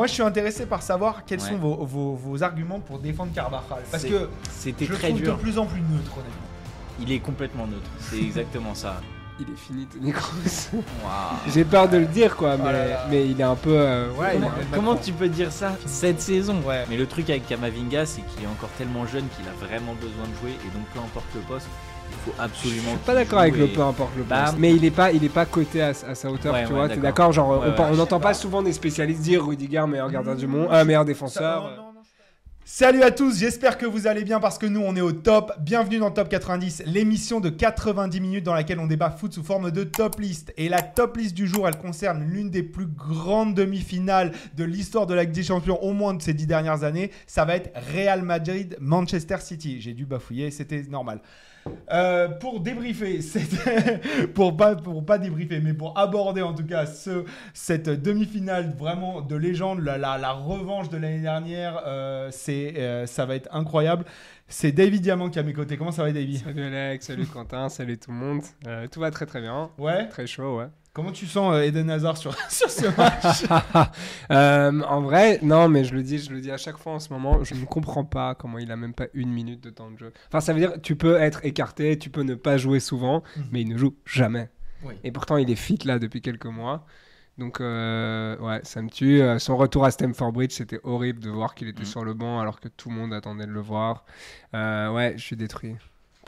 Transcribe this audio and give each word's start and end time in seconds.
moi, 0.00 0.06
je 0.06 0.12
suis 0.14 0.22
intéressé 0.22 0.64
par 0.66 0.82
savoir 0.82 1.24
quels 1.26 1.40
Ouais. 1.40 1.48
sont 1.48 1.56
vos, 1.56 1.84
vos- 1.84 2.14
vos 2.14 2.42
arguments 2.42 2.80
pour 2.80 2.98
défendre 2.98 3.32
Carvajal. 3.34 3.82
Parce 3.90 4.04
que 4.04 4.28
C'était 4.50 4.86
je 4.86 4.92
le 4.92 4.96
très 4.98 5.08
trouve 5.08 5.20
dur. 5.22 5.36
de 5.36 5.40
plus 5.42 5.58
en 5.58 5.66
plus 5.66 5.80
neutre, 5.80 6.12
honnêtement. 6.14 6.48
Il 7.02 7.12
est 7.12 7.18
complètement 7.20 7.66
neutre. 7.66 7.90
C'est 8.00 8.18
exactement 8.18 8.74
ça. 8.74 9.00
Il 9.40 9.46
est 9.54 9.56
fini, 9.58 9.86
Tony. 9.86 10.12
Waouh. 10.12 10.82
J'ai 11.54 11.64
peur 11.64 11.88
de 11.88 11.96
le 11.98 12.06
dire, 12.06 12.36
quoi, 12.36 12.56
mais, 12.58 12.64
Oh 12.66 13.06
mais 13.10 13.26
il 13.30 13.40
est 13.40 13.44
un 13.44 13.54
peu. 13.56 13.70
euh, 13.72 14.10
ouais, 14.12 14.38
Comment, 14.74 14.96
tu 14.96 15.12
peux 15.12 15.28
dire 15.28 15.50
ça 15.50 15.76
cette 15.86 16.20
saison? 16.20 16.60
Ouais. 16.66 16.84
Mais 16.90 16.96
le 16.98 17.06
truc 17.06 17.30
avec 17.30 17.46
Kamavinga, 17.46 18.04
c'est 18.06 18.20
qu'il 18.22 18.44
est 18.44 18.46
encore 18.46 18.68
tellement 18.76 19.06
jeune 19.06 19.24
qu'il 19.36 19.46
a 19.48 19.52
vraiment 19.66 19.94
besoin 19.94 20.24
de 20.28 20.34
jouer 20.42 20.50
et 20.52 20.70
donc 20.76 20.84
peu 20.92 20.98
importe 21.00 21.24
le 21.34 21.40
poste, 21.42 21.68
faut 22.10 22.32
absolument. 22.38 22.82
Je 22.92 22.96
suis 22.96 22.98
pas 23.06 23.14
d'accord 23.14 23.38
avec 23.40 23.56
le 23.56 23.66
peu 23.68 23.82
importe 23.82 24.10
le 24.16 24.22
Bah, 24.24 24.44
poste. 24.46 24.58
Mais 24.58 24.74
il 24.74 24.84
est 24.84 24.90
pas, 24.90 25.12
il 25.12 25.24
est 25.24 25.28
pas 25.28 25.46
coté 25.46 25.82
à, 25.82 25.88
à 25.88 26.14
sa 26.14 26.30
hauteur, 26.30 26.52
Ouais, 26.54 26.64
tu 26.64 26.72
ouais, 26.72 26.78
vois. 26.78 26.88
T'es 26.88 26.96
d'accord. 26.96 27.02
d'accord 27.02 27.32
Genre, 27.32 27.60
Ouais, 27.60 27.74
on 27.90 27.96
n'entend 27.96 28.20
pas 28.20 28.28
pas. 28.28 28.34
souvent 28.34 28.62
des 28.62 28.72
spécialistes 28.72 29.22
dire 29.22 29.44
Rudiger 29.46 29.84
meilleur 29.86 30.10
gardien 30.10 30.34
du 30.34 30.46
monde, 30.46 30.68
un 30.70 30.84
meilleur 30.84 31.04
défenseur. 31.04 31.62
non, 31.64 31.70
non, 31.70 31.76
non, 31.76 31.84
Salut 32.72 33.02
à 33.02 33.10
tous, 33.10 33.36
j'espère 33.36 33.78
que 33.78 33.86
vous 33.86 34.06
allez 34.06 34.22
bien 34.22 34.38
parce 34.38 34.56
que 34.56 34.66
nous 34.66 34.80
on 34.80 34.94
est 34.94 35.00
au 35.00 35.10
top. 35.10 35.50
Bienvenue 35.60 35.98
dans 35.98 36.12
Top 36.12 36.28
90, 36.28 36.84
l'émission 36.86 37.40
de 37.40 37.48
90 37.48 38.20
minutes 38.20 38.44
dans 38.44 38.54
laquelle 38.54 38.78
on 38.78 38.86
débat 38.86 39.10
foot 39.10 39.32
sous 39.32 39.42
forme 39.42 39.72
de 39.72 39.82
top 39.82 40.20
list. 40.20 40.52
Et 40.56 40.68
la 40.68 40.80
top 40.80 41.16
list 41.16 41.34
du 41.34 41.48
jour, 41.48 41.66
elle 41.66 41.78
concerne 41.78 42.22
l'une 42.22 42.48
des 42.48 42.62
plus 42.62 42.86
grandes 42.86 43.54
demi-finales 43.54 44.30
de 44.56 44.62
l'histoire 44.62 45.06
de 45.08 45.14
la 45.14 45.22
Ligue 45.24 45.32
des 45.32 45.42
Champions, 45.42 45.82
au 45.82 45.92
moins 45.92 46.14
de 46.14 46.22
ces 46.22 46.32
dix 46.32 46.46
dernières 46.46 46.84
années. 46.84 47.10
Ça 47.26 47.44
va 47.44 47.56
être 47.56 47.70
Real 47.92 48.22
Madrid-Manchester 48.22 49.38
City. 49.40 49.80
J'ai 49.80 49.92
dû 49.94 50.06
bafouiller, 50.06 50.52
c'était 50.52 50.82
normal. 50.88 51.22
Euh, 51.92 52.28
pour 52.28 52.60
débriefer, 52.60 53.20
pour 54.34 54.56
pas 54.56 54.76
pour 54.76 55.04
pas 55.04 55.18
débriefer, 55.18 55.60
mais 55.60 55.74
pour 55.74 55.98
aborder 55.98 56.40
en 56.40 56.54
tout 56.54 56.64
cas 56.64 56.86
ce 56.86 57.24
cette 57.52 57.88
demi-finale 57.88 58.74
vraiment 58.78 59.20
de 59.20 59.36
légende, 59.36 59.80
la, 59.80 59.98
la, 59.98 60.16
la 60.16 60.32
revanche 60.32 60.88
de 60.88 60.96
l'année 60.96 61.20
dernière, 61.20 61.82
euh, 61.86 62.28
c'est 62.30 62.74
euh, 62.78 63.06
ça 63.06 63.26
va 63.26 63.34
être 63.34 63.48
incroyable. 63.54 64.04
C'est 64.48 64.72
David 64.72 65.02
Diamant 65.02 65.30
qui 65.30 65.38
est 65.38 65.42
à 65.42 65.44
mes 65.44 65.52
côtés. 65.52 65.76
Comment 65.76 65.92
ça 65.92 66.02
va, 66.02 66.12
David? 66.12 66.42
Salut 66.42 66.64
Alex, 66.64 67.06
salut 67.06 67.26
Quentin, 67.26 67.68
salut 67.68 67.98
tout 67.98 68.10
le 68.10 68.16
monde. 68.16 68.42
Tout 68.90 69.00
va 69.00 69.10
très 69.10 69.26
très 69.26 69.40
bien. 69.40 69.70
Ouais. 69.78 70.08
Très 70.08 70.26
chaud, 70.26 70.58
ouais. 70.58 70.66
Comment 70.92 71.12
tu 71.12 71.26
sens 71.26 71.54
euh, 71.54 71.62
Eden 71.62 71.88
Hazard 71.88 72.16
sur 72.16 72.34
sur 72.50 72.68
ce 72.70 72.86
match 72.96 73.44
Euh, 74.30 74.80
en 74.82 75.00
vrai, 75.02 75.38
non, 75.42 75.68
mais 75.68 75.84
je 75.84 75.94
le 75.94 76.02
dis, 76.02 76.18
je 76.18 76.32
le 76.32 76.40
dis 76.40 76.50
à 76.50 76.56
chaque 76.56 76.76
fois 76.78 76.92
en 76.94 76.98
ce 77.00 77.12
moment, 77.12 77.42
je 77.44 77.54
ne 77.54 77.64
comprends 77.64 78.04
pas 78.04 78.34
comment 78.34 78.58
il 78.58 78.70
a 78.72 78.76
même 78.76 78.94
pas 78.94 79.06
une 79.14 79.30
minute 79.32 79.60
de 79.62 79.70
temps 79.70 79.90
de 79.90 79.98
jeu. 79.98 80.12
Enfin, 80.28 80.40
ça 80.40 80.52
veut 80.52 80.58
dire, 80.60 80.72
tu 80.82 80.96
peux 80.96 81.16
être 81.16 81.44
écarté, 81.44 81.98
tu 81.98 82.10
peux 82.10 82.22
ne 82.22 82.34
pas 82.34 82.56
jouer 82.56 82.80
souvent, 82.80 83.22
Mhm. 83.36 83.44
mais 83.52 83.60
il 83.62 83.68
ne 83.68 83.76
joue 83.78 83.94
jamais. 84.04 84.50
Oui. 84.82 84.94
Et 85.04 85.12
pourtant, 85.12 85.36
il 85.36 85.50
est 85.50 85.54
fit 85.56 85.78
là 85.84 85.98
depuis 85.98 86.20
quelques 86.22 86.46
mois. 86.46 86.86
Donc, 87.38 87.60
euh, 87.60 88.36
ouais, 88.38 88.60
ça 88.64 88.82
me 88.82 88.90
tue. 88.90 89.22
Euh, 89.22 89.38
Son 89.38 89.56
retour 89.56 89.84
à 89.84 89.90
Stamford 89.90 90.32
Bridge, 90.32 90.52
c'était 90.52 90.80
horrible 90.84 91.20
de 91.20 91.30
voir 91.30 91.54
qu'il 91.54 91.68
était 91.68 91.80
Mhm. 91.80 91.86
sur 91.86 92.04
le 92.04 92.14
banc 92.14 92.40
alors 92.40 92.60
que 92.60 92.68
tout 92.68 92.90
le 92.90 92.96
monde 92.96 93.12
attendait 93.14 93.46
de 93.46 93.52
le 93.52 93.60
voir. 93.60 94.04
Ouais, 94.52 95.14
je 95.16 95.22
suis 95.22 95.36
détruit. 95.36 95.76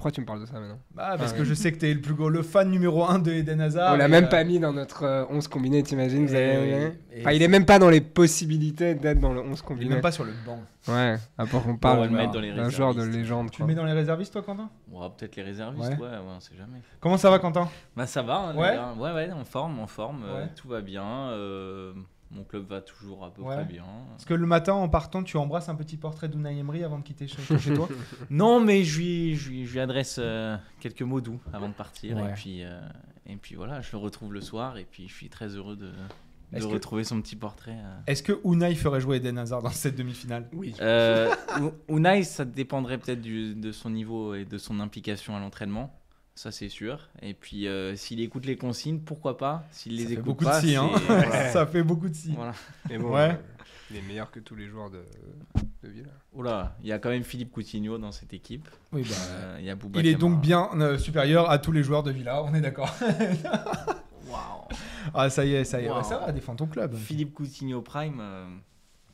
Pourquoi 0.03 0.11
tu 0.17 0.20
me 0.20 0.27
parles 0.27 0.41
de 0.41 0.47
ça 0.47 0.55
maintenant 0.58 0.81
Bah, 0.97 1.14
parce 1.17 1.31
Ah, 1.31 1.34
que 1.36 1.39
ouais. 1.42 1.45
je 1.45 1.55
sais 1.55 1.70
que 1.70 1.78
t'es 1.78 1.95
le 1.95 2.00
plus 2.00 2.14
gros, 2.14 2.28
le 2.28 2.42
fan 2.42 2.69
numéro 2.69 3.05
1 3.05 3.20
de 3.20 3.31
Eden 3.31 3.61
Hazard. 3.61 3.95
On 3.95 3.97
l'a 3.97 4.08
même 4.08 4.25
euh, 4.25 4.27
pas 4.28 4.42
mis 4.42 4.58
dans 4.58 4.72
notre 4.72 5.05
euh, 5.05 5.25
11 5.31 5.47
combiné, 5.47 5.81
t'imagines 5.84 6.27
vous 6.27 6.34
avez- 6.34 6.58
oui, 6.58 6.92
et 7.12 7.20
Enfin, 7.20 7.31
il 7.31 7.41
est 7.41 7.47
même 7.47 7.64
pas 7.64 7.78
dans 7.78 7.89
les 7.89 8.00
possibilités 8.00 8.97
d'être 8.97 9.20
dans 9.20 9.33
le 9.33 9.39
11 9.41 9.47
Il 9.47 9.53
est 9.53 9.62
combiné. 9.64 9.91
même 9.91 10.00
pas 10.00 10.11
sur 10.11 10.25
le 10.25 10.33
banc. 10.45 10.58
Ouais, 10.89 11.14
à 11.39 11.47
part 11.47 11.62
qu'on 11.62 11.69
on 11.69 11.73
va 11.75 11.78
parle 11.78 12.03
le 12.06 12.11
mettre 12.17 12.33
dans 12.33 12.41
les 12.41 12.53
d'un 12.53 12.69
genre 12.69 12.97
de 12.97 13.05
légende. 13.05 13.53
Tu 13.53 13.58
quoi. 13.58 13.67
le 13.69 13.73
mets 13.73 13.80
dans 13.80 13.84
les 13.86 13.92
réservistes, 13.92 14.33
toi, 14.33 14.42
Quentin? 14.42 14.69
Ouais, 14.91 15.06
peut-être 15.17 15.36
les 15.36 15.42
réservistes, 15.45 15.91
Ouais. 15.91 15.97
ouais, 15.98 16.08
ouais, 16.08 16.19
on 16.36 16.41
sait 16.41 16.56
jamais. 16.58 16.78
Comment 16.98 17.17
ça 17.17 17.30
va, 17.30 17.39
Quentin? 17.39 17.69
Bah 17.97 18.06
ça 18.08 18.23
va, 18.23 18.39
hein, 18.39 18.56
Ouais. 18.56 18.70
les 18.73 18.77
gars. 18.78 18.95
ouais, 18.98 19.12
ouais, 19.12 19.30
en 19.30 19.45
forme, 19.45 19.78
en 19.78 19.86
forme, 19.86 20.25
euh, 20.27 20.42
Ouais. 20.42 20.48
tout 20.56 20.67
va 20.67 20.80
bien. 20.80 21.05
euh, 21.05 21.92
mon 22.33 22.44
club 22.44 22.66
va 22.66 22.80
toujours 22.80 23.25
à 23.25 23.33
peu 23.33 23.42
Ouais. 23.42 23.55
près 23.56 23.64
bien. 23.64 23.84
Est-ce 24.19 24.27
que 24.27 24.34
le 24.34 24.47
matin, 24.47 24.72
en 24.75 24.88
partant, 24.88 25.22
tu 25.22 25.36
embrasses 25.36 25.69
un 25.69 25.75
petit 25.75 25.97
portrait 25.97 26.28
d'Unai 26.28 26.58
Emery 26.58 26.83
avant 26.84 26.98
de 26.98 27.05
quitter 27.05 27.27
chez, 27.28 27.58
chez 27.58 27.74
toi 27.74 27.89
Non, 28.30 28.61
mais 28.61 28.84
je 28.84 28.98
lui, 28.98 29.34
je 29.36 29.48
lui, 29.50 29.66
je 29.66 29.72
lui 29.72 29.80
adresse 29.80 30.16
euh, 30.19 30.56
quelques 30.80 31.02
mots 31.02 31.20
doux 31.20 31.41
avant 31.52 31.68
de 31.68 31.74
partir. 31.74 32.17
Ouais. 32.17 32.30
Et, 32.30 32.34
puis, 32.34 32.64
euh, 32.64 32.80
et 33.27 33.36
puis 33.36 33.55
voilà, 33.55 33.80
je 33.80 33.92
le 33.92 33.98
retrouve 33.98 34.33
le 34.33 34.40
soir. 34.40 34.79
Et 34.79 34.86
puis 34.90 35.08
je 35.08 35.14
suis 35.14 35.29
très 35.29 35.48
heureux 35.48 35.77
de, 35.77 35.86
de 35.86 35.92
Est-ce 36.52 36.67
que- 36.67 36.73
retrouver 36.73 37.05
son 37.05 37.20
petit 37.20 37.36
portrait. 37.36 37.77
euh. 37.79 37.98
Est-ce 38.06 38.23
que 38.23 38.40
Unai 38.45 38.74
ferait 38.74 39.01
jouer 39.01 39.17
Eden 39.18 39.39
Hazard 39.39 39.62
dans 39.62 39.70
cette 39.70 39.96
demi-finale? 39.96 40.48
Oui. 40.52 40.74
Euh, 40.80 41.35
Unai, 41.89 42.24
ça 42.24 42.45
dépendrait 42.45 42.98
peut-être 42.98 43.20
de 43.23 43.73
son 43.73 43.90
niveau 43.90 44.35
et 44.35 44.45
de 44.45 44.58
son 44.58 44.80
implication 44.80 45.36
à 45.36 45.40
l'entraînement. 45.40 45.95
Ça, 46.34 46.50
c'est 46.50 46.68
sûr. 46.70 47.08
Et 47.20 47.34
puis, 47.34 47.66
euh, 47.68 47.94
s'il 47.94 48.20
écoute 48.20 48.46
les 48.46 48.56
consignes, 48.56 49.00
pourquoi 49.00 49.36
pas? 49.36 49.64
S'il 49.70 49.96
les 49.96 50.02
Ça 50.02 50.08
fait 50.08 50.12
écoute 50.14 50.24
beaucoup 50.24 50.44
pas, 50.44 50.60
de 50.60 50.66
si, 50.66 50.76
hein. 50.76 50.90
voilà. 51.06 51.48
Ça 51.52 51.66
fait 51.66 51.82
beaucoup 51.82 52.08
de 52.08 52.14
si. 52.14 52.32
Voilà. 52.32 52.54
Mais 52.88 52.96
bon, 52.98 53.12
Ouais. 53.14 53.30
euh, 53.32 53.62
il 53.90 53.96
est 53.98 54.02
meilleur 54.02 54.30
que 54.30 54.40
tous 54.40 54.54
les 54.56 54.66
joueurs 54.66 54.88
de, 54.90 55.04
de 55.82 55.88
Villa. 55.90 56.08
Oula, 56.32 56.74
il 56.82 56.88
y 56.88 56.92
a 56.92 56.98
quand 56.98 57.10
même 57.10 57.22
Philippe 57.24 57.52
Coutinho 57.52 57.98
dans 57.98 58.12
cette 58.12 58.32
équipe. 58.32 58.66
Oui, 58.92 59.02
bah, 59.02 59.14
Euh, 59.30 59.56
il 59.60 59.66
y 59.66 59.70
a 59.70 59.74
Bouba 59.76 60.00
il 60.00 60.06
est 60.06 60.14
donc 60.14 60.40
bien 60.40 60.70
euh, 60.80 60.96
supérieur 60.96 61.50
à 61.50 61.58
tous 61.58 61.72
les 61.72 61.82
joueurs 61.82 62.02
de 62.02 62.10
Villa, 62.10 62.42
on 62.42 62.54
est 62.54 62.62
d'accord. 62.62 62.94
Waouh. 64.26 64.68
ah, 65.14 65.28
ça 65.28 65.44
y 65.44 65.52
est, 65.54 65.64
ça 65.64 65.80
y 65.80 65.84
est. 65.84 65.90
Wow. 65.90 65.98
Ouais, 65.98 66.04
ça 66.04 66.18
va, 66.18 66.32
défends 66.32 66.56
ton 66.56 66.66
club. 66.66 66.94
Philippe 66.94 67.34
Coutinho 67.34 67.82
Prime 67.82 68.18
euh, 68.20 68.46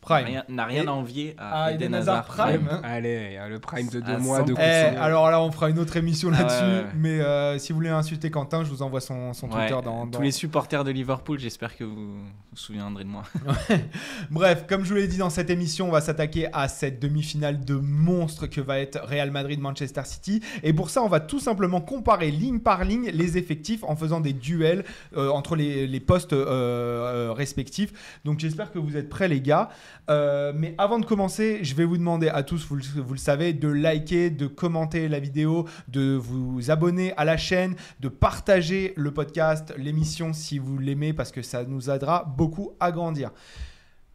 Prime. 0.08 0.42
n'a 0.48 0.64
rien, 0.64 0.86
à 0.86 0.90
envier 0.92 1.34
à, 1.38 1.64
à 1.64 1.70
Eden 1.72 1.82
Eden 1.88 1.94
Hazard 1.96 2.16
Hazard 2.30 2.46
Prime. 2.46 2.68
hein. 2.70 2.80
Allez, 2.84 3.26
il 3.30 3.34
y 3.34 3.36
a 3.36 3.48
le 3.48 3.58
prime 3.58 3.88
de 3.88 4.00
deux 4.00 4.12
À 4.12 4.18
mois 4.18 4.42
de 4.42 4.52
100%. 4.54 4.58
Eh, 4.60 4.96
alors 4.96 5.30
là, 5.30 5.40
on 5.42 5.50
fera 5.52 5.70
une 5.70 5.78
autre 5.78 5.96
émission 5.96 6.30
Ah 6.34 6.38
là-dessus. 6.42 6.86
Mais 6.96 7.20
euh, 7.20 7.58
si 7.58 7.72
vous 7.72 7.78
voulez 7.78 7.88
insulter 7.90 8.30
Quentin, 8.30 8.64
je 8.64 8.70
vous 8.70 8.82
envoie 8.82 9.00
son, 9.00 9.32
son 9.34 9.48
Ouais, 9.50 9.68
Twitter 9.68 9.82
dans, 9.84 10.06
dans- 10.06 10.18
Tous 10.18 10.22
les 10.22 10.30
supporters 10.32 10.84
de 10.84 10.90
Liverpool, 10.90 11.38
j'espère 11.38 11.76
que 11.76 11.84
vous 11.84 11.94
vous 12.16 12.56
souviendrez 12.56 13.04
de 13.04 13.08
moi. 13.08 13.22
Bref, 14.30 14.64
comme 14.68 14.84
je 14.84 14.90
vous 14.90 14.96
l'ai 14.96 15.06
dit 15.08 15.18
dans 15.18 15.30
cette 15.30 15.50
émission, 15.50 15.88
on 15.88 15.92
va 15.92 16.00
s'attaquer 16.00 16.48
à 16.52 16.68
cette 16.68 17.00
demi-finale 17.00 17.64
de 17.64 17.74
monstre 17.74 18.46
que 18.46 18.60
va 18.60 18.78
être 18.80 19.00
Real 19.04 19.30
Madrid-Manchester 19.30 20.02
City. 20.04 20.42
Et 20.62 20.72
pour 20.72 20.90
ça, 20.90 21.02
on 21.02 21.08
va 21.08 21.20
tout 21.20 21.38
simplement 21.40 21.80
comparer 21.80 22.30
ligne 22.30 22.58
par 22.60 22.84
ligne 22.84 23.10
les 23.12 23.38
effectifs 23.38 23.84
en 23.84 23.96
faisant 23.96 24.20
des 24.20 24.32
duels 24.32 24.84
euh, 25.16 25.28
entre 25.30 25.56
les, 25.56 25.86
les 25.86 26.00
postes 26.00 26.32
euh, 26.32 26.44
euh, 26.48 27.32
respectifs. 27.32 28.20
Donc 28.24 28.38
j'espère 28.38 28.72
que 28.72 28.78
vous 28.78 28.96
êtes 28.96 29.08
prêts 29.08 29.28
les 29.28 29.40
gars. 29.40 29.68
Euh, 30.10 30.52
mais 30.54 30.74
avant 30.78 30.98
de 30.98 31.04
commencer, 31.04 31.58
je 31.62 31.74
vais 31.74 31.84
vous 31.84 31.98
demander 31.98 32.28
à 32.28 32.42
tous, 32.42 32.66
vous 32.66 32.76
le, 32.76 32.82
vous 33.02 33.12
le 33.12 33.18
savez, 33.18 33.52
de 33.52 33.68
liker, 33.68 34.30
de 34.30 34.46
commenter 34.46 35.06
la 35.08 35.20
vidéo, 35.20 35.66
de 35.88 36.14
vous 36.14 36.70
abonner 36.70 37.12
à 37.16 37.24
la 37.26 37.36
chaîne, 37.36 37.74
de 38.00 38.08
partager 38.08 38.94
le 38.96 39.12
podcast, 39.12 39.74
l'émission 39.76 40.32
si 40.32 40.58
vous 40.58 40.78
l'aimez 40.78 41.12
parce 41.12 41.30
que 41.30 41.42
ça 41.42 41.64
nous 41.64 41.90
aidera 41.90 42.24
beaucoup 42.24 42.72
à 42.80 42.90
grandir. 42.90 43.32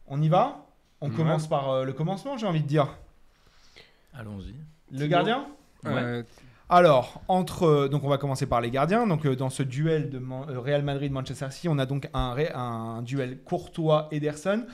On 0.08 0.20
y 0.20 0.28
va? 0.28 0.66
On 1.00 1.10
Ouais. 1.10 1.16
commence 1.16 1.46
par 1.48 1.70
euh, 1.70 1.84
le 1.84 1.92
commencement, 1.92 2.36
j'ai 2.36 2.46
envie 2.46 2.62
de 2.62 2.66
dire. 2.66 2.88
Allons-y. 4.14 4.54
Le 4.98 5.06
gardien? 5.06 5.46
Euh, 5.86 6.22
alors, 6.68 7.20
entre 7.28 7.64
euh, 7.64 7.88
donc 7.88 8.04
on 8.04 8.08
va 8.08 8.16
commencer 8.18 8.46
par 8.46 8.60
les 8.60 8.70
gardiens. 8.70 9.06
Donc 9.06 9.26
dans 9.26 9.50
ce 9.50 9.62
duel 9.62 10.10
de 10.10 10.20
Real 10.56 10.82
Madrid-Manchester 10.82 11.48
City, 11.50 11.68
on 11.68 11.78
a 11.78 11.86
donc 11.86 12.08
un, 12.14 12.34
un 12.54 13.02
duel 13.02 13.38
Courtois-Ederson. 13.44 14.64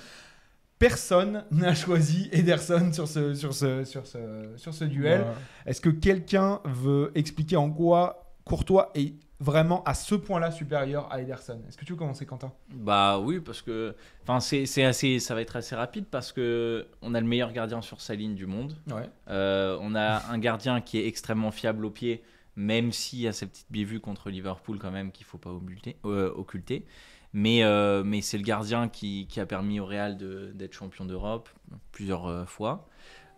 Personne 0.80 1.44
n'a 1.50 1.74
choisi 1.74 2.28
Ederson 2.32 2.90
sur 2.92 3.06
ce, 3.06 3.34
sur 3.34 3.54
ce, 3.54 3.84
sur 3.84 4.06
ce, 4.06 4.18
sur 4.56 4.74
ce 4.74 4.84
duel. 4.84 5.20
ouais. 5.20 5.26
Est-ce 5.66 5.80
que 5.80 5.90
quelqu'un 5.90 6.60
veut 6.64 7.12
expliquer 7.14 7.56
en 7.56 7.70
quoi 7.70 8.32
Courtois 8.44 8.90
est 8.94 9.12
vraiment 9.38 9.84
à 9.84 9.92
ce 9.94 10.14
point-là 10.14 10.50
supérieur 10.50 11.06
à 11.12 11.20
Ederson? 11.20 11.60
Est-ce 11.68 11.76
que 11.76 11.84
tu 11.84 11.92
veux 11.92 11.98
commencer, 11.98 12.24
Quentin? 12.24 12.50
Bah 12.74 13.18
oui, 13.20 13.40
parce 13.40 13.60
que 13.60 13.94
enfin 14.22 14.40
c'est 14.40 14.64
c'est 14.64 14.84
assez, 14.84 15.18
ça 15.18 15.34
va 15.34 15.42
être 15.42 15.56
assez 15.56 15.74
rapide 15.76 16.06
parce 16.10 16.32
que 16.32 16.86
on 17.02 17.14
a 17.14 17.20
le 17.20 17.26
meilleur 17.26 17.52
gardien 17.52 17.82
sur 17.82 18.00
sa 18.00 18.14
ligne 18.14 18.34
du 18.34 18.46
monde. 18.46 18.74
Ouais. 18.90 19.08
Euh, 19.28 19.76
on 19.82 19.94
a 19.94 20.22
un 20.32 20.38
gardien 20.38 20.80
qui 20.80 20.98
est 20.98 21.06
extrêmement 21.06 21.50
fiable 21.50 21.84
au 21.84 21.90
pied, 21.90 22.22
même 22.56 22.90
s'il 22.90 23.20
y 23.20 23.28
a 23.28 23.32
cette 23.34 23.50
petite 23.50 23.70
bévue 23.70 24.00
contre 24.00 24.30
Liverpool 24.30 24.78
quand 24.78 24.90
même 24.90 25.12
qu'il 25.12 25.26
faut 25.26 25.38
pas 25.38 25.50
occulter. 25.50 25.96
euh, 26.06 26.32
occulter. 26.34 26.86
Mais, 27.32 27.62
euh, 27.62 28.02
mais 28.04 28.22
c'est 28.22 28.38
le 28.38 28.42
gardien 28.44 28.88
qui, 28.88 29.26
qui 29.28 29.38
a 29.40 29.46
permis 29.46 29.78
au 29.80 29.86
Real 29.86 30.16
de- 30.16 30.50
d'être 30.54 30.72
champion 30.72 31.04
d'Europe 31.04 31.48
plusieurs 31.92 32.26
euh, 32.26 32.44
fois. 32.44 32.86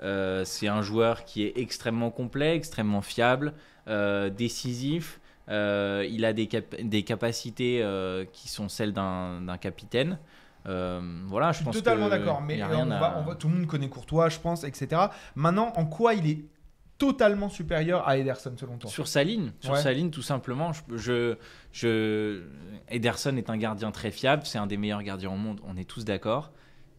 Euh, 0.03 0.45
c'est 0.45 0.69
un 0.69 0.83
joueur 0.83 1.25
qui 1.25 1.43
est 1.45 1.53
extrêmement 1.57 2.11
complet, 2.11 2.57
extrêmement 2.57 3.03
fiable, 3.03 3.53
euh, 3.89 4.31
décisif. 4.31 5.21
Il 5.49 6.25
a 6.25 6.33
des, 6.33 6.47
cap- 6.47 6.75
des 6.81 7.03
capacités 7.03 7.85
qui 8.33 8.49
sont 8.49 8.69
celles 8.71 8.93
d'un 8.95 9.59
capitaine. 9.61 10.19
Euh, 10.67 11.01
voilà, 11.27 11.49
je, 11.49 11.53
Je 11.53 11.57
suis 11.57 11.65
pense 11.67 11.75
totalement 11.75 12.09
d'accord, 12.09 12.41
mais 12.41 12.55
à- 12.63 12.69
on 13.19 13.25
va- 13.25 13.35
tout 13.35 13.49
le 13.49 13.55
monde 13.57 13.67
connaît 13.67 13.89
Courtois, 13.89 14.29
je 14.29 14.39
pense, 14.39 14.65
etc. 14.65 15.03
Maintenant, 15.35 15.73
en 15.77 15.85
quoi 15.85 16.15
il 16.15 16.27
est 16.31 16.39
totalement 17.07 17.49
supérieur 17.49 18.07
à 18.07 18.17
Ederson 18.17 18.55
selon 18.57 18.79
toi 18.79 18.89
Sur 18.89 19.09
sa 19.09 19.25
ligne, 19.25 19.51
sur 19.61 19.73
Ouais. 19.73 19.81
sa 19.83 19.93
ligne, 19.93 20.11
tout 20.11 20.23
simplement. 20.23 20.73
Je, 20.73 20.83
je, 20.97 21.37
je- 21.73 22.43
Ederson 22.89 23.37
est 23.37 23.51
un 23.51 23.57
gardien 23.57 23.91
très 23.91 24.11
fiable, 24.13 24.43
c'est 24.45 24.59
un 24.59 24.67
des 24.69 24.77
meilleurs 24.77 25.03
gardiens 25.03 25.31
au 25.33 25.37
monde, 25.37 25.61
on 25.67 25.77
est 25.77 25.85
tous 25.89 26.05
d'accord. 26.05 26.53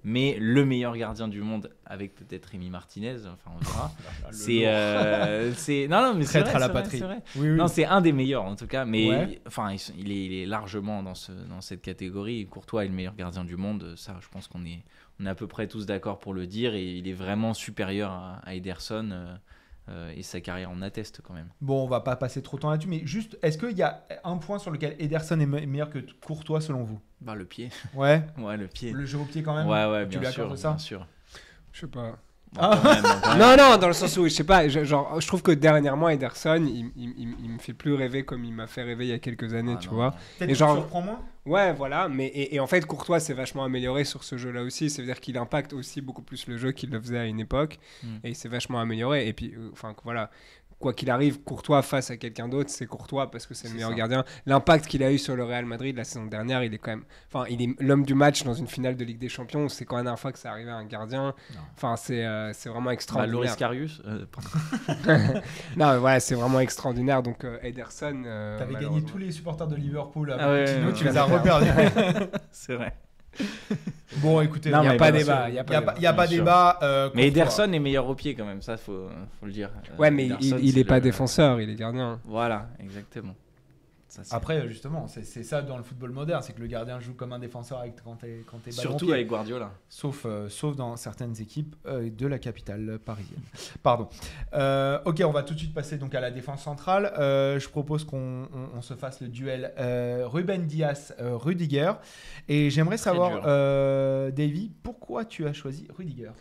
Mais 0.05 0.35
le 0.37 0.65
meilleur 0.65 0.97
gardien 0.97 1.29
du 1.29 1.39
monde, 1.41 1.69
avec 1.85 2.13
peut-être 2.15 2.47
Rémi 2.47 2.69
Martinez, 2.69 3.15
enfin 3.25 3.51
on 3.55 3.63
verra. 3.63 3.91
C'est, 4.31 4.51
lourd. 4.51 4.63
euh, 4.67 5.53
c'est, 5.55 5.87
non, 5.87 6.01
non, 6.01 6.13
mais 6.15 6.25
c'est 6.25 6.41
vrai, 6.41 6.53
à 6.53 6.59
la 6.59 6.67
vrai, 6.67 6.81
patrie. 6.81 6.97
c'est 6.97 7.05
vrai. 7.05 7.19
Oui, 7.37 7.51
oui. 7.51 7.55
Non, 7.55 7.69
c'est 7.69 7.85
un 7.85 8.01
des 8.01 8.11
meilleurs 8.11 8.43
en 8.43 8.57
tout 8.57 8.67
cas, 8.67 8.83
mais 8.83 9.07
Ouais. 9.09 9.41
enfin, 9.47 9.71
il, 9.71 9.79
il 9.99 10.11
est, 10.11 10.25
il 10.25 10.33
est 10.33 10.45
largement 10.45 11.03
dans, 11.03 11.15
ce, 11.15 11.31
dans 11.31 11.61
cette 11.61 11.81
catégorie. 11.81 12.45
Courtois 12.47 12.83
est 12.83 12.89
le 12.89 12.93
meilleur 12.93 13.15
gardien 13.15 13.45
du 13.45 13.55
monde, 13.55 13.93
ça, 13.95 14.17
je 14.21 14.27
pense 14.27 14.49
qu'on 14.49 14.65
est, 14.65 14.83
on 15.21 15.25
est 15.25 15.29
à 15.29 15.35
peu 15.35 15.47
près 15.47 15.67
tous 15.67 15.85
d'accord 15.85 16.19
pour 16.19 16.33
le 16.33 16.47
dire, 16.47 16.73
et 16.75 16.83
il 16.83 17.07
est 17.07 17.13
vraiment 17.13 17.53
supérieur 17.53 18.11
à, 18.11 18.41
à 18.43 18.55
Ederson, 18.55 19.09
euh, 19.13 19.33
euh, 19.89 20.13
et 20.15 20.23
sa 20.23 20.39
carrière 20.41 20.71
en 20.71 20.81
atteste 20.81 21.21
quand 21.23 21.33
même. 21.33 21.49
Bon, 21.61 21.83
on 21.83 21.87
va 21.87 21.99
pas 21.99 22.15
passer 22.15 22.41
trop 22.41 22.57
de 22.57 22.61
temps 22.61 22.69
là-dessus, 22.71 22.87
mais 22.89 23.01
juste, 23.05 23.37
est-ce 23.41 23.57
qu'il 23.57 23.77
y 23.77 23.81
a 23.83 24.03
un 24.23 24.37
point 24.37 24.57
sur 24.59 24.71
lequel 24.71 24.95
Ederson 24.99 25.39
est 25.39 25.45
me- 25.45 25.65
meilleur 25.65 25.89
que 25.89 25.99
Courtois 26.25 26.61
selon 26.61 26.83
vous? 26.83 26.99
Bah, 27.21 27.35
le 27.35 27.45
pied, 27.45 27.69
Ouais. 27.93 28.21
ouais, 28.37 28.57
le 28.57 28.67
pied. 28.67 28.91
Le 28.93 29.05
jeu 29.05 29.17
au 29.19 29.25
pied 29.25 29.43
quand 29.43 29.55
même? 29.55 29.67
Ouais, 29.67 29.85
ouais, 29.85 30.07
Tu 30.07 30.19
bien 30.19 30.31
sûr, 30.31 30.57
ça? 30.57 30.69
bien 30.69 30.77
sûr. 30.77 31.07
Je 31.73 31.81
sais 31.81 31.87
pas. 31.87 32.17
Bon, 32.53 32.61
même, 32.69 33.03
même. 33.03 33.39
Non, 33.39 33.57
non, 33.57 33.77
dans 33.77 33.87
le 33.87 33.93
sens 33.93 34.15
où, 34.17 34.23
je 34.25 34.29
sais 34.29 34.43
pas, 34.43 34.67
je, 34.69 34.83
genre, 34.83 35.19
je 35.19 35.25
trouve 35.27 35.41
que 35.41 35.51
dernièrement, 35.51 36.07
Ederson, 36.09 36.63
il, 36.65 36.91
il, 36.95 37.13
il- 37.17 37.35
il 37.43 37.49
me 37.49 37.57
fait 37.57 37.73
plus 37.73 37.93
rêver 37.95 38.23
comme 38.25 38.45
il 38.45 38.53
m'a 38.53 38.67
fait 38.67 38.83
rêver 38.83 39.05
il 39.05 39.09
y 39.09 39.13
a 39.13 39.19
quelques 39.19 39.53
années, 39.55 39.73
Ah, 39.75 39.79
tu 39.81 39.89
non, 39.89 39.95
vois. 39.95 40.15
Peut-être 40.39 40.53
genre- 40.55 40.75
surprend 40.77 41.01
moins? 41.01 41.19
Ouais, 41.45 41.73
voilà, 41.73 42.07
mais 42.07 42.27
et, 42.27 42.55
et 42.55 42.59
en 42.61 42.67
fait, 42.67 42.85
Courtois 42.85 43.19
s'est 43.19 43.33
vachement 43.33 43.65
amélioré 43.65 44.05
sur 44.05 44.23
ce 44.23 44.37
jeu-là 44.37 44.63
aussi. 44.63 44.89
Ça 44.89 45.01
veut 45.01 45.05
dire 45.07 45.19
qu'il 45.19 45.37
impacte 45.37 45.73
aussi 45.73 45.99
beaucoup 45.99 46.21
plus 46.21 46.47
le 46.47 46.57
jeu 46.57 46.71
qu'il 46.71 46.89
le 46.89 47.01
faisait 47.01 47.17
à 47.19 47.25
une 47.25 47.39
époque, 47.41 47.79
Mm. 48.01 48.07
et 48.23 48.29
il 48.29 48.35
s'est 48.35 48.47
vachement 48.47 48.79
amélioré. 48.79 49.27
Et 49.27 49.33
puis, 49.33 49.53
euh, 49.57 49.69
enfin, 49.73 49.93
voilà, 50.05 50.31
quoi 50.83 50.93
qu'il 50.93 51.09
arrive, 51.09 51.39
Courtois 51.41 51.81
face 51.81 52.11
à 52.11 52.17
quelqu'un 52.17 52.47
d'autre, 52.49 52.69
c'est 52.69 52.85
Courtois 52.85 53.31
parce 53.31 53.47
que 53.47 53.53
c'est 53.53 53.69
le 53.69 53.73
meilleur 53.75 53.89
ça. 53.91 53.95
gardien. 53.95 54.23
L'impact 54.45 54.85
qu'il 54.87 55.01
a 55.01 55.11
eu 55.11 55.17
sur 55.17 55.35
le 55.35 55.43
Real 55.45 55.65
Madrid 55.65 55.95
la 55.95 56.03
saison 56.03 56.25
dernière, 56.25 56.61
il 56.63 56.73
est 56.73 56.77
quand 56.77 56.91
même, 56.91 57.05
enfin, 57.33 57.45
il 57.49 57.61
est 57.61 57.69
l'homme 57.81 58.05
du 58.05 58.13
match 58.13 58.43
dans 58.43 58.53
une 58.53 58.67
finale 58.67 58.95
de 58.97 59.05
Ligue 59.05 59.17
des 59.19 59.29
Champions. 59.29 59.69
C'est 59.69 59.85
quand 59.85 59.95
même 59.95 60.03
la 60.05 60.09
dernière 60.11 60.19
fois 60.19 60.31
que 60.33 60.39
ça 60.39 60.51
arrivait 60.51 60.71
à 60.71 60.75
un 60.75 60.85
gardien. 60.85 61.33
Enfin, 61.75 61.95
c'est 61.95 62.25
euh, 62.25 62.51
c'est 62.53 62.67
vraiment 62.69 62.87
Bah, 62.87 62.93
extraordinaire. 62.93 63.33
Loris 63.35 63.55
Karius, 63.55 64.01
euh, 64.05 64.25
non, 65.77 65.91
mais 65.93 65.97
voilà, 65.97 66.19
c'est 66.19 66.35
vraiment 66.35 66.59
extraordinaire. 66.59 67.23
Donc, 67.23 67.43
euh, 67.45 67.57
Ederson. 67.63 68.23
euh, 68.25 68.59
T'avais 68.59 68.73
gagné 68.75 69.03
tous 69.03 69.17
les 69.17 69.31
supporters 69.31 69.67
de 69.67 69.75
Liverpool 69.75 70.31
à 70.31 70.37
Ah 70.39 70.51
ouais, 70.51 70.61
Pochettino, 70.65 70.87
ouais, 70.87 70.93
tu 70.93 71.03
les 71.05 71.17
as 71.17 71.23
reperdus. 71.23 71.69
c'est 72.51 72.75
vrai. 72.75 72.93
bon, 74.17 74.41
écoutez, 74.41 74.69
Il 74.69 74.79
n'y 74.79 74.87
a 74.87 74.91
mais 74.91 74.97
pas 74.97 75.11
débat. 75.11 75.49
Il 75.49 75.57
a 75.59 75.63
pas 75.63 75.71
n'y 75.73 75.77
a, 75.77 75.79
débat. 75.81 75.91
pas- 75.93 75.99
y 75.99 76.05
a 76.05 76.13
pas 76.13 76.27
Bien 76.27 76.35
sûr. 76.35 76.43
débat. 76.43 76.79
euh, 76.83 77.09
Mais. 77.15 77.27
Ederson 77.27 77.71
est 77.71 77.79
meilleur 77.79 78.07
au 78.07 78.15
pied 78.15 78.35
quand 78.35 78.45
même, 78.45 78.61
ça 78.61 78.77
faut, 78.77 79.07
faut 79.39 79.45
le 79.45 79.51
dire. 79.51 79.69
Euh, 79.91 79.97
Ouais, 80.01 80.11
mais 80.11 80.25
il, 80.25 80.31
Ederson, 80.33 80.57
il 80.61 80.73
c'est 80.73 80.79
est 80.79 80.83
pas 80.83 80.95
le- 80.95 81.01
défenseur, 81.01 81.59
il 81.61 81.69
est 81.69 81.75
gardien. 81.75 82.19
Voilà, 82.25 82.67
exactement. 82.79 83.35
Ça, 84.21 84.35
Après, 84.35 84.67
justement, 84.67 85.07
c'est 85.07 85.23
ça 85.43 85.63
dans 85.63 85.75
le 85.77 85.81
football 85.83 86.11
moderne, 86.11 86.43
c'est 86.43 86.53
que 86.53 86.61
le 86.61 86.67
gardien 86.67 86.99
joue 86.99 87.15
comme 87.15 87.33
un 87.33 87.39
défenseur 87.39 87.79
avec, 87.79 87.95
quand 88.03 88.15
t'es 88.17 88.43
quand 88.45 88.59
Surtout 88.71 89.11
avec 89.11 89.25
Guardiola. 89.27 89.71
Sauf, 89.89 90.25
euh, 90.27 90.49
sauf 90.49 90.75
dans 90.75 90.95
certaines 90.97 91.41
équipes 91.41 91.75
euh, 91.87 92.09
de 92.11 92.27
la 92.27 92.37
capitale 92.37 92.99
parisienne. 93.03 93.41
Pardon. 93.81 94.07
Euh, 94.53 94.99
ok, 95.05 95.23
on 95.25 95.31
va 95.31 95.41
tout 95.41 95.55
de 95.55 95.59
suite 95.59 95.73
passer 95.73 95.97
donc 95.97 96.13
à 96.13 96.19
la 96.21 96.29
défense 96.29 96.61
centrale. 96.61 97.11
Euh, 97.17 97.59
je 97.59 97.67
propose 97.69 98.03
qu'on 98.03 98.43
on- 98.53 98.77
on 98.77 98.81
se 98.83 98.93
fasse 98.93 99.19
le 99.21 99.29
duel 99.29 99.73
euh, 99.79 100.27
Ruben 100.27 100.67
Diaz-Rudiger. 100.67 101.93
Et 102.47 102.69
j'aimerais 102.69 102.97
savoir, 102.97 103.41
euh, 103.47 104.29
Davy, 104.31 104.71
pourquoi 104.83 105.25
tu 105.25 105.47
as 105.47 105.53
choisi 105.53 105.87
Rudiger? 105.97 106.31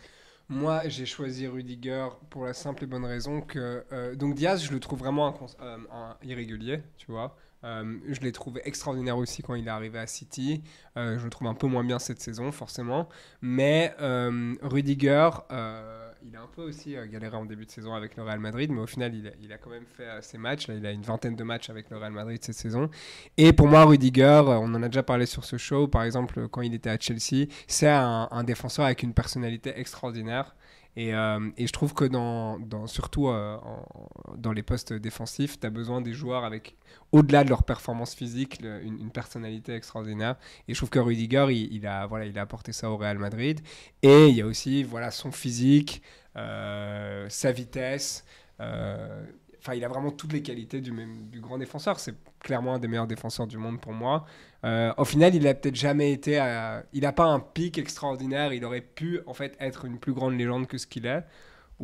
Moi, 0.49 0.87
j'ai 0.89 1.05
choisi 1.05 1.47
Rudiger 1.47 2.07
pour 2.29 2.45
la 2.45 2.53
simple 2.53 2.83
et 2.83 2.87
bonne 2.87 3.05
raison 3.05 3.41
que. 3.41 3.83
euh, 3.91 4.15
donc, 4.15 4.35
Diaz, 4.35 4.63
je 4.63 4.71
le 4.73 4.79
trouve 4.79 4.99
vraiment 4.99 5.33
euh, 5.61 5.77
un 5.91 6.15
irrégulier, 6.23 6.81
tu 6.97 7.11
vois. 7.11 7.35
Euh, 7.63 7.97
je 8.09 8.19
l'ai 8.21 8.31
trouvé 8.31 8.61
extraordinaire 8.65 9.17
aussi 9.17 9.41
quand 9.41 9.55
il 9.55 9.67
est 9.67 9.71
arrivé 9.71 9.99
à 9.99 10.07
City. 10.07 10.63
Euh, 10.97 11.17
je 11.17 11.23
le 11.23 11.29
trouve 11.29 11.47
un 11.47 11.53
peu 11.53 11.67
moins 11.67 11.83
bien 11.83 11.99
cette 11.99 12.19
saison, 12.19 12.51
forcément. 12.51 13.07
Mais 13.41 13.95
euh, 14.01 14.55
Rudiger, 14.61 15.29
il 16.25 16.37
a 16.37 16.41
un 16.41 16.47
peu 16.55 16.61
aussi 16.61 16.95
galéré 17.11 17.35
en 17.35 17.45
début 17.45 17.65
de 17.65 17.71
saison 17.71 17.93
avec 17.93 18.15
le 18.15 18.23
Real 18.23 18.39
Madrid, 18.39 18.71
mais 18.71 18.79
au 18.79 18.87
final, 18.87 19.13
il 19.13 19.51
a, 19.51 19.57
quand 19.57 19.69
même 19.69 19.85
fait 19.85 20.07
ses 20.21 20.37
matchs. 20.37 20.67
Il 20.69 20.85
a 20.85 20.91
une 20.91 21.01
vingtaine 21.01 21.35
de 21.35 21.43
matchs 21.43 21.69
avec 21.69 21.89
le 21.89 21.97
Real 21.97 22.13
Madrid 22.13 22.39
cette 22.41 22.55
saison. 22.55 22.89
Et 23.37 23.51
pour 23.51 23.67
moi, 23.67 23.83
Rudiger, 23.85 24.41
on 24.45 24.73
en 24.73 24.83
a 24.83 24.87
déjà 24.87 25.03
parlé 25.03 25.25
sur 25.25 25.43
ce 25.43 25.57
show, 25.57 25.87
par 25.87 26.03
exemple, 26.03 26.47
quand 26.47 26.61
il 26.61 26.73
était 26.73 26.89
à 26.89 26.97
Chelsea, 26.97 27.47
c'est 27.67 27.89
un 27.89 28.43
défenseur 28.43 28.85
avec 28.85 29.03
une 29.03 29.13
personnalité 29.13 29.73
extraordinaire. 29.77 30.55
Et, 30.95 31.13
euh, 31.13 31.49
et 31.57 31.65
je 31.65 31.73
trouve 31.73 31.93
que 31.93 32.05
dans, 32.05 32.87
surtout 32.87 33.27
euh, 33.27 33.57
dans 34.37 34.51
les 34.51 34.61
postes 34.61 34.93
défensifs, 34.93 35.59
tu 35.59 35.65
as 35.65 35.69
besoin 35.69 36.01
des 36.01 36.13
joueurs 36.13 36.43
avec, 36.43 36.75
au-delà 37.11 37.43
de 37.43 37.49
leur 37.49 37.63
performance 37.63 38.13
physique, 38.13 38.61
une, 38.61 39.09
personnalité 39.09 39.73
extraordinaire. 39.73 40.35
Et 40.67 40.73
je 40.73 40.79
trouve 40.79 40.89
que 40.89 40.99
Rudiger, 40.99 41.47
il, 41.49 41.73
il 41.73 41.87
a, 41.87 42.05
voilà, 42.05 42.25
il 42.25 42.37
a 42.37 42.41
apporté 42.41 42.73
ça 42.73 42.91
au 42.91 42.97
Real 42.97 43.17
Madrid. 43.17 43.61
Et 44.03 44.27
il 44.29 44.35
y 44.35 44.41
a 44.41 44.45
aussi 44.45 44.83
voilà, 44.83 45.09
son 45.09 45.31
physique, 45.31 46.03
euh, 46.35 47.27
sa 47.29 47.51
vitesse. 47.51 48.25
Enfin, 49.63 49.75
il 49.75 49.85
a 49.85 49.87
vraiment 49.87 50.11
toutes 50.11 50.33
les 50.33 50.41
qualités 50.41 50.81
du, 50.81 50.91
même, 50.91 51.29
du 51.29 51.39
grand 51.39 51.57
défenseur. 51.57 51.97
C'est 51.97 52.15
clairement 52.39 52.73
un 52.73 52.79
des 52.79 52.89
meilleurs 52.89 53.07
défenseurs 53.07 53.47
du 53.47 53.57
monde 53.57 53.79
pour 53.79 53.93
moi. 53.93 54.25
Euh, 54.65 54.91
au 54.97 55.05
final, 55.05 55.33
il 55.33 55.47
a 55.47 55.53
peut-être 55.53 55.77
jamais 55.77 56.11
été. 56.11 56.33
Il 56.91 57.03
n'a 57.03 57.13
pas 57.13 57.23
un 57.23 57.39
pic 57.39 57.77
extraordinaire. 57.77 58.51
Il 58.51 58.65
aurait 58.65 58.81
pu 58.81 59.21
en 59.25 59.33
fait 59.33 59.55
être 59.61 59.85
une 59.85 59.99
plus 59.99 60.11
grande 60.11 60.37
légende 60.37 60.67
que 60.67 60.77
ce 60.77 60.85
qu'il 60.85 61.05
est. 61.05 61.23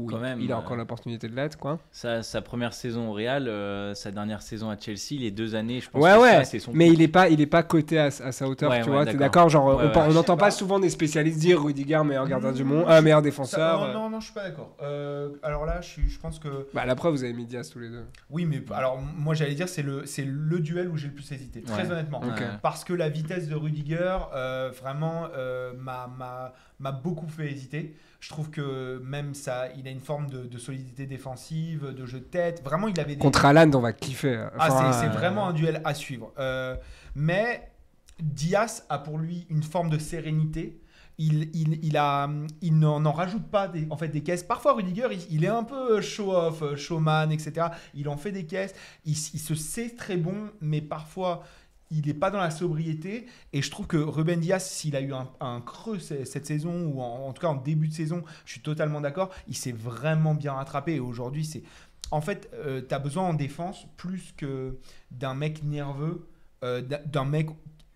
Quand 0.08 0.18
il, 0.18 0.22
même, 0.22 0.42
il 0.42 0.52
a 0.52 0.56
euh, 0.56 0.60
encore 0.60 0.76
l'opportunité 0.78 1.28
de 1.28 1.36
l'être, 1.36 1.58
quoi. 1.58 1.80
Sa, 1.92 2.24
sa 2.24 2.42
première 2.42 2.74
saison 2.74 3.10
au 3.10 3.14
Real, 3.14 3.48
euh, 3.48 3.94
sa 3.94 4.12
dernière 4.12 4.42
saison 4.42 4.70
à 4.70 4.78
Chelsea, 4.80 5.20
les 5.20 5.32
deux 5.32 5.56
années, 5.56 5.82
je 5.82 5.90
pense 5.90 6.02
Ouais, 6.04 6.14
que 6.14 6.20
ouais. 6.22 6.32
ça, 6.32 6.44
c'est 6.46 6.60
son 6.60 6.72
Mais 6.74 6.90
il 6.90 7.02
est 7.02 7.08
pas, 7.08 7.30
il 7.30 7.42
est 7.42 7.46
pas 7.46 7.64
coté 7.64 8.00
à, 8.00 8.06
à 8.06 8.32
sa 8.32 8.48
hauteur, 8.48 8.70
Ouais, 8.72 8.82
tu 8.82 8.90
ouais, 8.90 8.96
vois. 8.96 9.06
T'es 9.06 9.14
d'accord. 9.16 9.50
Genre, 9.50 9.66
Ouais, 9.78 9.92
on 9.96 10.14
n'entend 10.14 10.38
pas 10.38 10.46
pas. 10.46 10.52
souvent 10.52 10.80
des 10.80 10.90
spécialistes 10.90 11.40
dire 11.40 11.62
Rudiger 11.64 12.02
meilleur 12.04 12.28
gardien 12.28 12.52
du 12.52 12.64
monde, 12.64 12.86
Mmh, 12.86 12.92
euh, 12.92 13.02
meilleur 13.02 13.20
Ça- 13.20 13.24
défenseur. 13.24 13.80
non, 13.82 13.86
euh. 13.88 13.94
non, 13.94 14.10
non, 14.10 14.20
je 14.20 14.26
suis 14.26 14.34
pas 14.34 14.44
d'accord. 14.44 14.76
Euh, 14.82 15.30
alors 15.44 15.66
là, 15.66 15.82
je, 15.82 16.18
pense 16.20 16.40
que 16.40 16.68
Bah, 16.74 16.86
la 16.86 16.96
preuve, 16.96 17.14
vous 17.14 17.24
avez 17.24 17.34
mis 17.34 17.46
Diaz 17.46 17.70
tous 17.70 17.80
les 17.80 17.90
deux. 17.90 18.04
oui, 18.30 18.46
mais 18.46 18.62
alors 18.74 19.00
moi 19.00 19.34
j'allais 19.34 19.56
dire 19.56 19.68
c'est 19.70 19.82
le 19.84 20.06
c'est 20.06 20.26
le 20.26 20.60
duel 20.60 20.90
où 20.90 20.98
j'ai 20.98 21.08
le 21.08 21.14
plus 21.14 21.32
hésité, 21.32 21.62
très 21.62 21.92
honnêtement. 21.92 22.22
Parce 22.62 22.84
que 22.84 22.94
la 22.94 23.10
vitesse 23.10 23.48
de 23.48 23.56
Rudiger, 23.56 24.18
euh, 24.34 24.72
vraiment, 24.82 25.28
euh, 25.36 25.74
m'a- 25.78 26.08
m'a 26.18 26.54
m'a 26.82 26.92
beaucoup 26.94 27.28
fait 27.28 27.52
hésiter. 27.52 27.96
Je 28.20 28.30
trouve 28.30 28.50
que 28.50 29.02
même 29.06 29.34
ça, 29.34 29.68
il 29.78 29.88
a 29.88 29.92
une 29.92 30.02
forme 30.02 30.30
de, 30.30 30.44
de 30.44 30.58
solidité 30.58 31.06
défensive, 31.06 31.94
de 31.94 32.06
jeu 32.06 32.20
de 32.20 32.26
tête. 32.26 32.62
Vraiment, 32.64 32.88
il 32.90 33.00
avait 33.00 33.16
des. 33.16 33.22
Contre 33.22 33.46
Haaland, 33.46 33.72
on 33.74 33.80
va 33.80 33.94
kiffer. 33.94 34.48
Ah, 34.58 34.68
Enfin, 34.70 34.92
c'est 34.92 35.00
c'est 35.00 35.06
euh, 35.08 35.18
vraiment 35.18 35.48
un 35.48 35.54
duel 35.54 35.82
à 35.86 35.94
suivre. 35.94 36.34
Euh, 36.38 36.76
mais 37.16 37.72
Diaz 38.20 38.86
a 38.90 39.00
pour 39.00 39.18
lui 39.18 39.48
une 39.50 39.64
forme 39.64 39.90
de 39.90 39.98
sérénité. 39.98 40.82
Il, 41.18 41.50
il, 41.54 41.80
il, 41.84 41.98
a, 41.98 42.30
il 42.62 42.80
n'en 42.80 43.12
rajoute 43.12 43.46
pas 43.50 43.68
des, 43.68 43.86
en 43.90 43.98
fait, 43.98 44.08
des 44.08 44.22
caisses. 44.22 44.44
Parfois, 44.44 44.74
Rudiger, 44.74 45.08
il, 45.12 45.26
il 45.30 45.44
est 45.44 45.50
un 45.50 45.64
peu 45.64 46.00
show-off, 46.00 46.76
showman, 46.76 47.30
etc. 47.32 47.68
Il 47.94 48.08
en 48.08 48.16
fait 48.16 48.32
des 48.32 48.46
caisses. 48.46 48.74
Il 49.06 49.16
se 49.16 49.56
sait 49.56 49.90
très 49.98 50.16
bon, 50.16 50.50
mais 50.62 50.80
parfois, 50.82 51.44
il 51.92 52.06
n'est 52.06 52.14
pas 52.14 52.32
dans 52.32 52.40
la 52.40 52.52
sobriété. 52.52 53.26
Et 53.54 53.62
je 53.62 53.72
trouve 53.72 53.88
que 53.88 53.98
Ruben 53.98 54.40
Diaz, 54.40 54.66
s'il 54.66 54.96
a 54.96 55.02
eu 55.02 55.14
un, 55.14 55.62
creux 55.62 56.00
ce- 56.00 56.24
cette 56.26 56.46
saison, 56.46 56.88
ou 56.88 57.02
en, 57.02 57.32
tout 57.34 57.42
cas 57.42 57.48
en 57.50 57.56
début 57.56 57.88
de 57.88 57.94
saison, 57.94 58.24
je 58.46 58.52
suis 58.54 58.62
totalement 58.62 59.02
d'accord, 59.02 59.30
il 59.48 59.56
s'est 59.56 59.72
vraiment 59.72 60.34
bien 60.36 60.54
rattrapé. 60.54 60.96
Et 60.96 61.00
aujourd'hui, 61.00 61.46
c'est. 61.46 61.64
En 62.12 62.22
fait, 62.22 62.50
tu 62.88 62.94
as 62.94 63.00
besoin 63.00 63.24
en 63.24 63.34
défense 63.34 63.86
plus 63.98 64.34
que 64.36 64.80
d'un 65.12 65.36
mec 65.36 65.64
nerveux, 65.64 66.28
euh, 66.64 66.82
d'un 66.82 67.26
mec 67.26 67.50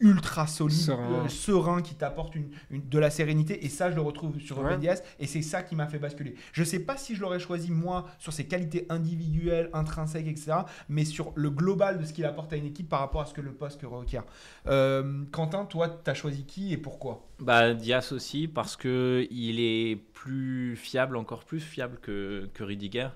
ultra 0.04 0.46
solide, 0.46 0.78
Serein. 0.78 1.26
euh, 1.26 1.28
serein 1.30 1.82
qui 1.82 1.96
t'apporte 1.96 2.36
une, 2.36 2.50
une- 2.70 2.88
de 2.88 3.00
la 3.00 3.10
sérénité. 3.10 3.66
Et 3.66 3.70
ça, 3.70 3.90
je 3.90 3.96
le 3.96 4.02
retrouve 4.02 4.40
sur 4.40 4.58
Ouais. 4.60 4.66
Ruben 4.66 4.80
Diaz. 4.80 5.02
Et 5.20 5.26
c'est 5.28 5.42
ça 5.42 5.64
qui 5.64 5.76
m'a 5.76 5.88
fait 5.88 5.98
basculer. 5.98 6.36
Je 6.52 6.64
sais 6.64 6.80
pas 6.80 6.98
si 6.98 7.16
je 7.16 7.22
l'aurais 7.22 7.40
choisi 7.40 7.72
moi 7.72 8.06
sur 8.20 8.34
ses 8.34 8.46
qualités 8.46 8.86
individuelles, 8.90 9.70
intrinsèques, 9.74 10.28
etc. 10.28 10.52
Mais 10.90 11.06
sur 11.06 11.32
le 11.36 11.50
global 11.50 12.00
de 12.00 12.06
ce 12.06 12.14
qu'il 12.14 12.26
apporte 12.26 12.54
à 12.54 12.58
une 12.58 12.66
équipe 12.66 12.90
par 12.90 13.00
rapport 13.00 13.22
à 13.22 13.26
ce 13.26 13.34
que 13.34 13.42
le 13.42 13.54
poste 13.54 13.82
requiert. 13.84 14.26
Euh, 14.68 15.24
Quentin, 15.32 15.66
toi, 15.66 15.90
tu 16.04 16.10
as 16.12 16.14
choisi 16.14 16.46
qui 16.46 16.74
et 16.74 16.78
pourquoi? 16.78 17.28
Bah, 17.40 17.74
Diaz 17.74 18.12
aussi, 18.12 18.48
parce 18.48 18.76
que 18.76 19.26
il 19.32 19.60
est 19.60 19.96
plus 19.96 20.76
fiable, 20.76 21.16
encore 21.18 21.46
plus 21.46 21.60
fiable 21.60 21.98
que, 22.02 22.50
que 22.54 22.64
Rudiger. 22.64 23.08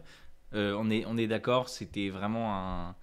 Euh, 0.53 0.73
on 0.79 0.89
est, 0.89 1.05
on 1.05 1.17
est 1.17 1.27
d'accord, 1.27 1.67
c'était 1.67 2.09
vraiment 2.09 2.55
un, 2.55 2.95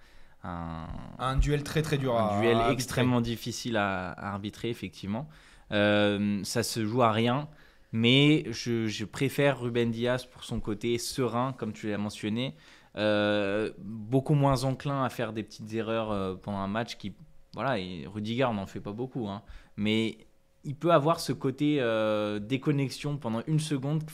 un, 0.45 0.87
Un 1.19 1.37
duel 1.37 1.63
très 1.63 1.81
très 1.81 1.97
dur 1.97 2.15
à 2.15 2.35
un 2.37 2.41
duel 2.41 2.55
arbitrer. 2.57 2.73
extrêmement 2.73 3.21
difficile 3.21 3.77
à, 3.77 4.11
à 4.11 4.33
arbitrer, 4.33 4.69
effectivement. 4.69 5.27
Euh, 5.71 6.41
ça 6.43 6.63
se 6.63 6.85
joue 6.85 7.01
à 7.03 7.11
rien, 7.11 7.47
mais 7.91 8.45
je, 8.51 8.87
je 8.87 9.05
préfère 9.05 9.59
Ruben 9.61 9.91
Diaz 9.91 10.25
pour 10.25 10.43
son 10.43 10.59
côté 10.59 10.97
serein, 10.97 11.53
comme 11.53 11.73
tu 11.73 11.89
l'as 11.89 11.97
mentionné, 11.97 12.55
Euh, 12.97 13.73
beaucoup 13.83 14.35
moins 14.35 14.63
enclin 14.63 15.03
à 15.03 15.09
faire 15.09 15.33
des 15.33 15.43
petites 15.43 15.73
erreurs 15.73 16.11
euh, 16.11 16.35
pendant 16.35 16.59
un 16.59 16.67
match 16.69 16.95
qui, 16.97 17.13
voilà, 17.53 17.77
et 17.77 18.07
Rudiger 18.07 18.47
n'en 18.53 18.65
fait 18.67 18.79
pas 18.79 18.93
beaucoup, 18.93 19.27
hein, 19.27 19.41
mais 19.75 20.17
il 20.63 20.75
peut 20.77 20.91
avoir 20.93 21.19
ce 21.19 21.33
côté 21.33 21.79
euh, 21.81 22.39
déconnexion 22.39 23.17
pendant 23.17 23.41
une 23.47 23.59
seconde 23.59 24.05
qui, 24.05 24.13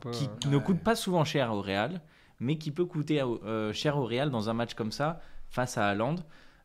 peu. 0.00 0.10
qui 0.10 0.24
ouais. 0.24 0.30
ne 0.46 0.58
coûte 0.58 0.82
pas 0.82 0.94
souvent 0.94 1.24
cher 1.24 1.54
au 1.54 1.62
Real, 1.62 2.02
mais 2.38 2.58
qui 2.58 2.70
peut 2.70 2.84
coûter 2.84 3.22
euh, 3.22 3.72
cher 3.72 3.96
au 3.96 4.04
Real 4.04 4.30
dans 4.30 4.50
un 4.50 4.54
match 4.54 4.74
comme 4.74 4.92
ça 4.92 5.20
face 5.50 5.78
à 5.78 5.88
Haaland. 5.88 6.16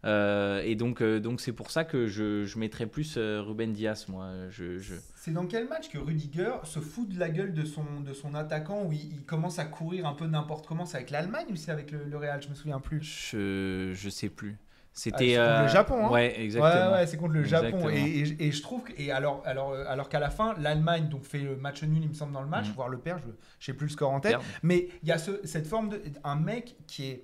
Euh, 0.06 0.62
et 0.66 0.76
donc, 0.76 1.02
euh, 1.02 1.22
donc 1.22 1.40
c'est 1.40 1.54
pour 1.54 1.72
ça 1.72 1.86
que 1.86 2.08
je, 2.08 2.44
je 2.44 2.60
mettrais 2.60 2.88
plus 2.88 3.16
euh, 3.16 3.42
Ruben 3.42 3.72
Diaz, 3.72 4.08
moi. 4.10 4.32
Je, 4.50 4.78
je... 4.78 4.96
C'est 5.16 5.32
dans 5.32 5.46
quel 5.46 5.68
match 5.70 5.90
que 5.90 5.98
Rudiger 5.98 6.52
se 6.66 6.80
fout 6.82 7.08
de 7.08 7.18
la 7.18 7.30
gueule 7.30 7.54
de 7.54 7.64
son, 7.64 8.02
de 8.06 8.12
son 8.14 8.36
attaquant 8.36 8.84
où 8.84 8.92
il, 8.92 9.14
il 9.14 9.24
commence 9.24 9.60
à 9.60 9.66
courir 9.66 10.06
un 10.06 10.14
peu 10.14 10.26
n'importe 10.28 10.68
comment? 10.68 10.86
C'est 10.86 10.98
avec 10.98 11.10
l'Allemagne 11.10 11.46
ou 11.52 11.56
c'est 11.56 11.72
avec 11.72 11.92
le, 11.92 12.04
le 12.04 12.18
Real? 12.18 12.42
Je 12.42 12.50
me 12.50 12.54
souviens 12.54 12.82
plus. 12.82 13.02
Je, 13.32 13.92
je 13.94 14.10
sais 14.10 14.28
plus. 14.28 14.58
Ah, 14.60 14.90
C'était 14.92 15.36
contre 15.38 15.62
le 15.62 15.68
Japon, 15.70 16.06
hein? 16.06 16.12
Ouais, 16.12 16.40
exactement. 16.42 16.92
Ouais, 16.92 16.98
ouais, 16.98 17.08
c'est 17.08 17.18
contre 17.18 17.34
le 17.34 17.44
Japon. 17.46 17.90
Et, 17.90 18.20
et- 18.20 18.48
et 18.48 18.52
je 18.52 18.62
trouve 18.62 18.84
que, 18.84 18.92
et 19.02 19.10
alors, 19.10 19.42
alors, 19.46 19.74
alors 19.74 20.10
qu'à 20.10 20.20
la 20.20 20.30
fin, 20.30 20.54
l'Allemagne 20.60 21.08
donc 21.08 21.24
fait 21.24 21.40
le 21.40 21.56
match 21.56 21.82
nul, 21.82 22.04
il 22.04 22.10
me 22.10 22.14
semble, 22.14 22.34
dans 22.34 22.42
le 22.44 22.50
match, 22.50 22.68
Mhm. 22.68 22.74
voire 22.74 22.90
le 22.90 22.98
perd, 23.00 23.22
je 23.22 23.28
ne 23.30 23.34
sais 23.60 23.74
plus 23.74 23.88
le 23.88 23.92
score 23.94 24.12
en 24.12 24.20
tête. 24.20 24.36
Mais 24.64 24.90
il 25.02 25.08
y 25.08 25.12
a 25.14 25.18
ce- 25.18 25.40
cette 25.46 25.66
forme 25.66 25.88
de. 25.90 26.02
Un 26.26 26.36
mec 26.36 26.76
qui 26.88 27.06
est 27.06 27.24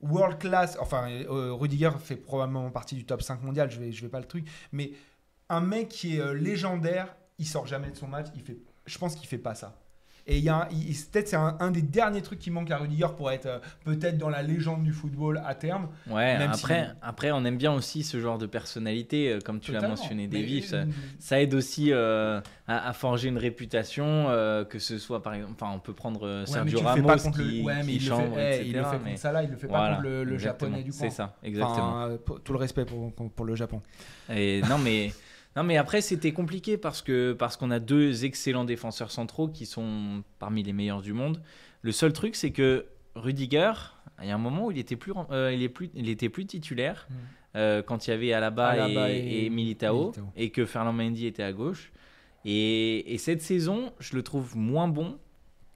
world 0.00 0.38
class. 0.38 0.76
Enfin, 0.80 1.08
euh, 1.10 1.52
Rudiger 1.52 1.90
fait 1.98 2.16
probablement 2.16 2.70
partie 2.70 2.94
du 2.94 3.04
top 3.04 3.22
5 3.22 3.42
mondial, 3.42 3.70
je 3.70 3.80
vais, 3.80 3.92
je 3.92 4.02
vais 4.02 4.08
pas 4.08 4.20
le 4.20 4.26
truc. 4.26 4.46
Mais 4.72 4.92
un 5.48 5.60
mec 5.60 5.88
qui 5.88 6.16
est 6.16 6.20
euh, 6.20 6.32
légendaire, 6.32 7.14
il 7.38 7.46
sort 7.46 7.66
jamais 7.66 7.90
de 7.90 7.96
son 7.96 8.08
match. 8.08 8.26
Il 8.34 8.42
fait, 8.42 8.58
je 8.86 8.98
pense 8.98 9.14
qu'il 9.14 9.28
fait 9.28 9.38
pas 9.38 9.54
ça. 9.54 9.78
Et 10.28 10.38
il 10.38 10.42
y 10.44 10.48
a 10.48 10.68
peut-être 11.12 11.28
c'est 11.28 11.36
un, 11.36 11.56
un 11.60 11.70
des 11.70 11.82
derniers 11.82 12.20
trucs 12.20 12.40
qui 12.40 12.50
manque 12.50 12.70
à 12.72 12.78
Rudiger 12.78 13.06
pour 13.16 13.30
être 13.30 13.46
euh, 13.46 13.58
peut-être 13.84 14.18
dans 14.18 14.28
la 14.28 14.42
légende 14.42 14.82
du 14.82 14.92
football 14.92 15.40
à 15.46 15.54
terme. 15.54 15.88
Ouais, 16.08 16.36
Même 16.38 16.50
après, 16.50 16.84
si- 16.84 16.90
après, 17.00 17.30
on 17.30 17.44
aime 17.44 17.56
bien 17.56 17.72
aussi 17.72 18.02
ce 18.02 18.18
genre 18.20 18.36
de 18.36 18.46
personnalité, 18.46 19.30
euh, 19.32 19.38
comme 19.40 19.60
tu 19.60 19.70
l'as 19.72 19.86
mentionné, 19.86 20.26
Davy. 20.26 20.62
Ça, 20.62 20.82
ça 21.20 21.40
aide 21.40 21.54
aussi 21.54 21.92
euh, 21.92 22.40
à, 22.66 22.88
à 22.88 22.92
forger 22.92 23.28
une 23.28 23.38
réputation, 23.38 24.26
euh, 24.28 24.64
que 24.64 24.80
ce 24.80 24.98
soit 24.98 25.22
par 25.22 25.34
exemple, 25.34 25.52
enfin, 25.60 25.72
on 25.72 25.78
peut 25.78 25.92
prendre 25.94 26.40
Ouais, 26.40 26.46
Sergio 26.46 26.78
fais 26.80 26.84
Ramos 26.84 27.16
qui, 27.32 27.38
le. 27.60 27.64
Ouais, 27.64 27.74
mais 27.76 27.82
qui 27.84 27.96
il 27.96 28.08
le 28.08 28.14
fait, 28.16 28.22
eh, 28.36 28.54
etc. 28.54 28.64
il 28.66 28.72
le 28.76 28.82
fait 28.84 28.98
mais 28.98 29.10
contre 29.10 29.18
Salah, 29.20 29.42
il 29.44 29.50
le 29.50 29.56
fait 29.56 29.66
pas 29.68 29.78
voilà, 29.78 29.94
contre 29.96 30.08
le, 30.08 30.24
le 30.24 30.38
japonais 30.38 30.82
du 30.82 30.90
coin. 30.90 31.00
C'est 31.00 31.10
ça, 31.10 31.36
exactement. 31.44 31.78
Enfin, 31.92 32.08
euh, 32.10 32.18
pour- 32.18 32.40
tout 32.40 32.52
le 32.52 32.58
respect 32.58 32.84
pour, 32.84 33.12
pour 33.12 33.44
le 33.44 33.54
Japon. 33.54 33.80
Et 34.34 34.60
non, 34.68 34.78
mais, 34.78 35.12
non, 35.56 35.62
mais 35.62 35.76
après, 35.78 36.00
c'était 36.02 36.32
compliqué 36.32 36.76
parce 36.76 37.02
que 37.02 37.32
parce 37.32 37.56
qu'on 37.56 37.70
a 37.70 37.78
deux 37.78 38.24
excellents 38.24 38.64
défenseurs 38.64 39.10
centraux 39.10 39.48
qui 39.48 39.64
sont 39.66 40.22
parmi 40.38 40.62
les 40.62 40.72
meilleurs 40.72 41.02
du 41.02 41.12
monde. 41.14 41.40
Le 41.82 41.92
seul 41.92 42.12
truc, 42.12 42.36
c'est 42.36 42.50
que 42.50 42.86
Rudiger, 43.14 43.72
il 44.22 44.28
y 44.28 44.30
a 44.30 44.34
un 44.34 44.38
moment 44.38 44.66
où 44.66 44.70
il 44.70 44.78
était 44.78 44.96
plus, 44.96 45.12
euh, 45.30 45.52
il 45.52 45.62
est 45.62 45.68
plus, 45.70 45.90
il 45.94 46.08
était 46.08 46.28
plus 46.28 46.44
titulaire 46.46 47.06
Mm. 47.08 47.14
euh, 47.56 47.82
quand 47.82 48.06
il 48.06 48.10
y 48.10 48.12
avait 48.12 48.32
Alaba, 48.34 48.68
Alaba 48.68 49.10
et, 49.10 49.16
et 49.16 49.46
et 49.46 49.50
Militao, 49.50 50.02
Militao. 50.04 50.24
et 50.36 50.50
que 50.50 50.66
Fernand 50.66 50.92
Mendy 50.92 51.26
était 51.26 51.42
à 51.42 51.52
gauche. 51.52 51.90
Et, 52.44 53.14
et 53.14 53.18
cette 53.18 53.40
saison, 53.42 53.92
je 53.98 54.14
le 54.14 54.22
trouve 54.22 54.56
moins 54.56 54.88
bon 54.88 55.18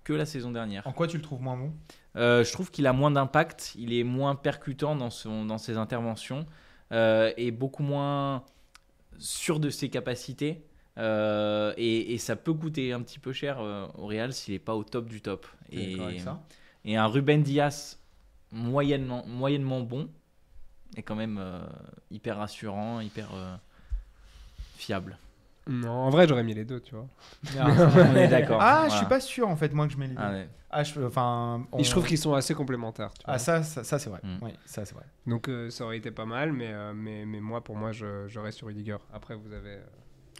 que 0.04 0.12
la 0.12 0.26
saison 0.26 0.50
dernière. 0.50 0.86
En 0.86 0.92
quoi 0.92 1.06
tu 1.06 1.16
le 1.16 1.22
trouves 1.22 1.40
moins 1.42 1.56
bon? 1.56 1.72
Euh, 2.16 2.44
je 2.44 2.52
trouve 2.52 2.70
qu'il 2.70 2.86
a 2.86 2.92
moins 2.92 3.10
d'impact, 3.10 3.74
il 3.78 3.92
est 3.94 4.04
moins 4.04 4.34
percutant 4.34 4.94
dans, 4.96 5.10
son, 5.10 5.44
dans 5.46 5.58
ses 5.58 5.76
interventions 5.78 6.44
et 6.92 7.50
beaucoup 7.52 7.84
moins 7.84 8.42
sûr 9.20 9.60
de 9.60 9.70
ses 9.70 9.88
capacités. 9.88 10.64
Euh, 10.98 11.72
et, 11.76 12.14
et 12.14 12.18
ça 12.18 12.36
peut 12.36 12.52
coûter 12.52 12.92
un 12.92 13.00
petit 13.00 13.18
peu 13.18 13.32
cher 13.32 13.60
euh, 13.60 13.86
au 13.96 14.06
Real 14.06 14.32
s'il 14.32 14.54
n'est 14.54 14.58
pas 14.58 14.74
au 14.74 14.82
top 14.82 15.08
du 15.08 15.20
top. 15.20 15.46
Et, 15.70 16.96
un 16.96 17.06
Ruben 17.06 17.42
Diaz 17.42 17.98
moyennement, 18.50 19.24
moyennement 19.26 19.80
bon 19.80 20.08
est 20.96 21.02
quand 21.02 21.14
même 21.14 21.38
euh, 21.38 21.60
hyper 22.10 22.38
rassurant, 22.38 23.00
hyper 23.00 23.30
fiable. 24.76 25.16
Non, 25.68 25.90
en 25.90 26.10
vrai, 26.10 26.26
j'aurais 26.26 26.42
mis 26.42 26.54
les 26.54 26.64
deux, 26.64 26.80
tu 26.80 26.94
vois. 26.94 27.06
On 27.58 28.16
est 28.16 28.28
d'accord. 28.28 28.58
Ah, 28.60 28.86
je 28.90 28.96
suis 28.96 29.06
pas 29.06 29.20
sûr 29.20 29.48
en 29.48 29.56
fait, 29.56 29.72
moi 29.72 29.86
que 29.86 29.92
je 29.92 29.98
mets 29.98 30.06
les 30.08 30.14
deux. 30.14 30.22
Ah 30.22 30.30
ouais. 30.32 30.48
Ah, 30.70 30.82
je- 30.84 31.00
enfin. 31.00 31.66
on- 31.72 31.78
Et 31.78 31.84
je 31.84 31.90
trouve 31.90 32.06
qu'ils 32.06 32.18
sont 32.18 32.34
assez 32.34 32.54
complémentaires. 32.54 33.12
Tu 33.18 33.24
vois. 33.24 33.34
Ah, 33.34 33.38
ça, 33.38 33.62
ça, 33.62 33.82
ça, 33.84 33.98
c'est 33.98 34.08
vrai. 34.10 34.20
Mm. 34.22 34.38
Oui, 34.42 34.50
ça, 34.64 34.84
c'est 34.84 34.94
vrai. 34.94 35.04
Donc 35.26 35.48
euh, 35.48 35.68
ça 35.70 35.84
aurait 35.84 35.98
été 35.98 36.10
pas 36.10 36.26
mal, 36.26 36.52
mais, 36.52 36.68
euh, 36.72 36.92
mais, 36.94 37.24
mais 37.26 37.40
moi, 37.40 37.62
pour 37.62 37.76
moi, 37.76 37.92
je, 37.92 38.26
je 38.28 38.38
reste 38.40 38.58
sur 38.58 38.68
Rudiger. 38.68 38.96
Après, 39.12 39.34
vous 39.34 39.52
avez. 39.52 39.70
euh, 39.74 39.84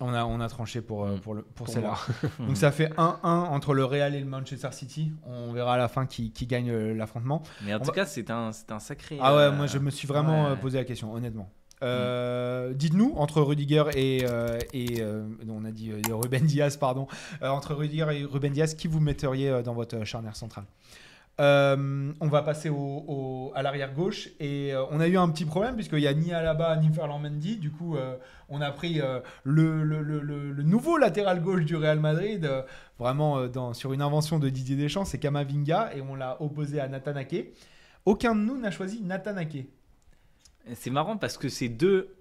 On 0.01 0.15
a, 0.15 0.25
on 0.25 0.41
a 0.41 0.49
tranché 0.49 0.81
pour, 0.83 1.05
euh, 1.05 1.17
Mm. 1.17 1.21
pour, 1.21 1.35
le, 1.35 1.43
pour, 1.43 1.67
Pour 1.67 1.69
celle-là. 1.69 1.95
Donc 2.39 2.57
ça 2.57 2.71
fait 2.73 2.93
1-1 2.97 3.19
entre 3.23 3.75
le 3.75 3.85
Real 3.85 4.15
et 4.15 4.21
le 4.21 4.27
Manchester 4.27 4.71
City. 4.73 5.13
On 5.27 5.53
verra 5.53 5.75
à 5.75 5.79
la 5.79 5.89
fin 5.89 6.07
qui, 6.07 6.31
qui 6.33 6.47
gagne 6.47 6.73
l'affrontement. 6.93 7.43
Mais 7.65 7.75
en 7.75 7.77
On 7.77 7.81
tout 7.81 7.87
va- 7.89 7.93
cas, 7.93 8.07
c'est 8.07 8.31
un, 8.31 8.53
c'est 8.53 8.71
un 8.73 8.79
sacré. 8.81 9.19
Ah 9.21 9.35
ouais, 9.35 9.43
euh, 9.43 9.53
moi 9.53 9.67
je 9.67 9.79
me 9.79 9.91
suis 9.91 10.07
vraiment 10.09 10.51
ouais. 10.51 10.57
posé 10.57 10.79
la 10.79 10.85
question, 10.85 11.13
honnêtement. 11.13 11.51
Euh, 11.83 12.73
Dites-nous, 12.75 13.15
entre 13.17 13.41
Rudiger 13.41 13.85
et, 13.95 14.25
euh, 14.29 14.59
et 14.73 15.01
euh, 15.01 15.23
on 15.49 15.65
a 15.65 15.71
dit 15.71 15.93
Ruben 16.11 16.45
Diaz, 16.45 16.77
pardon, 16.77 17.07
entre 17.43 17.75
Rudiger 17.75 18.07
et 18.13 18.25
Ruben 18.25 18.53
Diaz, 18.53 18.75
qui 18.75 18.87
vous 18.89 19.01
metteriez 19.01 19.63
dans 19.63 19.75
votre 19.75 20.05
charnière 20.05 20.37
centrale? 20.37 20.65
On 21.39 22.29
va 22.29 22.43
passer 22.43 22.69
au, 22.69 23.51
à 23.55 23.63
l'arrière 23.63 23.95
gauche 23.95 24.29
et 24.41 24.75
on 24.91 25.01
a 25.01 25.09
eu 25.09 25.17
un 25.17 25.27
petit 25.31 25.47
problème 25.47 25.75
puisqu'il 25.75 26.01
n'y 26.01 26.07
a 26.07 26.13
ni 26.13 26.35
Alaba 26.35 26.77
ni 26.77 26.91
Ferland 26.93 27.19
Mendy. 27.19 27.57
Du 27.57 27.71
coup, 27.71 27.97
on 28.51 28.61
a 28.61 28.71
pris 28.73 29.01
le, 29.45 29.83
le- 29.83 30.03
le- 30.03 30.63
nouveau 30.63 30.99
latéral 30.99 31.41
gauche 31.41 31.65
du 31.65 31.77
Real 31.77 31.99
Madrid, 31.99 32.47
vraiment 32.99 33.39
sur 33.73 33.95
une 33.95 34.03
invention 34.03 34.39
de 34.39 34.51
Didier 34.51 34.77
Deschamps, 34.77 35.07
c'est 35.07 35.17
Kamavinga 35.19 35.93
et 35.97 36.03
on 36.03 36.15
l'a 36.15 36.37
opposé 36.43 36.79
à 36.79 36.89
Nathan 36.89 37.17
Ake. 37.17 37.55
Aucun 38.05 38.35
de 38.35 38.41
nous 38.41 38.59
n'a 38.59 38.71
choisi 38.71 39.01
Nathan 39.03 39.39
Ake. 39.39 39.67
C'est 40.75 40.91
marrant 40.91 41.17
parce 41.17 41.39
que 41.39 41.49
c'est 41.49 41.69
deux 41.69 42.15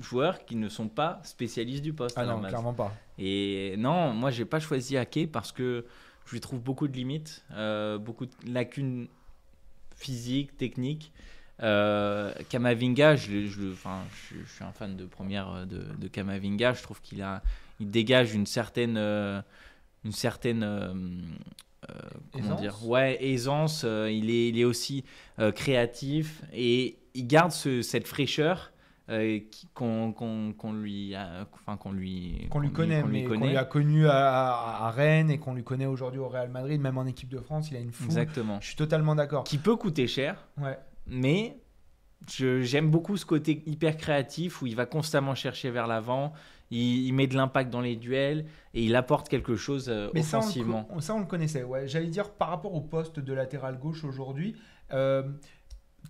joueurs 0.00 0.44
qui 0.44 0.56
ne 0.56 0.68
sont 0.68 0.88
pas 0.88 1.20
spécialistes 1.24 1.82
du 1.82 1.92
poste 1.92 2.16
Ah 2.18 2.24
non, 2.24 2.40
clairement 2.40 2.72
pas. 2.74 2.92
Et 3.18 3.74
non, 3.78 4.12
moi 4.12 4.30
j'ai 4.30 4.44
pas 4.44 4.60
choisi 4.60 4.96
Ake 4.96 5.30
parce 5.30 5.52
que 5.52 5.84
je 6.26 6.32
lui 6.32 6.40
trouve 6.40 6.60
beaucoup 6.60 6.88
de 6.88 6.94
limites, 6.94 7.44
euh, 7.52 7.98
beaucoup 7.98 8.26
de 8.26 8.32
lacunes 8.46 9.08
physiques, 9.96 10.56
techniques. 10.56 11.12
Euh, 11.62 12.32
Kamavinga, 12.48 13.14
je, 13.16 13.46
je, 13.46 13.72
enfin, 13.72 14.02
je, 14.30 14.36
je 14.44 14.50
suis 14.52 14.64
un 14.64 14.72
fan 14.72 14.96
de 14.96 15.04
première 15.04 15.52
euh, 15.52 15.64
de, 15.64 15.84
de 15.98 16.08
Kamavinga. 16.08 16.72
Je 16.72 16.82
trouve 16.82 17.00
qu'il 17.00 17.22
a, 17.22 17.42
il 17.78 17.90
dégage 17.90 18.34
une 18.34 18.46
certaine, 18.46 18.96
euh, 18.96 19.40
une 20.04 20.12
certaine, 20.12 20.62
euh, 20.64 20.92
comment 22.32 22.44
Aisance 22.44 22.60
dire, 22.60 22.88
ouais, 22.88 23.24
aisance. 23.24 23.82
il 23.84 24.30
est, 24.30 24.48
il 24.48 24.58
est 24.58 24.64
aussi 24.64 25.04
créatif 25.54 26.42
et 26.52 26.96
il 27.14 27.26
garde 27.26 27.50
ce- 27.52 27.82
cette 27.82 28.06
fraîcheur. 28.08 28.72
euh, 29.08 29.40
qu'on 29.74 30.72
lui, 30.72 31.14
a- 31.14 31.46
enfin 31.52 31.76
qu'on 31.76 31.90
lui, 31.92 32.46
Qu'on 32.50 32.60
lui 32.60 32.70
connaît, 32.72 33.02
qu'on 33.02 33.08
lui 33.08 33.12
mais 33.22 33.24
qu'on 33.24 33.30
connaît. 33.34 33.48
lui 33.50 33.56
a 33.56 33.64
connu 33.64 34.06
à, 34.06 34.12
à- 34.12 34.86
à 34.86 34.90
Rennes 34.92 35.28
et 35.30 35.38
qu'on 35.38 35.54
lui 35.54 35.64
connaît 35.64 35.86
aujourd'hui 35.86 36.20
au 36.20 36.28
Real 36.28 36.48
Madrid, 36.50 36.80
même 36.80 36.96
en 36.96 37.04
équipe 37.04 37.28
de 37.28 37.40
France, 37.40 37.70
il 37.70 37.76
a 37.76 37.80
une 37.80 37.90
foule. 37.92 38.06
Exactement. 38.06 38.58
Je 38.60 38.68
suis 38.68 38.76
totalement 38.76 39.14
d'accord. 39.16 39.42
Qui 39.44 39.58
peut 39.58 39.74
coûter 39.76 40.06
cher, 40.06 40.46
Ouais. 40.56 40.78
mais 41.06 41.58
j'aime 42.28 42.90
beaucoup 42.90 43.16
ce 43.16 43.26
côté 43.26 43.62
hyper 43.66 43.96
créatif 43.96 44.62
où 44.62 44.66
il 44.66 44.76
va 44.76 44.86
constamment 44.86 45.34
chercher 45.34 45.70
vers 45.70 45.88
l'avant, 45.88 46.32
il, 46.70 47.04
il 47.06 47.12
met 47.12 47.26
de 47.26 47.34
l'impact 47.36 47.70
dans 47.70 47.80
les 47.80 47.96
duels 47.96 48.46
et 48.72 48.84
il 48.84 48.94
apporte 48.94 49.28
quelque 49.28 49.56
chose 49.56 49.88
euh, 49.88 50.08
Mais 50.14 50.22
ça 50.22 50.38
on, 50.38 50.40
le 50.40 50.44
offensivement. 50.46 50.88
ça, 51.00 51.14
on 51.16 51.20
le 51.20 51.26
connaissait. 51.26 51.64
Ouais. 51.64 51.88
J'allais 51.88 52.06
dire, 52.06 52.30
par 52.30 52.48
rapport 52.48 52.72
au 52.74 52.80
poste 52.80 53.18
de 53.20 53.32
latéral 53.32 53.78
gauche 53.78 54.04
aujourd'hui, 54.04 54.54
euh, 54.92 55.24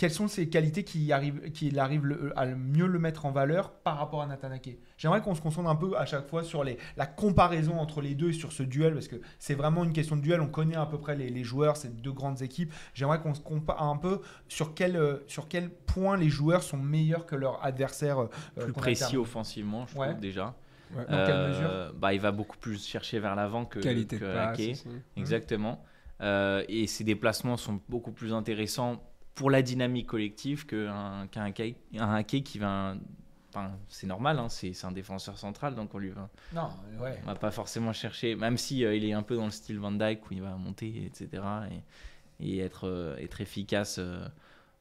quelles 0.02 0.10
sont 0.10 0.26
ses 0.26 0.48
qualités 0.48 0.82
qui 0.82 1.12
arrivent, 1.12 1.52
qu'il 1.52 1.78
arrive 1.78 2.04
le- 2.04 2.32
à 2.36 2.44
le 2.44 2.56
mieux 2.56 2.88
le 2.88 2.98
mettre 2.98 3.24
en 3.24 3.30
valeur 3.30 3.70
par 3.70 3.98
rapport 3.98 4.20
à 4.20 4.26
Nathan 4.26 4.50
Ake 4.50 4.80
J'aimerais 4.98 5.20
qu'on 5.22 5.36
se 5.36 5.40
concentre 5.40 5.68
un 5.68 5.76
peu 5.76 5.96
à 5.96 6.06
chaque 6.06 6.26
fois 6.28 6.42
sur 6.42 6.64
les, 6.64 6.76
la 6.96 7.06
comparaison 7.06 7.78
entre 7.78 8.00
les 8.00 8.16
deux 8.16 8.30
et 8.30 8.32
sur 8.32 8.50
ce 8.50 8.64
duel, 8.64 8.94
parce 8.94 9.06
que 9.06 9.14
c'est 9.38 9.54
vraiment 9.54 9.84
une 9.84 9.92
question 9.92 10.16
de 10.16 10.20
duel. 10.20 10.40
On 10.40 10.48
connaît 10.48 10.74
à 10.74 10.86
peu 10.86 10.98
près 10.98 11.14
les, 11.14 11.30
les 11.30 11.44
joueurs, 11.44 11.76
ces 11.76 11.88
deux 11.88 12.10
grandes 12.10 12.42
équipes. 12.42 12.72
J'aimerais 12.94 13.20
qu'on 13.20 13.32
se 13.32 13.40
compare 13.40 13.80
un 13.80 13.96
peu 13.96 14.20
sur 14.48 14.74
quel, 14.74 14.96
euh, 14.96 15.18
sur 15.28 15.46
quel 15.46 15.70
point 15.70 16.16
les 16.16 16.28
joueurs 16.28 16.64
sont 16.64 16.78
meilleurs 16.78 17.24
que 17.24 17.36
leurs 17.36 17.64
adversaires. 17.64 18.18
euh, 18.22 18.28
Plus 18.58 18.72
précis 18.72 19.16
offensivement, 19.16 19.86
je 19.86 19.96
Ouais. 19.96 20.08
trouve 20.08 20.20
déjà. 20.20 20.56
Dans 20.96 21.04
quelle 21.06 21.30
Euh, 21.36 21.48
mesure 21.48 21.94
bah, 22.00 22.12
Il 22.12 22.20
va 22.20 22.32
beaucoup 22.32 22.56
plus 22.58 22.84
chercher 22.84 23.20
vers 23.20 23.36
l'avant 23.36 23.64
que, 23.66 23.78
Qualité 23.78 24.18
que 24.18 24.24
de 24.24 24.32
passe. 24.34 24.58
Ake. 24.58 24.70
aussi. 24.72 24.88
Exactement. 25.16 25.84
Euh, 26.20 26.64
et 26.68 26.88
ses 26.88 27.04
déplacements 27.04 27.56
sont 27.56 27.80
beaucoup 27.88 28.10
plus 28.12 28.32
intéressants 28.34 29.00
pour 29.34 29.50
la 29.50 29.62
dynamique 29.62 30.08
collective 30.08 30.66
qu'un 30.66 31.26
qu'un 31.30 31.44
Ake 31.44 31.76
un 31.98 32.22
qui 32.22 32.58
va. 32.58 32.94
Enfin, 33.54 33.72
c'est 33.88 34.06
normal, 34.06 34.38
hein, 34.38 34.48
c'est 34.48 34.72
un 34.84 34.92
défenseur 34.92 35.36
central, 35.36 35.74
donc 35.74 35.94
on 35.94 35.98
lui 35.98 36.08
va, 36.08 36.30
Non, 36.54 36.70
ouais. 36.98 37.18
on 37.22 37.26
va 37.26 37.34
pas 37.34 37.50
forcément 37.50 37.92
chercher, 37.92 38.34
même 38.34 38.56
si 38.56 38.82
euh, 38.82 38.96
il 38.96 39.04
est 39.04 39.12
un 39.12 39.22
peu 39.22 39.36
dans 39.36 39.44
le 39.44 39.50
style 39.50 39.78
Van 39.78 39.92
Dyke 39.92 40.30
où 40.30 40.32
il 40.32 40.40
va 40.40 40.56
monter, 40.56 41.04
etc. 41.04 41.42
Et, 42.40 42.54
et 42.54 42.58
être, 42.60 42.88
euh, 42.88 43.14
être 43.18 43.42
efficace 43.42 43.98
euh, 43.98 44.26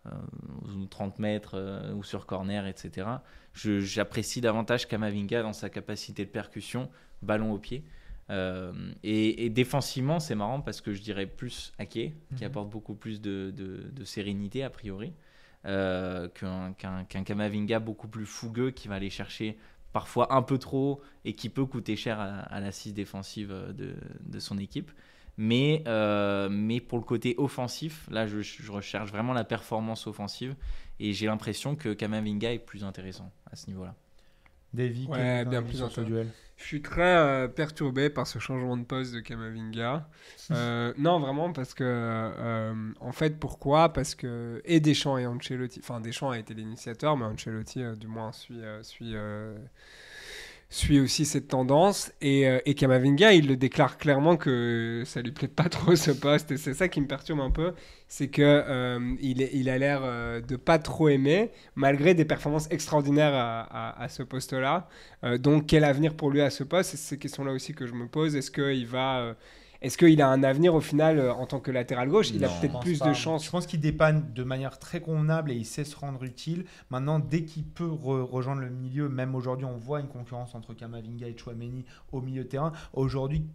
aux 0.05 0.85
30 0.85 1.19
mètres 1.19 1.91
ou 1.93 2.01
sur 2.01 2.25
corner, 2.25 2.65
etc. 2.65 3.07
J'apprécie 3.53 4.39
davantage 4.39 4.87
Kamavinga 4.87 5.43
dans 5.43 5.51
sa 5.53 5.69
capacité 5.69 6.23
de 6.23 6.29
percussion, 6.31 6.89
ballon 7.21 7.51
au 7.51 7.59
pied. 7.59 7.83
Euh, 8.31 8.71
et, 9.03 9.45
et 9.45 9.49
défensivement, 9.49 10.19
c'est 10.19 10.35
marrant 10.35 10.61
parce 10.61 10.81
que 10.81 10.93
je 10.93 11.01
dirais 11.01 11.27
plus 11.27 11.73
Ake, 11.77 11.91
qui 11.91 12.13
Mhm. 12.31 12.43
apporte 12.43 12.69
beaucoup 12.69 12.95
plus 12.95 13.21
de, 13.21 13.51
de- 13.55 13.89
de 13.91 14.03
sérénité 14.05 14.63
a 14.63 14.69
priori, 14.69 15.11
euh, 15.65 16.27
qu'un 16.29 16.73
Kamavinga 17.23 17.79
beaucoup 17.79 18.07
plus 18.07 18.25
fougueux 18.25 18.71
qui 18.71 18.87
va 18.87 18.95
aller 18.95 19.09
chercher 19.09 19.57
parfois 19.93 20.33
un 20.33 20.41
peu 20.41 20.57
trop 20.57 21.01
et 21.25 21.33
qui 21.33 21.49
peut 21.49 21.65
coûter 21.65 21.95
cher 21.97 22.19
à, 22.19 22.39
à 22.39 22.59
l'assise 22.61 22.93
défensive 22.93 23.49
de, 23.77 23.95
de 24.21 24.39
son 24.39 24.57
équipe. 24.57 24.91
Mais, 25.37 25.83
euh, 25.87 26.49
mais 26.49 26.79
pour 26.79 26.97
le 26.99 27.03
côté 27.03 27.35
offensif, 27.37 28.07
là, 28.11 28.27
je, 28.27 28.41
je 28.41 28.71
recherche 28.71 29.09
vraiment 29.11 29.33
la 29.33 29.43
performance 29.43 30.07
offensive. 30.07 30.55
Et 30.99 31.13
j'ai 31.13 31.25
l'impression 31.25 31.75
que 31.75 31.93
Kamavinga 31.93 32.53
est 32.53 32.59
plus 32.59 32.83
intéressant 32.83 33.31
à 33.51 33.55
ce 33.55 33.67
niveau-là. 33.67 33.95
Davy, 34.73 35.07
Ouais, 35.07 35.45
bien 35.45 35.61
plus 35.61 35.77
sur 35.77 35.91
ce 35.91 36.01
duel. 36.01 36.27
Je 36.61 36.67
suis 36.67 36.81
très 36.81 37.01
euh, 37.01 37.47
perturbé 37.47 38.11
par 38.11 38.27
ce 38.27 38.37
changement 38.37 38.77
de 38.77 38.83
poste 38.83 39.13
de 39.13 39.19
Kamavinga. 39.19 40.07
Euh, 40.51 40.93
non, 40.97 41.19
vraiment, 41.19 41.51
parce 41.51 41.73
que. 41.73 41.83
euh, 41.83 42.73
en 42.99 43.11
fait, 43.11 43.39
pourquoi? 43.39 43.91
Parce 43.91 44.13
que. 44.13 44.61
Et 44.65 44.79
Deschamps 44.79 45.17
et 45.17 45.25
Ancelotti. 45.25 45.79
Enfin, 45.83 45.99
Deschamps 45.99 46.29
a 46.29 46.37
été 46.37 46.53
l'initiateur, 46.53 47.17
mais 47.17 47.25
Ancelotti, 47.25 47.83
du 47.97 48.07
moins, 48.07 48.31
suit. 48.31 48.61
suit 48.83 49.15
suit 50.71 50.99
aussi 51.01 51.25
cette 51.25 51.49
tendance 51.49 52.11
et, 52.21 52.47
euh, 52.47 52.59
et 52.65 52.75
Kamavinga 52.75 53.33
il 53.33 53.47
le 53.47 53.57
déclare 53.57 53.97
clairement 53.99 54.37
que 54.37 55.03
ça 55.05 55.21
lui 55.21 55.31
plaît 55.31 55.47
pas 55.49 55.65
trop 55.69 55.95
ce 55.95 56.11
poste 56.11 56.51
et 56.51 56.57
c'est 56.57 56.73
ça 56.73 56.87
qui 56.87 57.01
me 57.01 57.07
perturbe 57.07 57.41
un 57.41 57.51
peu 57.51 57.73
c'est 58.07 58.29
que 58.29 58.41
euh, 58.41 59.15
il, 59.21 59.41
il 59.53 59.69
a 59.69 59.77
l'air 59.77 60.01
euh, 60.03 60.41
de 60.41 60.55
pas 60.55 60.79
trop 60.79 61.09
aimer 61.09 61.51
malgré 61.75 62.13
des 62.13 62.25
performances 62.25 62.67
extraordinaires 62.71 63.33
à, 63.35 63.61
à- 63.91 64.03
à 64.03 64.09
ce 64.09 64.23
poste 64.23 64.53
là 64.53 64.87
euh, 65.23 65.37
donc, 65.37 65.67
quel 65.67 65.83
avenir 65.83 66.15
pour 66.15 66.31
lui 66.31 66.41
à 66.41 66.49
ce 66.49 66.63
poste? 66.63 66.91
C'est 66.91 66.97
ces 66.97 67.17
questions-là 67.19 67.51
aussi 67.51 67.73
que 67.73 67.85
je 67.85 67.93
me 67.93 68.07
pose. 68.07 68.35
Est-ce 68.35 68.49
qu'il 68.51 68.87
va, 68.87 69.35
est-ce 69.81 69.97
qu'il 69.97 70.21
a 70.21 70.29
un 70.29 70.43
avenir 70.43 70.75
au 70.75 70.81
final 70.81 71.17
euh, 71.19 71.33
en 71.33 71.45
tant 71.47 71.59
que 71.59 71.71
latéral 71.71 72.07
gauche? 72.09 72.29
Il 72.31 72.43
a 72.45 72.47
Non. 72.47 72.53
Peut-être 72.61 72.79
plus 72.81 72.99
pas. 72.99 73.09
de 73.09 73.13
chances. 73.13 73.43
Je 73.45 73.49
pense 73.49 73.65
qu'il 73.65 73.79
dépanne 73.79 74.31
de 74.33 74.43
manière 74.43 74.77
très 74.79 75.01
convenable 75.01 75.51
et 75.51 75.55
il 75.55 75.65
sait 75.65 75.83
se 75.83 75.95
rendre 75.95 76.23
utile. 76.23 76.65
Maintenant, 76.89 77.19
dès 77.19 77.43
qu'il 77.43 77.63
peut 77.63 77.87
re- 77.89 78.21
rejoindre 78.21 78.61
le 78.61 78.69
milieu, 78.69 79.09
même 79.09 79.33
aujourd'hui, 79.35 79.65
on 79.65 79.77
voit 79.77 79.99
une 79.99 80.07
concurrence 80.07 80.53
entre 80.55 80.73
Kamavinga 80.73 81.27
et 81.27 81.35
Chouameni 81.37 81.85
au 82.11 82.21
milieu 82.21 82.43
de 82.43 82.47
terrain. 82.49 82.71
Aujourd'hui, 82.93 83.45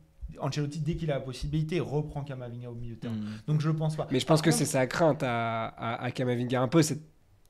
Ancelotti, 0.41 0.81
dès 0.81 0.97
qu'il 0.97 1.11
a 1.13 1.15
la 1.15 1.21
possibilité, 1.21 1.79
reprend 1.79 2.23
Kamavinga 2.23 2.69
au 2.71 2.75
milieu 2.75 2.97
de 2.97 3.01
terrain. 3.01 3.15
Mm. 3.15 3.27
Donc 3.47 3.61
je 3.61 3.69
le 3.69 3.77
pense 3.77 3.95
pas. 3.97 4.09
Mais 4.11 4.19
je 4.19 4.27
pense 4.27 4.41
Par 4.41 4.47
que 4.47 4.51
contre- 4.51 4.59
c'est 4.59 4.71
sa 4.71 4.87
crainte 4.89 5.23
à, 5.23 5.67
à, 5.69 6.03
à 6.03 6.11
Kamavinga 6.11 6.61
un 6.61 6.69
peu, 6.69 6.83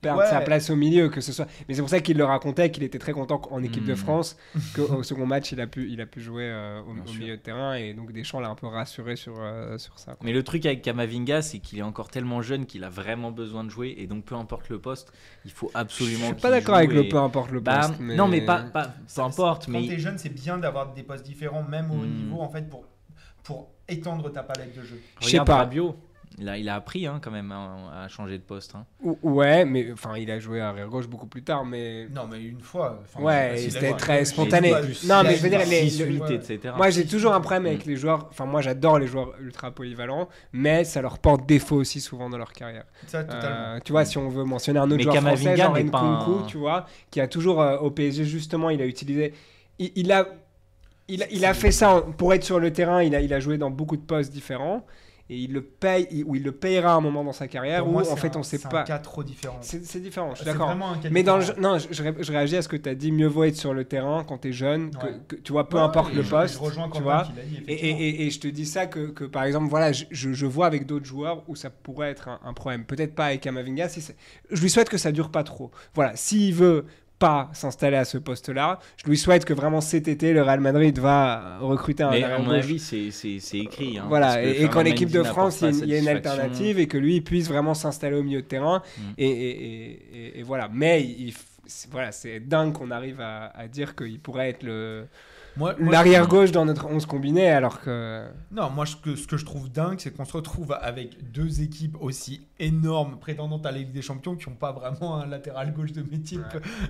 perdre 0.07 0.21
Ouais. 0.23 0.31
sa 0.31 0.41
place 0.41 0.71
au 0.71 0.77
milieu, 0.77 1.09
que 1.09 1.21
ce 1.21 1.33
soit. 1.33 1.47
Mais 1.69 1.75
c'est 1.75 1.81
pour 1.81 1.91
ça 1.91 2.01
qu'il 2.01 2.17
le 2.17 2.25
racontait, 2.25 2.71
qu'il 2.71 2.83
était 2.83 2.99
très 2.99 3.13
content 3.13 3.41
en 3.51 3.63
équipe 3.63 3.85
de 3.85 3.93
Mm. 3.93 3.97
France, 3.97 4.37
qu'au 4.75 5.03
second 5.03 5.27
match 5.27 5.53
il 5.53 5.61
a 5.61 5.67
pu, 5.67 5.89
il 5.91 6.01
a 6.01 6.07
pu 6.07 6.21
jouer 6.21 6.45
euh, 6.45 6.81
au, 6.83 6.93
milieu 7.19 7.37
de 7.37 7.43
terrain 7.43 7.75
et 7.75 7.95
donc 7.95 8.13
Deschamps 8.13 8.41
l'a 8.41 8.49
un 8.49 8.55
peu 8.55 8.67
rassuré 8.67 9.17
sur, 9.17 9.35
euh, 9.39 9.79
sur 9.79 9.99
ça. 9.99 10.13
quoi. 10.13 10.21
Mais 10.25 10.33
le 10.33 10.43
truc 10.43 10.65
avec 10.67 10.83
Kamavinga, 10.83 11.43
c'est 11.43 11.59
qu'il 11.59 11.79
est 11.79 11.83
encore 11.83 12.09
tellement 12.09 12.43
jeune 12.43 12.67
qu'il 12.67 12.85
a 12.85 12.89
vraiment 12.91 13.31
besoin 13.33 13.65
de 13.65 13.71
jouer. 13.71 13.95
Et 13.99 14.07
donc, 14.07 14.25
peu 14.25 14.35
importe 14.35 14.69
le 14.69 14.79
poste, 14.81 15.13
il 15.45 15.51
faut 15.53 15.71
Je 15.75 15.79
absolument 15.79 16.27
suis 16.27 16.35
qu'il 16.35 16.43
pas 16.43 16.51
d'accord 16.51 16.75
avec 16.77 16.93
le 16.93 17.09
peu 17.09 17.19
importe 17.19 17.51
le 17.51 17.61
Bah, 17.61 17.81
poste. 17.89 18.01
mais- 18.01 18.17
Non, 18.17 18.29
mais 18.29 18.41
pas, 18.41 18.63
pas 18.63 18.85
peu 18.87 18.91
Ça- 19.07 19.25
importe. 19.25 19.67
Quand 19.67 19.73
Mais 19.73 19.87
t'es 19.89 19.99
jeune, 19.99 20.19
c'est 20.19 20.29
bien 20.35 20.59
d'avoir 20.59 20.93
des 20.95 21.03
postes 21.03 21.25
différents, 21.25 21.63
même 21.63 21.91
au 21.91 21.95
haut 21.95 22.07
Mm. 22.07 22.15
niveau, 22.17 22.41
en 22.41 22.49
fait, 22.49 22.69
pour, 22.69 22.85
pour 23.43 23.71
étendre 23.89 24.31
ta 24.33 24.43
palette 24.43 24.77
de 24.77 24.83
jeu. 24.83 25.01
Je 25.21 25.29
sais 25.29 25.39
pas. 25.39 25.57
Rabiot. 25.57 25.97
Il 26.39 26.49
a, 26.51 26.59
il 26.59 26.69
a 26.69 26.75
appris 26.75 27.07
hein, 27.07 27.19
quand 27.23 27.31
même 27.31 27.51
à, 27.51 28.03
à 28.05 28.09
changer 28.09 28.37
de 28.37 28.43
poste. 28.43 28.75
hein. 28.75 28.85
Ou- 29.03 29.19
Ouais, 29.23 29.65
mais 29.65 29.91
enfin, 29.93 30.19
il 30.19 30.31
a 30.31 30.39
joué 30.39 30.61
à 30.61 30.69
arrière 30.69 30.89
gauche 30.89 31.09
beaucoup 31.09 31.27
plus 31.27 31.43
tard, 31.43 31.65
mais. 31.65 32.09
Non, 32.15 32.27
mais 32.31 32.43
une 32.43 32.61
fois. 32.61 33.03
Ouais, 33.19 33.53
c'était 33.71 33.93
très 33.97 34.25
spontané. 34.27 34.69
Non, 35.05 35.23
mais 35.25 35.37
je 35.37 35.43
veux 35.43 35.49
dire, 35.49 35.61
il 35.63 35.63
a- 35.63 35.81
les-. 35.81 35.89
Moi, 36.77 36.91
j'ai 36.91 37.07
toujours 37.07 37.33
un 37.33 37.41
problème 37.41 37.65
avec 37.67 37.87
les 37.87 37.97
joueurs. 37.97 38.27
Enfin, 38.31 38.45
moi, 38.45 38.61
j'adore 38.61 38.99
les 38.99 39.07
joueurs 39.07 39.33
ultra 39.41 39.71
polyvalents, 39.71 40.29
mais 40.53 40.85
ça 40.85 41.01
leur 41.01 41.19
porte 41.19 41.47
défaut 41.47 41.77
aussi 41.77 42.01
souvent 42.01 42.29
dans 42.29 42.37
leur 42.39 42.53
carrière. 42.53 42.85
Ça, 43.07 43.25
totalement. 43.25 43.47
Euh, 43.77 43.79
tu 43.83 43.93
vois, 43.93 44.05
si 44.05 44.19
on 44.19 44.29
veut 44.29 44.45
mentionner 44.45 44.79
un 44.79 44.85
autre 44.91 44.97
Mais 44.97 45.03
joueur 45.05 45.15
Kamavinga 45.15 45.65
français, 45.65 45.91
genre 45.91 46.01
Nkunku, 46.19 46.43
un- 46.43 46.47
tu 46.47 46.59
vois, 46.59 46.85
qui 47.11 47.21
a 47.23 47.29
toujours 47.29 47.63
euh, 47.63 47.79
au 47.79 47.91
PSG 47.91 48.25
justement, 48.25 48.69
il 48.69 48.83
a 48.83 48.87
utilisé, 48.87 49.33
il, 49.79 49.91
il 49.97 50.13
a, 50.13 50.27
il, 51.09 51.23
a- 51.23 51.31
il 51.31 51.45
a 51.47 51.55
fait 51.55 51.71
ça 51.73 52.03
pour 52.19 52.35
être 52.35 52.45
sur 52.45 52.61
le 52.61 52.73
terrain. 52.75 53.03
Il 53.03 53.15
a, 53.15 53.21
il 53.23 53.33
a 53.33 53.41
joué 53.41 53.57
dans 53.57 53.71
beaucoup 53.71 53.97
de 53.97 54.03
postes 54.03 54.33
différents 54.33 54.85
et 55.29 55.37
il 55.39 55.53
le 55.53 55.61
paye, 55.63 56.23
ou 56.27 56.37
il 56.37 56.43
le 56.45 56.53
payera 56.53 56.93
à 56.93 56.97
un 56.97 57.01
moment 57.01 57.25
dans 57.25 57.33
sa 57.33 57.49
carrière 57.49 57.81
Pour 57.81 57.89
où 57.89 57.93
moi, 57.95 58.03
en 58.03 58.15
c'est 58.15 58.21
fait 58.21 58.37
un- 58.37 58.41
on 58.41 58.43
sait 58.45 58.59
c'est 58.59 58.69
pas. 58.69 58.83
un 58.83 58.85
cas 58.85 58.99
trop 58.99 59.25
différent. 59.25 59.59
C'est 59.61 59.85
c'est 59.85 59.99
différent, 59.99 60.31
je 60.31 60.37
suis 60.37 60.45
C'est 60.45 60.53
d'accord. 60.53 60.75
Mais 61.11 61.23
dans 61.25 61.37
le 61.37 61.43
différent. 61.43 61.57
jeu- 61.57 61.63
non, 61.63 61.79
je, 61.79 61.89
je 61.91 62.03
ré- 62.03 62.15
je 62.21 62.31
réagis 62.33 62.57
à 62.57 62.63
ce 62.63 62.69
que 62.69 62.77
tu 62.77 62.89
as 62.89 62.95
dit. 62.95 63.11
Mieux 63.11 63.27
vaut 63.27 63.43
être 63.45 63.57
sur 63.57 63.75
le 63.75 63.85
terrain 63.85 64.23
quand 64.23 64.39
tu 64.39 64.49
es 64.49 64.53
jeune, 64.53 64.91
que, 64.91 65.05
Ouais. 65.07 65.13
que- 65.27 65.37
tu 65.37 65.51
vois, 65.53 65.69
peu 65.69 65.79
Ouais, 65.79 65.83
importe 65.83 66.15
le 66.15 66.23
je- 66.23 66.31
poste. 66.31 66.55
Je 66.65 66.71
tu 66.97 67.03
vois. 67.03 67.25
dit, 67.25 67.65
Et, 67.67 67.73
et- 67.75 68.09
et- 68.09 68.27
et 68.27 68.31
je 68.31 68.39
te 68.41 68.47
dis 68.49 68.67
ça 68.67 68.87
que, 68.87 69.09
que, 69.09 69.25
par 69.25 69.43
exemple, 69.45 69.69
voilà, 69.69 69.91
je, 69.93 70.47
vois 70.47 70.67
avec 70.67 70.87
d'autres 70.87 71.07
joueurs 71.07 71.43
où 71.49 71.57
ça 71.57 71.71
pourrait 71.71 72.11
être 72.11 72.29
un, 72.29 72.39
un 72.45 72.53
problème. 72.53 72.85
Peut-être 72.85 73.15
pas 73.15 73.27
avec 73.27 73.41
Kamavinga. 73.41 73.89
Si 73.89 74.01
c'est- 74.01 74.17
je 74.51 74.61
lui 74.63 74.71
souhaite 74.71 74.89
que 74.89 74.99
ça 74.99 75.11
dure 75.11 75.31
pas 75.31 75.43
trop. 75.43 75.71
Voilà, 75.95 76.15
s'il 76.15 76.55
veut 76.55 76.85
pas 77.19 77.51
s'installer 77.53 77.97
à 77.97 78.05
ce 78.05 78.19
poste-là, 78.19 78.79
je 78.97 79.09
lui 79.09 79.17
souhaite 79.17 79.45
que 79.45 79.55
vraiment 79.55 79.81
cet 79.81 80.09
été, 80.09 80.33
le 80.33 80.43
Real 80.43 80.61
Madrid 80.61 80.99
va 80.99 81.59
recruter 81.61 82.03
un 82.03 82.11
Mais 82.11 82.25
à 82.25 82.39
mon 82.39 82.51
avis, 82.51 82.79
c'est 82.79 83.59
écrit. 83.59 83.99
hein, 83.99 84.05
Voilà, 84.09 84.43
et, 84.43 84.69
qu'en 84.69 84.85
équipe 84.85 85.11
de 85.11 85.23
France, 85.23 85.63
il 85.63 85.87
y 85.87 85.95
a 85.95 85.99
une, 85.99 86.09
alternative 86.09 86.79
et 86.79 86.87
que 86.87 86.99
lui 86.99 87.21
puisse 87.21 87.49
vraiment 87.49 87.75
s'installer 87.75 88.17
au 88.17 88.23
milieu 88.23 88.43
de 88.43 88.47
terrain. 88.47 88.83
Mm. 88.99 89.03
Et, 89.19 90.43
voilà. 90.45 90.69
Mais 90.73 91.03
il, 91.03 91.35
voilà, 91.91 92.13
c'est 92.13 92.41
dingue 92.41 92.73
qu'on 92.73 92.91
arrive 92.91 93.21
à, 93.21 93.47
à 93.57 93.67
dire 93.67 93.97
qu'il 93.97 94.21
pourrait 94.21 94.51
être 94.51 94.63
le 94.63 95.07
Moi- 95.57 95.75
moi, 95.79 95.93
l'arrière 95.93 96.27
gauche 96.29 96.53
dans 96.53 96.65
notre 96.65 96.87
11 96.87 97.07
combiné, 97.07 97.49
alors 97.51 97.81
que. 97.81 98.27
Non, 98.51 98.69
moi, 98.71 98.85
ce 98.87 98.97
que, 98.97 99.17
ce 99.17 99.27
que 99.27 99.37
je 99.37 99.45
trouve 99.45 99.71
dingue, 99.71 99.99
c'est 100.01 100.11
qu'on 100.11 100.25
se 100.25 100.33
retrouve 100.33 100.77
avec 100.81 101.31
deux 101.33 101.63
équipes 101.63 101.97
aussi 102.01 102.47
énormes, 102.59 103.19
prétendantes 103.19 103.65
à 103.67 103.73
la 103.73 103.79
Ligue 103.79 103.93
des 103.93 104.03
Champions, 104.03 104.37
qui 104.37 104.49
n'ont 104.51 104.57
pas 104.57 104.73
vraiment 104.73 105.17
un 105.21 105.27
latéral 105.27 105.73
gauche 105.73 105.93
de 105.93 106.03
mes 106.03 106.21
types 106.21 106.41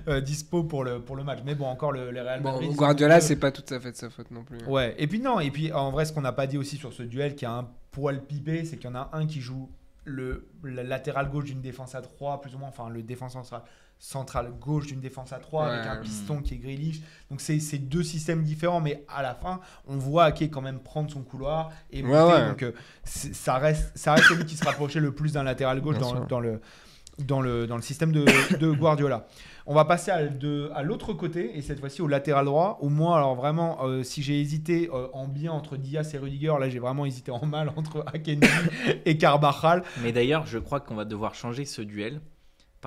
euh, 0.07 0.19
dispo 0.21 0.63
pour 0.63 0.83
le, 0.83 0.99
pour 0.99 1.15
le 1.15 1.23
match. 1.23 1.39
Mais 1.45 1.55
bon, 1.55 1.65
encore 1.65 1.91
le, 1.91 2.11
les 2.11 2.21
Real 2.21 2.41
Bon, 2.41 2.53
Madrid. 2.53 2.75
Guardiola, 2.75 3.19
c'est 3.21 3.27
c'est 3.27 3.35
pas 3.37 3.51
tout 3.51 3.73
à 3.73 3.79
fait 3.79 3.91
de 3.91 3.97
sa 3.97 4.09
faute 4.09 4.31
non 4.31 4.43
plus. 4.43 4.57
Ouais, 4.65 4.95
et 4.97 5.07
puis 5.07 5.19
non, 5.19 5.39
et 5.39 5.51
puis 5.51 5.71
en 5.71 5.91
vrai, 5.91 6.05
ce 6.05 6.11
qu'on 6.13 6.21
n'a 6.21 6.31
pas 6.33 6.47
dit 6.47 6.57
aussi 6.57 6.77
sur 6.77 6.91
ce 6.93 7.03
duel 7.03 7.35
qui 7.35 7.45
a 7.45 7.51
un 7.53 7.67
poil 7.91 8.21
pipé, 8.23 8.65
c'est 8.65 8.77
qu'il 8.77 8.89
y 8.89 8.93
en 8.93 8.95
a 8.95 9.09
un 9.13 9.25
qui 9.27 9.39
joue 9.41 9.69
le, 10.05 10.47
le 10.63 10.83
latéral 10.83 11.29
gauche 11.29 11.45
d'une 11.45 11.59
défense 11.61 11.93
à 11.95 12.01
3, 12.01 12.39
plus 12.41 12.55
ou 12.55 12.57
moins, 12.57 12.69
enfin 12.69 12.89
le 12.89 13.03
défenseur 13.03 13.43
central, 13.43 13.61
central 13.99 14.51
gauche 14.59 14.87
d'une 14.87 14.99
défense 14.99 15.33
à 15.33 15.39
3 15.39 15.67
avec 15.67 15.87
un 15.87 15.97
piston 15.97 16.41
qui 16.41 16.53
est 16.53 16.57
Grealish. 16.57 17.01
Donc 17.31 17.41
c'est 17.41 17.59
c'est 17.59 17.77
deux 17.79 18.03
systèmes 18.03 18.43
différents, 18.43 18.79
mais 18.81 19.03
à 19.13 19.21
la 19.23 19.33
fin, 19.33 19.59
on 19.87 19.97
voit 19.97 20.25
Ake 20.25 20.49
quand 20.51 20.61
même 20.61 20.79
prendre 20.79 21.09
son 21.11 21.21
couloir 21.21 21.71
et 21.91 22.03
Ouais, 22.03 22.09
monter. 22.09 22.33
ouais. 22.33 22.47
Donc 22.49 22.63
euh, 22.63 22.71
ça 23.03 23.57
reste, 23.57 23.91
ça 23.97 24.13
reste 24.13 24.27
celui 24.27 24.45
qui 24.45 24.55
se 24.55 24.63
rapprochait 24.65 24.99
le 24.99 25.11
plus 25.11 25.33
d'un 25.33 25.43
latéral 25.43 25.81
gauche 25.81 25.97
dans, 25.97 26.39
le, 26.39 26.59
dans, 27.19 27.41
le, 27.41 27.67
dans 27.67 27.75
le 27.75 27.81
système 27.81 28.11
de, 28.11 28.25
de 28.59 28.71
Guardiola. 28.71 29.25
On 29.69 29.73
va 29.73 29.83
passer 29.83 30.11
à, 30.11 30.25
de- 30.27 30.69
à 30.75 30.81
l'autre 30.83 31.11
côté, 31.13 31.57
et 31.57 31.61
cette 31.61 31.79
fois-ci 31.81 32.01
au 32.01 32.07
latéral 32.07 32.45
droit. 32.45 32.77
Au 32.81 32.87
moins, 32.89 33.17
alors 33.17 33.35
vraiment, 33.35 33.83
euh, 33.83 34.01
si 34.03 34.21
j'ai 34.21 34.39
hésité 34.39 34.89
euh, 34.93 35.07
en 35.11 35.27
bien 35.27 35.51
entre 35.51 35.75
Diaz 35.75 36.13
et 36.15 36.17
Rudiger, 36.19 36.53
là 36.59 36.69
j'ai 36.69 36.79
vraiment 36.79 37.05
hésité 37.05 37.31
en 37.31 37.45
mal 37.45 37.73
entre 37.75 38.03
Akendi 38.07 38.47
et 39.05 39.17
Carvajal. 39.17 39.83
Mais 40.03 40.11
d'ailleurs, 40.13 40.45
je 40.45 40.57
crois 40.59 40.79
qu'on 40.79 40.95
va 40.95 41.03
devoir 41.03 41.33
changer 41.35 41.65
ce 41.65 41.81
duel 41.81 42.21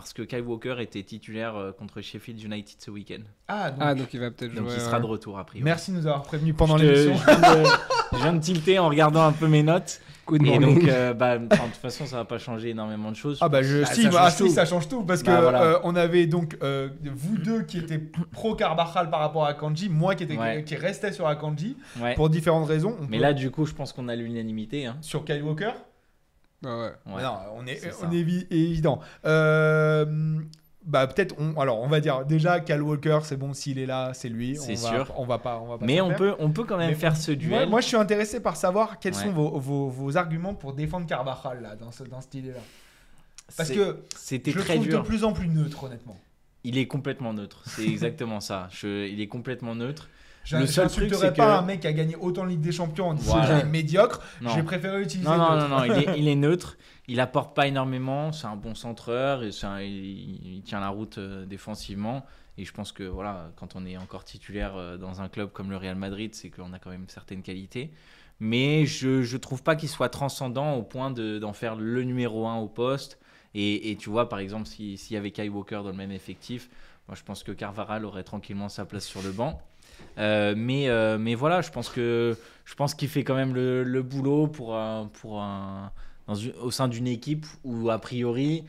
parce 0.00 0.12
que 0.12 0.22
Kyle 0.22 0.42
Walker 0.42 0.76
était 0.80 1.02
titulaire 1.02 1.56
euh, 1.56 1.72
contre 1.72 2.00
Sheffield 2.00 2.42
United 2.42 2.76
ce 2.80 2.90
week-end. 2.90 3.22
Ah, 3.48 3.70
donc, 3.70 3.78
Ah, 3.82 3.94
donc 3.94 4.14
il 4.14 4.20
va 4.20 4.30
peut-être 4.30 4.54
Donc 4.54 4.66
jouer. 4.66 4.74
il 4.76 4.80
sera 4.80 4.96
ouais. 4.96 5.02
de 5.02 5.06
retour 5.06 5.38
a 5.38 5.44
priori. 5.44 5.64
merci 5.64 5.90
de 5.92 5.96
nous 5.96 6.06
avoir 6.06 6.22
prévenus 6.22 6.54
pendant 6.56 6.76
l'émission. 6.76 7.14
Je 7.16 7.24
viens, 7.40 7.56
de, 7.62 7.68
je 8.12 8.16
viens 8.18 8.32
de 8.34 8.40
tilter 8.40 8.78
en 8.78 8.88
regardant 8.88 9.22
un 9.22 9.32
peu 9.32 9.46
mes 9.46 9.62
notes. 9.62 10.00
Good 10.26 10.46
Et 10.46 10.58
donc, 10.58 10.84
euh, 10.84 11.12
bah, 11.12 11.38
de 11.38 11.48
toute 11.48 11.58
façon, 11.82 12.06
ça 12.06 12.16
va 12.18 12.24
pas 12.24 12.38
changer 12.38 12.68
énormément 12.70 13.10
de 13.10 13.16
choses. 13.16 13.38
Ah 13.40 13.48
bah 13.48 13.62
je, 13.62 13.84
si, 13.84 14.02
ça 14.02 14.08
bah, 14.10 14.16
change 14.16 14.20
ah, 14.26 14.30
si, 14.30 14.42
tout. 14.44 14.48
ça 14.50 14.64
change 14.64 14.88
tout 14.88 15.02
parce 15.02 15.22
que 15.22 15.26
Bah, 15.30 15.40
voilà. 15.40 15.62
euh, 15.62 15.78
on 15.82 15.96
avait 15.96 16.26
donc 16.26 16.56
euh, 16.62 16.88
vous 17.02 17.36
deux 17.38 17.62
qui 17.62 17.78
étaient 17.78 17.98
pro 17.98 18.54
Carvajal 18.54 19.10
par 19.10 19.20
rapport 19.20 19.44
à 19.44 19.54
Kanji, 19.54 19.88
moi 19.88 20.14
qui 20.14 20.22
était 20.24 20.36
Ouais. 20.36 20.62
qui 20.64 20.76
restait 20.76 21.12
sur 21.12 21.26
Akanji 21.26 21.76
Ouais. 22.00 22.14
pour 22.14 22.30
différentes 22.30 22.68
raisons. 22.68 22.96
On 23.00 23.06
Mais 23.08 23.16
peut- 23.16 23.22
là, 23.22 23.32
du 23.32 23.50
coup, 23.50 23.66
je 23.66 23.74
pense 23.74 23.92
qu'on 23.92 24.08
a 24.08 24.14
l'unanimité. 24.14 24.86
hein. 24.86 24.96
sur 25.00 25.24
Kyle 25.24 25.42
Walker. 25.42 25.72
Ouais. 26.62 26.90
Non, 27.06 27.38
on 27.54 27.66
est, 27.66 27.76
c'est 27.76 27.92
on 27.94 28.00
ça. 28.00 28.06
est 28.12 28.16
évi- 28.22 28.46
évident. 28.50 29.00
Euh, 29.24 30.38
bah 30.84 31.06
peut-être, 31.06 31.34
on, 31.38 31.58
alors 31.60 31.80
on 31.80 31.88
va 31.88 32.00
dire 32.00 32.24
déjà 32.24 32.60
Cal 32.60 32.82
Walker, 32.82 33.20
c'est 33.22 33.36
bon 33.36 33.52
s'il 33.52 33.78
est 33.78 33.86
là, 33.86 34.12
c'est 34.14 34.28
lui. 34.28 34.56
C'est 34.56 34.72
on 34.78 34.82
va- 34.82 34.88
sûr. 35.04 35.14
on 35.16 35.26
va 35.26 35.38
pas, 35.38 35.58
on 35.58 35.66
va 35.68 35.78
pas. 35.78 35.84
Mais 35.86 35.98
s'en 35.98 36.06
on 36.06 36.08
faire. 36.10 36.18
peut, 36.18 36.34
on 36.38 36.50
peut 36.50 36.64
quand 36.64 36.76
même 36.78 36.88
Mais 36.90 36.94
faire 36.94 37.16
ce 37.16 37.30
Moi, 37.32 37.36
duel. 37.36 37.68
moi, 37.68 37.80
je 37.80 37.86
suis 37.86 37.96
intéressé 37.96 38.40
par 38.40 38.56
savoir 38.56 38.98
quels 38.98 39.14
Ouais. 39.14 39.22
sont 39.22 39.32
vos, 39.32 39.58
vos, 39.58 39.88
vos 39.88 40.16
arguments 40.16 40.54
pour 40.54 40.72
défendre 40.72 41.06
Carvajal 41.06 41.62
là 41.62 41.76
dans, 41.76 41.92
ce, 41.92 42.02
dans 42.04 42.20
cette 42.20 42.34
idée-là. 42.34 42.60
Parce 43.56 43.68
C'est- 43.68 43.74
que 43.74 44.02
c'était 44.16 44.50
je 44.52 44.58
le 44.58 44.62
très 44.64 44.74
trouve 44.74 44.86
dur. 44.88 45.02
de 45.02 45.06
plus 45.06 45.24
en 45.24 45.32
plus 45.32 45.48
neutre, 45.48 45.84
honnêtement. 45.84 46.16
Il 46.64 46.76
est 46.78 46.86
complètement 46.86 47.32
neutre. 47.32 47.62
C'est 47.66 47.86
exactement 47.86 48.40
ça. 48.40 48.68
Je- 48.70 49.06
il 49.08 49.20
est 49.20 49.28
complètement 49.28 49.74
neutre. 49.74 50.08
Je 50.44 50.56
Le 50.56 50.66
seul 50.66 50.88
truc, 50.88 51.04
n'insulterais 51.04 51.28
c'est 51.30 51.36
pas 51.36 51.58
que- 51.58 51.62
un 51.62 51.62
mec 51.62 51.80
qui 51.80 51.86
a 51.86 51.92
gagné 51.92 52.16
autant 52.16 52.44
de 52.44 52.48
Ligue 52.48 52.60
des 52.62 52.72
Champions 52.72 53.08
en 53.10 53.14
disant 53.14 53.32
Voilà. 53.36 53.58
qu'il 53.60 53.66
est 53.68 53.70
médiocre. 53.70 54.20
J'ai 54.54 54.62
préféré 54.62 55.02
utiliser 55.02 55.28
Non, 55.28 55.36
non, 55.36 55.56
non, 55.56 55.68
non, 55.68 55.84
il 55.84 55.92
est, 55.92 56.14
il 56.18 56.28
est 56.28 56.34
neutre. 56.36 56.76
Il 57.08 57.20
apporte 57.20 57.54
pas 57.54 57.66
énormément. 57.66 58.32
C'est 58.32 58.46
un 58.46 58.56
bon 58.56 58.74
centreur. 58.74 59.42
Et 59.44 59.50
un- 59.62 59.80
il, 59.80 60.56
il 60.56 60.62
tient 60.62 60.80
la 60.80 60.88
route 60.88 61.18
euh, 61.18 61.44
défensivement. 61.46 62.24
Et 62.58 62.64
je 62.64 62.72
pense 62.72 62.92
que 62.92 63.04
voilà, 63.04 63.50
quand 63.56 63.76
on 63.76 63.84
est 63.86 63.96
encore 63.96 64.24
titulaire 64.24 64.76
euh, 64.76 64.96
dans 64.96 65.20
un 65.20 65.28
club 65.28 65.50
comme 65.52 65.70
le 65.70 65.76
Real 65.76 65.94
Madrid, 65.96 66.34
c'est 66.34 66.50
qu'on 66.50 66.72
a 66.72 66.78
quand 66.78 66.90
même 66.90 67.04
certaines 67.08 67.42
qualités. 67.42 67.90
Mais 68.40 68.86
je 68.86 69.30
ne 69.30 69.38
trouve 69.38 69.62
pas 69.62 69.76
qu'il 69.76 69.88
soit 69.90 70.08
transcendant 70.08 70.74
au 70.74 70.82
point 70.82 71.10
de- 71.10 71.38
d'en 71.38 71.52
faire 71.52 71.76
le 71.76 72.02
numéro 72.02 72.46
un 72.46 72.56
au 72.56 72.68
poste. 72.68 73.18
Et, 73.54 73.90
et 73.90 73.96
tu 73.96 74.08
vois, 74.08 74.28
par 74.28 74.38
exemple, 74.38 74.66
si- 74.66 74.96
s'il 74.96 75.14
y 75.14 75.16
avait 75.18 75.30
Kai 75.32 75.48
Walker 75.48 75.76
dans 75.84 75.90
le 75.90 75.92
même 75.92 76.12
effectif, 76.12 76.70
moi 77.08 77.16
je 77.16 77.22
pense 77.22 77.42
que 77.42 77.52
Carvaral 77.52 78.04
aurait 78.04 78.22
tranquillement 78.24 78.68
sa 78.68 78.84
place 78.86 79.04
sur 79.04 79.20
le 79.22 79.30
banc. 79.32 79.60
Euh, 80.18 80.54
mais, 80.56 80.88
euh, 80.88 81.18
mais 81.18 81.34
voilà, 81.34 81.60
je 81.62 81.70
pense 81.70 81.88
que 81.88 82.36
je 82.64 82.74
pense 82.74 82.94
qu'il 82.94 83.08
fait 83.08 83.24
quand 83.24 83.34
même 83.34 83.54
le, 83.54 83.82
le 83.84 84.02
boulot 84.02 84.46
pour, 84.46 84.76
un- 84.76 85.08
pour 85.20 85.40
un, 85.40 85.90
dans 86.26 86.34
une- 86.34 86.52
au 86.62 86.70
sein 86.70 86.88
d'une 86.88 87.06
équipe 87.06 87.46
où, 87.64 87.90
a 87.90 87.98
priori, 87.98 88.64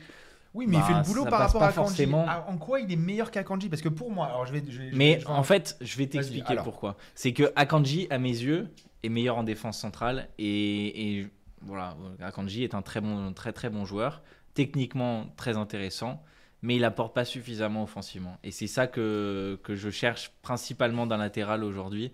Oui, 0.54 0.66
mais 0.68 0.78
il 0.78 0.80
Bah, 0.80 0.86
fait 0.86 0.94
le 0.94 1.04
boulot 1.04 1.24
ça 1.24 1.30
par 1.30 1.40
rapport 1.40 1.64
à 1.64 1.68
Kanji. 1.72 1.76
forcément. 1.76 2.26
Ah, 2.28 2.46
En 2.50 2.58
quoi 2.58 2.80
il 2.82 2.92
est 2.92 2.96
meilleur 2.98 3.32
qu'Akanji 3.32 3.70
Parce 3.70 3.82
que 3.82 3.88
pour 3.90 4.12
moi, 4.12 4.26
alors 4.28 4.46
je 4.46 4.52
vais. 4.52 4.62
je 4.68 4.80
vais- 4.82 4.92
je 4.92 4.96
Mais 4.98 5.20
je 5.22 5.28
en 5.28 5.44
fait, 5.44 5.78
je 5.80 5.98
vais 5.98 6.08
t'expliquer 6.08 6.56
pourquoi. 6.64 6.98
C'est 7.16 7.32
que 7.32 7.52
Akanji, 7.56 8.08
à 8.10 8.18
mes 8.18 8.30
yeux, 8.30 8.68
est 9.04 9.10
meilleur 9.10 9.38
en 9.38 9.44
défense 9.44 9.78
centrale 9.80 10.28
et, 10.40 11.20
et 11.20 11.28
voilà, 11.62 11.96
Akanji 12.22 12.64
est 12.64 12.76
un 12.76 12.82
très 12.82 13.00
bon, 13.02 13.32
très 13.34 13.54
très 13.54 13.70
bon 13.70 13.86
joueur, 13.86 14.22
techniquement 14.54 15.28
très 15.38 15.56
intéressant, 15.58 16.22
mais 16.62 16.76
il 16.76 16.84
apporte 16.84 17.14
pas 17.14 17.26
suffisamment 17.26 17.84
offensivement. 17.84 18.38
Et 18.44 18.52
c'est 18.52 18.68
ça 18.68 18.88
que, 18.88 19.60
que 19.64 19.76
je 19.76 19.90
cherche 19.90 20.32
principalement 20.42 21.08
d'un 21.08 21.18
latéral 21.18 21.64
aujourd'hui. 21.64 22.12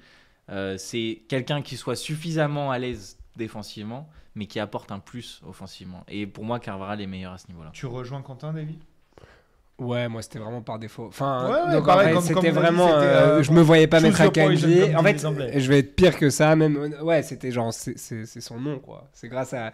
Euh, 0.49 0.77
c'est 0.77 1.23
quelqu'un 1.27 1.61
qui 1.61 1.75
soit 1.75 1.95
suffisamment 1.95 2.71
à 2.71 2.79
l'aise 2.79 3.19
défensivement, 3.35 4.09
mais 4.35 4.45
qui 4.45 4.59
apporte 4.59 4.91
un 4.91 4.99
plus 4.99 5.41
offensivement. 5.45 6.03
Et 6.07 6.25
pour 6.27 6.45
moi, 6.45 6.59
Carvajal 6.59 7.01
est 7.01 7.07
meilleur 7.07 7.33
à 7.33 7.37
ce 7.37 7.47
niveau-là. 7.47 7.71
Tu 7.73 7.85
rejoins 7.85 8.21
Quentin, 8.21 8.53
David 8.53 8.79
Ouais, 9.79 10.07
moi 10.07 10.23
c'était 10.23 10.39
vraiment 10.39 10.61
par 10.63 10.79
défaut. 10.79 11.05
Enfin, 11.07 11.47
Ouais, 11.69 12.21
c'était 12.21 12.39
dit, 12.41 12.49
vraiment. 12.49 12.87
euh, 12.89 13.37
euh, 13.39 13.43
je 13.43 13.51
me 13.51 13.61
voyais 13.61 13.85
pas 13.85 13.99
mettre 13.99 14.15
poison, 14.17 14.29
Akanji. 14.31 14.95
En 14.95 15.03
fait, 15.03 15.59
je 15.59 15.67
vais 15.69 15.79
être 15.79 15.95
pire 15.95 16.17
que 16.17 16.31
ça. 16.31 16.55
Même, 16.55 16.95
ouais, 17.03 17.21
c'était 17.21 17.51
genre, 17.51 17.71
c'est- 17.71 17.95
son 18.41 18.59
nom, 18.59 18.79
quoi. 18.79 19.07
C'est 19.13 19.27
grâce 19.27 19.53
à. 19.53 19.73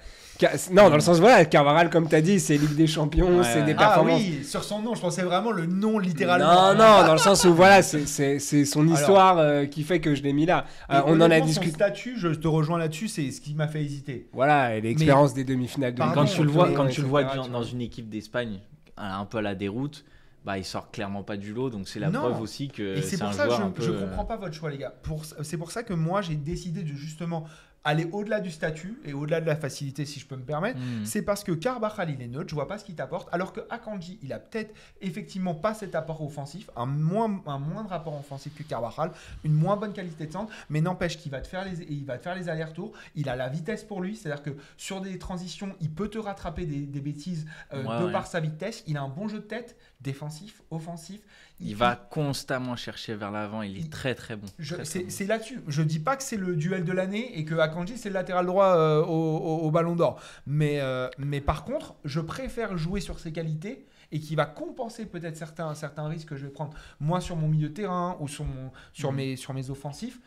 Non, 0.71 0.89
dans 0.89 0.95
le 0.95 0.99
sens, 0.99 1.19
voilà, 1.19 1.45
Carvaral, 1.45 1.89
comme 1.89 2.09
t'as 2.09 2.19
dit, 2.19 2.41
c'est 2.41 2.57
Ligue 2.57 2.75
des 2.75 2.85
Champions, 2.85 3.37
Ouais, 3.37 3.43
c'est 3.45 3.59
ouais. 3.59 3.65
des 3.65 3.71
Ah 3.77 3.77
performances. 3.77 4.19
oui, 4.19 4.43
sur 4.43 4.65
son 4.65 4.81
nom, 4.81 4.93
je 4.93 4.99
pensais 4.99 5.21
vraiment 5.23 5.51
le 5.51 5.67
nom 5.67 5.99
littéralement. 5.99 6.73
Non, 6.73 6.77
non, 6.77 7.05
dans 7.07 7.13
le 7.13 7.17
sens 7.19 7.45
où 7.45 7.53
voilà, 7.53 7.81
c'est- 7.81 8.05
c'est 8.05 8.39
c'est 8.39 8.65
son 8.65 8.85
histoire 8.89 9.37
euh, 9.37 9.65
qui 9.67 9.83
fait 9.83 10.01
que 10.01 10.15
je 10.15 10.23
l'ai 10.23 10.33
mis 10.33 10.45
là. 10.45 10.65
Euh, 10.91 11.01
on 11.05 11.21
en 11.21 11.31
a 11.31 11.39
discuté. 11.39 11.69
Son 11.71 11.75
statut, 11.75 12.13
je 12.17 12.27
te 12.27 12.47
rejoins 12.49 12.77
là-dessus, 12.77 13.07
c'est 13.07 13.31
ce 13.31 13.39
qui 13.39 13.53
m'a 13.55 13.67
fait 13.69 13.81
hésiter. 13.81 14.27
Voilà, 14.33 14.75
et 14.75 14.81
l'expérience 14.81 15.33
des 15.33 15.45
demi-finales 15.45 15.93
de 15.93 15.99
quand 15.99 16.25
tu 16.25 16.41
le 16.41 16.47
des 16.47 16.51
vois, 16.51 16.65
Champions, 16.65 16.83
quand 16.83 16.89
tu 16.89 17.01
le 17.01 17.07
vois 17.07 17.23
dans, 17.23 17.63
une 17.63 17.79
équipe 17.81 18.09
d'Espagne, 18.09 18.59
un 18.97 19.25
peu 19.25 19.39
à 19.39 19.41
la 19.41 19.55
déroute, 19.55 20.05
bah, 20.45 20.57
il 20.57 20.65
sort 20.65 20.91
clairement 20.91 21.23
pas 21.23 21.37
du 21.37 21.53
lot. 21.53 21.69
Donc 21.69 21.87
c'est 21.87 21.99
la 21.99 22.09
Non. 22.09 22.19
preuve 22.21 22.41
aussi 22.41 22.67
que 22.67 23.01
c'est 23.01 23.21
un 23.21 23.31
ça 23.31 23.43
que 23.45 23.49
joueur 23.49 23.61
je, 23.61 23.65
un 23.65 23.69
peu. 23.71 23.81
je 23.83 23.91
comprends 23.91 24.25
pas 24.25 24.35
votre 24.37 24.53
choix, 24.53 24.69
les 24.69 24.77
gars. 24.77 24.93
Pour- 25.03 25.25
C'est 25.25 25.57
pour 25.57 25.71
ça 25.71 25.83
que 25.83 25.93
moi, 25.93 26.21
j'ai 26.21 26.35
décidé 26.35 26.83
de 26.83 26.93
justement 26.93 27.45
aller 27.83 28.07
au-delà 28.11 28.39
du 28.39 28.51
statut 28.51 28.99
et 29.05 29.13
au-delà 29.13 29.41
de 29.41 29.45
la 29.45 29.55
facilité, 29.55 30.05
si 30.05 30.19
je 30.19 30.25
peux 30.25 30.35
me 30.35 30.43
permettre. 30.43 30.79
Hmm. 30.79 31.05
C'est 31.05 31.21
parce 31.21 31.43
que 31.43 31.51
Carvajal, 31.51 32.09
il 32.09 32.21
est 32.21 32.27
neutre, 32.27 32.49
je 32.49 32.55
vois 32.55 32.67
pas 32.67 32.77
ce 32.77 32.85
qu'il 32.85 32.95
t'apporte, 32.95 33.27
alors 33.31 33.53
que 33.53 33.61
Akanji, 33.69 34.19
il 34.23 34.31
a 34.33 34.39
peut-être 34.39 34.73
effectivement 35.01 35.55
pas 35.55 35.73
cet 35.73 35.95
apport 35.95 36.21
offensif, 36.21 36.69
un, 36.75 36.85
moins, 36.85 37.41
un 37.45 37.59
moindre 37.59 37.91
apport 37.93 38.17
offensif 38.17 38.53
que 38.55 38.63
Carvajal, 38.63 39.11
une 39.43 39.53
moins 39.53 39.75
bonne 39.77 39.93
qualité 39.93 40.27
de 40.27 40.31
centre, 40.31 40.51
mais 40.69 40.81
n'empêche 40.81 41.17
qu'il 41.17 41.31
va 41.31 41.41
te 41.41 41.47
faire 41.47 41.65
les, 41.65 41.81
il 41.89 42.05
va 42.05 42.17
te 42.17 42.23
faire 42.23 42.35
les 42.35 42.49
allers-retours, 42.49 42.93
il 43.15 43.27
a 43.29 43.35
la 43.35 43.49
vitesse 43.49 43.83
pour 43.83 44.01
lui, 44.01 44.15
c'est-à-dire 44.15 44.43
que 44.43 44.51
sur 44.77 45.01
des 45.01 45.17
transitions, 45.19 45.75
il 45.81 45.91
peut 45.91 46.07
te 46.07 46.17
rattraper 46.17 46.65
des, 46.65 46.81
des 46.81 47.01
bêtises 47.01 47.45
euh, 47.73 47.83
Ouais, 47.83 47.99
de 47.99 48.05
ouais. 48.05 48.11
par 48.11 48.27
sa 48.27 48.39
vitesse, 48.39 48.83
il 48.87 48.95
a 48.97 49.01
un 49.01 49.09
bon 49.09 49.27
jeu 49.27 49.39
de 49.39 49.43
tête, 49.43 49.75
défensif, 49.99 50.61
offensif. 50.71 51.21
Il 51.63 51.75
va 51.75 51.95
constamment 51.95 52.75
chercher 52.75 53.15
vers 53.15 53.31
l'avant. 53.31 53.61
Il 53.61 53.77
est 53.77 53.91
très 53.91 54.15
très 54.15 54.35
bon. 54.35 54.47
C'est 54.83 55.25
là-dessus. 55.25 55.61
Je 55.67 55.81
dis 55.81 55.99
pas 55.99 56.15
que 56.15 56.23
c'est 56.23 56.37
le 56.37 56.55
duel 56.55 56.83
de 56.83 56.91
l'année 56.91 57.37
et 57.39 57.45
que 57.45 57.55
Akanji 57.55 57.97
c'est 57.97 58.09
le 58.09 58.13
latéral 58.15 58.45
droit 58.45 58.75
euh, 58.75 59.01
au, 59.03 59.07
au- 59.37 59.59
au 59.67 59.71
Ballon 59.71 59.95
d'Or. 59.95 60.19
Mais, 60.45 60.79
euh, 60.81 61.07
mais 61.17 61.41
par 61.41 61.63
contre, 61.63 61.95
je 62.05 62.19
préfère 62.19 62.77
jouer 62.77 62.99
sur 63.01 63.19
ses 63.19 63.31
qualités 63.31 63.85
et 64.11 64.19
qui 64.19 64.35
va 64.35 64.45
compenser 64.45 65.05
peut-être 65.07 65.37
certains, 65.37 65.73
certains 65.73 66.07
risques 66.07 66.29
que 66.29 66.35
je 66.35 66.45
vais 66.45 66.51
prendre 66.51 66.73
moi 66.99 67.19
sur 67.19 67.35
mon 67.35 67.47
milieu 67.47 67.69
de 67.69 67.73
terrain 67.73 68.15
ou 68.19 68.27
sur, 68.27 68.45
mon, 68.45 68.71
sur, 68.93 69.11
Mhm. 69.11 69.17
mes, 69.17 69.35
sur 69.35 69.53
mes 69.53 69.69
offensifs 69.71 70.19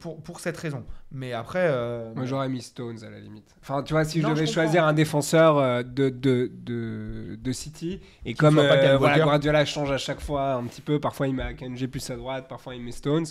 pour, 0.00 0.22
pour 0.22 0.40
cette 0.40 0.56
raison. 0.56 0.84
Mais 1.14 1.34
après, 1.34 1.66
euh, 1.70 2.12
Moi 2.14 2.24
j'aurais 2.24 2.48
mis 2.48 2.62
Stones 2.62 3.04
à 3.04 3.10
la 3.10 3.20
limite. 3.20 3.54
Enfin, 3.60 3.82
tu 3.82 3.92
vois, 3.92 4.04
si 4.04 4.20
Non, 4.20 4.30
je 4.30 4.34
devais 4.34 4.46
je 4.46 4.52
choisir 4.52 4.84
un 4.84 4.94
défenseur 4.94 5.58
euh, 5.58 5.82
de, 5.82 6.08
de, 6.08 6.50
de, 6.54 7.36
de 7.40 7.52
City, 7.52 8.00
et 8.24 8.32
comme 8.32 8.58
euh, 8.58 8.96
voilà. 8.96 9.18
Guardiola 9.22 9.64
change 9.66 9.90
à 9.90 9.98
chaque 9.98 10.20
fois 10.20 10.54
un 10.54 10.64
petit 10.64 10.80
peu, 10.80 10.98
parfois 11.00 11.28
il 11.28 11.34
met 11.34 11.42
Akanji 11.42 11.86
plus 11.86 12.08
à 12.10 12.16
droite, 12.16 12.46
parfois 12.48 12.74
il 12.74 12.82
met 12.82 12.92
Stones. 12.92 13.26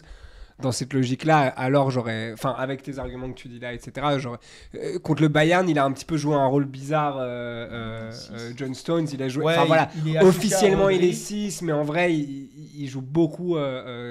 Dans 0.62 0.71
cette 0.71 0.93
logique-là, 0.93 1.39
alors 1.58 1.91
j'aurais, 1.91 2.32
enfin 2.34 2.56
avec 2.58 2.84
tes 2.84 3.00
arguments 3.00 3.30
que 3.32 3.38
tu 3.38 3.47
dis 3.47 3.60
là, 3.60 3.74
etc. 3.74 4.08
J'aurais, 4.19 4.38
euh, 4.76 5.00
contre 5.00 5.21
le 5.21 5.28
Bayern, 5.28 5.67
il 5.69 5.78
a 5.80 5.86
un 5.86 5.91
petit 5.91 6.06
peu 6.06 6.17
joué 6.17 6.36
un 6.36 6.45
rôle 6.45 6.65
bizarre. 6.65 7.17
euh, 7.17 7.21
euh, 7.71 8.12
euh, 8.34 8.52
John 8.56 8.74
Stones, 8.74 9.08
il 9.13 9.21
a 9.24 9.28
joué. 9.30 9.45
ouais, 9.45 9.54
Enfin 9.58 9.65
voilà, 9.65 9.89
il- 10.06 10.17
officiellement 10.19 10.89
il 10.89 11.04
est 11.04 11.13
6, 11.13 11.62
mais 11.63 11.71
en 11.71 11.84
vrai 11.84 12.13
il, 12.13 12.50
il 12.78 12.88
joue 12.88 13.02
beaucoup 13.02 13.56
euh, 13.58 13.62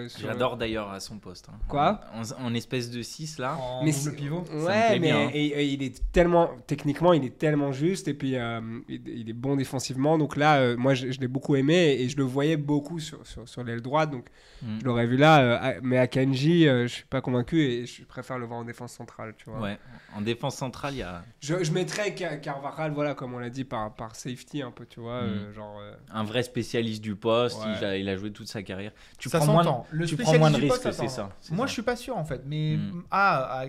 euh, 0.05 0.09
sur. 0.09 0.27
J'adore 0.29 0.57
d'ailleurs 0.57 0.91
à 0.91 1.01
son 1.01 1.19
poste. 1.19 1.49
hein. 1.51 1.57
Quoi? 1.69 2.01
En, 2.15 2.47
en 2.47 2.55
espèce 2.55 2.91
de 2.91 3.03
6 3.03 3.39
là. 3.39 3.57
en 3.57 3.85
Mais 3.85 3.93
double 3.93 4.17
pivot. 4.17 4.45
Ouais, 4.53 4.91
mais 4.93 4.99
bien, 4.99 5.17
hein. 5.27 5.31
et- 5.33 5.47
et 5.47 5.65
il 5.67 5.83
est 5.83 6.01
tellement 6.13 6.51
techniquement, 6.67 7.13
il 7.13 7.25
est 7.25 7.39
tellement 7.39 7.73
juste 7.73 8.09
et 8.09 8.15
puis 8.15 8.37
euh, 8.37 8.61
il, 8.89 9.03
il 9.07 9.29
est 9.31 9.35
bon 9.35 9.57
défensivement. 9.57 10.19
Donc 10.19 10.37
là, 10.37 10.59
euh, 10.61 10.77
moi, 10.77 10.95
je, 10.95 11.11
je 11.13 11.21
l'ai 11.21 11.29
beaucoup 11.29 11.57
aimé 11.57 11.97
et 12.01 12.09
je 12.09 12.17
le 12.17 12.25
voyais 12.25 12.57
beaucoup 12.57 12.99
sur, 12.99 13.27
sur, 13.27 13.49
sur 13.49 13.63
l'aile 13.65 13.81
droite. 13.83 14.11
Donc 14.11 14.25
Mm. 14.63 14.79
je 14.81 14.85
l'aurais 14.85 15.07
vu 15.07 15.17
là. 15.17 15.41
euh, 15.41 15.81
mais 15.83 15.97
à 15.97 16.07
Kanji, 16.07 16.40
euh, 16.69 16.83
je 16.87 16.93
suis 16.95 17.05
pas 17.05 17.21
convaincu 17.21 17.61
et 17.63 17.87
je 17.87 18.05
préfère 18.05 18.39
le 18.39 18.47
voir 18.47 18.61
en 18.61 18.65
défense 18.65 18.93
centrale. 18.93 19.35
Tu 19.37 19.49
vois. 19.51 19.61
Ouais. 19.61 19.79
En 20.17 20.21
défense 20.21 20.57
centrale, 20.57 20.95
il 20.95 20.99
y 20.99 21.03
a 21.03 21.23
Je, 21.41 21.63
je 21.65 21.73
mettrais 21.73 22.15
Car- 22.15 22.41
Carvajal, 22.41 22.93
voilà, 22.93 23.15
comme 23.15 23.35
on 23.35 23.39
l'a 23.39 23.51
dit, 23.51 23.65
par, 23.65 23.95
par 23.95 24.15
safety 24.17 24.63
un 24.63 24.71
peu, 24.71 24.87
tu 24.87 25.01
vois, 25.01 25.23
Mm. 25.23 25.27
euh, 25.27 25.53
genre. 25.53 25.79
euh, 25.81 25.93
un 26.13 26.25
vrai 26.25 26.43
spécialiste 26.43 27.03
du 27.03 27.15
poste. 27.17 27.59
Ouais. 27.65 27.73
Il, 27.81 27.85
a, 27.85 27.97
il 27.97 28.09
a 28.09 28.17
joué 28.17 28.33
toute 28.33 28.49
sa 28.49 28.63
carrière. 28.63 28.93
Tu 29.19 29.29
ça 29.29 29.39
prends 29.39 29.53
moins. 29.53 29.85
Le 29.91 30.07
tu 30.07 30.17
prends 30.17 30.39
moins 30.39 30.51
de 30.51 30.57
risques, 30.57 30.93
c'est 30.93 31.09
ça, 31.09 31.31
Moi, 31.51 31.67
ça. 31.67 31.69
je 31.69 31.73
suis 31.73 31.83
pas 31.83 31.97
sûr 31.97 32.17
en 32.17 32.25
fait. 32.25 32.43
Mais 32.47 32.77
Mm. 32.77 33.05
ah, 33.11 33.63
ah, 33.63 33.67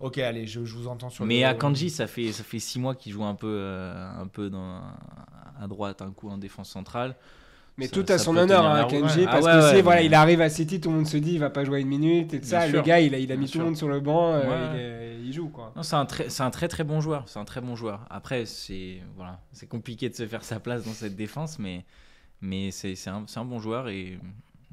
ok, 0.00 0.18
allez, 0.18 0.46
je, 0.46 0.64
je 0.64 0.74
vous 0.76 0.88
entends 0.88 1.10
sur. 1.10 1.24
Mais 1.24 1.40
le- 1.40 1.46
Akanji, 1.46 1.90
ça 1.90 2.06
fait 2.06 2.32
ça 2.32 2.42
fait 2.44 2.58
six 2.58 2.78
mois 2.80 2.94
qu'il 2.94 3.12
joue 3.12 3.24
un 3.24 3.34
peu 3.34 3.46
euh, 3.60 4.10
un 4.20 4.26
peu 4.26 4.50
dans 4.50 4.80
à 5.60 5.66
droite, 5.68 6.02
un 6.02 6.10
coup 6.10 6.28
en 6.30 6.38
défense 6.38 6.68
centrale. 6.70 7.14
Mais 7.76 7.86
Ça- 7.86 7.92
tout 7.92 8.04
à 8.12 8.18
son 8.18 8.36
honneur, 8.36 8.64
hein, 8.64 8.86
Ouais. 8.86 9.00
parce 9.00 9.16
Ah 9.16 9.16
que 9.40 9.44
ouais, 9.44 9.70
c'est, 9.70 9.74
ouais, 9.76 9.82
voilà, 9.82 10.02
il 10.02 10.14
arrive 10.14 10.40
à 10.40 10.48
City, 10.48 10.80
tout 10.80 10.90
le 10.90 10.96
monde 10.96 11.06
se 11.08 11.16
dit, 11.16 11.32
il 11.32 11.40
va 11.40 11.50
pas 11.50 11.64
jouer 11.64 11.80
une 11.80 11.88
minute 11.88 12.32
et 12.32 12.40
tout 12.40 12.46
ça. 12.46 12.66
sûr. 12.68 12.76
Le 12.76 12.82
gars, 12.82 13.00
il 13.00 13.14
a, 13.14 13.18
il 13.18 13.32
a 13.32 13.36
mis 13.36 13.48
tout 13.48 13.58
le 13.58 13.64
monde 13.64 13.76
sur 13.76 13.88
le 13.88 13.98
banc, 14.00 14.32
euh, 14.34 14.70
il, 14.74 14.80
est- 14.80 15.26
il 15.26 15.32
joue 15.32 15.48
quoi. 15.48 15.72
Non, 15.74 15.82
c'est 15.82 15.96
un 15.96 16.06
très 16.06 16.28
c'est 16.28 16.42
un 16.44 16.50
très 16.50 16.68
très 16.68 16.84
bon 16.84 17.00
joueur. 17.00 17.24
C'est 17.26 17.38
un 17.40 17.44
très 17.44 17.60
bon 17.60 17.74
joueur. 17.74 18.06
Après, 18.10 18.46
c'est 18.46 18.98
voilà, 19.16 19.40
c'est 19.52 19.66
compliqué 19.66 20.08
de 20.08 20.14
se 20.14 20.24
faire 20.26 20.44
sa 20.44 20.60
place 20.60 20.84
dans 20.84 20.92
cette 20.92 21.16
défense, 21.16 21.58
mais 21.58 21.84
mais 22.40 22.70
c'est 22.70 22.94
c'est 22.94 23.10
un, 23.10 23.24
c'est 23.26 23.40
un 23.40 23.44
bon 23.44 23.58
joueur 23.58 23.88
et 23.88 24.18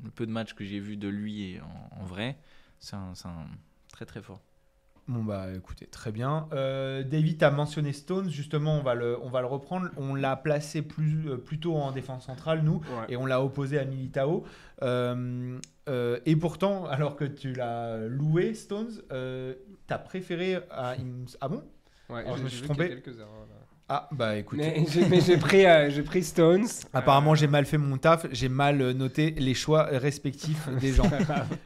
le 0.03 0.09
peu 0.11 0.27
de 0.27 0.31
matchs 0.31 0.53
que 0.53 0.63
j'ai 0.63 0.79
vu 0.79 0.95
de 0.97 1.07
lui 1.07 1.57
en, 1.59 2.01
en 2.01 2.05
vrai, 2.05 2.37
c'est 2.79 2.95
un, 2.95 3.11
c'est 3.15 3.27
un 3.27 3.45
très 3.91 4.05
très 4.05 4.21
fort. 4.21 4.41
Bon 5.11 5.23
bah 5.23 5.47
écoutez, 5.53 5.87
très 5.87 6.13
bien. 6.13 6.47
Euh, 6.53 7.03
David 7.03 7.43
a 7.43 7.51
mentionné 7.51 7.91
Stones, 7.91 8.29
justement 8.29 8.77
on 8.77 8.81
va 8.81 8.95
le, 8.95 9.17
on 9.21 9.29
va 9.29 9.41
le 9.41 9.47
reprendre. 9.47 9.89
On 9.97 10.15
l'a 10.15 10.37
placé 10.37 10.81
plus, 10.81 11.27
euh, 11.29 11.35
plutôt 11.37 11.75
en 11.75 11.91
défense 11.91 12.25
centrale, 12.27 12.61
nous, 12.63 12.75
Ouais. 12.75 13.05
et 13.09 13.17
on 13.17 13.25
l'a 13.25 13.43
opposé 13.43 13.77
à 13.77 13.83
Militao. 13.83 14.45
Euh, 14.83 15.59
euh, 15.89 16.17
et 16.25 16.37
pourtant, 16.37 16.85
alors 16.89 17.17
que 17.17 17.25
tu 17.25 17.51
l'as 17.51 17.97
loué, 18.07 18.53
Stones, 18.53 19.01
t'as 19.87 19.97
préféré 19.97 20.59
à... 20.71 20.95
Ah 21.41 21.49
bon? 21.49 21.61
Ouais, 22.09 22.21
Alors, 22.21 22.37
je 22.37 22.43
me 22.43 22.47
suis 22.49 22.61
trompé. 22.61 22.87
quelques 22.87 23.17
erreurs, 23.19 23.47
là. 23.49 23.55
Ah 23.93 24.07
bah 24.13 24.37
écoutez. 24.37 24.85
Mais 25.09 25.19
j'ai 25.19 25.35
pris, 25.35 25.65
euh, 25.65 25.89
pris 26.05 26.23
Stones. 26.23 26.63
Apparemment 26.93 27.33
Euh, 27.33 27.35
j'ai 27.35 27.47
mal 27.47 27.65
fait 27.65 27.77
mon 27.77 27.97
taf, 27.97 28.25
j'ai 28.31 28.47
mal 28.47 28.91
noté 28.91 29.31
les 29.31 29.53
choix 29.53 29.83
respectifs 29.83 30.69
des 30.79 30.93
gens. 30.93 31.03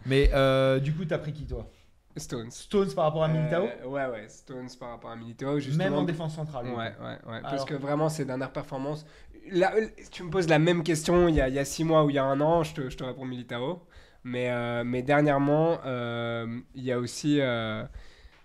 Mais 0.08 0.32
euh, 0.34 0.80
du 0.80 0.92
coup 0.92 1.06
t'as 1.06 1.20
pris 1.20 1.34
qui 1.34 1.46
toi? 1.46 1.70
Stones. 2.18 2.52
Stones 2.52 2.94
par 2.96 3.06
rapport 3.06 3.24
à 3.24 3.28
Militao 3.28 3.64
Euh, 3.66 3.88
Ouais, 3.88 4.06
ouais, 4.08 4.28
Stones 4.30 4.70
par 4.80 4.90
rapport 4.90 5.12
à 5.12 5.16
Militao. 5.16 5.52
Même 5.52 5.60
Justement, 5.60 5.98
en 5.98 6.04
défense 6.04 6.36
centrale. 6.36 6.66
Ouais, 6.68 6.74
ouais, 6.76 7.18
ouais. 7.32 7.42
Parce 7.42 7.66
que 7.66 7.74
vraiment, 7.74 8.10
c'est 8.10 8.26
dernière 8.26 8.52
performance. 8.52 9.06
Là, 9.52 9.74
euh, 9.76 9.88
tu 10.12 10.24
me 10.24 10.30
poses 10.30 10.48
la 10.50 10.58
même 10.60 10.82
question 10.84 11.28
il 11.28 11.36
y 11.36 11.42
a, 11.42 11.50
il 11.50 11.54
y 11.56 11.60
a 11.60 11.66
six 11.66 11.84
mois 11.84 12.04
ou 12.06 12.10
il 12.10 12.16
y 12.16 12.20
a 12.20 12.24
un 12.24 12.40
an, 12.42 12.64
je 12.64 12.74
te, 12.74 12.90
je 12.90 12.98
te 12.98 13.04
réponds 13.04 13.26
Militao. 13.26 13.84
Mais, 14.24 14.50
euh, 14.50 14.84
mais 14.84 15.04
dernièrement, 15.04 15.80
euh, 15.86 16.48
il 16.74 16.84
y 16.84 16.92
a 16.92 16.98
aussi. 17.00 17.40
euh, 17.42 17.84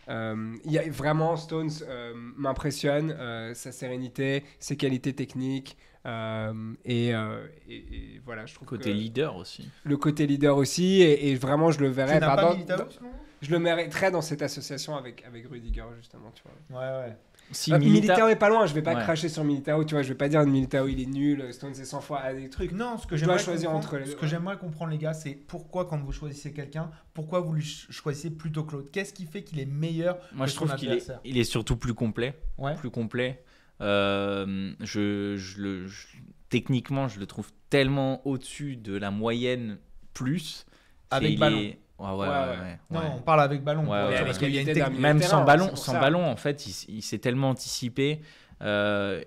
euh, 0.09 0.55
il 0.65 0.73
y 0.73 0.79
a 0.79 0.83
vraiment 0.91 1.37
Stones 1.37 1.71
euh, 1.89 2.13
m'impressionne, 2.37 3.15
euh, 3.19 3.55
sa 3.55 3.71
sérénité, 3.73 4.45
ses 4.59 4.77
qualités 4.77 5.13
techniques. 5.15 5.77
euh, 6.07 6.73
et, 6.87 7.15
euh, 7.15 7.47
et- 7.69 7.75
et 7.77 8.21
voilà, 8.25 8.47
je 8.47 8.55
trouve 8.55 8.67
Côté 8.67 8.85
que 8.91 8.97
leader 8.97 9.37
aussi. 9.37 9.69
le 9.85 9.97
côté 9.99 10.27
leader 10.27 10.57
aussi. 10.57 11.03
Et, 11.03 11.31
et 11.31 11.35
vraiment, 11.35 11.71
je 11.71 11.79
le 11.81 11.89
Tu 11.89 11.93
verrais. 11.95 12.19
n'as 12.19 12.35
pas 12.37 12.55
Militao 12.55 12.79
dans- 12.79 12.91
sinon 12.91 13.11
je 13.41 13.51
le 13.51 13.59
mettrais 13.59 14.11
dans 14.11 14.21
cette 14.23 14.43
association 14.43 14.97
avec, 14.97 15.25
avec 15.27 15.47
Rudiger, 15.49 15.85
justement. 15.99 16.31
Tu 16.35 16.43
vois. 16.69 16.81
Ouais 16.81 17.07
ouais. 17.09 17.17
Si 17.53 17.73
Euh, 17.73 17.79
Milita- 17.79 17.91
Militao 18.15 18.29
est 18.29 18.37
pas 18.37 18.49
loin, 18.49 18.65
je 18.67 18.75
vais 18.75 18.83
pas 18.83 18.95
Ouais. 18.95 19.03
cracher 19.03 19.29
sur 19.29 19.43
Militao, 19.43 19.83
tu 19.85 19.95
vois, 19.95 20.03
je 20.03 20.09
vais 20.11 20.15
pas 20.15 20.29
dire 20.29 20.45
Militao 20.47 20.87
il 20.87 21.01
est 21.01 21.07
nul, 21.07 21.53
Stones 21.53 21.75
c'est 21.75 21.85
100 21.85 22.01
fois 22.01 22.21
à 22.21 22.33
des 22.33 22.49
trucs. 22.49 22.71
Non, 22.71 22.97
ce 22.97 23.09
que 23.09 23.17
j'aimerais 23.17 23.41
choisir 23.41 23.71
comprendre- 23.73 23.87
entre 23.95 23.99
les 23.99 24.07
Ce 24.13 24.15
que 24.17 24.23
ouais. 24.23 24.29
j'aimerais 24.29 24.57
comprendre, 24.57 24.93
les 24.93 24.99
gars, 24.99 25.15
c'est 25.15 25.33
pourquoi 25.35 25.87
quand 25.87 25.99
vous 25.99 26.13
choisissez 26.13 26.53
quelqu'un, 26.53 26.93
pourquoi 27.13 27.41
vous 27.41 27.55
lui 27.55 27.63
ch- 27.65 27.89
choisissez 27.91 28.31
plutôt 28.31 28.65
l'autre? 28.71 28.91
Qu'est-ce 28.93 29.13
qui 29.13 29.27
fait 29.27 29.43
qu'il 29.43 29.59
est 29.59 29.65
meilleur 29.67 30.19
Moi, 30.33 30.47
que 30.47 30.53
je 30.53 30.57
son 30.57 30.67
trouve 30.67 30.77
qu'il 30.79 30.89
est, 30.91 30.93
adversaire? 30.93 31.21
il 31.25 31.39
est 31.39 31.45
surtout 31.45 31.77
plus 31.77 31.95
complet. 31.95 32.35
Ouais. 32.57 32.77
Plus 32.77 32.91
complet. 32.91 33.43
Euh, 33.81 34.73
je, 34.81 35.37
je 35.37 35.61
le, 35.61 35.87
je- 35.89 36.07
techniquement, 36.51 37.09
je 37.09 37.19
le 37.19 37.27
trouve 37.27 37.51
tellement 37.71 38.25
au-dessus 38.27 38.77
de 38.77 38.97
la 38.97 39.11
moyenne 39.11 39.79
plus. 40.15 40.67
Avec 41.11 41.33
il 41.33 41.39
ballon. 41.41 41.59
est- 41.59 41.79
Ouais, 42.01 42.07
ouais, 42.11 42.17
Ouais, 42.19 42.27
ouais, 42.29 42.31
ouais. 42.31 42.57
ouais, 42.59 42.79
Non, 42.91 43.01
ouais. 43.01 43.07
on 43.17 43.21
parle 43.21 43.43
avec 43.43 43.63
ballon. 43.63 43.83
Ouais, 43.83 43.89
quoi, 43.89 44.09
ouais, 44.09 44.11
parce 44.11 44.21
avec 44.23 44.39
qu'il 44.39 44.51
y 44.55 44.59
a 44.59 44.61
une 44.61 44.67
qualité 44.67 44.81
d'un 44.81 44.87
technique. 44.87 45.01
milieu 45.05 45.15
Même 45.15 45.23
sans 45.23 45.45
ballon, 45.45 45.77
sans 45.77 45.93
ça. 45.93 46.01
ballon, 46.01 46.25
en 46.27 46.37
fait, 46.37 46.67
il, 46.89 47.03
s'est 47.03 47.19
tellement 47.19 47.51
anticipé. 47.51 48.21
Euh, 48.63 49.23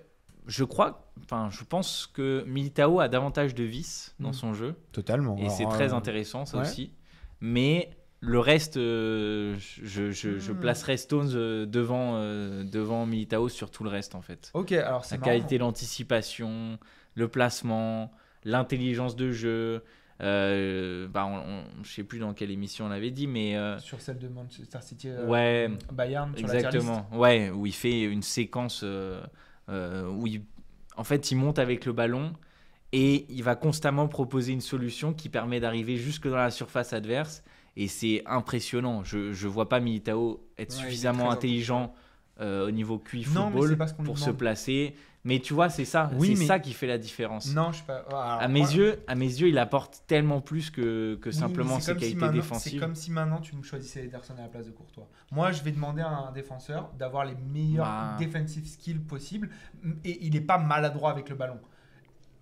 je 0.46 0.64
crois, 0.64 1.10
enfin, 1.22 1.48
je 1.50 1.64
pense 1.64 2.06
que 2.12 2.44
Militao 2.46 3.00
a 3.00 3.08
davantage 3.08 3.54
de 3.54 3.64
vices 3.64 4.14
dans 4.20 4.30
Mm. 4.30 4.34
son 4.34 4.54
jeu 4.54 4.74
Totalement. 4.92 5.36
et 5.38 5.48
c'est 5.48 5.66
très 5.68 5.92
euh, 5.92 5.96
intéressant 5.96 6.44
ça 6.46 6.58
ouais. 6.58 6.62
aussi. 6.64 6.92
Mais 7.40 7.90
le 8.20 8.38
reste, 8.40 8.76
euh, 8.76 9.54
je, 9.58 10.10
je, 10.10 10.38
je 10.38 10.52
Mm. 10.52 10.60
placerai 10.60 10.96
Stones 10.96 11.30
euh, 11.34 11.66
devant, 11.66 12.14
euh, 12.16 12.64
devant 12.64 13.06
Militao 13.06 13.48
sur 13.48 13.70
tout 13.70 13.84
le 13.84 13.90
reste 13.90 14.14
en 14.14 14.20
fait. 14.22 14.50
Ok, 14.54 14.72
alors 14.72 15.04
c'est 15.04 15.14
La 15.16 15.20
marrant. 15.20 15.30
qualité 15.32 15.58
d'anticipation, 15.58 16.78
le 17.14 17.28
placement, 17.28 18.10
l'intelligence 18.44 19.16
de 19.16 19.30
jeu. 19.32 19.82
Euh, 20.20 21.08
bah, 21.08 21.26
on, 21.26 21.36
on- 21.36 21.82
je 21.82 21.90
sais 21.92 22.04
plus 22.04 22.18
dans 22.18 22.34
quelle 22.34 22.50
émission 22.50 22.86
on 22.86 22.90
avait 22.90 23.10
dit, 23.10 23.26
mais 23.26 23.56
euh, 23.56 23.78
Sur 23.78 24.00
celle 24.00 24.18
de 24.18 24.28
Manchester 24.28 24.78
City. 24.80 25.08
euh, 25.08 25.28
ouais, 25.28 25.70
Bayern, 25.92 26.30
sur 26.36 26.46
la 26.46 26.54
exactement. 26.54 27.06
Ouais, 27.12 27.50
où 27.50 27.66
il 27.66 27.74
fait 27.74 28.02
une 28.02 28.22
séquence 28.22 28.82
euh, 28.84 29.22
euh, 29.68 30.06
où 30.08 30.26
il, 30.26 30.42
en 30.96 31.04
fait, 31.04 31.30
il 31.30 31.36
monte 31.36 31.58
avec 31.58 31.84
le 31.84 31.92
ballon 31.92 32.32
et 32.92 33.26
il 33.28 33.42
va 33.42 33.56
constamment 33.56 34.06
proposer 34.06 34.52
une 34.52 34.60
solution 34.60 35.12
qui 35.12 35.28
permet 35.28 35.58
d'arriver 35.58 35.96
jusque 35.96 36.28
dans 36.28 36.36
la 36.36 36.50
surface 36.52 36.92
adverse. 36.92 37.42
Et 37.76 37.88
c'est 37.88 38.22
impressionnant. 38.26 39.02
Je 39.02 39.18
ne 39.30 39.48
vois 39.48 39.68
pas 39.68 39.80
Militao 39.80 40.46
être 40.58 40.70
Ouais, 40.70 40.76
suffisamment 40.78 41.32
intelligent 41.32 41.92
euh, 42.40 42.68
au 42.68 42.70
niveau 42.70 42.98
QI 42.98 43.24
football 43.24 43.76
pour 44.04 44.16
se 44.18 44.30
placer. 44.30 44.94
Mais 45.26 45.38
tu 45.40 45.54
vois, 45.54 45.70
c'est 45.70 45.86
ça. 45.86 46.10
Oui, 46.18 46.34
c'est 46.34 46.40
mais- 46.40 46.46
ça 46.46 46.58
qui 46.58 46.74
fait 46.74 46.86
la 46.86 46.98
différence. 46.98 47.54
Non, 47.54 47.72
je 47.72 47.78
sais 47.78 47.84
pas. 47.86 48.04
Ah, 48.12 48.34
alors, 48.36 48.42
à, 48.42 48.48
mes 48.48 48.60
moi- 48.60 48.70
yeux, 48.72 49.02
à 49.06 49.14
mes 49.14 49.24
yeux, 49.26 49.48
il 49.48 49.56
apporte 49.58 50.02
tellement 50.06 50.42
plus 50.42 50.70
que, 50.70 51.14
que 51.16 51.30
Oui, 51.30 51.34
simplement 51.34 51.80
ses 51.80 51.92
comme 51.92 52.00
si 52.00 52.00
qualités 52.08 52.20
maintenant- 52.20 52.32
C'est 52.42 52.42
défensives. 52.42 52.80
comme 52.80 52.94
si 52.94 53.10
maintenant 53.10 53.40
tu 53.40 53.56
me 53.56 53.62
choisissais 53.62 54.04
Ederson 54.04 54.34
à 54.38 54.42
la 54.42 54.48
place 54.48 54.66
de 54.66 54.70
Courtois. 54.72 55.08
Moi, 55.32 55.50
je 55.52 55.62
vais 55.62 55.72
demander 55.72 56.02
à 56.02 56.08
un 56.08 56.32
défenseur 56.32 56.90
d'avoir 56.98 57.24
les 57.24 57.34
meilleurs 57.36 57.86
Bah. 57.86 58.16
defensive 58.20 58.66
skills 58.66 58.98
possibles 58.98 59.48
et 60.04 60.26
il 60.26 60.34
n'est 60.34 60.40
pas 60.42 60.58
maladroit 60.58 61.10
avec 61.10 61.30
le 61.30 61.36
ballon. 61.36 61.58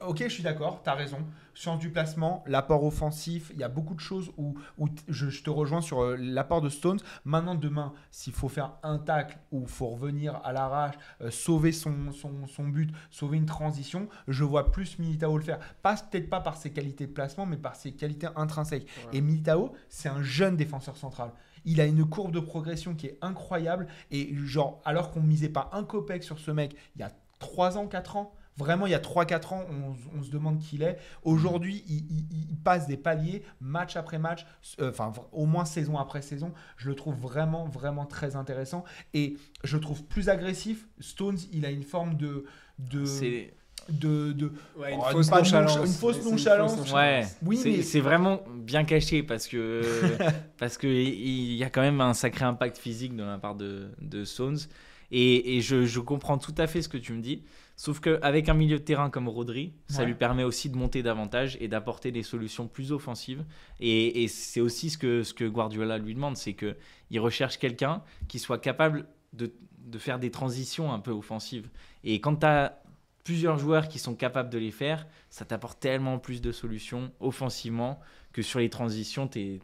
Ok, 0.06 0.22
je 0.22 0.28
suis 0.28 0.42
d'accord, 0.42 0.80
tu 0.82 0.90
as 0.90 0.94
raison. 0.94 1.18
Science 1.54 1.78
du 1.78 1.90
placement, 1.90 2.42
l'apport 2.46 2.82
offensif, 2.84 3.50
il 3.52 3.60
y 3.60 3.62
a 3.62 3.68
beaucoup 3.68 3.94
de 3.94 4.00
choses 4.00 4.32
où, 4.38 4.54
où 4.78 4.88
je, 5.08 5.28
je 5.28 5.42
te 5.42 5.50
rejoins 5.50 5.82
sur 5.82 6.02
euh, 6.02 6.16
l'apport 6.16 6.62
de 6.62 6.68
Stones. 6.68 6.98
Maintenant, 7.24 7.54
demain, 7.54 7.92
s'il 8.10 8.32
faut 8.32 8.48
faire 8.48 8.72
un 8.82 8.98
tacle 8.98 9.38
ou 9.50 9.62
il 9.62 9.68
faut 9.68 9.88
revenir 9.88 10.40
à 10.44 10.52
l'arrache, 10.52 10.94
euh, 11.20 11.30
sauver 11.30 11.72
son, 11.72 12.10
son, 12.12 12.46
son 12.46 12.64
but, 12.64 12.90
sauver 13.10 13.36
une 13.36 13.46
transition, 13.46 14.08
je 14.28 14.44
vois 14.44 14.72
plus 14.72 14.98
Militao 14.98 15.36
le 15.36 15.44
faire. 15.44 15.58
Pas 15.82 15.96
Peut-être 15.96 16.30
pas 16.30 16.40
par 16.40 16.56
ses 16.56 16.72
qualités 16.72 17.06
de 17.06 17.12
placement, 17.12 17.46
mais 17.46 17.56
par 17.56 17.76
ses 17.76 17.92
qualités 17.92 18.28
intrinsèques. 18.34 18.84
Ouais. 18.84 19.18
Et 19.18 19.20
Militao, 19.20 19.74
c'est 19.88 20.08
un 20.08 20.22
jeune 20.22 20.56
défenseur 20.56 20.96
central. 20.96 21.32
Il 21.64 21.80
a 21.80 21.86
une 21.86 22.04
courbe 22.04 22.32
de 22.32 22.40
progression 22.40 22.94
qui 22.94 23.06
est 23.06 23.18
incroyable. 23.20 23.86
Et 24.10 24.34
genre, 24.34 24.80
alors 24.84 25.10
qu'on 25.10 25.20
misait 25.20 25.48
pas 25.48 25.70
un 25.72 25.84
copec 25.84 26.24
sur 26.24 26.38
ce 26.38 26.50
mec 26.50 26.74
il 26.96 27.00
y 27.00 27.04
a 27.04 27.12
3 27.38 27.76
ans, 27.78 27.86
4 27.86 28.16
ans, 28.16 28.34
vraiment 28.56 28.86
il 28.86 28.90
y 28.90 28.94
a 28.94 28.98
3-4 29.00 29.54
ans, 29.54 29.64
on, 29.70 30.18
on 30.18 30.22
se 30.22 30.30
demande 30.30 30.58
qui 30.58 30.76
il 30.76 30.82
est. 30.82 30.98
Aujourd'hui, 31.22 31.82
il, 31.88 32.04
il- 32.10 32.48
il 32.50 32.56
passe 32.56 32.86
des 32.86 32.96
paliers, 32.96 33.42
match 33.60 33.96
après 33.96 34.18
match, 34.18 34.44
euh, 34.80 34.90
enfin 34.90 35.12
au 35.32 35.46
moins 35.46 35.64
saison 35.64 35.96
après 35.98 36.22
saison. 36.22 36.52
Je 36.76 36.88
le 36.88 36.94
trouve 36.94 37.14
vraiment, 37.16 37.66
vraiment 37.66 38.04
très 38.06 38.36
intéressant. 38.36 38.84
Et 39.14 39.36
je 39.64 39.76
le 39.76 39.80
trouve 39.82 40.02
plus 40.04 40.28
agressif. 40.28 40.86
Stones, 41.00 41.38
il 41.52 41.64
a 41.66 41.70
une 41.70 41.82
forme 41.84 42.16
de... 42.16 42.44
de 42.78 43.04
de, 43.88 44.30
de- 44.32 44.52
Ouais, 44.76 44.92
une 44.94 45.00
Oh, 45.00 45.10
fausse 45.10 45.28
nonchalance. 45.32 45.76
une 45.76 45.86
fausse 45.88 46.20
C'est 46.22 46.30
nonchalance. 46.30 46.92
Ouais, 46.92 47.26
Oui, 47.44 47.56
c'est 47.56 47.70
mais- 47.70 47.82
c'est 47.82 47.98
vraiment 48.00 48.40
bien 48.54 48.84
caché 48.84 49.24
parce 49.24 49.48
que 49.48 49.82
parce 50.58 50.78
que 50.78 50.86
il 50.86 51.54
y 51.54 51.64
a 51.64 51.68
quand 51.70 51.80
même 51.80 52.00
un 52.00 52.14
sacré 52.14 52.44
impact 52.44 52.78
physique 52.78 53.16
de 53.16 53.24
la 53.24 53.38
part 53.38 53.56
de, 53.56 53.90
de 54.00 54.24
Stones 54.24 54.58
et, 55.10 55.56
et 55.56 55.60
je, 55.62 55.84
je 55.84 55.98
comprends 55.98 56.38
tout 56.38 56.54
à 56.58 56.68
fait 56.68 56.80
ce 56.80 56.88
que 56.88 56.96
tu 56.96 57.12
me 57.12 57.20
dis. 57.20 57.42
Sauf 57.84 57.98
qu'avec 57.98 58.48
un 58.48 58.54
milieu 58.54 58.78
de 58.78 58.84
terrain 58.84 59.10
comme 59.10 59.26
Rodri, 59.28 59.72
ça 59.88 60.02
Ouais. 60.02 60.06
lui 60.06 60.14
permet 60.14 60.44
aussi 60.44 60.70
de 60.70 60.76
monter 60.76 61.02
davantage 61.02 61.56
et 61.60 61.66
d'apporter 61.66 62.12
des 62.12 62.22
solutions 62.22 62.68
plus 62.68 62.92
offensives. 62.92 63.44
Et, 63.80 64.22
et 64.22 64.28
c'est 64.28 64.60
aussi 64.60 64.88
ce 64.88 64.96
que, 64.96 65.24
ce 65.24 65.34
que 65.34 65.42
Guardiola 65.48 65.98
lui 65.98 66.14
demande, 66.14 66.36
c'est 66.36 66.52
que 66.52 66.76
il 67.10 67.18
recherche 67.18 67.58
quelqu'un 67.58 68.04
qui 68.28 68.38
soit 68.38 68.58
capable 68.60 69.08
de, 69.32 69.52
de 69.78 69.98
faire 69.98 70.20
des 70.20 70.30
transitions 70.30 70.92
un 70.92 71.00
peu 71.00 71.10
offensives. 71.10 71.68
Et 72.04 72.20
quand 72.20 72.36
tu 72.36 72.46
as 72.46 72.80
plusieurs 73.24 73.58
joueurs 73.58 73.88
qui 73.88 73.98
sont 73.98 74.14
capables 74.14 74.50
de 74.50 74.58
les 74.58 74.70
faire, 74.70 75.08
ça 75.28 75.44
t'apporte 75.44 75.80
tellement 75.80 76.20
plus 76.20 76.40
de 76.40 76.52
solutions 76.52 77.10
offensivement 77.18 77.98
que 78.32 78.42
sur 78.42 78.60
les 78.60 78.70
transitions, 78.70 79.26
tu 79.26 79.40
es, 79.40 79.60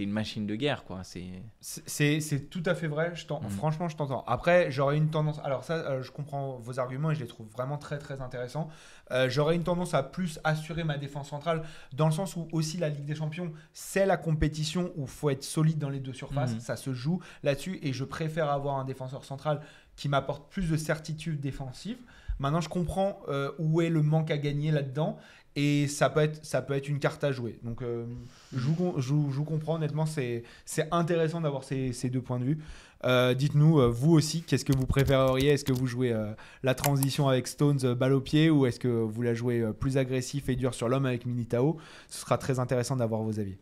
une 0.00 0.10
machine 0.10 0.46
de 0.46 0.54
guerre. 0.54 0.84
quoi. 0.84 1.02
C'est 1.04 2.50
tout 2.50 2.62
à 2.66 2.74
fait 2.74 2.86
vrai. 2.88 3.12
Je 3.14 3.26
Mhm. 3.32 3.50
Franchement, 3.50 3.88
je 3.88 3.96
t'entends. 3.96 4.24
Après, 4.26 4.70
j'aurais 4.70 4.96
une 4.96 5.10
tendance. 5.10 5.40
Alors, 5.44 5.64
ça, 5.64 5.74
euh, 5.74 6.02
je 6.02 6.10
comprends 6.10 6.56
vos 6.56 6.78
arguments 6.78 7.10
et 7.10 7.14
je 7.14 7.20
les 7.20 7.26
trouve 7.26 7.46
vraiment 7.48 7.78
très, 7.78 7.98
très 7.98 8.20
intéressants. 8.20 8.68
Euh, 9.10 9.28
j'aurais 9.28 9.56
une 9.56 9.64
tendance 9.64 9.94
à 9.94 10.02
plus 10.02 10.40
assurer 10.44 10.84
ma 10.84 10.98
défense 10.98 11.28
centrale 11.28 11.62
dans 11.94 12.06
le 12.06 12.12
sens 12.12 12.36
où 12.36 12.48
aussi 12.52 12.78
la 12.78 12.88
Ligue 12.88 13.04
des 13.04 13.14
Champions, 13.14 13.52
c'est 13.72 14.06
la 14.06 14.16
compétition 14.16 14.92
où 14.96 15.02
il 15.02 15.08
faut 15.08 15.30
être 15.30 15.44
solide 15.44 15.78
dans 15.78 15.90
les 15.90 16.00
deux 16.00 16.12
surfaces. 16.14 16.54
Mhm. 16.54 16.60
Ça 16.60 16.76
se 16.76 16.92
joue 16.92 17.20
là-dessus 17.42 17.78
et 17.82 17.92
je 17.92 18.04
préfère 18.04 18.50
avoir 18.50 18.78
un 18.78 18.84
défenseur 18.84 19.24
central 19.24 19.60
qui 19.96 20.08
m'apporte 20.08 20.50
plus 20.50 20.70
de 20.70 20.76
certitude 20.76 21.40
défensive. 21.40 21.98
Maintenant, 22.38 22.60
je 22.60 22.68
comprends 22.68 23.20
euh, 23.28 23.52
où 23.58 23.82
est 23.82 23.90
le 23.90 24.02
manque 24.02 24.30
à 24.30 24.38
gagner 24.38 24.70
là-dedans. 24.70 25.18
Et 25.54 25.86
ça 25.86 26.08
peut 26.08 26.20
être, 26.20 26.44
ça 26.44 26.62
peut 26.62 26.74
être 26.74 26.88
une 26.88 26.98
carte 26.98 27.22
à 27.24 27.32
jouer. 27.32 27.58
Donc, 27.62 27.82
euh, 27.82 28.06
je, 28.54 28.68
vous, 28.68 28.94
je 28.98 29.40
comprends, 29.42 29.74
honnêtement, 29.74 30.06
c'est 30.06 30.44
c'est 30.64 30.88
intéressant 30.90 31.42
d'avoir 31.42 31.62
ces, 31.62 31.92
ces 31.92 32.08
deux 32.08 32.22
points 32.22 32.38
de 32.38 32.44
vue. 32.44 32.58
Euh, 33.04 33.34
Dites-nous, 33.34 33.80
euh, 33.80 33.88
vous 33.88 34.12
aussi, 34.12 34.42
qu'est-ce 34.42 34.64
que 34.64 34.74
vous 34.74 34.86
préféreriez? 34.86 35.50
Est-ce 35.50 35.64
que 35.64 35.72
vous 35.72 35.86
jouez 35.86 36.16
la 36.62 36.74
transition 36.74 37.28
avec 37.28 37.46
Stones 37.46 37.94
balle 37.94 38.14
au 38.14 38.20
pied 38.20 38.48
ou 38.48 38.64
est-ce 38.64 38.80
que 38.80 38.88
vous 38.88 39.22
la 39.22 39.34
jouez 39.34 39.62
plus 39.78 39.98
agressif 39.98 40.48
et 40.48 40.56
dur 40.56 40.72
sur 40.72 40.88
l'homme 40.88 41.04
avec 41.06 41.26
Militao? 41.26 41.76
Ce 42.08 42.20
sera 42.20 42.38
très 42.38 42.58
intéressant 42.58 42.96
d'avoir 42.96 43.20
vos 43.22 43.38
avis. 43.38 43.56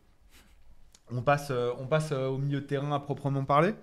On 1.13 1.23
passe, 1.23 1.51
on 1.81 1.87
passe 1.87 2.13
au 2.13 2.39
milieu 2.39 2.61
de 2.61 2.67
terrain 2.67 2.93
à 2.93 3.01
proprement 3.01 3.45
parler. 3.45 3.75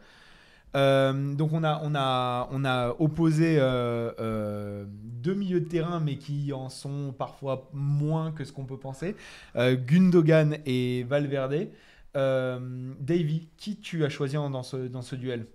Euh, 0.75 1.33
donc 1.33 1.53
on 1.53 1.63
a, 1.63 1.81
on 1.83 1.95
a, 1.95 2.49
on 2.51 2.65
a 2.65 2.95
opposé 2.99 3.57
euh, 3.57 4.11
euh, 4.19 4.85
deux 4.87 5.33
milieux 5.33 5.61
de 5.61 5.67
terrain, 5.67 5.99
mais 5.99 6.17
qui 6.17 6.53
en 6.53 6.69
sont 6.69 7.13
parfois 7.17 7.69
moins 7.73 8.31
que 8.31 8.43
ce 8.43 8.51
qu'on 8.51 8.65
peut 8.65 8.77
penser. 8.77 9.15
Gundogan 9.55 10.57
et 10.65 11.03
Valverde. 11.03 11.69
Davy, 12.13 13.47
qui 13.57 13.79
tu 13.79 14.03
as 14.03 14.09
choisi 14.09 14.35
dans 14.35 14.63
ce, 14.63 14.77
dans 14.87 15.01
ce 15.01 15.15
duel? 15.15 15.47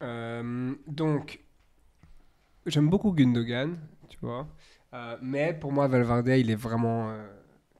Donc, 0.00 1.40
j'aime 2.66 2.88
beaucoup 2.88 3.12
Gundogan, 3.12 3.76
tu 4.08 4.18
vois. 4.20 4.46
Mais 5.22 5.52
pour 5.54 5.72
moi, 5.72 5.88
Valverde, 5.88 6.28
il 6.28 6.50
est 6.50 6.56
vraiment 6.56 7.12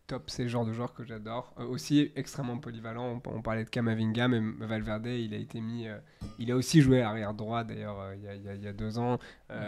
top. 0.06 0.30
C'est 0.30 0.42
le 0.42 0.48
genre 0.48 0.64
de 0.64 0.72
joueur 0.72 0.94
que 0.94 1.04
j'adore. 1.04 1.54
Euh, 1.58 1.64
aussi 1.64 2.12
extrêmement 2.16 2.58
polyvalent. 2.58 3.20
On, 3.26 3.42
parlait 3.42 3.64
de 3.64 3.70
Kamavinga, 3.70 4.28
mais 4.28 4.66
Valverde, 4.66 5.06
il 5.06 5.34
a 5.34 5.36
été 5.36 5.60
mis. 5.60 5.88
euh, 5.88 5.98
il 6.38 6.50
a 6.50 6.56
aussi 6.56 6.80
joué 6.80 7.02
arrière 7.02 7.34
droit 7.34 7.64
d'ailleurs 7.64 8.00
euh, 8.00 8.14
il 8.16 8.62
y 8.62 8.68
a- 8.68 8.72
deux 8.72 8.98
ans. 8.98 9.18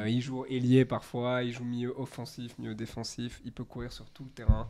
Il 0.06 0.20
joue 0.20 0.44
ailier 0.46 0.84
parfois. 0.84 1.42
Il 1.42 1.52
joue 1.52 1.64
milieu 1.64 1.94
offensif, 1.98 2.58
milieu 2.58 2.74
défensif. 2.74 3.40
Il 3.44 3.52
peut 3.52 3.64
courir 3.64 3.92
sur 3.92 4.10
tout 4.10 4.24
le 4.24 4.30
terrain. 4.30 4.68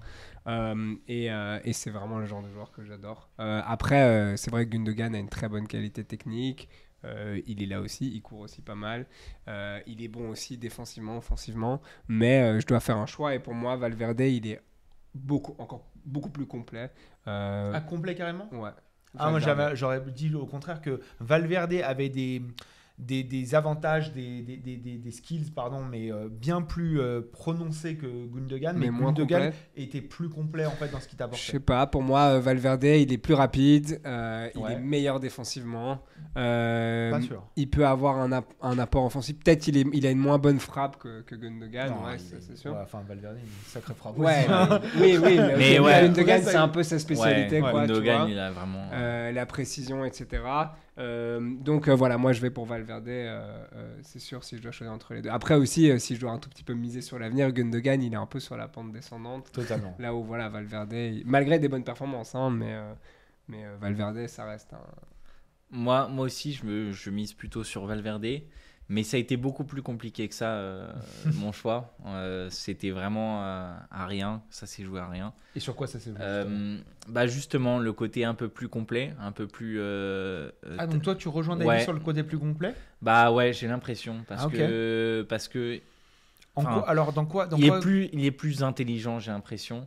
Et 1.09 1.73
c'est 1.73 1.91
vraiment 1.91 2.19
le 2.19 2.27
genre 2.27 2.43
de 2.43 2.51
joueur 2.51 2.71
que 2.73 2.85
j'adore. 2.85 3.31
Après, 3.39 4.37
c'est 4.37 4.51
vrai 4.51 4.67
que 4.67 4.71
Gundogan 4.71 5.15
a 5.15 5.19
une 5.19 5.29
très 5.29 5.49
bonne 5.49 5.67
qualité 5.67 6.05
technique. 6.05 6.69
Il 7.47 7.63
est 7.63 7.67
là 7.67 7.81
aussi, 7.81 8.11
il 8.15 8.21
court 8.21 8.41
aussi 8.41 8.61
pas 8.63 8.75
mal. 8.75 9.07
Il 9.87 10.03
est 10.03 10.09
bon 10.09 10.29
aussi 10.31 10.59
défensivement, 10.59 11.17
offensivement. 11.17 11.81
Mais 12.09 12.61
je 12.61 12.67
dois 12.67 12.81
faire 12.81 12.99
un 12.99 13.07
choix 13.07 13.35
et 13.35 13.39
pour 13.39 13.55
moi, 13.55 13.77
Valverde, 13.77 14.21
il 14.21 14.47
est 14.49 14.61
beaucoup, 15.17 15.55
encore 15.59 15.85
beaucoup 16.05 16.31
plus 16.31 16.47
complet. 16.47 16.91
Euh, 17.27 17.73
Ah, 17.75 17.81
complet 17.81 18.15
carrément? 18.15 18.49
ouais. 18.53 18.71
Ah, 19.19 19.31
moi 19.31 19.41
j'aurais 19.75 20.01
dit 20.01 20.35
au 20.35 20.47
contraire 20.47 20.81
que 20.83 21.01
Valverde 21.21 21.73
avait 21.85 22.11
des, 22.11 22.43
des, 22.99 23.23
des 23.25 23.55
avantages, 23.55 24.13
des, 24.15 24.41
des, 24.41 24.57
des, 24.77 25.11
skills, 25.11 25.51
pardon, 25.55 25.85
mais 25.85 26.11
euh, 26.11 26.29
bien 26.31 26.63
plus 26.63 26.99
euh, 26.99 27.21
prononcés 27.31 27.97
que 27.97 28.07
Gundogan. 28.07 28.75
Mais, 28.75 28.87
Mais 28.87 28.91
moins 28.91 29.13
Gundogan 29.13 29.43
complet. 29.51 29.57
était 29.77 30.01
plus 30.01 30.31
complet 30.31 30.65
en 30.65 30.71
fait 30.71 30.89
dans 30.91 30.99
ce 31.01 31.05
qu'il 31.07 31.17
Je 31.17 31.19
t'apportait. 31.19 31.53
sais 31.53 31.61
pas, 31.61 31.87
pour 31.87 32.03
moi, 32.03 32.21
euh, 32.37 32.41
Valverde, 32.41 32.85
il 32.85 33.13
est 33.13 33.19
plus 33.19 33.35
rapide, 33.35 34.01
euh, 34.07 34.49
il 34.55 34.61
Ouais. 34.63 34.73
est 34.73 34.79
meilleur 34.79 35.21
défensivement. 35.21 36.03
euh, 36.39 37.11
Pas 37.11 37.21
sûr. 37.21 37.43
il 37.57 37.69
peut 37.69 37.87
avoir 37.87 38.17
un, 38.19 38.33
app- 38.33 38.53
un 38.63 38.79
apport 38.79 39.05
offensif. 39.05 39.37
Peut-être 39.45 39.69
il, 39.69 39.77
est- 39.79 39.87
il 39.93 40.07
a 40.07 40.11
une 40.11 40.19
moins 40.19 40.39
bonne 40.39 40.59
frappe 40.59 40.97
que, 40.99 41.21
que 41.23 41.35
Gundogan, 41.35 41.91
Non, 41.91 42.05
ouais, 42.07 42.17
c'est 42.19 42.57
sûr. 42.57 42.73
ouais, 42.73 42.79
enfin, 42.83 43.03
Valverde, 43.07 43.37
il 43.39 43.41
a 43.41 43.43
une 43.43 43.67
sacrée 43.67 43.95
frappe. 43.95 44.19
Ouais, 44.19 44.47
aussi. 44.71 44.99
oui, 45.01 45.19
oui, 45.23 45.37
mais, 45.39 45.57
Mais 45.57 45.79
ouais. 45.81 46.01
Gundogan, 46.03 46.39
Ouais, 46.39 46.43
c'est 46.51 46.57
un 46.57 46.69
peu 46.69 46.83
sa 46.83 46.99
spécialité, 46.99 47.61
Ouais, 47.61 47.71
quoi, 47.71 47.83
tu 47.87 47.89
Gundogan, 47.93 48.21
vois. 48.23 48.31
il 48.31 48.39
a 48.39 48.51
vraiment. 48.51 48.89
Euh, 48.93 49.33
la 49.33 49.47
précision, 49.47 50.05
etc. 50.05 50.43
Euh, 50.99 51.41
donc 51.61 51.89
euh, 51.89 51.95
voilà, 51.95 52.17
moi 52.17 52.33
je 52.33 52.41
vais 52.41 52.51
pour 52.51 52.65
Valverde. 52.67 53.09
Euh, 53.09 53.67
euh, 53.75 53.99
c'est 54.03 54.19
sûr 54.19 54.45
si 54.45 54.57
je 54.57 54.63
dois 54.63 54.73
choisir 54.73 54.93
entre 54.95 55.13
les 55.15 55.23
deux. 55.23 55.29
Après 55.31 55.55
aussi, 55.55 55.91
euh, 55.91 55.99
si 55.99 56.15
je 56.17 56.21
dois 56.21 56.31
un 56.33 56.39
tout 56.39 56.49
petit 56.49 56.65
peu 56.65 56.75
miser 56.75 57.03
sur 57.03 57.19
l'avenir, 57.19 57.53
Gundogan, 57.53 58.03
il 58.03 58.13
est 58.15 58.17
un 58.17 58.27
peu 58.27 58.41
sur 58.41 58.57
la 58.57 58.69
pente 58.69 58.93
descendante. 58.93 59.53
Totalement. 59.53 59.95
Là 59.99 60.15
où 60.15 60.23
voilà, 60.25 60.49
Valverde, 60.49 60.93
il- 60.95 61.23
malgré 61.27 61.59
des 61.59 61.69
bonnes 61.69 61.85
performances, 61.85 62.35
hein, 62.35 62.51
mais, 62.51 62.73
euh, 62.75 62.95
mais 63.49 63.65
euh, 63.67 63.77
Valverde, 63.79 64.27
ça 64.27 64.45
reste 64.47 64.73
un. 64.73 64.81
Moi, 65.71 66.09
moi 66.09 66.27
aussi, 66.27 66.53
je, 66.53 66.65
me, 66.65 66.93
je 66.93 67.11
mise 67.11 67.33
plutôt 67.35 67.65
sur 67.65 67.87
Valverde. 67.87 68.27
Mais 68.89 69.03
ça 69.03 69.17
a 69.17 69.21
été 69.21 69.37
beaucoup 69.37 69.65
plus 69.65 69.83
compliqué 69.83 70.29
que 70.29 70.35
ça, 70.35 70.51
euh, 70.51 70.93
mon 71.35 71.51
choix. 71.53 71.95
Euh, 72.07 72.49
C'était 72.51 72.91
vraiment 72.91 73.43
euh, 73.45 73.75
à 73.91 74.07
rien. 74.07 74.43
Ça 74.51 74.67
s'est 74.67 74.85
joué 74.85 75.01
à 75.01 75.09
rien. 75.09 75.33
Et 75.57 75.61
sur 75.61 75.75
quoi 75.75 75.87
ça 75.87 75.99
s'est 75.99 76.11
joué 76.11 76.19
justement 76.21 76.79
bah 77.09 77.27
justement, 77.29 77.79
le 77.79 77.93
côté 77.93 78.25
un 78.25 78.35
peu 78.35 78.49
plus 78.49 78.69
complet, 78.69 79.15
un 79.21 79.31
peu 79.33 79.47
plus. 79.47 79.81
Ah, 80.79 80.87
donc 80.87 81.03
toi, 81.03 81.15
tu 81.15 81.29
rejoins 81.29 81.57
David 81.57 81.69
Ouais. 81.71 81.83
sur 81.83 81.93
le 81.93 82.01
côté 82.01 82.23
plus 82.25 82.39
complet 82.39 82.75
Bah 83.03 83.31
ouais, 83.33 83.53
j'ai 83.53 83.69
l'impression. 83.69 84.25
Parce, 84.27 84.45
Ah, 84.47 84.51
que, 84.51 85.27
parce 85.29 85.49
que 85.49 85.81
En 86.57 86.63
Enfin, 86.63 86.73
quoi- 86.81 86.89
Alors, 86.89 87.13
dans 87.13 87.27
quoi, 87.27 87.47
dans 87.47 87.57
il, 87.59 87.69
quoi 87.69 87.77
est 87.77 87.81
plus, 87.81 88.09
il 88.13 88.25
est 88.25 88.31
plus 88.31 88.63
intelligent, 88.63 89.19
j'ai 89.21 89.31
l'impression, 89.31 89.87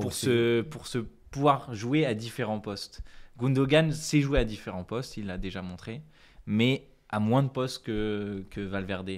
pour, 0.00 0.12
se, 0.12 0.60
pour 0.60 0.86
se 0.86 0.98
pouvoir 1.30 1.74
jouer 1.74 2.04
à 2.06 2.14
différents 2.14 2.60
postes. 2.60 3.02
Gundogan 3.38 3.90
sait 3.90 4.20
jouer 4.20 4.38
à 4.40 4.44
différents 4.44 4.84
postes, 4.84 5.16
il 5.16 5.26
l'a 5.26 5.38
déjà 5.38 5.62
montré, 5.62 6.02
mais 6.46 6.86
à 7.14 7.20
moins 7.20 7.42
de 7.44 7.48
postes 7.48 7.84
que, 7.84 8.44
que 8.50 8.60
Valverde. 8.60 9.08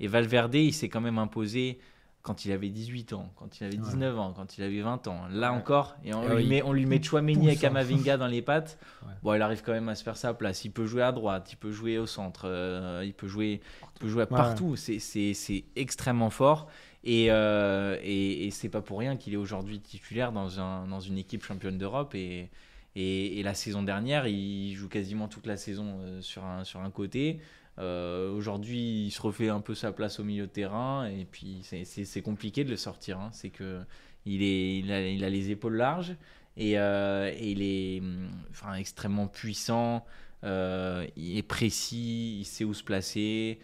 Et 0.00 0.08
Valverde, 0.08 0.54
il 0.56 0.72
s'est 0.72 0.88
quand 0.88 1.00
même 1.00 1.18
imposé 1.18 1.78
quand 2.22 2.46
il 2.46 2.52
avait 2.52 2.70
18 2.70 3.12
ans, 3.12 3.30
quand 3.36 3.60
il 3.60 3.64
avait 3.64 3.76
19 3.76 4.18
ans, 4.18 4.32
quand 4.34 4.56
il 4.58 4.64
avait 4.64 4.80
20 4.80 5.06
ans. 5.08 5.26
Là 5.30 5.52
Ouais. 5.52 5.58
encore, 5.58 5.94
et 6.04 6.14
on, 6.14 6.22
Et 6.24 6.28
lui, 6.28 6.34
oui, 6.36 6.46
met, 6.48 6.62
on 6.62 6.72
lui 6.72 6.86
met 6.86 7.00
Chouameni 7.02 7.48
et 7.48 7.52
hein. 7.52 7.54
Kamavinga 7.60 8.16
dans 8.16 8.26
les 8.26 8.40
pattes. 8.50 8.78
Ouais. 9.02 9.12
Bon, 9.22 9.34
il 9.34 9.42
arrive 9.42 9.62
quand 9.62 9.72
même 9.72 9.88
à 9.90 9.94
se 9.94 10.02
faire 10.02 10.16
sa 10.16 10.32
place. 10.34 10.64
Il 10.64 10.70
peut 10.70 10.86
jouer 10.86 11.02
à 11.02 11.12
droite, 11.12 11.52
il 11.52 11.56
peut 11.56 11.70
jouer 11.70 11.98
au 11.98 12.06
centre, 12.06 12.44
euh, 12.46 13.02
il 13.04 13.12
peut 13.12 13.28
jouer, 13.28 13.60
il 13.94 14.00
peut 14.00 14.08
jouer 14.08 14.24
partout. 14.26 14.74
C'est- 14.76 15.64
extrêmement 15.76 16.30
fort. 16.30 16.66
Et, 17.04 17.26
euh, 17.30 17.98
et, 18.02 18.46
et 18.46 18.50
c'est 18.50 18.70
pas 18.70 18.80
pour 18.80 18.98
rien 18.98 19.16
qu'il 19.16 19.34
est 19.34 19.36
aujourd'hui 19.36 19.78
titulaire 19.78 20.32
dans, 20.32 20.58
un, 20.58 20.86
dans 20.86 21.00
une 21.00 21.18
équipe 21.18 21.44
championne 21.44 21.76
d'Europe. 21.76 22.14
Et, 22.14 22.48
et, 22.96 23.42
la 23.42 23.54
saison 23.54 23.82
dernière, 23.82 24.26
il 24.26 24.74
joue 24.74 24.88
quasiment 24.88 25.28
toute 25.28 25.46
la 25.46 25.56
saison 25.56 25.98
euh, 26.00 26.20
sur, 26.20 26.44
un, 26.44 26.64
sur 26.64 26.80
un 26.80 26.90
côté. 26.90 27.40
Euh, 27.78 28.30
aujourd'hui, 28.32 29.06
il 29.06 29.10
se 29.10 29.20
refait 29.20 29.48
un 29.48 29.60
peu 29.60 29.74
sa 29.74 29.90
place 29.90 30.20
au 30.20 30.24
milieu 30.24 30.46
de 30.46 30.52
terrain. 30.52 31.06
Et 31.08 31.24
puis, 31.24 31.60
c'est- 31.64 32.22
compliqué 32.22 32.62
de 32.64 32.70
le 32.70 32.76
sortir. 32.76 33.18
hein. 33.18 33.30
C'est 33.32 33.50
que 33.50 33.80
il, 34.26 34.42
est, 34.42 34.78
il, 34.78 34.92
a, 34.92 35.06
il 35.08 35.24
a 35.24 35.30
les 35.30 35.50
épaules 35.50 35.76
larges 35.76 36.16
et, 36.56 36.78
euh, 36.78 37.30
et 37.36 37.50
il 37.50 37.62
est 37.62 38.00
hum, 38.00 38.30
enfin, 38.50 38.74
extrêmement 38.74 39.26
puissant. 39.26 40.04
il 40.44 41.36
est 41.36 41.46
précis, 41.46 42.38
il 42.40 42.44
sait 42.44 42.64
où 42.64 42.74
se 42.74 42.84
placer. 42.84 43.58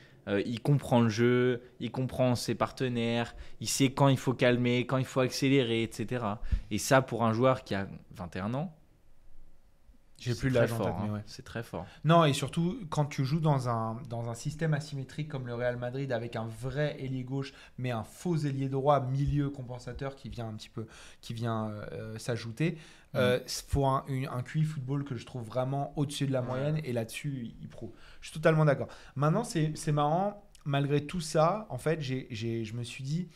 Il 0.47 0.61
comprend 0.61 1.01
le 1.01 1.09
jeu, 1.09 1.61
il 1.81 1.91
comprend 1.91 2.37
ses 2.37 2.55
partenaires, 2.55 3.35
il 3.61 3.69
sait 3.69 3.91
quand 3.91 4.07
il 4.07 4.17
faut 4.19 4.33
calmer, 4.33 4.87
quand 4.87 4.99
il 4.99 5.05
faut 5.05 5.19
accélérer, 5.21 5.83
etc. 5.83 6.25
Et 6.71 6.79
ça, 6.79 7.03
pour 7.03 7.25
un 7.25 7.33
joueur 7.33 7.65
qui 7.65 7.75
a 7.75 7.89
21 8.15 8.55
ans, 8.55 8.73
J'ai 10.21 10.35
plus 10.35 10.51
l'âge 10.51 10.73
en 10.73 10.79
tête, 10.79 10.95
mais 11.03 11.09
hein. 11.09 11.13
ouais. 11.15 11.23
C'est 11.27 11.43
très 11.45 11.63
fort. 11.63 11.87
Non, 12.05 12.25
et 12.25 12.33
surtout, 12.33 12.79
quand 12.91 13.07
tu 13.07 13.25
joues 13.25 13.41
dans 13.41 13.69
un, 13.69 14.01
dans 14.09 14.29
un 14.29 14.35
système 14.35 14.75
asymétrique 14.75 15.29
comme 15.29 15.47
le 15.47 15.55
Real 15.55 15.77
Madrid 15.77 16.13
avec 16.13 16.37
un 16.37 16.47
vrai 16.61 16.97
ailier 17.01 17.25
gauche, 17.25 17.53
mais 17.79 17.91
un 17.91 18.05
faux 18.05 18.37
ailier 18.37 18.69
droit, 18.69 19.01
milieu 19.01 19.51
compensateur 19.51 20.15
qui 20.15 20.29
vient 20.29 20.49
un 20.49 20.53
petit 20.55 20.69
peu, 20.69 20.87
qui 21.21 21.35
vient 21.35 21.71
euh, 21.71 22.19
s'ajouter, 22.19 22.77
euh, 23.17 23.41
faut 23.67 23.87
un, 23.87 24.05
une- 24.09 24.29
un 24.29 24.43
QI 24.43 24.63
football 24.63 25.03
que 25.05 25.17
je 25.17 25.27
trouve 25.27 25.43
vraiment 25.43 25.93
au-dessus 25.97 26.27
de 26.27 26.33
la 26.33 26.43
moyenne, 26.43 26.81
et 26.85 26.93
là-dessus, 26.93 27.51
il 27.61 27.69
prouve. 27.69 27.91
Je 28.21 28.29
suis 28.29 28.35
totalement 28.35 28.65
d'accord. 28.65 28.89
Maintenant, 29.17 29.43
c'est 29.45 29.93
marrant, 29.93 30.45
malgré 30.65 31.05
tout 31.07 31.21
ça, 31.21 31.67
en 31.71 31.79
fait, 31.79 32.01
j'ai- 32.01 32.29
je 32.31 32.75
me 32.75 32.85
suis 32.85 33.03
dit, 33.03 33.27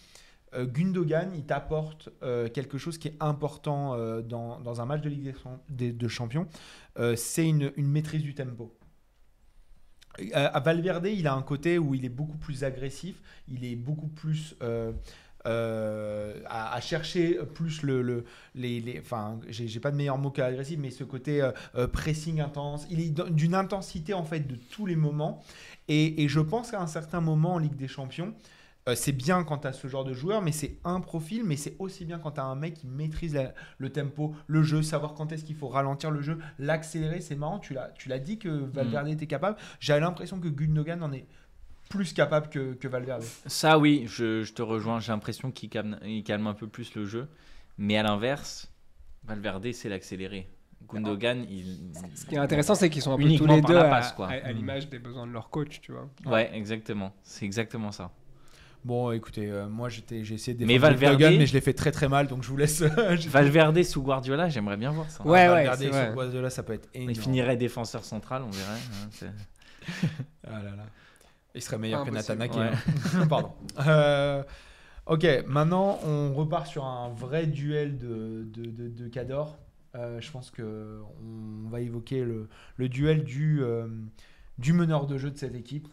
Gundogan, 0.63 1.31
il 1.35 1.45
t'apporte 1.45 2.11
euh, 2.23 2.49
quelque 2.49 2.79
chose 2.79 2.99
qui 2.99 3.09
est 3.09 3.17
important 3.21 3.95
euh, 3.95 4.23
dans, 4.23 4.81
un 4.81 4.85
match 4.87 5.03
de 5.03 5.09
Ligue 5.09 5.25
des, 5.25 5.35
Champ- 5.35 5.61
des- 5.69 5.93
de 5.93 6.09
Champions, 6.09 6.47
euh, 6.99 7.17
c'est 7.17 7.49
une, 7.49 7.73
maîtrise 7.77 8.23
du 8.23 8.35
tempo. 8.35 8.73
Euh, 10.21 10.25
à 10.53 10.61
Valverde, 10.61 11.07
il 11.07 11.27
a 11.27 11.35
un 11.35 11.43
côté 11.43 11.79
où 11.79 11.95
il 11.95 12.05
est 12.05 12.09
beaucoup 12.11 12.39
plus 12.39 12.63
agressif, 12.63 13.21
il 13.49 13.65
est 13.65 13.75
beaucoup 13.75 14.07
plus 14.07 14.55
euh, 14.63 14.93
euh, 15.47 16.41
à, 16.47 16.81
chercher 16.81 17.39
plus 17.55 17.83
le, 17.83 18.01
le- 18.01 18.25
les, 18.55 18.81
les- 18.81 19.01
enfin, 19.01 19.41
j'ai 19.49 19.81
pas 19.81 19.91
de 19.91 19.97
meilleur 19.97 20.17
mot 20.19 20.31
qu'agressif, 20.31 20.79
mais 20.79 20.91
ce 20.91 21.05
côté 21.05 21.43
euh, 21.43 21.51
euh, 21.75 21.89
pressing 21.89 22.41
intense, 22.41 22.87
il 22.91 23.01
est 23.01 23.11
d'une 23.31 23.55
intensité 23.55 24.15
en 24.15 24.25
fait 24.25 24.41
de 24.41 24.55
tous 24.57 24.87
les 24.87 24.97
moments. 24.97 25.43
Et 25.89 26.29
je 26.29 26.41
pense 26.41 26.71
qu'à 26.71 26.81
un 26.81 26.87
certain 26.87 27.21
moment 27.21 27.55
en 27.55 27.59
Ligue 27.59 27.77
des 27.77 27.89
Champions, 27.89 28.33
euh, 28.89 28.95
c'est 28.95 29.13
bien 29.13 29.45
quand 29.45 29.59
tu 29.59 29.67
as 29.67 29.73
ce 29.73 29.89
genre 29.89 30.05
de 30.05 30.13
joueur, 30.13 30.43
mais 30.43 30.53
c'est 30.53 30.77
un 30.85 31.01
profil, 31.01 31.43
mais 31.45 31.57
c'est 31.57 31.75
aussi 31.79 32.05
bien 32.05 32.19
quand 32.19 32.33
tu 32.33 32.41
as 32.41 32.45
un 32.45 32.55
mec 32.55 32.75
qui 32.75 32.87
maîtrise 32.87 33.35
la- 33.35 33.55
le 33.79 33.91
tempo, 33.91 34.35
le 34.47 34.63
jeu, 34.63 34.83
savoir 34.83 35.15
quand 35.15 35.33
est-ce 35.33 35.45
qu'il 35.45 35.57
faut 35.57 35.69
ralentir 35.69 36.11
le 36.11 36.21
jeu, 36.21 36.39
l'accélérer. 36.59 37.21
C'est 37.21 37.37
marrant, 37.37 37.59
tu 37.59 37.73
l'as, 37.73 37.89
tu 37.97 38.09
l'as 38.11 38.19
dit 38.19 38.39
que 38.39 38.49
Valverde 38.49 39.09
était 39.09 39.27
capable. 39.27 39.57
J'ai 39.81 39.99
l'impression 39.99 40.39
que 40.39 40.49
Gundogan 40.49 41.03
en 41.03 41.13
est 41.13 41.27
plus 41.89 42.13
capable 42.13 42.49
que, 42.51 42.75
que 42.75 42.89
Valverde. 42.89 43.23
Ça, 43.47 43.79
oui, 43.79 44.05
je, 44.07 44.43
je 44.43 44.53
te 44.53 44.61
rejoins. 44.63 45.01
J'ai 45.01 45.13
l'impression 45.13 45.51
qu'il 45.51 45.71
calme, 45.71 45.99
il 46.05 46.23
calme 46.23 46.47
un 46.47 46.55
peu 46.55 46.67
plus 46.67 46.95
le 46.95 47.07
jeu. 47.07 47.29
Mais 47.79 47.97
à 47.97 48.03
l'inverse, 48.03 48.71
Valverde, 49.25 49.73
c'est 49.73 49.89
l'accéléré. 49.89 50.49
Gundogan, 50.93 51.47
il. 51.49 51.79
Ce 52.15 52.27
qui 52.27 52.35
est 52.35 52.39
intéressant, 52.39 52.75
c'est 52.75 52.91
qu'ils 52.91 53.01
sont 53.01 53.13
un 53.13 53.17
peu 53.17 53.23
tous 53.23 53.29
Uniquement 53.29 53.55
les 53.57 53.63
par 53.63 53.71
deux 53.71 53.77
à, 53.79 53.85
passe, 53.85 54.13
quoi. 54.13 54.29
à- 54.29 54.33
à 54.47 54.53
Mm. 54.53 54.57
l'image 54.57 54.91
des 54.91 54.99
besoins 54.99 55.27
de 55.27 55.33
leur 55.33 55.49
coach, 55.49 55.81
tu 55.81 55.93
vois. 55.93 56.09
Ouais, 56.27 56.51
exactement. 56.55 57.15
C'est 57.23 57.47
exactement 57.47 57.91
ça. 57.91 58.13
Bon, 58.85 59.11
écoutez, 59.13 59.51
euh, 59.51 59.67
moi 59.67 59.89
j'étais, 59.89 60.25
j'ai 60.25 60.35
essayé 60.35 60.55
de 60.55 60.67
Mais 60.67 60.75
défendre 60.75 60.97
Valverde- 60.99 61.39
mais 61.39 61.47
je 61.47 61.55
l'ai 61.55 61.63
fait 61.63 61.73
très 61.73 61.91
très 61.91 62.07
mal, 62.09 62.27
donc 62.27 62.43
je 62.43 62.49
vous 62.49 62.57
laisse. 62.59 62.83
je- 63.17 63.29
Valverde 63.31 63.83
sous 63.83 64.03
Guardiola, 64.03 64.51
j'aimerais 64.51 64.77
bien 64.77 64.91
voir 64.91 65.11
ça. 65.11 65.25
Ouais, 65.25 65.49
ouais, 65.49 65.65
Valverde 65.67 65.83
vrai. 65.85 66.13
Guardiola, 66.13 66.51
ça 66.51 66.63
peut 66.63 66.75
être 66.75 66.89
énorme. 66.93 67.11
Il 67.11 67.19
finirait 67.19 67.57
défenseur 67.57 68.05
central, 68.05 68.43
on 68.43 68.51
verrait. 68.51 68.81
hein, 69.25 69.27
Ah 70.47 70.63
là 70.63 70.77
là. 70.77 70.85
Il 71.55 71.63
serait 71.63 71.79
meilleur 71.79 72.05
que. 72.05 72.11
Nathan 72.11 72.39
Ake, 72.41 72.55
Ouais. 72.57 72.71
hein. 73.17 73.27
Pardon. 73.29 73.53
Euh, 73.87 74.43
ok, 75.07 75.27
maintenant 75.47 75.99
on 76.05 76.35
repart 76.35 76.67
sur 76.67 76.85
un 76.85 77.09
vrai 77.11 77.47
duel 77.47 77.97
de, 77.97 78.45
de, 78.53 78.65
de, 78.71 78.89
de 78.89 79.09
Cador. 79.09 79.57
Euh, 79.95 80.21
je 80.21 80.31
pense 80.31 80.51
que 80.51 81.01
on 81.23 81.69
va 81.71 81.81
évoquer 81.81 82.23
le, 82.25 82.49
le 82.77 82.89
duel 82.91 83.23
du, 83.25 83.63
euh, 83.63 83.87
du 84.59 84.73
meneur 84.75 85.07
de 85.07 85.17
jeu 85.17 85.31
de 85.31 85.39
cette 85.39 85.55
équipe. 85.55 85.89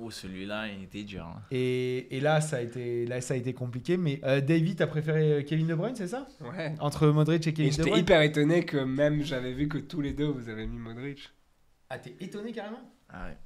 Oh, 0.00 0.10
celui-là, 0.10 0.68
il 0.68 0.84
était 0.84 1.02
dur. 1.02 1.24
hein. 1.24 1.42
Et, 1.50 2.16
et 2.16 2.20
là, 2.20 2.40
ça 2.40 2.56
a 2.56 2.60
été, 2.60 3.04
là, 3.06 3.20
ça 3.20 3.34
a 3.34 3.36
été 3.36 3.52
compliqué. 3.52 3.96
Mais 3.96 4.20
euh, 4.24 4.40
David, 4.40 4.76
t'as 4.78 4.86
préféré 4.86 5.44
Kevin 5.46 5.66
De 5.66 5.74
Bruyne, 5.74 5.96
c'est 5.96 6.06
ça? 6.08 6.26
Ouais. 6.40 6.74
Entre 6.80 7.08
Modric 7.08 7.46
et 7.46 7.50
Et 7.50 7.52
Kevin 7.54 7.70
De 7.70 7.76
j'étais 7.76 7.90
Bruyne? 7.90 8.02
hyper 8.04 8.22
étonné 8.22 8.64
que 8.64 8.76
même 8.78 9.22
j'avais 9.22 9.52
vu 9.52 9.66
que 9.68 9.78
tous 9.78 10.00
les 10.00 10.12
deux 10.12 10.28
vous 10.28 10.48
avez 10.48 10.66
mis 10.66 10.78
Modric. 10.78 11.30
Ah, 11.90 11.98
t'es 11.98 12.14
étonné 12.20 12.52
carrément? 12.52 12.80
Ah 13.08 13.26
ouais. 13.26 13.36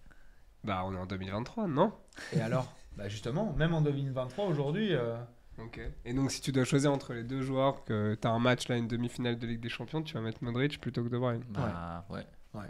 Bah, 0.65 0.83
on 0.85 0.93
est 0.95 0.99
en 0.99 1.07
2023, 1.07 1.67
non? 1.69 1.93
Et 2.33 2.41
alors? 2.41 2.73
Bah 2.95 3.09
justement, 3.09 3.55
même 3.55 3.73
en 3.73 3.81
2023 3.81 4.45
aujourd'hui. 4.45 4.93
euh, 4.93 5.17
Ok. 5.59 5.81
Et 6.05 6.13
donc, 6.13 6.31
si 6.31 6.43
tu 6.43 6.53
dois 6.53 6.65
choisir 6.65 6.93
entre 6.93 7.15
les 7.15 7.25
deux 7.25 7.41
joueurs, 7.41 7.85
que 7.85 8.15
tu 8.21 8.29
as 8.29 8.31
un 8.31 8.39
match 8.39 8.69
là, 8.69 8.77
une 8.77 8.87
demi-finale 8.87 9.39
de 9.39 9.47
Ligue 9.47 9.61
des 9.61 9.71
Champions, 9.71 10.03
tu 10.03 10.13
vas 10.13 10.21
mettre 10.21 10.45
Modric 10.45 10.79
plutôt 10.79 11.03
que 11.03 11.09
De 11.09 11.17
Bruyne. 11.17 11.43
Bah, 11.49 12.05
ouais. 12.11 12.27
Ouais. 12.53 12.67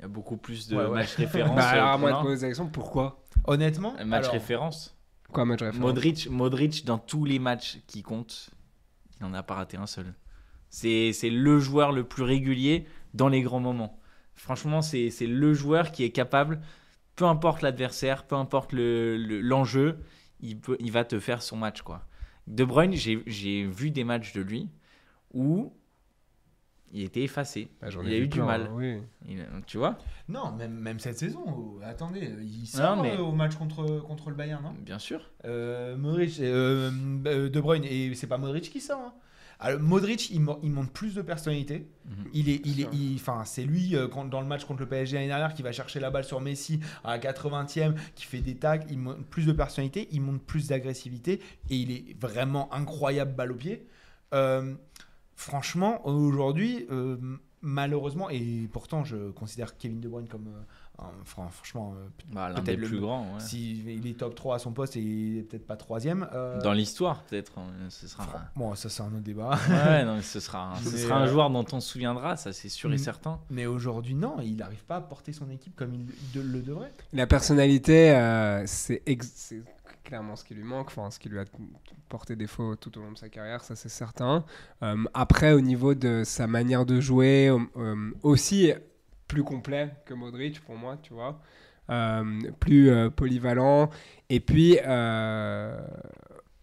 Il 0.00 0.02
y 0.02 0.04
a 0.06 0.08
beaucoup 0.08 0.38
plus 0.38 0.66
de 0.68 0.76
Ouais, 0.76 0.84
ouais. 0.86 0.90
matchs 1.00 1.14
références. 1.16 1.56
Bah, 1.56 1.68
alors, 1.68 1.88
euh, 1.88 1.92
à 1.92 1.98
moi 1.98 2.12
de 2.12 2.22
poser 2.22 2.52
la 2.52 2.64
pourquoi 2.64 3.22
Honnêtement, 3.46 3.94
Un 3.98 4.04
match 4.06 4.22
alors, 4.24 4.32
référence. 4.32 4.96
Quoi, 5.30 5.44
match 5.44 5.60
référence 5.60 5.80
Modric, 5.80 6.28
Modric, 6.30 6.84
dans 6.86 6.98
tous 6.98 7.24
les 7.26 7.38
matchs 7.38 7.78
qui 7.86 8.02
comptent, 8.02 8.48
il 9.20 9.26
n'en 9.26 9.34
a 9.34 9.42
pas 9.42 9.54
raté 9.54 9.76
un 9.76 9.86
seul. 9.86 10.14
C'est 10.70 11.12
c'est 11.12 11.30
le 11.30 11.58
joueur 11.60 11.92
le 11.92 12.04
plus 12.04 12.22
régulier 12.22 12.86
dans 13.14 13.28
les 13.28 13.42
grands 13.42 13.60
moments. 13.60 13.98
Franchement, 14.34 14.80
c'est 14.82 15.10
c'est 15.10 15.26
le 15.26 15.52
joueur 15.52 15.92
qui 15.92 16.02
est 16.04 16.10
capable, 16.10 16.60
peu 17.14 17.26
importe 17.26 17.60
l'adversaire, 17.62 18.26
peu 18.26 18.36
importe 18.36 18.72
le- 18.72 19.16
le- 19.18 19.40
l'enjeu, 19.42 19.98
il, 20.40 20.58
peut- 20.58 20.76
il 20.80 20.90
va 20.92 21.04
te 21.04 21.20
faire 21.20 21.42
son 21.42 21.56
match. 21.58 21.82
quoi. 21.82 22.06
De 22.46 22.64
Bruyne, 22.64 22.94
j'ai 22.94 23.22
j'ai 23.26 23.64
vu 23.66 23.90
des 23.90 24.04
matchs 24.04 24.32
de 24.32 24.40
lui 24.40 24.68
où 25.34 25.72
il 26.92 27.02
était 27.02 27.22
effacé. 27.22 27.68
Bah, 27.80 27.88
j'en 27.90 28.04
ai 28.04 28.08
il 28.08 28.14
a 28.14 28.18
eu 28.18 28.28
du 28.28 28.40
mal. 28.42 28.62
hein, 28.62 28.70
Oui. 28.74 28.98
Il- 29.28 29.44
tu 29.66 29.78
vois 29.78 29.98
Non, 30.28 30.52
même, 30.52 30.72
même 30.74 30.98
cette 31.00 31.18
saison. 31.18 31.42
oh, 31.46 31.78
attendez, 31.84 32.30
il 32.42 32.66
sort 32.66 32.96
Non, 32.96 33.02
mais- 33.02 33.16
euh, 33.16 33.20
au 33.22 33.32
match 33.32 33.54
contre, 33.56 34.00
contre 34.00 34.30
le 34.30 34.36
Bayern, 34.36 34.62
non 34.62 34.74
Bien 34.84 34.98
sûr. 34.98 35.30
euh, 35.44 35.96
Modric, 35.96 36.38
euh, 36.40 36.90
euh, 37.26 37.48
De 37.48 37.60
Bruyne, 37.60 37.84
et 37.84 38.14
c'est 38.14 38.26
pas 38.26 38.38
Modric 38.38 38.70
qui 38.70 38.80
sort. 38.80 39.00
hein. 39.00 39.14
Alors, 39.62 39.78
Modric, 39.78 40.30
il, 40.30 40.40
il 40.62 40.70
montre 40.70 40.90
plus 40.90 41.14
de 41.14 41.20
personnalité. 41.20 41.86
Mhm. 42.06 42.14
Il 42.32 42.48
est, 42.48 42.62
il 42.64 42.80
est, 42.80 42.88
il- 42.94 43.16
enfin, 43.16 43.44
c'est 43.44 43.62
lui 43.64 43.94
euh, 43.94 44.08
quand- 44.08 44.24
dans 44.24 44.40
le 44.40 44.46
match 44.46 44.64
contre 44.64 44.80
le 44.80 44.86
PSG 44.88 45.16
l'année 45.16 45.26
dernière 45.28 45.52
qui 45.52 45.60
va 45.62 45.70
chercher 45.70 46.00
la 46.00 46.10
balle 46.10 46.24
sur 46.24 46.40
Messi 46.40 46.80
à 47.04 47.10
la 47.10 47.18
80e, 47.18 47.94
qui 48.14 48.24
fait 48.24 48.40
des 48.40 48.54
tags. 48.56 48.80
Il 48.88 48.98
montre 48.98 49.22
plus 49.24 49.44
de 49.46 49.52
personnalité, 49.52 50.08
il 50.12 50.22
montre 50.22 50.42
plus 50.44 50.68
d'agressivité 50.68 51.40
et 51.68 51.76
il 51.76 51.90
est 51.92 52.18
vraiment 52.18 52.72
incroyable 52.72 53.34
balle 53.36 53.52
au 53.52 53.56
pied. 53.56 53.86
Euh, 54.32 54.74
franchement, 55.40 56.06
aujourd'hui, 56.06 56.86
euh, 56.90 57.16
malheureusement, 57.62 58.28
et 58.30 58.68
pourtant 58.72 59.04
je 59.04 59.30
considère 59.30 59.76
Kevin 59.78 60.00
De 60.00 60.08
Bruyne 60.08 60.28
comme 60.28 60.48
euh, 60.48 61.02
un- 61.02 61.24
fran- 61.24 61.48
franchement, 61.48 61.94
euh, 61.96 62.06
Bah, 62.30 62.48
L'un 62.50 62.56
Peut-être 62.56 62.66
des 62.66 62.76
le- 62.76 62.86
plus 62.88 63.00
grands. 63.00 63.22
ouais. 63.22 63.40
si 63.40 63.80
il 63.96 64.06
est 64.06 64.18
top 64.18 64.34
3 64.34 64.56
à 64.56 64.58
son 64.58 64.72
poste 64.72 64.96
et 64.96 65.00
il 65.00 65.38
est 65.38 65.42
peut-être 65.42 65.66
pas 65.66 65.76
troisième. 65.76 66.28
euh, 66.34 66.60
Dans 66.60 66.74
l'histoire, 66.74 67.22
peut-être. 67.22 67.52
hein, 67.58 67.64
Ce 67.88 68.06
sera. 68.06 68.26
Bon, 68.54 68.74
ça 68.74 68.90
c'est 68.90 69.02
un 69.02 69.06
autre 69.06 69.20
débat. 69.20 69.50
ouais, 69.70 70.04
non, 70.04 70.16
mais 70.16 70.22
ce 70.22 70.40
sera, 70.40 70.72
un, 70.72 70.76
ce 70.76 70.90
Mais, 70.90 70.98
sera 70.98 71.16
un 71.16 71.26
joueur 71.26 71.48
dont 71.48 71.64
on 71.72 71.80
se 71.80 71.88
souviendra, 71.92 72.36
ça 72.36 72.52
c'est 72.52 72.68
sûr 72.68 72.92
et 72.92 72.98
certain. 72.98 73.40
Mais 73.48 73.64
aujourd'hui, 73.64 74.14
non, 74.14 74.36
il 74.42 74.56
n'arrive 74.56 74.84
pas 74.84 74.96
à 74.96 75.00
porter 75.00 75.32
son 75.32 75.48
équipe 75.50 75.74
comme 75.74 75.94
il 75.94 76.04
de- 76.34 76.42
le 76.46 76.60
devrait. 76.60 76.92
La 77.14 77.26
personnalité, 77.26 78.10
euh, 78.14 78.62
c'est 78.66 79.02
clairement 80.04 80.36
ce 80.36 80.44
qui 80.44 80.54
lui 80.54 80.62
manque, 80.62 80.88
enfin 80.88 81.10
ce 81.10 81.18
qui 81.18 81.28
lui 81.28 81.38
a 81.38 81.44
porté 82.08 82.36
défaut 82.36 82.76
tout 82.76 82.96
au 82.98 83.02
long 83.02 83.12
de 83.12 83.18
sa 83.18 83.28
carrière, 83.28 83.62
ça 83.62 83.76
c'est 83.76 83.88
certain. 83.88 84.44
Euh, 84.82 85.04
après, 85.14 85.52
au 85.52 85.60
niveau 85.60 85.94
de 85.94 86.22
sa 86.24 86.46
manière 86.46 86.86
de 86.86 87.00
jouer, 87.00 87.48
euh, 87.48 87.58
euh, 87.76 88.10
aussi 88.22 88.72
plus 89.28 89.44
complet 89.44 89.90
que 90.06 90.14
Modric 90.14 90.60
pour 90.60 90.76
moi, 90.76 90.98
tu 91.02 91.14
vois. 91.14 91.40
Plus 92.60 93.10
polyvalent. 93.16 93.90
Et 94.28 94.38
puis, 94.38 94.78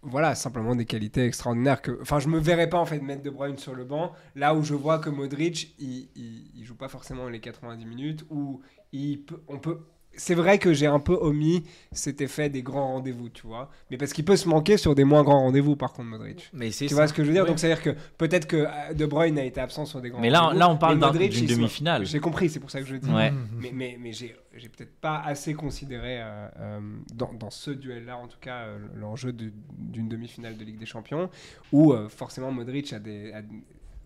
voilà, 0.02 0.36
simplement 0.36 0.74
des 0.74 0.86
qualités 0.86 1.26
extraordinaires. 1.26 1.82
Que, 1.82 2.00
enfin, 2.02 2.20
je 2.20 2.30
me 2.30 2.40
verrais 2.40 2.70
pas 2.70 2.78
en 2.78 2.86
fait 2.86 3.00
mettre 3.00 3.24
De 3.24 3.30
Bruyne 3.30 3.58
sur 3.58 3.76
le 3.76 3.84
banc, 3.84 4.14
là 4.36 4.56
où 4.56 4.64
je 4.64 4.74
vois 4.74 5.00
que 5.00 5.10
Modric, 5.10 5.76
il, 5.80 6.10
il, 6.16 6.52
il 6.56 6.64
joue 6.64 6.76
pas 6.76 6.88
forcément 6.88 7.28
les 7.28 7.42
90 7.42 7.86
minutes, 7.86 8.26
ou 8.30 8.62
il 8.94 9.26
peut, 9.26 9.42
on 9.50 9.60
peut. 9.60 9.80
C'est 10.18 10.36
vrai 10.36 10.57
que 10.57 10.74
j'ai 10.74 10.88
un 10.88 10.99
peu 10.99 11.13
omis 11.22 11.63
cet 11.91 12.22
effet 12.22 12.49
des 12.49 12.63
grands 12.63 12.88
rendez-vous, 12.93 13.30
tu 13.30 13.45
vois. 13.47 13.70
Mais 13.91 13.97
parce 13.97 14.13
qu'il 14.13 14.26
peut 14.26 14.36
se 14.36 14.49
manquer 14.49 14.78
sur 14.78 14.95
des 14.95 15.03
moins 15.03 15.24
grands 15.24 15.41
rendez-vous, 15.41 15.76
par 15.76 15.93
contre, 15.93 16.09
Modric. 16.09 16.49
Mais 16.53 16.72
c'est 16.72 16.88
Tu 16.88 16.93
vois 16.95 17.07
ce 17.07 17.13
que 17.13 17.24
je 17.24 17.28
veux 17.28 17.34
dire? 17.34 17.45
Donc, 17.45 17.59
c'est-à-dire 17.59 17.84
que 17.84 17.91
peut-être 18.18 18.47
que 18.47 18.57
euh, 18.68 18.93
De 18.93 19.05
Bruyne 19.05 19.38
a 19.39 19.45
été 19.45 19.61
absent 19.61 19.86
sur 19.86 20.01
des 20.01 20.09
grands 20.09 20.20
Mais 20.20 20.30
là, 20.30 20.41
rendez-vous. 20.41 20.59
là, 20.59 20.70
on 20.70 20.78
parle 20.78 20.99
mais 21.18 21.30
d'une 21.30 21.45
demi-finale. 21.45 22.05
J'ai 22.05 22.20
compris, 22.20 22.49
c'est 22.49 22.59
pour 22.59 22.72
ça 22.72 22.82
que 22.82 22.88
je 22.88 22.93
le 22.93 22.99
dis. 22.99 23.09
Ouais. 23.09 23.32
Mais, 23.59 23.72
mais, 23.74 23.97
mais 23.99 24.11
j'ai, 24.13 24.36
peut-être 24.53 24.95
pas 24.99 25.20
assez 25.20 25.53
considéré 25.53 26.20
euh, 26.22 26.47
euh, 26.59 26.80
dans, 27.13 27.34
dans 27.34 27.49
ce 27.49 27.72
duel-là, 27.72 28.18
en 28.18 28.28
tout 28.28 28.38
cas, 28.41 28.63
euh, 28.65 28.78
l'enjeu 28.95 29.32
d'une 29.34 30.07
demi-finale 30.09 30.57
de 30.57 30.63
Ligue 30.63 30.80
des 30.80 30.86
Champions, 30.86 31.30
où 31.72 31.93
forcément 32.09 32.51
Modric 32.51 32.91
a 32.93 32.99
des. 32.99 33.32
a- 33.34 33.41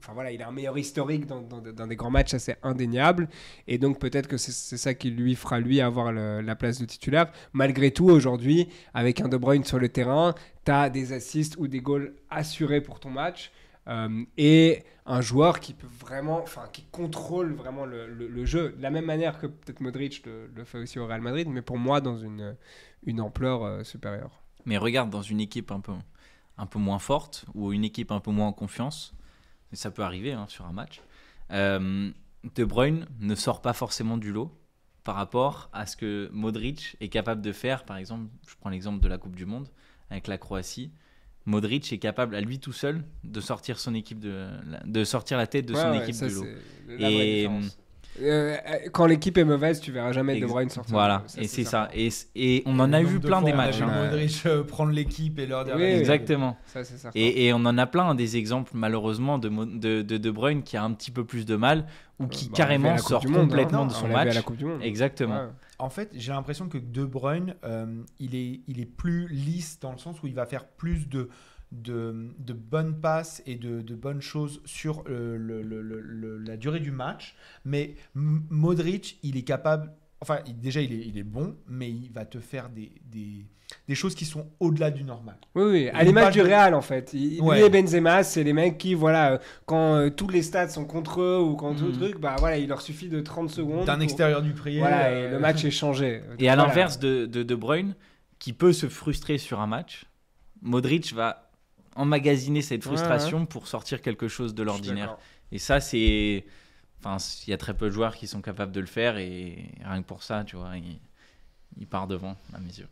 Enfin 0.01 0.13
voilà, 0.13 0.31
il 0.31 0.41
a 0.41 0.47
un 0.47 0.51
meilleur 0.51 0.77
historique 0.77 1.27
dans, 1.27 1.41
des 1.41 1.95
grands 1.95 2.09
matchs 2.09 2.33
assez 2.33 2.55
indéniables. 2.63 3.29
Et 3.67 3.77
donc 3.77 3.99
peut-être 3.99 4.27
que 4.27 4.37
c'est, 4.37 4.51
c'est 4.51 4.77
ça 4.77 4.93
qui 4.93 5.11
lui 5.11 5.35
fera, 5.35 5.59
lui, 5.59 5.79
avoir 5.79 6.11
la 6.11 6.55
place 6.55 6.79
de 6.79 6.85
titulaire. 6.85 7.31
Malgré 7.53 7.91
tout, 7.91 8.09
aujourd'hui, 8.09 8.67
avec 8.93 9.21
un 9.21 9.27
De 9.27 9.37
Bruyne 9.37 9.63
sur 9.63 9.79
le 9.79 9.89
terrain, 9.89 10.33
tu 10.65 10.71
as 10.71 10.89
des 10.89 11.13
assists 11.13 11.55
ou 11.57 11.67
des 11.67 11.81
goals 11.81 12.15
assurés 12.29 12.81
pour 12.81 12.99
ton 12.99 13.09
match. 13.09 13.51
Euh, 13.87 14.23
et 14.37 14.83
un 15.05 15.21
joueur 15.21 15.59
qui 15.59 15.73
peut 15.73 15.87
vraiment, 15.87 16.39
enfin, 16.39 16.65
qui 16.71 16.83
contrôle 16.91 17.53
vraiment 17.53 17.85
le, 17.85 18.45
jeu, 18.45 18.75
de 18.77 18.81
la 18.81 18.91
même 18.91 19.05
manière 19.05 19.39
que 19.39 19.47
peut-être 19.47 19.81
Modric 19.81 20.23
le, 20.25 20.63
fait 20.63 20.77
aussi 20.77 20.99
au 20.99 21.07
Real 21.07 21.21
Madrid, 21.21 21.47
mais 21.49 21.61
pour 21.61 21.77
moi 21.77 21.99
dans 21.99 22.17
une, 22.17 22.55
une 23.03 23.19
ampleur 23.19 23.63
euh, 23.63 23.83
supérieure. 23.83 24.43
Mais 24.65 24.77
regarde, 24.77 25.09
dans 25.09 25.23
une 25.23 25.39
équipe 25.39 25.71
un 25.71 25.79
peu, 25.79 25.93
un 26.57 26.65
peu 26.67 26.77
moins 26.77 26.99
forte 26.99 27.45
ou 27.55 27.73
une 27.73 27.83
équipe 27.83 28.11
un 28.11 28.19
peu 28.19 28.31
moins 28.31 28.47
en 28.47 28.53
confiance, 28.53 29.13
ça 29.77 29.91
peut 29.91 30.03
arriver 30.03 30.33
hein, 30.33 30.45
sur 30.47 30.65
un 30.65 30.73
match, 30.73 31.01
euh, 31.51 32.11
De 32.55 32.63
Bruyne 32.65 33.05
ne 33.19 33.35
sort 33.35 33.61
pas 33.61 33.73
forcément 33.73 34.17
du 34.17 34.31
lot 34.31 34.51
par 35.03 35.15
rapport 35.15 35.69
à 35.73 35.85
ce 35.85 35.97
que 35.97 36.29
Modric 36.31 36.95
est 36.99 37.09
capable 37.09 37.41
de 37.41 37.51
faire. 37.51 37.85
Par 37.85 37.97
exemple, 37.97 38.29
je 38.47 38.55
prends 38.59 38.69
l'exemple 38.69 38.99
de 39.01 39.07
la 39.07 39.17
Coupe 39.17 39.35
du 39.35 39.45
Monde 39.45 39.69
avec 40.09 40.27
la 40.27 40.37
Croatie. 40.37 40.91
Modric 41.45 41.91
est 41.91 41.97
capable 41.97 42.35
à 42.35 42.41
lui 42.41 42.59
tout 42.59 42.71
seul 42.73 43.03
de 43.23 43.41
sortir 43.41 43.79
son 43.79 43.95
équipe 43.95 44.19
de, 44.19 44.47
de 44.85 45.03
sortir 45.03 45.37
la 45.37 45.47
tête 45.47 45.65
de 45.65 45.73
son 45.73 45.89
Ouais, 45.89 46.03
équipe 46.03 46.13
ça, 46.15 46.27
du 46.27 46.35
lot. 46.35 46.45
Et-. 46.99 47.47
Euh, 48.21 48.55
euh, 48.67 48.77
quand 48.91 49.05
l'équipe 49.05 49.37
est 49.37 49.43
mauvaise, 49.45 49.79
tu 49.79 49.91
verras 49.91 50.11
jamais 50.11 50.39
De 50.39 50.45
Bruyne 50.45 50.69
sortir. 50.69 50.93
Voilà, 50.93 51.23
Ça, 51.27 51.41
et 51.41 51.47
c'est 51.47 51.63
ça. 51.63 51.89
Et, 51.93 52.09
et 52.35 52.63
on 52.65 52.77
en 52.79 52.91
a 52.91 53.01
vu 53.01 53.19
de 53.19 53.25
plein 53.27 53.39
fois, 53.39 53.49
des 53.49 53.55
on 53.55 53.59
a 53.59 53.65
matchs. 53.65 53.77
vu 53.77 53.83
hein. 53.83 54.03
Modric 54.03 54.43
euh, 54.45 54.63
prendre 54.63 54.91
l'équipe 54.91 55.39
et 55.39 55.45
leur 55.45 55.63
dire 55.65 55.75
Oui. 55.77 55.83
Exactement. 55.83 56.57
Ça, 56.65 56.83
c'est 56.83 56.97
certain. 56.97 57.17
Et, 57.19 57.45
et 57.47 57.53
on 57.53 57.57
en 57.65 57.77
a 57.77 57.87
plein 57.87 58.13
des 58.15 58.37
exemples 58.37 58.71
malheureusement 58.75 59.37
de, 59.37 59.49
de, 59.49 60.01
de 60.01 60.17
De 60.17 60.31
Bruyne 60.31 60.63
qui 60.63 60.75
a 60.77 60.83
un 60.83 60.91
petit 60.93 61.11
peu 61.11 61.23
plus 61.23 61.45
de 61.45 61.55
mal 61.55 61.85
ou 62.19 62.27
qui 62.27 62.45
Bah, 62.45 62.51
on 62.51 62.53
vu 62.53 62.53
à 62.53 62.57
carrément 62.57 62.97
sort 62.97 63.25
Monde, 63.27 63.37
hein. 63.37 63.41
complètement 63.47 63.85
de 63.85 63.91
On 63.91 63.95
son 63.95 64.05
à 64.07 64.09
match. 64.09 64.35
la 64.35 64.41
Coupe 64.41 64.57
du 64.57 64.65
Monde. 64.65 64.81
Exactement. 64.83 65.35
Ouais. 65.43 65.49
En 65.79 65.89
fait, 65.89 66.09
j'ai 66.13 66.31
l'impression 66.31 66.67
que 66.69 66.77
De 66.77 67.05
Bruyne, 67.05 67.55
euh, 67.63 67.85
il, 68.19 68.35
est, 68.35 68.59
il 68.67 68.79
est 68.79 68.85
plus 68.85 69.27
lisse 69.29 69.79
dans 69.79 69.91
le 69.91 69.97
sens 69.97 70.21
où 70.21 70.27
il 70.27 70.35
va 70.35 70.45
faire 70.45 70.65
plus 70.65 71.07
de, 71.09 71.29
de, 71.71 72.29
de 72.39 72.53
bonnes 72.53 72.99
passes 72.99 73.41
et 73.45 73.55
de, 73.55 73.81
de 73.81 73.95
bonnes 73.95 74.21
choses 74.21 74.61
sur 74.65 75.03
euh, 75.09 75.37
le- 75.37 75.61
le- 75.61 75.81
le- 75.81 76.01
le- 76.01 76.37
la 76.39 76.57
durée 76.57 76.79
du 76.81 76.91
match. 76.91 77.35
Mais 77.65 77.95
Modric, 78.49 79.19
il 79.23 79.37
est 79.37 79.43
capable. 79.43 79.91
Enfin, 80.21 80.39
il- 80.45 80.59
déjà, 80.59 80.81
il 80.81 80.93
est, 80.93 81.05
il 81.07 81.17
est 81.17 81.23
bon, 81.23 81.55
mais 81.67 81.89
il 81.89 82.11
va 82.11 82.25
te 82.25 82.39
faire 82.39 82.69
des, 82.69 82.91
des, 83.05 83.45
des 83.87 83.95
choses 83.95 84.13
qui 84.15 84.25
sont 84.25 84.47
au-delà 84.59 84.91
du 84.91 85.03
normal. 85.03 85.37
Oui, 85.55 85.63
oui, 85.63 85.89
à 85.89 86.03
l'image 86.03 86.33
du 86.33 86.41
Real 86.41 86.75
en 86.75 86.81
fait. 86.81 87.11
Il, 87.13 87.41
Ouais. 87.41 87.57
Lui 87.57 87.65
et 87.65 87.69
Benzema, 87.69 88.21
c'est 88.23 88.43
les 88.43 88.53
mecs 88.53 88.77
qui, 88.77 88.93
voilà, 88.93 89.31
euh, 89.33 89.37
quand 89.65 89.95
euh, 89.95 90.09
tous 90.09 90.27
les 90.27 90.43
stats 90.43 90.69
sont 90.69 90.85
contre 90.85 91.21
eux 91.21 91.39
ou 91.41 91.55
quand 91.55 91.73
tout 91.73 91.85
le 91.85 91.91
Mhm. 91.93 91.97
truc, 91.99 92.19
bah 92.19 92.35
voilà, 92.37 92.57
il 92.57 92.67
leur 92.67 92.81
suffit 92.81 93.07
de 93.09 93.19
30 93.21 93.49
secondes. 93.49 93.85
D'un 93.85 93.95
pour- 93.95 94.03
extérieur 94.03 94.41
du 94.43 94.51
prier. 94.51 94.79
Voilà, 94.79 95.05
euh, 95.07 95.27
et 95.27 95.31
le 95.31 95.39
match 95.39 95.63
est 95.65 95.71
changé. 95.71 96.21
Et 96.39 96.49
à 96.49 96.55
Voilà. 96.55 96.67
l'inverse 96.69 96.99
de, 96.99 97.25
de 97.25 97.41
De 97.43 97.55
Bruyne, 97.55 97.95
qui 98.37 98.53
peut 98.53 98.73
se 98.73 98.87
frustrer 98.89 99.37
sur 99.39 99.59
un 99.59 99.67
match, 99.67 100.05
Modric 100.61 101.13
va 101.13 101.50
emmagasiner 101.95 102.61
cette 102.61 102.85
Ouais, 102.85 102.87
frustration 102.89 103.45
pour 103.45 103.67
sortir 103.67 104.01
quelque 104.01 104.27
chose 104.27 104.55
de 104.55 104.63
l'ordinaire. 104.63 105.17
Et 105.51 105.59
ça, 105.59 105.79
c'est. 105.79 106.45
Enfin, 106.99 107.17
il 107.47 107.49
y 107.51 107.53
a 107.53 107.57
très 107.57 107.75
peu 107.75 107.87
de 107.87 107.91
joueurs 107.91 108.15
qui 108.15 108.27
sont 108.27 108.41
capables 108.41 108.71
de 108.71 108.79
le 108.79 108.85
faire 108.87 109.17
et 109.17 109.71
rien 109.83 110.01
que 110.01 110.07
pour 110.07 110.23
ça, 110.23 110.43
tu 110.45 110.55
vois, 110.55 110.77
il, 110.77 110.99
il 111.77 111.87
part 111.87 112.07
devant, 112.07 112.37
à 112.53 112.59
mes 112.59 112.69
yeux. 112.79 112.89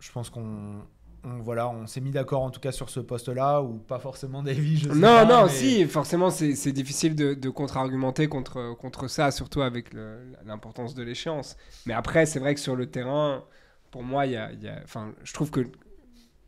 Je 0.00 0.12
pense 0.12 0.30
qu'on. 0.30 0.82
on- 1.24 1.38
voilà, 1.40 1.68
on 1.68 1.86
s'est 1.86 2.00
mis 2.00 2.10
d'accord 2.10 2.42
en 2.42 2.50
tout 2.50 2.60
cas 2.60 2.70
sur 2.72 2.88
ce 2.90 3.00
poste-là, 3.00 3.62
ou 3.62 3.78
pas 3.78 3.98
forcément 3.98 4.42
Davy, 4.42 4.76
je 4.78 4.88
sais 4.88 4.94
Non, 4.94 5.00
pas, 5.00 5.24
non, 5.24 5.42
mais- 5.44 5.48
si, 5.48 5.84
forcément, 5.86 6.30
c'est 6.30 6.54
c'est 6.54 6.72
difficile 6.72 7.14
de, 7.16 7.34
de 7.34 7.50
contre-argumenter 7.50 8.28
contre, 8.28 8.74
contre 8.78 9.08
ça, 9.08 9.30
surtout 9.30 9.62
avec 9.62 9.92
l'importance 10.44 10.94
de 10.94 11.02
l'échéance. 11.02 11.56
Mais 11.86 11.94
après, 11.94 12.26
c'est 12.26 12.38
vrai 12.38 12.54
que 12.54 12.60
sur 12.60 12.76
le 12.76 12.90
terrain, 12.90 13.44
pour 13.90 14.02
moi, 14.04 14.26
il 14.26 14.32
y 14.32 14.36
a, 14.36 14.52
il 14.52 14.62
y 14.62 14.68
a- 14.68 14.80
enfin, 14.84 15.14
je 15.24 15.32
trouve 15.32 15.50
que 15.50 15.66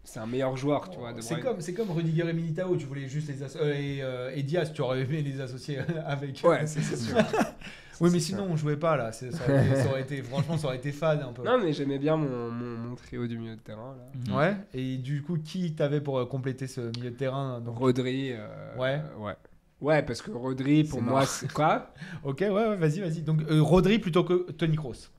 c'est 0.08 0.20
un 0.20 0.26
meilleur 0.26 0.56
joueur, 0.56 0.88
tu 0.90 0.98
vois. 0.98 1.12
C'est 1.20 1.40
comme, 1.40 1.60
c'est 1.60 1.74
comme 1.74 1.90
Rudiger 1.90 2.28
et 2.28 2.32
Militao, 2.32 2.76
tu 2.76 2.86
voulais 2.86 3.06
juste 3.08 3.28
les 3.28 3.42
euh, 3.42 3.74
et, 3.74 4.02
euh, 4.02 4.32
et 4.34 4.42
Diaz, 4.42 4.72
tu 4.72 4.80
aurais 4.80 5.02
aimé 5.02 5.22
les 5.22 5.40
associer 5.40 5.78
avec. 6.06 6.40
Ouais, 6.44 6.66
c'est 6.66 6.80
sûr. 6.82 7.16
oui, 8.00 8.10
mais 8.12 8.18
sinon 8.20 8.46
on 8.50 8.56
jouait 8.56 8.76
pas 8.76 8.96
là. 8.96 9.12
c'est- 9.12 9.30
Ça 9.32 9.44
aurait, 9.44 9.66
été, 9.66 9.76
ça 9.76 9.88
aurait 9.88 10.00
été- 10.02 10.22
franchement, 10.22 10.56
ça 10.56 10.66
aurait 10.68 10.76
été 10.76 10.92
fade 10.92 11.20
un 11.22 11.32
peu. 11.32 11.42
Non, 11.44 11.58
mais 11.62 11.72
j'aimais 11.72 11.98
bien 11.98 12.16
mon, 12.16 12.50
mon, 12.50 12.76
mon 12.78 12.94
trio 12.94 13.26
du 13.26 13.38
milieu 13.38 13.56
de 13.56 13.60
terrain. 13.60 13.96
Là. 14.28 14.36
Ouais. 14.36 14.56
Et 14.72 14.96
du 14.96 15.22
coup, 15.22 15.36
qui 15.36 15.74
t'avais 15.74 16.00
pour 16.00 16.18
euh, 16.18 16.24
compléter 16.26 16.66
ce 16.66 16.80
milieu 16.96 17.10
de 17.10 17.16
terrain 17.16 17.60
donc... 17.60 17.76
Rodri. 17.78 18.32
euh, 18.32 18.76
Ouais. 18.76 19.00
euh, 19.18 19.24
ouais. 19.24 19.34
Ouais, 19.80 20.02
parce 20.02 20.22
que 20.22 20.30
Rodri, 20.32 20.82
pour 20.84 21.02
moi, 21.02 21.24
c'est 21.26 21.52
quoi? 21.52 21.92
Ok, 22.24 22.38
ouais, 22.40 22.48
ouais, 22.50 22.76
vas-y, 22.76 23.00
vas-y. 23.00 23.22
Donc 23.22 23.42
euh, 23.42 23.60
Rodri 23.62 23.98
plutôt 23.98 24.24
que 24.24 24.50
Tony 24.52 24.74
Kroos. 24.76 25.10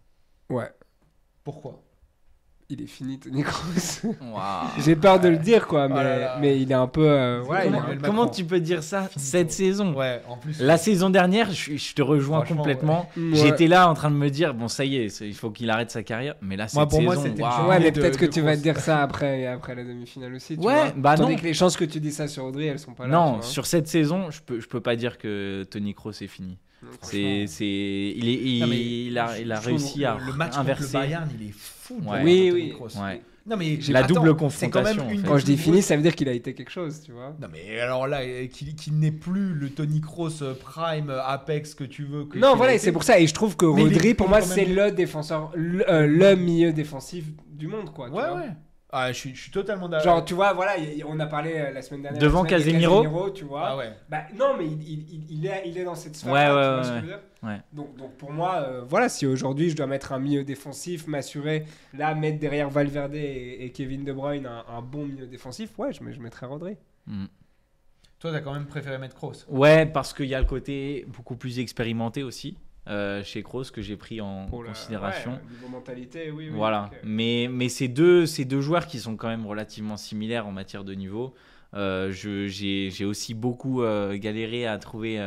Ouais, 0.50 0.70
Pourquoi? 1.44 1.82
Il 2.72 2.84
est 2.84 2.88
fini, 2.88 3.18
Tony 3.18 3.42
Kroos. 3.42 4.14
J'ai 4.86 4.96
peur 4.96 5.20
de 5.20 5.28
le 5.28 5.38
dire, 5.38 5.66
quoi, 5.66 5.88
mais, 5.88 5.96
Oh 5.98 6.04
là 6.04 6.20
là. 6.20 6.38
mais 6.40 6.62
il 6.62 6.70
est 6.72 6.76
un 6.76 6.86
peu. 6.86 7.02
euh, 7.10 7.44
ouais, 7.46 7.68
comment, 8.04 8.24
un- 8.24 8.28
tu 8.28 8.46
peux 8.46 8.60
dire 8.60 8.84
ça 8.84 9.08
Fini 9.10 9.26
cette 9.26 9.52
saison 9.52 9.94
Ouais, 9.96 10.22
en 10.28 10.38
plus. 10.38 10.60
La 10.62 10.78
saison 10.78 11.10
dernière, 11.10 11.50
je, 11.52 11.78
je 11.78 11.94
te 11.96 12.02
rejoins 12.04 12.46
complètement. 12.46 13.10
Ouais. 13.18 13.24
J'étais 13.34 13.66
là 13.66 13.90
en 13.90 13.96
train 13.96 14.12
de 14.12 14.16
me 14.16 14.30
dire, 14.30 14.54
bon, 14.54 14.68
ça 14.68 14.86
y 14.86 14.98
est, 14.98 15.20
il 15.22 15.34
faut 15.34 15.50
qu'il 15.50 15.70
arrête 15.72 15.90
sa 15.90 16.04
carrière. 16.04 16.36
Mais 16.42 16.58
là, 16.58 16.68
cette 16.68 16.76
Moi, 16.76 16.88
pour 16.88 17.02
moi, 17.02 17.16
saison, 17.16 17.26
c'était 17.28 17.38
le 17.42 17.44
waouh. 17.48 17.62
jeu. 17.64 17.70
Ouais, 17.70 17.80
mais 17.80 17.92
peut-être 17.92 18.18
que 18.20 18.26
tu 18.28 18.42
vas 18.42 18.56
te 18.56 18.62
dire 18.62 18.80
ça 18.80 19.02
après, 19.02 19.48
après 19.48 19.74
la 19.74 19.84
demi-finale 19.84 20.36
aussi. 20.36 20.56
Tu 20.56 20.64
Ouais, 20.64 20.74
vois. 20.76 20.92
bah 20.96 21.16
Tandis 21.18 21.32
non. 21.32 21.38
que 21.40 21.44
les 21.46 21.54
chances 21.56 21.76
que 21.76 21.86
tu 21.86 22.00
dis 22.00 22.12
ça 22.12 22.28
sur 22.28 22.44
Rodri, 22.44 22.68
elles 22.68 22.78
sont 22.78 22.94
pas 22.94 23.08
là. 23.08 23.14
non, 23.14 23.42
sur 23.42 23.66
cette 23.66 23.88
saison, 23.88 24.30
je 24.30 24.42
peux, 24.46 24.60
je 24.60 24.68
peux 24.68 24.82
pas 24.82 24.96
dire 24.96 25.18
que 25.18 25.64
Tony 25.72 25.96
Kroos 25.96 26.12
est 26.22 26.28
fini. 26.28 26.58
C'est, 27.02 27.46
c'est, 27.48 27.66
il, 27.66 28.30
est, 28.30 28.34
il, 28.36 28.60
Non, 28.62 28.68
mais 28.68 28.80
il 29.08 29.18
a, 29.18 29.38
il 29.40 29.52
a 29.52 29.60
réussi 29.60 30.06
à 30.06 30.18
le 30.24 30.32
match 30.34 30.56
inverser. 30.56 30.84
contre 30.84 30.94
le 30.94 31.00
Bayern, 31.02 31.30
il 31.38 31.48
est 31.50 31.54
fou. 31.90 32.02
Ouais. 32.10 32.22
Oui, 32.24 32.52
oui. 32.54 32.74
Ouais. 33.02 33.22
Non 33.46 33.58
mais 33.58 33.80
La 33.90 34.00
attends, 34.00 34.14
double 34.24 34.36
c'est 34.52 34.70
quand 34.70 34.84
même 34.84 34.96
confrontation, 34.98 35.10
une 35.10 35.24
Quand 35.24 35.38
je 35.40 35.46
dis 35.46 35.58
fini, 35.58 35.82
ça 35.82 35.96
veut 35.96 36.04
dire 36.04 36.14
qu'il 36.16 36.30
a 36.30 36.34
été 36.34 36.54
quelque 36.54 36.70
chose, 36.70 37.02
tu 37.04 37.12
vois. 37.14 37.36
Non 37.42 37.48
mais 37.52 37.80
alors 37.80 38.06
là, 38.08 38.20
euh, 38.22 38.46
qu'il 38.48 39.00
n'est 39.00 39.12
plus 39.12 39.54
le 39.56 39.70
Tony 39.70 40.02
Kroos 40.02 40.44
euh, 40.44 40.54
Prime 40.54 41.10
euh, 41.10 41.24
Apex 41.24 41.74
que 41.74 41.84
tu 41.84 42.04
veux. 42.04 42.26
Que 42.26 42.38
Non, 42.38 42.56
voilà, 42.56 42.78
c'est 42.78 42.92
pour 42.92 43.04
ça. 43.04 43.20
Et 43.20 43.26
je 43.26 43.34
trouve 43.34 43.56
que 43.58 43.66
Mais 43.66 43.82
Rodri, 43.84 44.14
pour 44.14 44.30
moi, 44.30 44.42
c'est 44.42 44.66
même- 44.66 44.76
le 44.76 44.92
défenseur, 44.92 45.52
le, 45.56 45.90
euh, 45.90 46.06
le 46.06 46.36
milieu 46.36 46.72
défensif 46.74 47.26
du 47.50 47.68
monde, 47.68 47.92
quoi. 47.92 48.08
tu 48.10 48.16
Ouais 48.16 48.28
vois. 48.28 48.36
ouais. 48.38 48.50
Ah, 48.92 49.12
je 49.12 49.18
suis, 49.18 49.36
je 49.36 49.42
suis 49.44 49.52
totalement 49.52 49.88
d'accord. 49.88 50.04
Genre, 50.16 50.26
tu 50.26 50.34
vois, 50.34 50.54
voilà, 50.54 50.74
on 51.08 51.20
a 51.20 51.26
parlé 51.28 51.54
la 51.74 51.82
semaine 51.82 52.02
dernière. 52.04 52.22
Devant 52.22 52.40
semaine 52.46 52.60
de 52.60 52.66
Casemiro. 52.66 53.30
tu 53.32 53.46
vois. 53.46 53.64
Ah 53.68 53.78
ouais. 53.78 53.92
Bah, 54.10 54.24
non, 54.38 54.56
mais 54.58 54.66
il, 54.66 55.28
il- 55.30 55.46
est, 55.46 55.64
il 55.66 55.78
est 55.78 55.84
dans 55.84 55.94
cette 55.96 56.16
sphère. 56.16 56.34
Ouais, 56.34 56.46
tu 56.46 56.52
ouais, 56.52 56.54
vois 56.56 56.78
ouais, 56.78 56.84
ce 56.84 56.90
que 57.06 57.20
ouais. 57.44 57.60
Donc, 57.74 57.96
donc 57.96 58.14
pour 58.18 58.32
moi, 58.32 58.58
euh, 58.62 58.82
voilà, 58.88 59.10
si 59.10 59.26
aujourd'hui 59.26 59.70
je 59.70 59.76
dois 59.76 59.88
mettre 59.88 60.12
un 60.14 60.20
milieu 60.20 60.44
défensif, 60.44 61.08
m'assurer, 61.08 61.66
là, 61.94 62.14
mettre 62.16 62.40
derrière 62.40 62.70
Valverde 62.70 63.16
et, 63.16 63.58
et 63.62 63.72
Kevin 63.72 64.04
De 64.04 64.14
Bruyne 64.14 64.46
un, 64.46 64.64
un 64.68 64.82
bon 64.82 65.06
milieu 65.06 65.28
défensif, 65.28 65.78
ouais, 65.80 65.92
je, 65.94 66.00
je 66.12 66.20
mettrais 66.20 66.46
Rodri. 66.46 66.76
Mm. 67.08 67.26
Toi, 68.20 68.32
t'as 68.34 68.42
quand 68.42 68.54
même 68.54 68.66
préféré 68.66 68.98
mettre 68.98 69.16
Kroos. 69.16 69.46
Ouais, 69.48 69.86
parce 69.86 70.14
qu'il 70.14 70.26
y 70.26 70.36
a 70.36 70.40
le 70.40 70.46
côté 70.46 71.06
beaucoup 71.08 71.38
plus 71.38 71.60
expérimenté 71.60 72.22
aussi 72.22 72.58
euh, 72.88 73.24
chez 73.24 73.44
Kroos 73.44 73.66
que 73.74 73.82
j'ai 73.82 73.96
pris 73.96 74.20
en 74.20 74.46
Pour 74.48 74.64
la- 74.64 74.70
considération. 74.72 75.32
ouais, 75.32 75.40
niveau 75.54 75.68
mentalité, 75.70 76.32
oui. 76.32 76.50
oui, 76.50 76.56
Voilà, 76.56 76.90
mais, 77.04 77.48
mais 77.50 77.70
c'est 77.70 77.88
deux, 77.88 78.26
ces 78.26 78.44
deux 78.46 78.60
joueurs 78.62 78.88
qui 78.88 79.00
sont 79.00 79.16
quand 79.16 79.30
même 79.30 79.46
relativement 79.46 79.96
similaires 79.96 80.48
en 80.48 80.52
matière 80.52 80.84
de 80.84 80.94
niveau. 80.94 81.34
Euh, 81.76 82.12
je- 82.12 82.48
J'ai 82.48 82.90
j'ai 82.90 83.06
aussi 83.06 83.34
beaucoup 83.36 83.84
euh, 83.84 84.18
galéré 84.18 84.66
à 84.66 84.78
trouver 84.80 85.20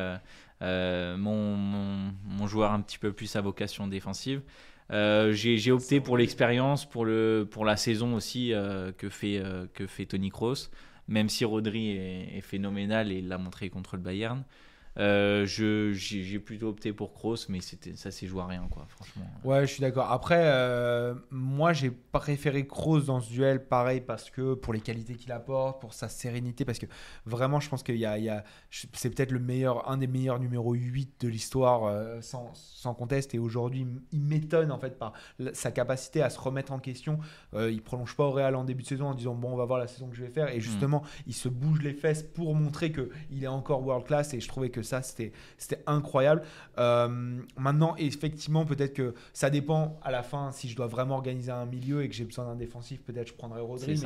mon, 0.62 1.56
mon, 1.56 2.12
mon 2.24 2.46
joueur 2.46 2.72
un 2.72 2.80
petit 2.80 2.98
peu 2.98 3.12
plus 3.12 3.34
à 3.36 3.40
vocation 3.40 3.86
défensive. 3.86 4.42
Euh, 4.90 5.32
J'ai 5.32 5.72
opté 5.72 6.00
pour 6.00 6.16
l'expérience, 6.18 6.88
pour, 6.88 7.04
le, 7.04 7.48
pour 7.50 7.64
la 7.64 7.76
saison 7.76 8.14
aussi 8.14 8.52
euh, 8.52 8.92
que, 8.92 9.08
fait, 9.08 9.38
euh, 9.38 9.66
que 9.72 9.86
fait 9.86 10.06
Tony 10.06 10.30
Kroos, 10.30 10.68
même 11.08 11.28
si 11.28 11.44
Rodri 11.44 11.92
est, 11.92 12.36
est 12.36 12.40
phénoménal 12.42 13.10
et 13.10 13.22
l'a 13.22 13.38
montré 13.38 13.70
contre 13.70 13.96
le 13.96 14.02
Bayern. 14.02 14.44
Euh, 14.98 15.46
je- 15.46 15.92
J'ai 15.92 16.38
plutôt 16.38 16.68
opté 16.68 16.92
pour 16.92 17.12
Kroos, 17.14 17.36
mais 17.48 17.60
ça 17.60 18.10
s'est 18.10 18.26
joué 18.26 18.42
à 18.42 18.46
rien, 18.46 18.66
quoi, 18.70 18.86
franchement. 18.88 19.24
Ouais, 19.44 19.62
je 19.66 19.72
suis 19.72 19.80
d'accord. 19.80 20.10
Après, 20.10 20.42
euh, 20.44 21.14
moi, 21.30 21.72
j'ai 21.72 21.90
préféré 21.90 22.66
Kroos 22.66 23.00
dans 23.00 23.20
ce 23.20 23.30
duel, 23.30 23.66
pareil, 23.66 24.00
parce 24.02 24.30
que 24.30 24.54
pour 24.54 24.72
les 24.74 24.80
qualités 24.80 25.14
qu'il 25.14 25.32
apporte, 25.32 25.80
pour 25.80 25.94
sa 25.94 26.08
sérénité, 26.08 26.64
parce 26.64 26.78
que 26.78 26.86
vraiment, 27.24 27.58
je 27.60 27.68
pense 27.70 27.82
qu'il 27.82 27.96
y 27.96 28.04
a, 28.06 28.44
c'est 28.70 29.10
peut-être 29.14 29.32
le 29.32 29.38
meilleur, 29.38 29.88
un 29.90 29.96
des 29.96 30.06
meilleurs 30.06 30.38
numéro 30.38 30.74
8 30.74 31.20
de 31.20 31.28
l'histoire, 31.28 31.84
euh, 31.84 32.20
sans, 32.20 32.50
sans 32.54 32.92
conteste. 32.94 33.34
Et 33.34 33.38
aujourd'hui, 33.38 33.86
il 34.12 34.20
m'étonne 34.20 34.70
en 34.72 34.78
fait 34.78 34.98
par 34.98 35.12
sa 35.54 35.70
capacité 35.70 36.22
à 36.22 36.28
se 36.30 36.38
remettre 36.38 36.72
en 36.72 36.78
question. 36.78 37.18
Euh, 37.54 37.70
il 37.70 37.82
prolonge 37.82 38.14
pas 38.16 38.24
au 38.24 38.30
Real 38.32 38.54
en 38.56 38.64
début 38.64 38.82
de 38.82 38.88
saison 38.88 39.06
en 39.06 39.14
disant 39.14 39.34
bon, 39.34 39.52
on 39.52 39.56
va 39.56 39.64
voir 39.64 39.78
la 39.78 39.86
saison 39.86 40.08
que 40.08 40.16
je 40.16 40.22
vais 40.24 40.30
faire. 40.30 40.48
Et 40.48 40.60
justement, 40.60 41.02
il 41.26 41.34
se 41.34 41.48
bouge 41.48 41.80
les 41.82 41.94
fesses 41.94 42.22
pour 42.22 42.54
montrer 42.54 42.92
que 42.92 43.10
il 43.30 43.42
est 43.44 43.48
encore 43.48 43.82
world 43.86 44.06
class. 44.06 44.34
Et 44.34 44.40
je 44.40 44.48
trouvais 44.48 44.70
que 44.70 44.81
ça, 44.82 45.02
c'était, 45.02 45.32
c'était 45.58 45.82
incroyable. 45.86 46.42
Euh, 46.78 47.38
maintenant, 47.56 47.94
effectivement, 47.96 48.64
peut-être 48.64 48.94
que 48.94 49.14
ça 49.32 49.50
dépend 49.50 49.98
à 50.02 50.10
la 50.10 50.22
fin 50.22 50.50
si 50.52 50.68
je 50.68 50.76
dois 50.76 50.86
vraiment 50.86 51.16
organiser 51.16 51.50
un 51.52 51.66
milieu 51.66 52.02
et 52.02 52.08
que 52.08 52.14
j'ai 52.14 52.24
besoin 52.24 52.44
d'un 52.46 52.56
défensif, 52.56 53.02
peut-être 53.02 53.28
je 53.28 53.34
prendrai 53.34 53.60
Rodri. 53.60 53.86
Mais 53.92 53.96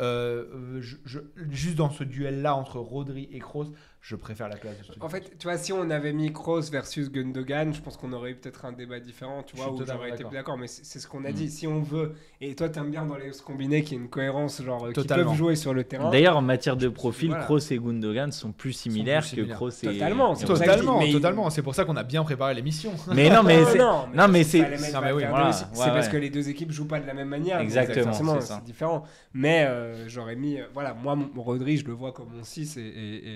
euh, 0.00 0.44
euh, 0.54 0.80
je- 0.80 0.96
je- 1.04 1.20
juste 1.50 1.76
dans 1.76 1.90
ce 1.90 2.04
duel-là 2.04 2.54
entre 2.54 2.78
Rodri 2.78 3.28
et 3.32 3.38
Kroos, 3.38 3.72
je 4.06 4.16
préfère 4.16 4.50
la 4.50 4.56
classe 4.56 4.76
En 5.00 5.08
fait, 5.08 5.32
tu 5.38 5.46
vois, 5.46 5.56
si 5.56 5.72
on 5.72 5.88
avait 5.88 6.12
mis 6.12 6.30
Kroos 6.30 6.60
versus 6.70 7.10
Gundogan, 7.10 7.72
je 7.72 7.80
pense 7.80 7.96
qu'on 7.96 8.12
aurait 8.12 8.32
eu 8.32 8.34
peut-être 8.34 8.66
un 8.66 8.72
débat 8.72 9.00
différent, 9.00 9.42
tu 9.42 9.56
vois, 9.56 9.72
où 9.72 9.78
j'aurais 9.78 10.08
été 10.10 10.18
d'accord. 10.18 10.28
plus 10.30 10.36
d'accord. 10.36 10.58
Mais 10.58 10.66
c'est 10.66 10.98
ce 10.98 11.08
qu'on 11.08 11.24
a 11.24 11.30
Mm. 11.30 11.32
dit. 11.34 11.50
Si 11.50 11.66
on 11.66 11.80
veut, 11.80 12.12
et 12.42 12.54
toi, 12.54 12.68
t'aimes 12.68 12.90
bien 12.90 13.06
dans 13.06 13.16
les 13.16 13.30
combinés 13.42 13.82
qu'il 13.82 13.96
y 13.96 14.00
ait 14.00 14.02
une 14.04 14.10
cohérence, 14.10 14.60
genre, 14.62 14.84
euh, 14.84 14.92
qui 14.92 15.06
peuvent 15.06 15.34
jouer 15.34 15.56
sur 15.56 15.72
le 15.72 15.84
terrain. 15.84 16.10
D'ailleurs, 16.10 16.36
en 16.36 16.42
matière 16.42 16.76
de 16.76 16.88
profil, 16.88 17.30
Voilà. 17.30 17.44
Kroos 17.44 17.60
et 17.72 17.78
Gundogan 17.78 18.30
sont 18.30 18.52
plus 18.52 18.74
similaires 18.74 19.22
plus 19.26 19.36
que. 19.46 19.52
Kroos 19.52 19.70
et 19.70 19.86
Totalement, 19.94 20.34
c'est 20.34 20.44
Totalement, 20.44 20.98
mais- 20.98 21.10
totalement. 21.10 21.48
C'est 21.48 21.62
pour 21.62 21.74
ça 21.74 21.86
qu'on 21.86 21.96
a 21.96 22.04
bien 22.04 22.22
préparé 22.24 22.52
l'émission. 22.52 22.92
Mais 23.14 23.30
non, 23.30 23.42
mais 23.42 23.64
c'est 23.64 23.78
non, 23.78 24.28
mais 24.28 24.44
c'est- 24.44 24.60
oui, 24.60 25.24
voilà, 25.30 25.46
ouais, 25.46 25.52
c'est 25.54 25.64
parce 25.72 26.06
ouais. 26.06 26.12
que 26.12 26.16
les 26.18 26.28
deux 26.28 26.50
équipes 26.50 26.72
jouent 26.72 26.86
pas 26.88 27.00
de 27.00 27.06
la 27.06 27.14
même 27.14 27.28
manière. 27.28 27.58
Exactement, 27.60 28.12
c'est 28.40 28.64
différent. 28.64 29.04
Mais 29.32 29.64
euh, 29.66 30.08
j'aurais 30.08 30.36
mis, 30.36 30.60
euh, 30.60 30.64
voilà, 30.74 30.92
moi, 30.92 31.16
mon 31.16 31.42
Rodri, 31.42 31.78
je 31.78 31.86
le 31.86 31.92
vois 31.94 32.12
comme 32.12 32.28
mon 32.34 32.44
6 32.44 32.76
et, 32.76 32.80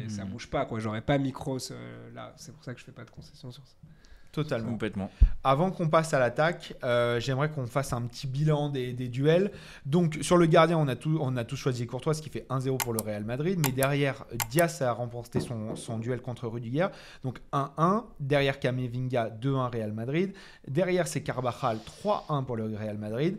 et 0.04 0.08
ça 0.08 0.24
Mm. 0.24 0.28
bouge 0.28 0.46
pas, 0.50 0.57
quoi. 0.64 0.78
J'aurais 0.80 1.00
pas 1.00 1.18
mis 1.18 1.32
Kroos 1.32 1.70
euh, 1.70 2.10
là. 2.14 2.32
C'est 2.36 2.52
pour 2.52 2.64
ça 2.64 2.74
que 2.74 2.80
je 2.80 2.84
fais 2.84 2.92
pas 2.92 3.04
de 3.04 3.10
concession 3.10 3.50
sur 3.50 3.66
ça. 3.66 3.74
Totalement. 4.30 4.70
complètement. 4.70 5.10
Avant 5.42 5.70
qu'on 5.70 5.88
passe 5.88 6.12
à 6.12 6.18
l'attaque, 6.18 6.74
euh, 6.84 7.18
j'aimerais 7.18 7.50
qu'on 7.50 7.66
fasse 7.66 7.92
un 7.92 8.02
petit 8.02 8.26
bilan 8.26 8.68
des, 8.68 8.92
des 8.92 9.08
duels. 9.08 9.50
Donc 9.86 10.18
sur 10.20 10.36
le 10.36 10.46
gardien, 10.46 10.78
on 10.78 10.86
a, 10.86 10.96
tout, 10.96 11.18
on 11.20 11.36
a 11.36 11.44
tous 11.44 11.56
choisi 11.56 11.86
Courtois, 11.86 12.14
ce 12.14 12.22
qui 12.22 12.28
fait 12.28 12.46
1-0 12.50 12.76
pour 12.76 12.92
le 12.92 13.00
Real 13.02 13.24
Madrid. 13.24 13.58
Mais 13.64 13.72
derrière, 13.72 14.26
Diaz 14.50 14.82
a 14.82 14.92
remporté 14.92 15.40
son, 15.40 15.74
son 15.76 15.98
duel 15.98 16.20
contre 16.20 16.46
Rudiger. 16.46 16.88
Donc 17.24 17.40
1-1. 17.52 18.04
Derrière 18.20 18.60
Camavinga, 18.60 19.30
2-1 19.30 19.72
Real 19.72 19.92
Madrid. 19.92 20.34
Derrière, 20.68 21.08
c'est 21.08 21.22
Carvajal, 21.22 21.78
3-1 22.04 22.44
pour 22.44 22.56
le 22.56 22.76
Real 22.76 22.98
Madrid. 22.98 23.38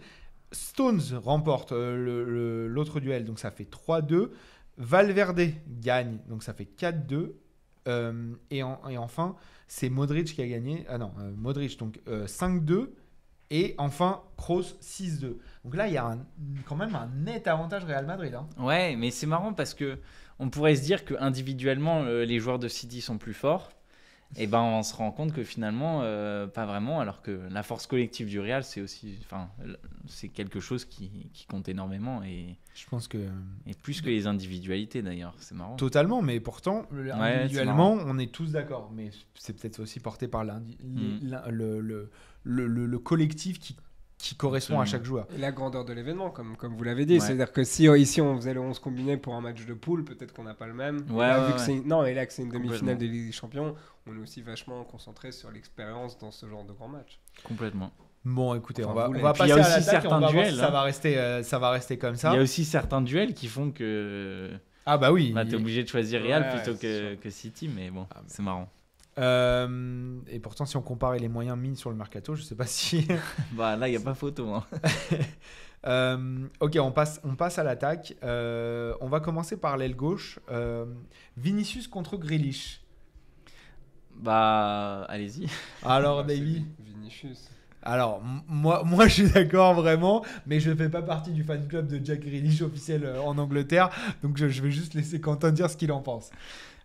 Stones 0.51 1.01
remporte 1.23 1.71
euh, 1.71 2.67
l'autre 2.67 2.99
duel, 2.99 3.25
donc 3.25 3.39
ça 3.39 3.51
fait 3.51 3.67
3-2. 3.69 4.29
Valverde 4.79 5.41
gagne, 5.67 6.17
donc 6.27 6.41
ça 6.43 6.53
fait 6.53 6.65
4-2. 6.65 7.33
Euh, 7.87 8.33
et, 8.49 8.63
en- 8.63 8.79
et 8.89 8.97
enfin, 8.97 9.35
c'est 9.67 9.89
Modric 9.89 10.27
qui 10.33 10.41
a 10.41 10.47
gagné. 10.47 10.85
Ah 10.89 10.97
non, 10.97 11.11
euh, 11.19 11.31
Modric, 11.35 11.77
donc 11.77 11.99
euh, 12.07 12.25
5-2. 12.27 12.89
Et 13.51 13.73
enfin, 13.79 14.21
Kroos 14.37 14.77
6-2. 14.81 15.37
Donc 15.63 15.75
là, 15.75 15.87
il 15.87 15.93
y 15.93 15.97
a 15.97 16.17
quand 16.65 16.75
même 16.75 16.95
un 16.95 17.07
net 17.07 17.47
avantage 17.47 17.83
Real 17.83 18.05
Madrid. 18.05 18.33
hein. 18.35 18.47
Ouais, 18.59 18.95
mais 18.95 19.09
c'est 19.11 19.25
marrant 19.27 19.53
parce 19.53 19.73
que 19.73 19.97
on 20.37 20.49
pourrait 20.49 20.75
se 20.75 20.83
dire 20.83 21.03
que 21.03 21.15
individuellement 21.19 22.03
euh, 22.03 22.25
les 22.25 22.39
joueurs 22.39 22.59
de 22.59 22.67
City 22.67 23.01
sont 23.01 23.17
plus 23.17 23.33
forts. 23.33 23.71
Et 24.37 24.45
ben 24.45 24.61
on 24.61 24.83
se 24.83 24.93
rend 24.95 25.11
compte 25.11 25.33
que 25.33 25.43
finalement 25.43 26.01
euh, 26.03 26.45
pas 26.45 26.65
vraiment, 26.67 26.99
alors 26.99 27.21
que 27.23 27.31
la 27.49 27.63
force 27.63 27.87
collective 27.87 28.27
du 28.27 28.39
Real 28.39 28.63
c'est 28.63 28.79
aussi, 28.79 29.17
enfin 29.23 29.49
c'est 30.07 30.27
quelque 30.29 30.59
chose 30.59 30.85
qui, 30.85 31.31
qui 31.33 31.47
compte 31.47 31.67
énormément 31.67 32.21
et, 32.23 32.55
Je 32.75 32.85
pense 32.87 33.07
que 33.07 33.17
et 33.65 33.73
plus 33.73 34.01
que 34.01 34.07
les 34.09 34.27
individualités 34.27 35.01
d'ailleurs. 35.01 35.33
C'est 35.39 35.55
marrant. 35.55 35.75
totalement, 35.77 36.21
mais 36.21 36.39
pourtant, 36.39 36.85
individuellement, 36.91 37.93
on 37.93 38.17
est 38.19 38.31
tous 38.31 38.51
d'accord. 38.51 38.91
Mais 38.93 39.09
c'est 39.33 39.53
peut-être 39.59 39.79
aussi 39.81 39.99
porté 39.99 40.27
par 40.27 40.43
Mm. 40.83 41.35
le, 41.49 41.79
le, 41.81 42.09
le- 42.67 42.85
le 42.85 42.99
collectif 42.99 43.59
qui, 43.59 43.75
qui 44.19 44.35
correspond 44.35 44.77
à 44.79 44.83
Absolument. 44.83 44.91
chaque 44.99 45.05
joueur. 45.07 45.27
Et 45.33 45.37
la 45.39 45.51
grandeur 45.51 45.85
de 45.85 45.93
l'événement, 45.93 46.29
comme, 46.29 46.55
comme 46.57 46.75
vous 46.75 46.83
l'avez 46.83 47.05
dit. 47.05 47.13
Ouais. 47.15 47.19
C'est-à-dire 47.21 47.51
que 47.53 47.63
si 47.63 47.87
euh, 47.87 47.97
ici 47.97 48.21
on 48.21 48.35
faisait 48.35 48.53
le 48.53 48.59
11 48.59 48.77
combiné 48.79 49.15
pour 49.17 49.33
un 49.33 49.41
match 49.41 49.65
de 49.65 49.73
poule, 49.73 50.03
peut-être 50.03 50.33
qu'on 50.33 50.43
n'a 50.43 50.53
pas 50.53 50.67
le 50.67 50.73
même. 50.73 51.05
Et 51.09 51.13
Ouais, 51.13 51.25
là, 51.27 51.39
ouais, 51.39 51.47
vu 51.47 51.53
que 51.53 51.57
ouais. 51.59 51.65
c'est 51.65 51.73
une- 51.73 51.87
Non, 51.87 52.05
et 52.05 52.13
là 52.13 52.25
que 52.25 52.33
c'est 52.33 52.43
une 52.43 52.49
demi-finale 52.49 52.97
de 52.97 53.05
Ligue 53.05 53.27
des 53.27 53.31
Champions, 53.31 53.75
on 54.05 54.15
est 54.15 54.19
aussi 54.21 54.41
vachement 54.41 54.83
concentré 54.83 55.31
sur 55.31 55.49
l'expérience 55.51 56.17
dans 56.19 56.31
ce 56.31 56.45
genre 56.47 56.65
de 56.65 56.73
grand 56.73 56.89
match. 56.89 57.19
Complètement. 57.43 57.91
Bon, 58.25 58.53
écoutez, 58.53 58.83
Enfin, 58.83 58.91
on 58.91 58.95
va, 58.95 59.09
on 59.09 59.21
va 59.21 59.31
Puis 59.33 59.43
il 59.43 59.47
y 59.47 59.51
passer 59.53 59.61
a 59.69 59.73
à 59.73 59.77
aussi 59.77 59.89
certains 59.89 60.09
va 60.09 60.17
voir 60.19 60.29
si 60.31 60.35
duels, 60.35 60.55
ça 60.55 60.67
hein. 60.67 60.71
va 60.71 60.81
rester, 60.81 61.17
euh, 61.17 61.41
ça 61.43 61.57
va 61.57 61.69
rester 61.71 61.97
comme 61.97 62.15
ça. 62.15 62.31
Il 62.33 62.35
y 62.35 62.39
a 62.39 62.41
aussi 62.41 62.65
certains 62.65 63.01
duels 63.01 63.33
qui 63.33 63.47
font 63.47 63.71
que 63.71 64.49
Ah 64.85 64.97
bah 64.97 65.13
oui. 65.13 65.31
bah, 65.31 65.45
t'es 65.45 65.55
obligé 65.55 65.83
de 65.83 65.87
choisir 65.87 66.21
Real 66.21 66.43
Ouais, 66.43 66.61
plutôt 66.61 66.77
que, 66.77 67.15
que 67.15 67.29
City, 67.29 67.69
mais 67.73 67.89
bon, 67.89 68.05
Ah, 68.11 68.15
mais- 68.21 68.23
c'est 68.27 68.41
marrant. 68.43 68.69
Euh, 69.17 70.17
et 70.29 70.39
pourtant, 70.39 70.65
si 70.65 70.77
on 70.77 70.81
comparait 70.81 71.19
les 71.19 71.27
moyens 71.27 71.57
mis 71.57 71.75
sur 71.75 71.89
le 71.89 71.95
mercato, 71.95 72.35
je 72.35 72.43
sais 72.43 72.55
pas 72.55 72.65
si. 72.67 73.07
Bah 73.53 73.75
là 73.75 73.87
il 73.89 73.93
y 73.93 73.97
a 73.97 74.01
pas 74.01 74.13
photo. 74.13 74.53
Hein. 74.53 74.65
Euh, 75.87 76.45
ok, 76.59 76.77
on 76.81 76.91
passe, 76.91 77.21
on 77.23 77.35
passe 77.37 77.57
à 77.57 77.63
l'attaque. 77.63 78.13
Euh, 78.21 78.93
on 78.99 79.07
va 79.07 79.21
commencer 79.21 79.55
par 79.55 79.77
l'aile 79.77 79.95
gauche. 79.95 80.37
Euh, 80.51 80.83
Vinicius 81.37 81.87
contre 81.87 82.17
Grealish. 82.17 82.81
Bah 84.15 85.05
allez-y. 85.07 85.47
Alors, 85.83 86.19
Ah, 86.19 86.25
c'est 86.27 86.35
Davy. 86.35 86.53
Vi- 86.55 86.65
Vinicius. 86.79 87.49
Alors, 87.81 88.21
moi, 88.49 88.83
moi, 88.83 89.07
je 89.07 89.13
suis 89.23 89.29
d'accord 89.29 89.73
vraiment, 89.73 90.25
mais 90.45 90.59
je 90.59 90.75
fais 90.75 90.89
pas 90.89 91.01
partie 91.01 91.31
du 91.31 91.45
fan 91.45 91.65
club 91.65 91.87
de 91.87 92.05
Jack 92.05 92.19
Grealish 92.19 92.61
officiel 92.61 93.05
euh, 93.05 93.21
en 93.21 93.37
Angleterre, 93.37 93.89
donc 94.21 94.35
je, 94.35 94.49
je 94.49 94.61
vais 94.61 94.71
juste 94.71 94.95
laisser 94.95 95.21
Quentin 95.21 95.51
dire 95.51 95.69
ce 95.69 95.77
qu'il 95.77 95.93
en 95.93 96.01
pense. 96.01 96.29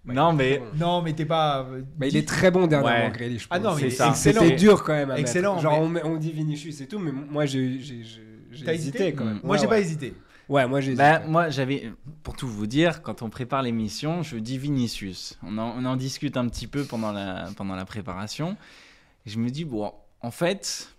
Non 0.06 0.32
mais 0.32 0.58
bon. 0.58 0.64
Non, 0.78 1.02
mais 1.02 1.12
t'es 1.14 1.24
pas. 1.24 1.60
euh, 1.70 1.82
il 2.02 2.16
est 2.16 2.28
très 2.28 2.50
bon 2.50 2.66
dernièrement, 2.66 3.06
Ouais. 3.06 3.12
Grealish. 3.12 3.46
Ah 3.50 3.58
non, 3.58 3.74
c'est 3.78 3.86
excellent. 3.86 4.14
C'était 4.14 4.50
dur 4.56 4.82
quand 4.84 4.92
même 4.92 5.10
à 5.10 5.18
Excellent, 5.18 5.52
mettre. 5.54 5.62
Genre, 5.62 5.88
mais- 5.88 6.02
on, 6.04 6.16
dit 6.16 6.32
Vinicius 6.32 6.80
et 6.82 6.86
tout, 6.86 6.98
mais 6.98 7.10
moi, 7.12 7.46
j'ai 7.46 7.78
j'ai- 7.80 8.02
j'ai- 8.04 8.20
j'ai 8.52 8.64
T'as 8.64 8.74
hésité, 8.74 8.98
hésité 8.98 9.14
quand 9.14 9.24
même. 9.24 9.40
Moi, 9.42 9.56
Ouais, 9.56 9.62
j'ai 9.62 9.66
pas 9.68 9.80
hésité. 9.80 10.14
Ouais, 10.48 10.66
moi, 10.68 10.80
j'ai 10.82 10.94
Bah, 10.94 11.14
hésité. 11.16 11.30
moi, 11.30 11.48
j'avais, 11.48 11.90
pour 12.22 12.36
tout 12.36 12.46
vous 12.46 12.66
dire, 12.66 13.00
quand 13.02 13.22
on 13.22 13.30
prépare 13.30 13.62
l'émission, 13.62 14.22
je 14.22 14.36
dis 14.36 14.58
Vinicius. 14.58 15.38
On 15.42 15.56
en, 15.56 15.74
on 15.78 15.84
en 15.86 15.96
discute 15.96 16.36
un 16.36 16.46
petit 16.48 16.66
peu 16.66 16.84
pendant 16.84 17.10
la, 17.12 17.46
pendant 17.56 17.74
la 17.74 17.86
préparation. 17.86 18.56
Et 19.26 19.30
je 19.30 19.38
me 19.38 19.48
dis, 19.48 19.64
bon, 19.64 19.90
en 20.20 20.30
fait, 20.30 20.93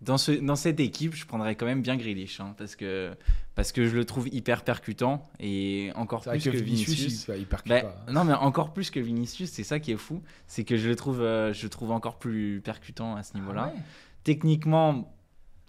dans, 0.00 0.18
ce, 0.18 0.32
dans 0.32 0.56
cette 0.56 0.80
équipe, 0.80 1.14
je 1.14 1.26
prendrais 1.26 1.54
quand 1.56 1.66
même 1.66 1.82
bien 1.82 1.96
Grealish. 1.96 2.40
hein, 2.40 2.54
parce, 2.56 2.74
que, 2.76 3.14
parce 3.54 3.72
que 3.72 3.86
je 3.86 3.94
le 3.96 4.04
trouve 4.04 4.28
hyper 4.28 4.64
percutant. 4.64 5.28
Et 5.38 5.90
encore 5.94 6.22
plus 6.22 6.42
que, 6.42 6.50
que 6.50 6.56
Vinicius. 6.56 6.96
Vinicius, 6.96 7.28
il, 7.28 7.40
il 7.40 7.46
percute 7.46 7.68
Ben, 7.70 7.92
non, 8.10 8.24
mais 8.24 8.32
encore 8.34 8.72
plus 8.72 8.90
que 8.90 9.00
Vinicius, 9.00 9.50
c'est 9.50 9.64
ça 9.64 9.78
qui 9.78 9.92
est 9.92 9.96
fou. 9.96 10.22
C'est 10.46 10.64
que 10.64 10.76
je 10.76 10.88
le 10.88 10.96
trouve, 10.96 11.20
euh, 11.20 11.52
je 11.52 11.64
le 11.64 11.68
trouve 11.68 11.90
encore 11.90 12.18
plus 12.18 12.60
percutant 12.64 13.16
à 13.16 13.22
ce 13.22 13.34
niveau-là. 13.34 13.72
Ah 13.72 13.76
ouais 13.76 13.82
Techniquement, 14.24 15.12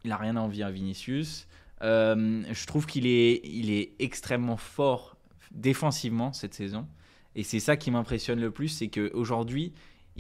il 0.04 0.12
a 0.12 0.18
rien 0.18 0.36
à 0.36 0.40
envier 0.42 0.64
à 0.64 0.72
Vinicius. 0.72 1.48
Euh, 1.84 2.44
je 2.52 2.66
trouve 2.68 2.86
qu'il 2.86 3.08
est, 3.08 3.42
il 3.44 3.72
est 3.72 3.94
extrêmement 4.00 4.58
fort 4.58 5.18
défensivement 5.52 6.34
cette 6.34 6.54
saison. 6.54 6.88
Et 7.36 7.44
c'est 7.44 7.60
ça 7.60 7.78
qui 7.78 7.92
m'impressionne 7.92 8.40
le 8.42 8.52
plus, 8.52 8.68
c'est 8.68 8.90
qu'aujourd'hui, 8.90 9.72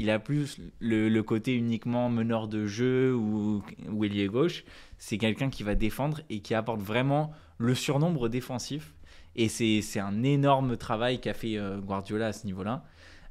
il 0.01 0.09
a 0.09 0.17
plus 0.17 0.59
le, 0.79 1.21
côté 1.21 1.53
uniquement 1.53 2.09
meneur 2.09 2.47
de 2.47 2.65
jeu 2.65 3.13
ou, 3.13 3.63
ailier 4.03 4.27
gauche. 4.27 4.63
C'est 4.97 5.19
quelqu'un 5.19 5.51
qui 5.51 5.61
va 5.61 5.75
défendre 5.75 6.21
et 6.29 6.39
qui 6.39 6.55
apporte 6.55 6.81
vraiment 6.81 7.31
le 7.59 7.75
surnombre 7.75 8.27
défensif. 8.27 8.93
Et 9.35 9.47
c'est 9.47 9.99
un 9.99 10.23
énorme 10.23 10.75
travail 10.75 11.21
qu'a 11.21 11.35
fait 11.35 11.57
euh, 11.57 11.77
Guardiola 11.77 12.27
à 12.27 12.33
ce 12.33 12.47
niveau-là. 12.47 12.83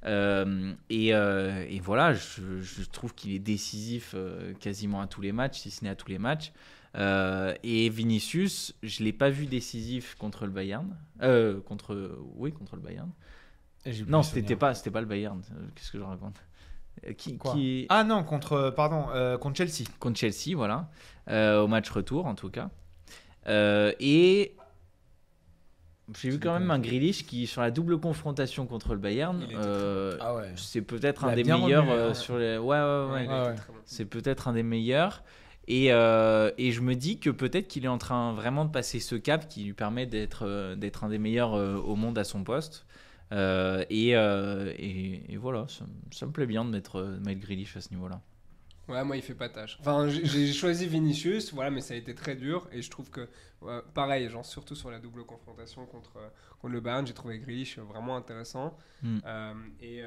Euh, 0.07 0.73
et, 0.89 1.13
euh, 1.13 1.67
et 1.69 1.81
voilà, 1.81 2.15
je, 2.15 2.85
trouve 2.91 3.15
qu'il 3.15 3.33
est 3.33 3.41
décisif 3.41 4.15
quasiment 4.61 5.01
à 5.01 5.09
tous 5.09 5.21
les 5.21 5.33
matchs, 5.33 5.59
si 5.59 5.71
ce 5.73 5.85
n'est 5.85 5.91
à 5.91 5.97
tous 5.97 6.09
les 6.09 6.19
matchs. 6.19 6.53
Et 6.95 7.89
Vinicius, 7.89 8.77
je 8.85 9.03
l'ai 9.03 9.13
pas 9.13 9.29
vu 9.29 9.47
décisif 9.47 10.15
contre 10.15 10.47
le 10.47 10.53
Bayern, 10.53 10.97
contre 11.67 12.17
oui 12.37 12.53
contre 12.53 12.77
le 12.77 12.83
Bayern. 12.83 13.11
Non, 14.07 14.23
c'était 14.23 14.57
pas, 14.57 14.75
c'était 14.75 14.91
pas 14.91 15.01
le 15.01 15.07
Bayern. 15.07 15.41
euh, 15.53 15.67
Qu'est-ce 15.75 15.93
que 15.93 15.99
je 15.99 16.03
raconte 16.05 16.37
Euh, 17.07 17.13
qui, 17.15 17.39
Quoi 17.39 17.53
qui- 17.55 17.87
Ah 17.89 18.05
non, 18.05 18.23
contre, 18.25 18.53
euh, 18.53 18.71
pardon, 18.71 19.07
euh, 19.15 19.39
contre 19.39 19.57
Chelsea. 19.57 19.89
contre 19.99 20.19
Chelsea, 20.19 20.55
voilà, 20.55 20.91
euh, 21.29 21.63
au 21.63 21.67
match 21.69 21.89
retour 21.91 22.27
en 22.27 22.35
tout 22.35 22.51
cas. 22.51 22.71
Euh, 23.47 23.93
et 24.01 24.55
j'ai 26.21 26.31
vu 26.31 26.41
quand 26.41 26.53
même 26.59 26.71
un 26.71 26.79
Grealish 26.81 27.25
qui, 27.25 27.47
sur 27.47 27.63
la 27.63 27.71
double 27.71 27.99
confrontation 28.01 28.67
contre 28.67 28.93
le 28.95 28.99
Bayern, 28.99 29.47
euh, 29.55 30.17
Ah 30.21 30.35
ouais. 30.35 30.53
c'est 30.57 30.83
peut-être 30.83 31.25
un 31.25 31.35
des 31.35 31.45
meilleurs 31.45 31.85
remué, 31.85 31.95
euh, 31.97 32.15
sur 32.15 32.37
les. 32.37 32.59
Ouais, 32.59 32.79
ouais, 32.79 33.27
ouais. 33.29 33.55
C'est 33.87 34.05
peut-être 34.07 34.49
un 34.49 34.53
des 34.53 34.63
meilleurs. 34.65 35.23
Et, 35.69 35.93
euh, 35.93 36.51
et 36.59 36.73
je 36.73 36.81
me 36.81 36.95
dis 36.97 37.21
que 37.21 37.31
peut-être 37.31 37.69
qu'il 37.69 37.85
est 37.85 37.89
en 37.89 37.99
train 37.99 38.33
vraiment 38.33 38.65
de 38.65 38.71
passer 38.73 38.99
ce 38.99 39.15
cap 39.15 39.47
qui 39.49 39.63
lui 39.63 39.73
permet 39.73 40.05
d'être 40.05 40.45
euh, 40.45 40.75
d'être 40.75 41.05
un 41.05 41.09
des 41.09 41.19
meilleurs 41.19 41.55
euh, 41.55 41.77
au 41.77 41.95
monde 41.95 42.19
à 42.19 42.25
son 42.25 42.43
poste. 42.43 42.87
Euh, 43.33 43.85
et, 43.91 44.17
euh, 44.17 44.73
et, 44.77 45.33
et 45.33 45.37
voilà, 45.37 45.67
ça, 45.69 45.85
ça 46.11 46.27
me 46.27 46.33
plaît 46.33 46.47
bien 46.47 46.65
de 46.65 46.71
mettre, 46.71 47.01
de 47.03 47.19
mettre 47.19 47.41
Grealish 47.41 47.77
à 47.77 47.81
ce 47.81 47.91
niveau-là. 47.91 48.21
Ouais, 48.89 49.05
moi, 49.05 49.17
il 49.17 49.23
fait 49.23 49.37
pas 49.37 49.49
tâche. 49.49 49.77
Enfin, 49.81 50.09
j'ai 50.09 50.53
choisi 50.53 50.87
Vinicius, 50.87 51.53
voilà, 51.53 51.71
mais 51.71 51.81
ça 51.81 51.95
a 51.95 51.97
été 51.97 52.13
très 52.15 52.35
dur. 52.35 52.69
Et 52.73 52.83
je 52.83 52.91
trouve 52.91 53.09
que, 53.11 53.29
pareil, 53.95 54.29
genre, 54.29 54.45
surtout 54.45 54.75
sur 54.75 54.91
la 54.91 54.99
double 54.99 55.25
confrontation 55.25 55.87
contre, 55.87 56.17
euh, 56.17 56.29
contre 56.59 56.73
le 56.73 56.81
Bayern, 56.81 57.07
j'ai 57.07 57.15
trouvé 57.15 57.39
Grealish 57.39 57.79
vraiment 57.79 58.17
intéressant. 58.17 58.77
Mm. 59.03 59.19
Euh, 59.25 59.55
et, 59.81 60.03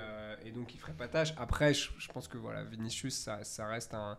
et 0.46 0.52
donc, 0.52 0.76
il 0.76 0.80
ferait 0.80 0.92
pas 0.94 1.08
tâche. 1.08 1.34
Après, 1.38 1.74
je, 1.74 1.92
je 1.98 2.08
pense 2.10 2.28
que 2.28 2.38
voilà, 2.38 2.66
Vinicius, 2.66 3.16
ça, 3.16 3.44
ça 3.46 3.68
reste 3.68 3.94
un, 3.94 4.18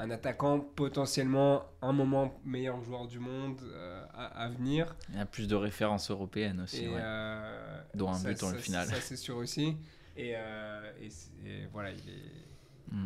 un 0.00 0.10
attaquant 0.10 0.60
potentiellement 0.60 1.64
un 1.82 1.92
moment 1.92 2.32
meilleur 2.44 2.82
joueur 2.82 3.06
du 3.06 3.18
monde 3.18 3.60
euh, 3.64 4.04
à, 4.14 4.44
à 4.44 4.48
venir. 4.48 4.94
Il 5.10 5.16
y 5.16 5.20
a 5.20 5.26
plus 5.26 5.46
de 5.46 5.54
références 5.54 6.10
européennes 6.10 6.60
aussi. 6.60 6.86
Ouais. 6.88 6.94
euh, 6.98 7.80
Dont 7.94 8.10
un 8.10 8.14
ça- 8.14 8.28
but 8.28 8.40
dans 8.40 8.50
le 8.50 8.56
ça- 8.56 8.62
final. 8.62 8.86
Ça, 8.88 9.00
c'est 9.00 9.16
sûr 9.16 9.36
aussi. 9.36 9.76
Et, 10.16 10.32
euh, 10.36 10.92
et 11.00 11.10
c'est- 11.10 11.30
et 11.44 11.66
voilà, 11.72 11.90
il 11.90 12.08
est. 12.08 12.48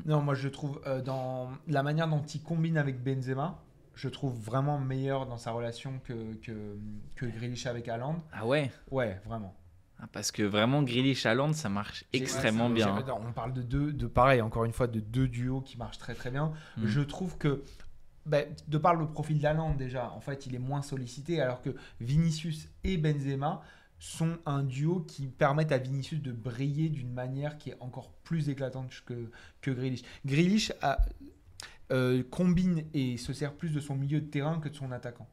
Non, 0.07 0.23
moi 0.23 0.35
je 0.35 0.49
trouve 0.49 0.81
euh, 0.87 1.03
dans 1.03 1.51
la 1.69 1.83
manière 1.83 2.09
dont 2.09 2.23
il 2.23 2.43
combine 2.43 2.79
avec 2.79 3.03
Benzema, 3.05 3.61
je 3.95 4.09
trouve 4.09 4.35
vraiment 4.41 4.79
meilleur 4.79 5.27
dans 5.27 5.37
sa 5.37 5.51
relation 5.53 6.01
que, 6.05 6.35
que, 6.37 6.77
que 7.17 7.27
Grealish 7.27 7.67
avec 7.67 7.87
Haaland. 7.89 8.17
Ah 8.33 8.47
ouais? 8.47 8.71
Ouais, 8.91 9.21
vraiment. 9.27 9.55
Ah, 10.01 10.07
Parce 10.13 10.33
que 10.33 10.43
vraiment, 10.43 10.83
Grealish 10.83 11.25
Haaland, 11.27 11.53
ça 11.53 11.69
marche 11.69 12.05
extrêmement 12.13 12.69
bien. 12.75 12.89
hein. 12.97 13.19
On 13.29 13.33
parle 13.33 13.53
de 13.53 13.63
deux, 13.63 13.93
de 13.93 14.07
pareil, 14.07 14.43
encore 14.43 14.65
une 14.65 14.73
fois, 14.73 14.87
de 14.87 15.01
deux 15.01 15.29
duos 15.29 15.61
qui 15.61 15.79
marchent 15.79 15.99
très 15.99 16.15
très 16.15 16.31
bien. 16.31 16.53
Mm. 16.77 16.87
Je 16.87 17.01
trouve 17.01 17.39
que, 17.39 17.63
bah, 18.27 18.41
de 18.69 18.79
par 18.79 18.95
le 18.95 19.07
profil 19.07 19.39
d'Haaland 19.41 19.75
déjà, 19.75 20.11
en 20.11 20.21
fait, 20.21 20.47
il 20.47 20.55
est 20.55 20.59
moins 20.59 20.83
sollicité, 20.83 21.41
alors 21.41 21.63
que 21.63 21.71
Vinicius 22.01 22.69
et 22.83 22.97
Benzema 22.97 23.63
sont 24.01 24.37
un 24.45 24.63
duo 24.65 25.01
qui 25.01 25.29
permettent 25.29 25.73
à 25.73 25.79
Vinicius 25.79 26.21
de 26.21 26.33
briller 26.33 26.89
d'une 26.91 27.13
manière 27.13 27.57
qui 27.57 27.71
est 27.71 27.77
encore 27.81 28.11
plus 28.25 28.49
éclatante 28.51 28.91
que, 29.07 29.31
que 29.63 29.71
Grealish. 29.71 30.03
Grealish 30.27 30.73
a- 30.83 30.99
euh, 31.93 32.23
combine 32.31 32.85
et 32.95 33.17
se 33.19 33.33
sert 33.33 33.53
plus 33.55 33.71
de 33.71 33.79
son 33.81 33.95
milieu 33.95 34.21
de 34.21 34.27
terrain 34.27 34.59
que 34.59 34.69
de 34.69 34.75
son 34.75 34.91
attaquant. 34.91 35.29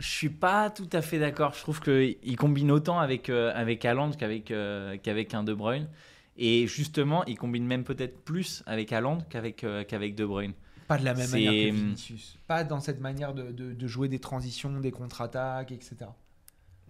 Je 0.00 0.08
suis 0.08 0.28
pas 0.28 0.70
tout 0.70 0.88
à 0.92 1.02
fait 1.02 1.18
d'accord. 1.18 1.54
Je 1.54 1.60
trouve 1.60 1.80
qu'il 1.80 2.36
combine 2.36 2.70
autant 2.72 2.98
avec, 2.98 3.30
euh, 3.30 3.52
avec 3.54 3.84
Haaland 3.84 4.10
qu'avec 4.12 4.50
euh, 4.50 4.96
qu'avec 5.02 5.34
un 5.34 5.44
De 5.44 5.54
Bruyne. 5.54 5.88
Et 6.36 6.66
justement, 6.66 7.24
il 7.26 7.38
combine 7.38 7.64
même 7.64 7.84
peut-être 7.84 8.18
plus 8.24 8.62
avec 8.66 8.92
Haaland 8.92 9.18
qu'avec 9.30 9.62
euh, 9.62 9.84
qu'avec 9.84 10.14
De 10.16 10.24
Bruyne. 10.26 10.52
Pas 10.88 10.98
de 10.98 11.04
la 11.04 11.14
même 11.14 11.30
manière 11.30 11.52
que 11.52 11.70
Vinicius. 11.74 12.36
Pas 12.46 12.64
dans 12.64 12.80
cette 12.80 13.00
manière 13.00 13.32
de, 13.34 13.52
de- 13.52 13.72
de 13.72 13.86
jouer 13.86 14.08
des 14.08 14.18
transitions, 14.18 14.80
des 14.80 14.90
contre-attaques, 14.90 15.72
etc. 15.72 15.96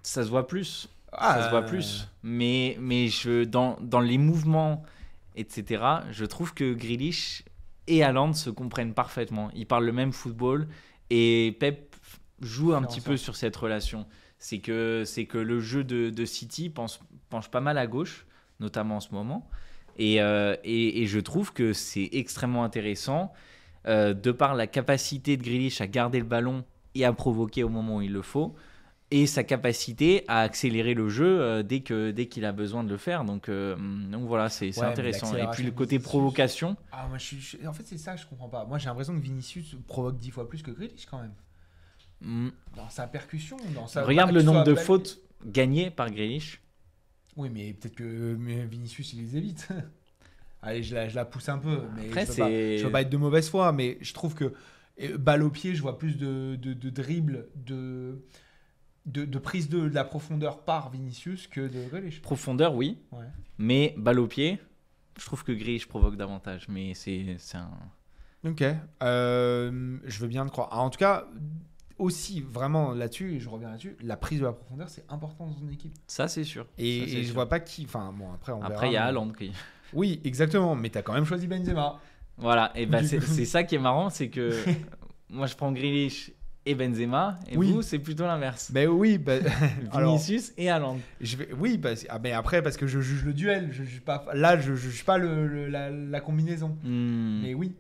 Ça 0.03 0.25
se 0.25 0.29
voit 0.29 0.47
plus. 0.49 0.89
Ah, 1.13 1.35
ça 1.39 1.45
se 1.45 1.51
voit 1.51 1.63
plus. 1.63 2.09
Mais, 2.25 2.77
mais 2.81 3.07
je, 3.09 3.45
dans, 3.45 3.77
dans 3.81 4.01
les 4.01 4.19
mouvements, 4.19 4.83
etc., 5.37 5.85
je 6.11 6.25
trouve 6.25 6.55
que 6.55 6.73
Grealish 6.73 7.45
et 7.87 8.03
Haaland 8.03 8.33
se 8.33 8.51
comprennent 8.51 8.95
parfaitement. 8.95 9.51
Ils 9.55 9.67
parlent 9.67 9.85
le 9.87 9.93
même 9.93 10.13
football 10.13 10.67
et 11.11 11.57
Pep 11.61 11.94
joue 12.41 12.75
un 12.75 12.83
petit 12.83 13.01
peu 13.01 13.17
sur 13.17 13.37
cette 13.37 13.57
relation. 13.57 14.07
C'est 14.39 14.59
que, 14.59 15.05
c'est 15.07 15.25
que 15.27 15.39
le 15.39 15.61
jeu 15.61 15.85
de, 15.85 16.11
de 16.11 16.25
City 16.25 16.69
pense, 16.69 17.01
penche 17.31 17.51
pas 17.51 17.61
mal 17.61 17.79
à 17.79 17.87
gauche, 17.87 18.27
notamment 18.61 18.97
en 18.97 19.01
ce 19.01 19.13
moment. 19.13 19.49
Et, 19.97 20.21
euh, 20.21 20.57
et, 20.65 21.03
et 21.03 21.07
je 21.07 21.21
trouve 21.21 21.53
que 21.53 21.73
c'est 21.73 22.09
extrêmement 22.13 22.65
intéressant 22.65 23.33
euh, 23.87 24.13
de 24.13 24.33
par 24.33 24.55
la 24.55 24.67
capacité 24.67 25.37
de 25.37 25.43
Grealish 25.43 25.81
à 25.81 25.87
garder 25.87 26.19
le 26.19 26.25
ballon 26.25 26.65
et 26.95 27.05
à 27.05 27.13
provoquer 27.13 27.63
au 27.63 27.69
moment 27.69 27.97
où 27.97 28.03
il 28.03 28.13
le 28.13 28.23
faut 28.23 28.55
et 29.11 29.27
sa 29.27 29.45
capacité 29.45 30.25
à 30.27 30.41
accélérer 30.41 30.95
le 30.95 31.09
jeu 31.09 31.41
euh, 31.41 31.63
dès 31.63 31.81
que 31.81 32.11
dès 32.11 32.27
qu'il 32.27 32.45
a 32.45 32.53
besoin 32.53 32.83
de 32.83 32.89
le 32.91 32.97
faire. 32.97 33.25
Donc, 33.25 33.49
donc 33.49 34.27
voilà, 34.27 34.49
c'est 34.49 34.77
Ouais, 34.79 34.87
intéressant. 34.87 35.35
Et 35.37 35.47
puis 35.53 35.63
le 35.63 35.71
côté 35.71 35.97
Vinicius- 35.99 36.03
provocation, 36.09 36.77
Ah, 36.91 37.07
moi, 37.09 37.19
je 37.19 37.67
En 37.67 37.73
fait, 37.73 37.85
c'est 37.85 37.99
ça 37.99 38.15
que 38.15 38.21
je 38.21 38.27
comprends 38.27 38.49
pas. 38.49 38.65
Moi, 38.65 38.79
j'ai 38.79 38.87
l'impression 38.87 39.15
que 39.15 39.21
Vinicius 39.23 39.77
provoque 39.87 40.19
dix 40.19 40.31
fois 40.33 40.49
plus 40.49 40.63
que 40.63 40.73
Grealish 40.73 41.07
quand 41.07 41.21
même. 41.21 41.35
Hmm, 42.25 42.49
Dans 42.77 42.89
sa 42.89 43.07
percussion, 43.07 43.57
dans 43.75 43.87
sa. 43.87 44.05
regarde 44.05 44.31
pas 44.31 44.37
le 44.37 44.43
nombre 44.43 44.65
de 44.65 44.75
fautes 44.75 45.21
gagnées 45.47 45.91
par 45.91 46.11
Grealish. 46.11 46.61
Oui, 47.37 47.51
mais 47.53 47.73
peut-être 47.73 47.97
que 47.97 48.37
mais 48.39 48.65
Vinicius, 48.67 49.13
il 49.13 49.21
les 49.23 49.37
évite. 49.37 49.69
Allez, 50.63 50.83
je 50.83 50.95
la, 50.95 51.09
je 51.09 51.15
la 51.15 51.25
pousse 51.25 51.49
un 51.49 51.59
peu. 51.59 51.83
Mais 51.97 52.07
Après, 52.09 52.25
je 52.27 52.33
veux 52.43 52.79
je 52.79 52.85
veux 52.87 52.91
pas 52.93 53.03
être 53.03 53.11
de 53.11 53.17
mauvaise 53.17 53.51
foi, 53.51 53.73
mais 53.73 53.99
je 54.01 54.15
trouve 54.15 54.35
que 54.35 54.55
balle 55.19 55.43
au 55.43 55.51
pied, 55.51 55.75
je 55.75 55.83
vois 55.83 55.99
plus 55.99 56.17
de, 56.17 56.57
de, 56.57 56.73
de 56.73 56.91
dribble, 56.91 57.49
de, 57.57 58.23
de, 59.07 59.25
de 59.25 59.39
prise 59.39 59.69
de, 59.69 59.83
la 59.83 60.05
profondeur 60.05 60.65
par 60.65 60.91
Vinicius 60.91 61.49
que 61.49 61.61
de 61.61 61.89
Grealish. 61.89 62.23
Profondeur, 62.23 62.75
oui, 62.75 62.99
Ouais. 63.13 63.27
mais 63.59 63.95
balle 63.99 64.21
au 64.21 64.27
pied, 64.29 64.59
je 65.19 65.25
trouve 65.27 65.45
que 65.45 65.53
Grealish 65.53 65.87
provoque 65.87 66.17
davantage. 66.17 66.69
Mais 66.69 66.95
c'est 66.95 67.37
c'est 67.39 67.59
un. 67.59 67.71
Ok, 68.47 68.63
Euh, 69.03 69.99
je 70.05 70.19
veux 70.21 70.29
bien 70.29 70.47
te 70.47 70.51
croire. 70.51 70.73
Alors, 70.73 70.85
en 70.85 70.91
tout 70.91 70.99
cas, 70.99 71.27
aussi 71.99 72.41
vraiment 72.41 72.93
là-dessus, 72.93 73.35
et 73.35 73.41
je 73.41 73.49
reviens 73.49 73.71
là-dessus, 73.71 73.97
la 74.03 74.17
prise 74.17 74.41
de 74.41 74.45
la 74.45 74.53
profondeur, 74.53 74.89
c'est 74.89 75.05
important 75.09 75.47
dans 75.47 75.57
une 75.59 75.71
équipe. 75.71 75.93
Ça, 76.07 76.29
c'est 76.29 76.45
sûr. 76.45 76.67
Et, 76.79 77.07
Ça, 77.09 77.19
et 77.19 77.23
je 77.25 77.33
vois 77.33 77.49
pas 77.49 77.61
qui. 77.61 77.85
Enfin, 77.85 78.13
bon, 78.17 78.33
après, 78.33 78.53
on 78.53 78.63
Après, 78.63 78.89
il 78.89 78.93
y 78.93 78.97
a 78.97 79.03
mais- 79.03 79.09
Haaland 79.09 79.31
qui. 79.33 79.53
Oui, 79.93 80.21
exactement, 80.25 80.75
mais 80.75 80.91
tu 80.91 80.99
as 80.99 81.03
quand 81.03 81.13
même 81.15 81.25
choisi 81.25 81.47
Benzema. 81.47 82.01
Voilà, 82.37 82.73
et 82.75 82.87
ben 82.87 83.07
c'est 83.07 83.45
ça 83.45 83.63
qui 83.63 83.77
est 83.77 83.79
marrant, 83.79 84.11
c'est 84.11 84.29
que 84.29 84.51
moi 85.31 85.47
je 85.47 85.55
prends 85.55 85.71
Grealish 85.71 86.33
et 86.67 86.75
Benzema, 86.75 87.39
et 87.49 87.57
Oui. 87.57 87.71
vous 87.71 87.83
c'est 87.83 88.01
plutôt 88.01 88.25
l'inverse. 88.25 88.71
Mais 88.75 88.89
oui, 88.89 89.19
bah, 89.19 89.35
alors, 89.93 90.15
Vinicius 90.17 90.53
et 90.57 90.69
Haaland. 90.69 90.99
je 91.21 91.37
vais, 91.37 91.49
oui, 91.57 91.79
parce, 91.79 92.07
ah, 92.09 92.19
mais 92.19 92.33
après, 92.33 92.61
parce 92.61 92.77
que 92.77 92.87
je 92.89 93.01
juge 93.01 93.25
le 93.25 93.35
duel, 93.35 93.69
je 93.71 93.85
juge 93.85 94.01
pas, 94.01 94.25
là, 94.35 94.59
je 94.59 94.75
juge 94.75 95.05
pas 95.05 95.17
le, 95.19 95.47
le- 95.47 95.69
la, 95.69 95.91
la 95.91 96.21
combinaison. 96.21 96.77
Hmm. 96.83 97.43
Mais 97.43 97.55
oui, 97.55 97.73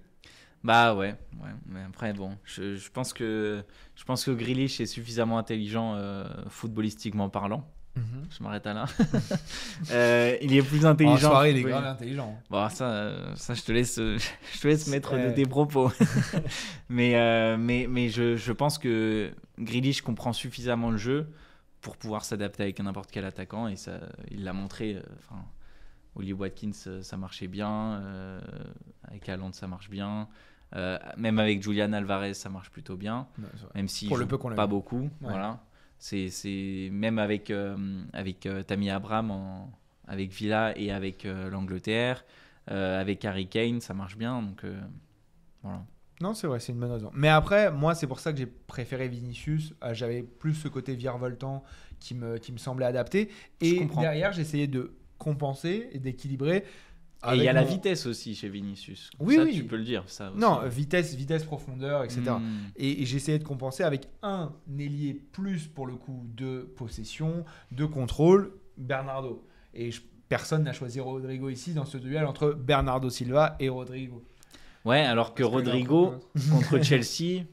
Bah 0.64 0.94
ouais, 0.94 1.14
ouais, 1.42 1.50
mais 1.66 1.82
après 1.82 2.14
bon, 2.14 2.38
je, 2.42 2.74
je 2.74 2.90
pense 2.90 3.12
que 3.12 3.62
je 3.94 4.04
pense 4.04 4.24
que 4.24 4.30
Grealish 4.30 4.80
est 4.80 4.86
suffisamment 4.86 5.36
intelligent 5.36 5.94
euh, 5.94 6.24
footballistiquement 6.48 7.28
parlant. 7.28 7.68
Je 7.96 8.42
m'arrête 8.42 8.66
à 8.66 8.74
là. 8.74 8.86
Euh, 9.90 10.36
il 10.40 10.52
est 10.54 10.62
plus 10.62 10.84
en 10.84 10.90
intelligent. 10.90 11.28
soirée, 11.28 11.50
il 11.50 11.58
est 11.58 11.62
grave 11.62 11.84
intelligent. 11.84 12.40
Bon, 12.50 12.68
ça, 12.68 13.14
ça 13.36 13.54
je 13.54 13.62
te 13.62 13.70
laisse, 13.70 13.96
je 14.54 14.60
te 14.60 14.66
laisse 14.66 14.88
mettre 14.88 15.16
de 15.16 15.30
tes 15.32 15.44
propos. 15.44 15.92
mais 16.88 17.14
euh, 17.14 17.56
mais, 17.58 17.86
mais 17.88 18.08
je, 18.08 18.36
je 18.36 18.52
pense 18.52 18.78
que 18.78 19.30
Grealish 19.58 20.00
comprend 20.00 20.32
suffisamment 20.32 20.90
le 20.90 20.96
jeu 20.96 21.28
pour 21.82 21.96
pouvoir 21.96 22.24
s'adapter 22.24 22.62
avec 22.62 22.80
n'importe 22.80 23.10
quel 23.12 23.26
attaquant 23.26 23.68
et 23.68 23.76
ça, 23.76 24.00
il 24.30 24.42
l'a 24.44 24.54
montré. 24.54 25.00
Enfin, 25.18 25.44
Oli 26.16 26.32
Watkins, 26.32 27.02
ça 27.02 27.16
marchait 27.16 27.48
bien. 27.48 28.40
avec 29.06 29.28
Haaland, 29.28 29.52
ça 29.52 29.68
marche 29.68 29.90
bien. 29.90 30.26
Euh, 30.74 30.98
même 31.16 31.38
avec 31.38 31.62
Julian 31.62 31.92
Alvarez, 31.92 32.34
ça 32.34 32.48
marche 32.48 32.70
plutôt 32.70 32.96
bien. 32.96 33.26
Ouais. 33.38 33.44
Même 33.74 33.88
si 33.88 34.08
Pour 34.08 34.16
le 34.16 34.26
peu 34.26 34.38
qu'on 34.38 34.54
pas 34.54 34.64
vu. 34.66 34.70
beaucoup. 34.70 35.08
Voilà. 35.20 35.60
C'est, 35.98 36.28
c'est 36.28 36.88
même 36.92 37.18
avec 37.18 37.50
euh, 37.50 38.02
avec 38.12 38.46
euh, 38.46 38.62
Tammy 38.62 38.90
Abraham 38.90 39.30
en- 39.30 39.70
avec 40.06 40.30
Villa 40.32 40.76
et 40.76 40.90
avec 40.92 41.24
l'Angleterre, 41.24 42.24
avec 42.66 43.24
Harry 43.24 43.46
Kane, 43.46 43.80
ça 43.80 43.94
marche 43.94 44.18
bien. 44.18 44.42
Donc 44.42 44.62
voilà. 45.62 45.82
Non, 46.20 46.34
c'est 46.34 46.46
vrai, 46.46 46.60
c'est 46.60 46.72
une 46.72 46.78
bonne 46.78 46.92
raison. 46.92 47.10
Mais 47.14 47.28
après, 47.28 47.72
moi, 47.72 47.94
c'est 47.94 48.06
pour 48.06 48.20
ça 48.20 48.32
que 48.32 48.38
j'ai 48.38 48.46
préféré 48.46 49.08
Vinicius. 49.08 49.74
J'avais 49.92 50.22
plus 50.22 50.54
ce 50.54 50.68
côté 50.68 50.94
virevoltant 50.94 51.64
qui 52.00 52.14
me, 52.14 52.36
qui 52.38 52.52
me 52.52 52.58
semblait 52.58 52.86
adapté. 52.86 53.30
Et 53.60 53.84
derrière, 53.98 54.32
j'essayais 54.32 54.66
de 54.66 54.94
compenser 55.18 55.88
et 55.92 55.98
d'équilibrer. 55.98 56.64
Et 57.32 57.36
il 57.36 57.42
y 57.44 57.48
a 57.48 57.52
la 57.52 57.62
vitesse 57.62 58.06
aussi 58.06 58.34
chez 58.34 58.48
Vinicius. 58.48 59.10
Oui, 59.18 59.36
ça, 59.36 59.42
oui. 59.44 59.54
tu 59.54 59.64
peux 59.64 59.76
le 59.76 59.84
dire. 59.84 60.04
Ça 60.06 60.30
aussi. 60.30 60.38
Non, 60.38 60.60
vitesse, 60.68 61.14
vitesse, 61.14 61.44
profondeur, 61.44 62.04
etc. 62.04 62.20
Hmm. 62.38 62.40
Et, 62.76 63.02
et 63.02 63.06
j'essayais 63.06 63.38
de 63.38 63.44
compenser 63.44 63.82
avec 63.82 64.08
un 64.22 64.52
ailier 64.78 65.14
plus 65.32 65.66
pour 65.68 65.86
le 65.86 65.94
coup 65.94 66.24
de 66.34 66.60
possession, 66.76 67.44
de 67.72 67.84
contrôle, 67.86 68.52
Bernardo. 68.76 69.46
Et 69.72 69.90
je- 69.90 70.02
personne 70.28 70.64
n'a 70.64 70.72
choisi 70.72 71.00
Rodrigo 71.00 71.48
ici 71.48 71.72
dans 71.74 71.84
ce 71.84 71.96
duel 71.98 72.24
entre 72.26 72.52
Bernardo 72.52 73.08
Silva 73.10 73.56
et 73.60 73.68
Rodrigo. 73.68 74.22
Ouais, 74.84 75.00
alors 75.00 75.34
que 75.34 75.42
Parce 75.42 75.54
Rodrigo 75.54 76.14
contre 76.50 76.78
Chelsea, 76.82 77.44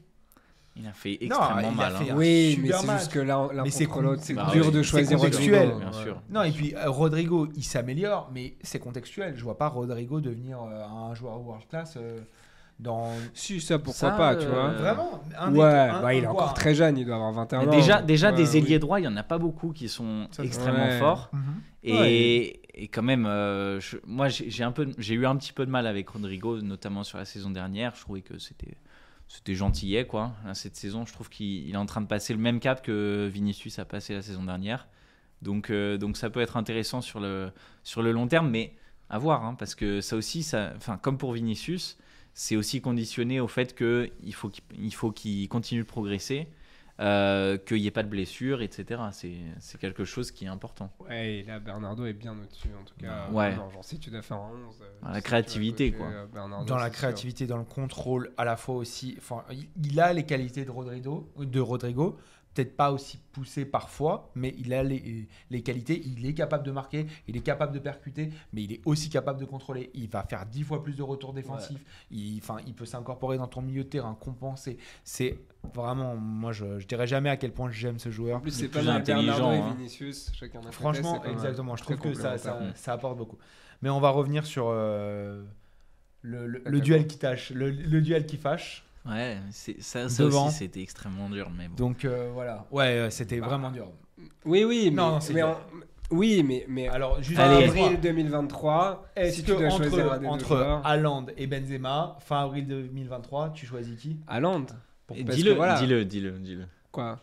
Il 0.74 0.86
a 0.86 0.92
fait 0.92 1.18
Non, 1.22 1.36
extrêmement 1.36 1.68
a 1.68 1.70
mal. 1.90 1.92
fait 1.96 2.10
hein. 2.10 2.14
Oui, 2.16 2.58
mais 2.62 2.72
c'est 2.72 2.90
juste 2.92 3.12
que 3.12 3.18
l'un 3.18 3.48
c'est 3.68 3.84
contre 3.84 3.96
con- 3.96 4.02
l'autre, 4.02 4.22
c'est 4.24 4.32
Bah 4.34 4.48
dur 4.52 4.72
de 4.72 4.82
c'est 4.82 4.88
choisir 4.88 5.18
contextuel. 5.18 5.68
Rodrigo. 5.72 5.78
Bien 5.90 5.98
Ouais. 5.98 6.04
sûr. 6.04 6.22
Non, 6.30 6.42
et 6.44 6.50
puis 6.50 6.74
euh, 6.74 6.88
Rodrigo, 6.90 7.48
il 7.54 7.62
s'améliore, 7.62 8.30
mais 8.32 8.54
c'est 8.62 8.78
contextuel. 8.78 9.34
Je 9.36 9.44
vois 9.44 9.58
pas 9.58 9.68
Rodrigo 9.68 10.20
devenir 10.22 10.62
euh, 10.62 10.82
un 10.86 11.14
joueur 11.14 11.40
world 11.42 11.68
class 11.68 11.98
euh, 11.98 12.20
dans. 12.80 13.10
Si, 13.34 13.60
ça, 13.60 13.78
pourquoi 13.78 14.10
Ça, 14.12 14.16
pas, 14.16 14.34
tu 14.36 14.46
vois. 14.46 14.68
Vraiment 14.68 15.22
un 15.38 15.54
Ouais, 15.54 15.62
un- 15.64 16.00
bah, 16.00 16.14
il 16.14 16.24
est 16.24 16.26
encore 16.26 16.54
très 16.54 16.74
jeune, 16.74 16.96
il 16.96 17.04
doit 17.04 17.16
avoir 17.16 17.32
21 17.32 17.60
Mais 17.60 17.66
ans. 17.68 17.70
déjà, 17.70 18.00
déjà 18.00 18.30
Ouais, 18.30 18.36
des 18.36 18.50
oui. 18.52 18.56
ailiers 18.58 18.78
droits, 18.78 18.98
il 18.98 19.04
y 19.04 19.08
en 19.08 19.16
a 19.18 19.22
pas 19.22 19.36
beaucoup 19.38 19.72
qui 19.72 19.90
sont 19.90 20.26
Ça, 20.30 20.42
extrêmement 20.42 20.88
forts. 20.98 21.28
Mhm. 21.34 21.42
Et, 21.84 21.92
Ouais. 21.92 22.60
et 22.74 22.88
quand 22.88 23.02
même, 23.02 23.26
euh, 23.26 23.78
je- 23.78 23.98
moi 24.06 24.28
j'ai 24.28 25.14
eu 25.14 25.26
un 25.26 25.36
petit 25.36 25.52
peu 25.52 25.66
de 25.66 25.70
mal 25.70 25.86
avec 25.86 26.08
Rodrigo, 26.08 26.62
notamment 26.62 27.02
sur 27.04 27.18
la 27.18 27.26
saison 27.26 27.50
dernière. 27.50 27.92
Je 27.94 28.00
trouvais 28.00 28.22
que 28.22 28.38
c'était 28.38 28.74
c'était 29.32 29.54
gentillet 29.54 30.06
quoi. 30.06 30.34
Là, 30.44 30.54
cette 30.54 30.76
saison, 30.76 31.06
je 31.06 31.12
trouve 31.12 31.30
qu'il 31.30 31.66
il 31.66 31.74
est 31.74 31.78
en 31.78 31.86
train 31.86 32.02
de 32.02 32.06
passer 32.06 32.34
le 32.34 32.38
même 32.38 32.60
cap 32.60 32.82
que 32.82 33.30
Vinicius 33.32 33.78
a 33.78 33.86
passé 33.86 34.12
la 34.14 34.20
saison 34.20 34.44
dernière. 34.44 34.88
Donc 35.40 35.70
euh, 35.70 35.96
donc 35.96 36.18
ça 36.18 36.28
peut 36.28 36.40
être 36.40 36.58
intéressant 36.58 37.00
sur 37.00 37.18
le 37.18 37.50
sur 37.82 38.02
le 38.02 38.12
long 38.12 38.28
terme, 38.28 38.50
mais 38.50 38.74
à 39.08 39.18
voir 39.18 39.44
hein, 39.44 39.54
parce 39.58 39.74
que 39.74 40.02
ça 40.02 40.16
aussi, 40.16 40.42
ça, 40.42 40.74
enfin 40.76 40.98
comme 40.98 41.16
pour 41.16 41.32
Vinicius, 41.32 41.96
c'est 42.34 42.56
aussi 42.56 42.82
conditionné 42.82 43.40
au 43.40 43.48
fait 43.48 43.74
que 43.74 44.10
il 44.22 44.34
faut 44.34 44.50
qu'il 44.50 44.64
il 44.78 44.94
faut 44.94 45.12
qu'il 45.12 45.48
continue 45.48 45.80
de 45.80 45.86
progresser. 45.86 46.48
Euh, 47.02 47.58
qu'il 47.58 47.78
n'y 47.80 47.86
ait 47.88 47.90
pas 47.90 48.02
de 48.04 48.08
blessures, 48.08 48.62
etc. 48.62 49.02
C'est 49.58 49.78
quelque 49.78 50.04
chose 50.04 50.30
qui 50.30 50.44
est 50.44 50.48
important. 50.48 50.90
Ouais, 51.00 51.34
et 51.38 51.42
là, 51.42 51.58
Bernardo 51.58 52.06
est 52.06 52.12
bien 52.12 52.32
au-dessus, 52.32 52.68
en 52.80 52.84
tout 52.84 52.94
cas. 52.98 53.28
Ouais. 53.30 53.54
Non, 53.56 53.68
genre, 53.70 53.84
si 53.84 53.98
tu 53.98 54.08
dois 54.10 54.22
faire 54.22 54.36
un 54.36 54.50
11. 54.68 54.76
euh, 54.82 54.84
Dans 55.02 55.10
la 55.10 55.20
créativité, 55.20 55.90
quoi. 55.92 56.06
euh, 56.06 56.26
Bernardo, 56.32 56.64
Dans 56.66 56.76
la 56.76 56.84
sûr. 56.86 56.92
créativité, 56.92 57.46
dans 57.46 57.58
le 57.58 57.64
contrôle, 57.64 58.30
à 58.36 58.44
la 58.44 58.56
fois 58.56 58.76
aussi. 58.76 59.18
Il 59.82 60.00
a 60.00 60.12
les 60.12 60.24
qualités 60.24 60.64
de 60.64 60.70
Rodrigo, 60.70 61.28
de 61.38 61.60
Rodrigo. 61.60 62.16
Peut-être 62.54 62.76
pas 62.76 62.92
aussi 62.92 63.18
poussé 63.32 63.64
parfois, 63.64 64.30
mais 64.34 64.54
il 64.58 64.74
a 64.74 64.82
les, 64.82 65.26
les 65.50 65.62
qualités. 65.62 66.02
Il 66.04 66.26
est 66.26 66.34
capable 66.34 66.64
de 66.64 66.70
marquer, 66.70 67.06
il 67.26 67.34
est 67.36 67.40
capable 67.40 67.72
de 67.72 67.78
percuter, 67.78 68.28
mais 68.52 68.62
il 68.64 68.72
est 68.74 68.80
aussi 68.84 69.08
capable 69.08 69.40
de 69.40 69.46
contrôler. 69.46 69.90
Il 69.94 70.08
va 70.10 70.22
faire 70.24 70.44
dix 70.44 70.62
fois 70.62 70.82
plus 70.82 70.94
de 70.94 71.02
retours 71.02 71.32
défensifs. 71.32 71.82
Il, 72.10 72.38
enfin, 72.42 72.58
il 72.66 72.74
peut 72.74 72.84
s'incorporer 72.84 73.38
dans 73.38 73.46
ton 73.48 73.62
milieu 73.62 73.84
de 73.84 73.88
terrain, 73.88 74.14
compenser. 74.20 74.76
C'est 75.02 75.38
vraiment, 75.74 76.14
moi, 76.16 76.52
je, 76.52 76.78
je 76.78 76.86
dirais 76.86 77.06
jamais 77.06 77.30
à 77.30 77.38
quel 77.38 77.52
point 77.52 77.70
j'aime 77.70 77.98
ce 77.98 78.10
En 78.10 78.12
joueur. 78.12 78.40
plus, 78.42 78.50
Le 78.50 78.54
c'est 78.56 78.68
pas 78.68 78.80
plus 78.80 78.86
mal 78.88 78.96
intelligent, 79.00 79.52
et 79.52 79.56
hein. 79.58 79.74
Vinicius, 79.78 80.30
chacun 80.34 80.60
côté, 80.60 80.72
Franchement, 80.72 81.24
exactement. 81.24 81.74
Je 81.76 81.82
trouve 81.84 81.96
que 82.00 82.12
ça, 82.12 82.36
ça, 82.36 82.50
complémentaire. 82.50 82.76
ça 82.78 82.92
apporte 82.92 83.16
beaucoup. 83.16 83.38
Mais 83.80 83.88
on 83.88 83.98
va 84.00 84.10
revenir 84.10 84.44
sur 84.44 84.66
euh, 84.68 85.42
le, 86.20 86.46
le- 86.46 86.58
le 86.58 86.64
D'accord. 86.64 86.80
duel 86.82 87.06
qui 87.06 87.18
tâche, 87.18 87.50
le, 87.50 87.70
le 87.70 88.00
duel 88.02 88.26
qui 88.26 88.36
fâche. 88.36 88.84
Ouais, 89.06 89.38
c'est- 89.50 89.80
ça, 89.80 90.08
ça 90.08 90.22
Devant. 90.22 90.46
aussi 90.46 90.56
c'était 90.58 90.80
extrêmement 90.82 91.28
dur, 91.28 91.50
mais 91.56 91.68
bon. 91.68 91.74
Donc 91.74 92.04
euh, 92.04 92.30
voilà. 92.32 92.66
Ouais, 92.70 93.08
c'était 93.10 93.40
Bah, 93.40 93.46
vraiment 93.48 93.70
dur. 93.70 93.88
Oui, 94.44 94.64
oui, 94.64 94.90
mais. 94.90 94.96
Non, 95.02 95.18
mais 95.34 95.42
en- 95.42 95.58
Oui, 96.12 96.42
mais. 96.46 96.64
mais 96.68 96.88
Alors, 96.88 97.20
juste 97.22 97.40
Allez. 97.40 97.64
avril 97.64 97.98
2023, 98.00 99.08
Est-ce 99.16 99.36
si 99.36 99.42
que 99.42 99.52
tu 99.52 99.58
dois 99.58 99.70
choisir 99.70 100.12
un 100.12 100.24
entre, 100.26 100.54
entre. 100.56 100.80
Haaland 100.84 101.26
et 101.36 101.46
Benzema, 101.46 102.16
fin 102.20 102.42
avril 102.44 102.66
2023, 102.66 103.50
tu 103.50 103.66
choisis 103.66 103.98
qui? 104.00 104.18
Haaland. 104.28 104.66
Dis-le, 105.10 105.54
voilà. 105.54 105.78
dis-le, 105.80 106.04
dis-le, 106.04 106.32
dis-le. 106.38 106.66
Quoi? 106.92 107.18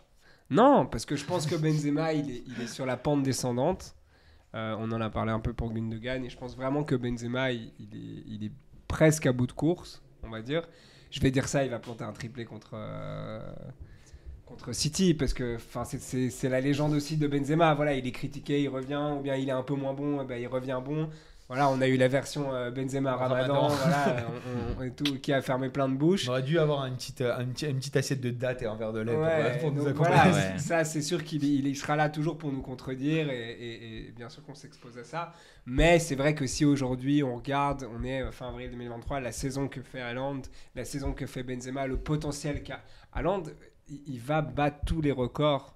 Non, 0.50 0.86
parce 0.86 1.06
que 1.06 1.16
je 1.16 1.24
pense 1.24 1.46
que 1.46 1.54
Benzema, 1.54 2.12
il 2.12 2.30
est, 2.30 2.42
il 2.46 2.62
est 2.62 2.66
sur 2.66 2.84
la 2.84 2.96
pente 2.96 3.22
descendante. 3.22 3.94
Euh, 4.54 4.74
on 4.80 4.90
en 4.90 5.00
a 5.00 5.08
parlé 5.10 5.30
un 5.30 5.38
peu 5.40 5.52
pour 5.52 5.72
Gundogan. 5.72 6.24
Et 6.24 6.28
je 6.28 6.36
pense 6.36 6.56
vraiment 6.56 6.82
que 6.84 6.94
Benzema, 6.96 7.52
il, 7.52 7.72
il 7.78 7.94
est, 7.96 8.24
il 8.26 8.44
est 8.46 8.52
presque 8.88 9.26
à 9.26 9.32
bout 9.32 9.46
de 9.46 9.52
course, 9.52 10.02
on 10.24 10.28
va 10.30 10.42
dire. 10.42 10.68
Je 11.10 11.20
vais 11.20 11.30
dire 11.30 11.48
ça, 11.48 11.64
il 11.64 11.70
va 11.70 11.78
planter 11.78 12.04
un 12.04 12.12
triplé 12.12 12.44
contre, 12.44 12.70
euh, 12.74 13.40
contre 14.46 14.72
City. 14.72 15.14
Parce 15.14 15.34
que 15.34 15.58
c'est 15.84 16.48
la 16.48 16.60
légende 16.60 16.92
aussi 16.92 17.16
de 17.16 17.26
Benzema. 17.26 17.74
Voilà, 17.74 17.94
il 17.94 18.06
est 18.06 18.12
critiqué, 18.12 18.62
il 18.62 18.68
revient. 18.68 19.14
Ou 19.18 19.20
bien 19.20 19.36
il 19.36 19.48
est 19.48 19.52
un 19.52 19.62
peu 19.62 19.74
moins 19.74 19.94
bon, 19.94 20.22
eh 20.22 20.24
ben, 20.24 20.40
il 20.40 20.46
revient 20.46 20.80
bon. 20.84 21.08
Voilà, 21.50 21.68
on 21.68 21.80
a 21.80 21.88
eu 21.88 21.96
la 21.96 22.06
version 22.06 22.54
euh, 22.54 22.70
Benzema 22.70 23.16
Ramadan, 23.16 23.60
Ramadan. 23.62 23.68
voilà, 23.74 24.16
on- 24.78 24.80
on- 24.80 24.82
et 24.84 24.92
tout, 24.92 25.18
qui 25.18 25.32
a 25.32 25.42
fermé 25.42 25.68
plein 25.68 25.88
de 25.88 25.96
bouches. 25.96 26.28
On 26.28 26.30
aurait 26.30 26.42
dû 26.44 26.60
avoir 26.60 26.86
une 26.86 26.94
petite, 26.94 27.22
euh, 27.22 27.40
une, 27.40 27.52
petite, 27.52 27.68
une 27.70 27.78
petite 27.78 27.96
assiette 27.96 28.20
de 28.20 28.30
date 28.30 28.62
et 28.62 28.66
un 28.66 28.76
verre 28.76 28.92
de 28.92 29.00
lait 29.00 29.12
pour- 29.14 29.22
Ouais, 29.22 29.58
pour, 29.58 29.72
nous 29.72 29.78
donc 29.80 29.88
accompagner. 29.88 30.30
voilà, 30.30 30.52
Ouais. 30.52 30.58
ça 30.58 30.84
c'est 30.84 31.02
sûr 31.02 31.24
qu'il 31.24 31.42
il- 31.42 31.66
il 31.66 31.74
sera 31.76 31.96
là 31.96 32.08
toujours 32.08 32.38
pour 32.38 32.52
nous 32.52 32.62
contredire 32.62 33.28
et, 33.30 33.50
et- 33.50 34.06
et 34.08 34.12
bien 34.12 34.28
sûr 34.28 34.44
qu'on 34.44 34.54
s'expose 34.54 34.96
à 34.96 35.02
ça. 35.02 35.32
Mais 35.66 35.98
c'est 35.98 36.14
vrai 36.14 36.36
que 36.36 36.46
si 36.46 36.64
aujourd'hui 36.64 37.24
on 37.24 37.34
regarde, 37.34 37.84
on 37.98 38.04
est 38.04 38.22
euh, 38.22 38.30
fin 38.30 38.48
avril 38.50 38.70
2023, 38.70 39.18
la 39.18 39.32
saison 39.32 39.66
que 39.66 39.82
fait 39.82 40.00
Haaland, 40.00 40.42
la 40.76 40.84
saison 40.84 41.12
que 41.14 41.26
fait 41.26 41.42
Benzema, 41.42 41.88
le 41.88 41.96
potentiel 41.96 42.62
qu'a 42.62 42.80
Haaland, 43.12 43.42
il, 43.88 44.00
il 44.06 44.20
va 44.20 44.40
battre 44.40 44.78
tous 44.86 45.00
les 45.00 45.10
records. 45.10 45.74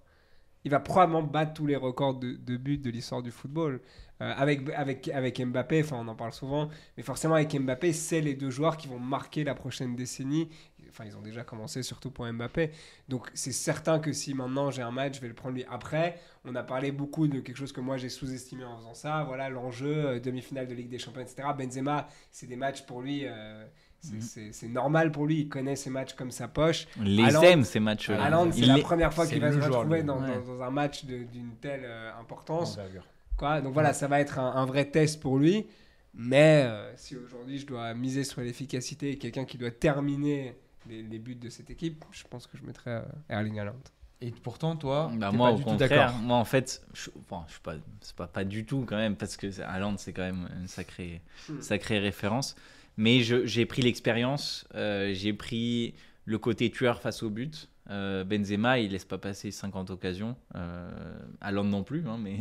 Il 0.67 0.71
va 0.71 0.81
probablement 0.81 1.23
battre 1.23 1.53
tous 1.53 1.67
les 1.67 1.77
records 1.77 2.15
de, 2.15 2.33
de 2.37 2.57
buts 2.57 2.79
de 2.79 2.89
l'histoire 2.89 3.23
du 3.23 3.31
football. 3.31 3.81
Euh, 4.21 4.33
avec, 4.37 4.61
avec, 4.77 5.09
avec 5.09 5.41
Mbappé, 5.45 5.83
enfin 5.83 5.97
on 5.99 6.07
en 6.07 6.15
parle 6.15 6.33
souvent, 6.33 6.69
mais 6.97 7.03
forcément 7.03 7.35
avec 7.35 7.53
Mbappé, 7.53 7.93
c'est 7.93 8.21
les 8.21 8.35
deux 8.35 8.51
joueurs 8.51 8.77
qui 8.77 8.87
vont 8.87 9.01
marquer 9.01 9.43
la 9.43 9.57
prochaine 9.57 9.97
décennie. 9.97 10.49
Enfin, 10.89 11.05
ils 11.07 11.17
ont 11.17 11.21
déjà 11.23 11.43
commencé, 11.43 11.83
surtout 11.83 12.13
pour 12.13 12.25
Mbappé. 12.33 12.71
Donc 13.09 13.29
c'est 13.35 13.51
certain 13.51 13.99
que 13.99 14.13
si 14.13 14.33
maintenant 14.33 14.71
j'ai 14.71 14.83
un 14.83 14.93
match, 14.93 15.17
je 15.17 15.21
vais 15.21 15.27
le 15.27 15.35
prendre 15.35 15.57
lui. 15.57 15.65
Après, 15.69 16.17
on 16.45 16.55
a 16.55 16.63
parlé 16.63 16.93
beaucoup 16.93 17.27
de 17.27 17.41
quelque 17.41 17.57
chose 17.57 17.73
que 17.73 17.81
moi 17.81 17.97
j'ai 17.97 18.09
sous-estimé 18.09 18.63
en 18.63 18.77
faisant 18.77 18.95
ça. 18.95 19.25
Voilà, 19.27 19.49
l'enjeu, 19.49 19.93
euh, 20.07 20.21
demi-finale 20.21 20.69
de 20.69 20.75
Ligue 20.75 20.89
des 20.91 21.01
Champions, 21.01 21.23
etc. 21.23 21.49
Benzema, 21.59 22.07
c'est 22.31 22.47
des 22.47 22.55
matchs 22.55 22.83
pour 22.87 23.03
lui, 23.03 23.23
euh, 23.27 23.65
c'est 23.99 24.15
Mhm. 24.45 24.53
c'est- 24.53 24.69
normal 24.69 25.11
pour 25.11 25.27
lui. 25.27 25.41
Il 25.41 25.49
connaît 25.49 25.75
ses 25.75 25.91
matchs 25.91 26.13
comme 26.15 26.31
sa 26.31 26.47
poche. 26.47 26.87
Les 27.01 27.25
Haaland- 27.25 27.43
aime 27.43 27.65
ces 27.65 27.81
matchs-là. 27.81 28.17
C'est 28.53 28.59
Il 28.61 28.69
la 28.69 28.77
les- 28.77 28.83
première 28.83 29.13
fois 29.13 29.27
qu'il 29.27 29.41
va 29.41 29.51
se 29.51 29.59
retrouver 29.59 30.05
dans, 30.05 30.21
Ouais. 30.23 30.29
dans- 30.47 30.55
dans 30.55 30.63
un 30.63 30.71
match 30.71 31.05
d'une 31.05 31.57
telle 31.61 31.91
importance. 32.21 32.79
Quoi. 33.37 33.61
Donc 33.61 33.73
voilà, 33.75 33.93
ça 33.93 34.09
va 34.09 34.21
être 34.21 34.39
un, 34.39 34.53
un 34.53 34.67
vrai 34.67 34.85
test 34.91 35.21
pour 35.21 35.39
lui. 35.39 35.67
Mais 36.15 36.63
euh, 36.67 36.93
si 36.97 37.17
aujourd'hui 37.17 37.59
je 37.59 37.67
dois 37.67 37.93
miser 37.95 38.23
sur 38.25 38.41
l'efficacité 38.41 39.11
et 39.13 39.19
quelqu'un 39.19 39.45
qui 39.45 39.59
doit 39.59 39.73
terminer 39.73 40.55
les, 40.89 41.03
les 41.03 41.19
buts 41.19 41.35
de 41.35 41.49
cette 41.49 41.71
équipe, 41.71 42.05
je 42.13 42.23
pense 42.31 42.47
que 42.47 42.57
je 42.57 42.63
mettrais 42.65 42.91
euh, 42.93 43.03
Erling 43.29 43.59
Haaland. 43.59 43.75
Et 44.21 44.31
pourtant, 44.31 44.77
toi, 44.77 45.11
Bah, 45.15 45.33
moi, 45.33 45.49
pas 45.49 45.55
au 45.55 45.59
du 45.59 45.65
tout 45.65 45.71
contraire, 45.71 45.89
d'accord. 45.89 46.15
moi 46.21 46.37
en 46.37 46.45
fait, 46.45 46.83
je, 46.95 47.01
suis 47.03 47.11
pas, 47.29 47.47
c'est 48.01 48.15
pas, 48.17 48.27
pas 48.29 48.45
du 48.45 48.65
tout 48.65 48.85
quand 48.87 48.97
même, 48.97 49.17
parce 49.17 49.37
que 49.37 49.61
Haaland 49.61 49.97
c'est 49.99 50.13
quand 50.13 50.23
même 50.23 50.49
une 50.61 50.69
sacrée, 50.69 51.21
Hmm. 51.49 51.61
sacrée 51.61 51.99
référence. 51.99 52.55
Mais 52.97 53.21
je- 53.25 53.45
j'ai 53.45 53.67
pris 53.67 53.83
l'expérience, 53.83 54.67
euh, 54.77 55.13
j'ai 55.15 55.33
pris 55.33 55.95
le 56.27 56.39
côté 56.39 56.71
tueur 56.71 57.01
face 57.03 57.23
au 57.25 57.29
but. 57.29 57.69
Euh, 57.91 58.25
Benzema, 58.25 58.79
il 58.79 58.93
laisse 58.93 59.05
pas 59.05 59.19
passer 59.19 59.51
50 59.51 59.91
occasions. 59.91 60.37
Euh, 60.55 60.91
Haaland 61.43 61.65
non 61.65 61.85
plus, 61.85 62.03
hein, 62.09 62.17
mais, 62.19 62.39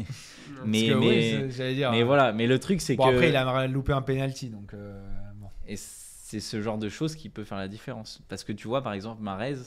mais, 0.66 0.88
que, 0.88 1.74
dire. 1.74 1.92
mais 1.92 2.02
euh, 2.02 2.06
voilà. 2.06 2.32
Mais 2.32 2.48
le 2.48 2.60
truc, 2.60 2.80
c'est 2.80 2.96
Bon, 2.96 3.10
que 3.10 3.14
après, 3.14 3.30
il 3.30 3.36
a 3.36 3.68
loupé 3.68 3.92
un 3.92 4.02
penalty, 4.02 4.50
donc 4.50 4.74
euh, 4.74 5.02
bon. 5.36 5.50
et 5.68 5.76
c'est 5.76 6.40
ce 6.40 6.62
genre 6.62 6.78
de 6.78 6.88
choses 6.88 7.16
qui 7.16 7.28
peut 7.30 7.44
faire 7.44 7.58
la 7.58 7.68
différence. 7.68 8.22
Parce 8.30 8.44
que 8.46 8.54
tu 8.54 8.68
vois, 8.70 8.82
par 8.82 8.94
exemple, 8.94 9.22
Marez, 9.22 9.58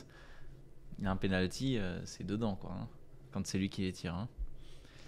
il 0.99 1.07
a 1.07 1.11
un 1.11 1.17
penalty, 1.17 1.77
euh, 1.79 2.01
c'est 2.07 2.25
dedans, 2.25 2.55
quoi. 2.57 2.71
hein, 2.73 2.89
quand 3.33 3.47
c'est 3.47 3.59
lui 3.59 3.69
qui 3.69 3.83
les 3.83 3.93
tire. 3.93 4.15
hein. 4.15 4.29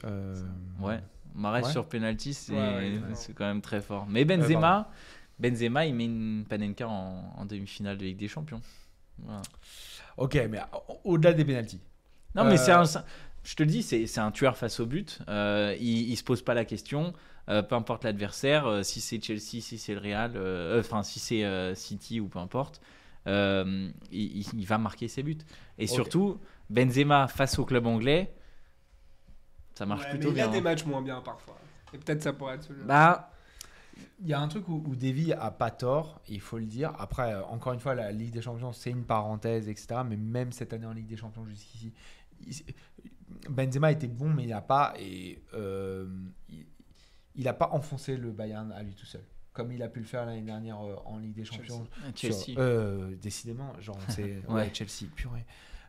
Euh, 0.04 0.34
Ouais. 0.80 1.00
Marez 1.34 1.62
Ouais. 1.62 1.70
sur 1.72 1.86
penalty, 1.88 2.34
c'est 2.34 2.52
Ouais, 2.52 3.00
quand 3.34 3.46
même 3.46 3.62
très 3.62 3.80
fort. 3.80 4.06
Mais 4.06 4.24
Benzema, 4.26 4.90
Benzema, 5.38 5.86
il 5.86 5.94
met 5.94 6.04
une 6.04 6.44
Panenka 6.48 6.86
en, 6.88 7.32
en 7.36 7.44
demi-finale 7.46 7.96
de 7.96 8.04
Ligue 8.04 8.18
des 8.18 8.28
Champions. 8.28 8.60
Voilà. 9.18 9.42
Ok, 10.18 10.34
mais 10.50 10.60
au- 10.88 11.12
au-delà 11.14 11.32
des 11.32 11.44
penalties. 11.44 11.80
Non, 12.34 12.44
mais 12.44 12.54
Euh, 12.54 12.62
c'est 12.62 12.72
un. 12.72 12.84
c'est- 12.84 12.98
Je 13.44 13.54
te 13.54 13.62
le 13.62 13.68
dis, 13.70 13.82
c'est 13.82 14.06
c'est 14.06 14.20
un 14.20 14.30
tueur 14.30 14.56
face 14.58 14.78
au 14.80 14.84
but. 14.86 15.20
Euh, 15.28 15.74
il, 15.80 16.10
il 16.10 16.16
se 16.16 16.24
pose 16.24 16.42
pas 16.42 16.54
la 16.54 16.64
question. 16.66 17.12
euh, 17.50 17.62
peu 17.62 17.74
importe 17.76 18.04
l'adversaire, 18.04 18.66
euh, 18.66 18.82
si 18.82 19.00
c'est 19.00 19.22
Chelsea, 19.24 19.62
si 19.62 19.78
c'est 19.78 19.94
le 19.94 20.00
Real, 20.00 20.32
euh, 20.36 20.80
enfin 20.80 21.02
si 21.02 21.18
c'est 21.18 21.44
euh, 21.44 21.74
City 21.74 22.20
ou 22.20 22.28
peu 22.28 22.38
importe, 22.40 22.82
euh, 23.26 23.88
il, 24.12 24.36
il- 24.40 24.60
il 24.60 24.66
va 24.66 24.76
marquer 24.76 25.08
ses 25.08 25.22
buts. 25.22 25.38
Et 25.78 25.86
surtout, 25.86 26.38
Benzema 26.68 27.26
face 27.26 27.58
au 27.58 27.64
club 27.64 27.86
anglais, 27.86 28.34
ça 29.74 29.86
marche 29.86 30.04
Ouais, 30.04 30.10
plutôt 30.10 30.28
mais 30.32 30.38
il 30.38 30.40
a 30.40 30.44
bien. 30.44 30.52
des 30.52 30.58
hein. 30.58 30.62
matchs 30.62 30.84
moins 30.84 31.00
bien 31.02 31.20
parfois. 31.22 31.56
Et 31.94 31.98
peut-être 31.98 32.22
ça 32.22 32.32
pourrait 32.34 32.56
être 32.56 32.64
celui-là. 32.64 32.84
Bah, 32.86 33.30
Il 34.20 34.28
y 34.28 34.32
a 34.34 34.40
un 34.40 34.48
truc 34.48 34.68
où, 34.68 34.82
où 34.86 34.96
Davy 34.96 35.32
a 35.32 35.50
pas 35.50 35.70
tort, 35.70 36.20
il 36.28 36.40
faut 36.40 36.58
le 36.58 36.66
dire. 36.66 36.92
Après, 36.98 37.34
euh, 37.34 37.44
encore 37.44 37.72
une 37.72 37.80
fois, 37.80 37.94
la 37.94 38.10
Ligue 38.12 38.32
des 38.32 38.42
Champions, 38.42 38.72
c'est 38.72 38.90
une 38.90 39.04
parenthèse, 39.04 39.68
etc. 39.68 40.00
Mais 40.08 40.16
même 40.16 40.52
cette 40.52 40.72
année 40.72 40.86
en 40.86 40.92
Ligue 40.92 41.06
des 41.06 41.16
Champions 41.16 41.46
jusqu'ici, 41.46 41.92
Benzema 43.48 43.92
était 43.92 44.08
bon, 44.08 44.30
mais 44.30 44.44
il 44.44 44.50
n'a 44.50 44.60
pas 44.60 44.94
et 44.98 45.42
euh, 45.54 46.06
il, 46.48 46.66
il 47.34 47.48
a 47.48 47.52
pas 47.52 47.70
enfoncé 47.72 48.16
le 48.16 48.30
Bayern 48.32 48.72
à 48.72 48.82
lui 48.82 48.94
tout 48.94 49.06
seul, 49.06 49.22
comme 49.52 49.70
il 49.72 49.82
a 49.82 49.88
pu 49.88 50.00
le 50.00 50.06
faire 50.06 50.26
l'année 50.26 50.42
dernière 50.42 50.80
euh, 50.80 50.96
en 51.04 51.18
Ligue 51.18 51.34
des 51.34 51.44
Champions. 51.44 51.86
Chelsea. 52.14 52.34
Sur- 52.34 52.54
euh, 52.58 53.14
décidément, 53.20 53.72
genre 53.80 53.98
c'est 54.08 54.38
ouais. 54.48 54.54
Ouais. 54.54 54.70
Chelsea, 54.74 55.08
purée. 55.14 55.44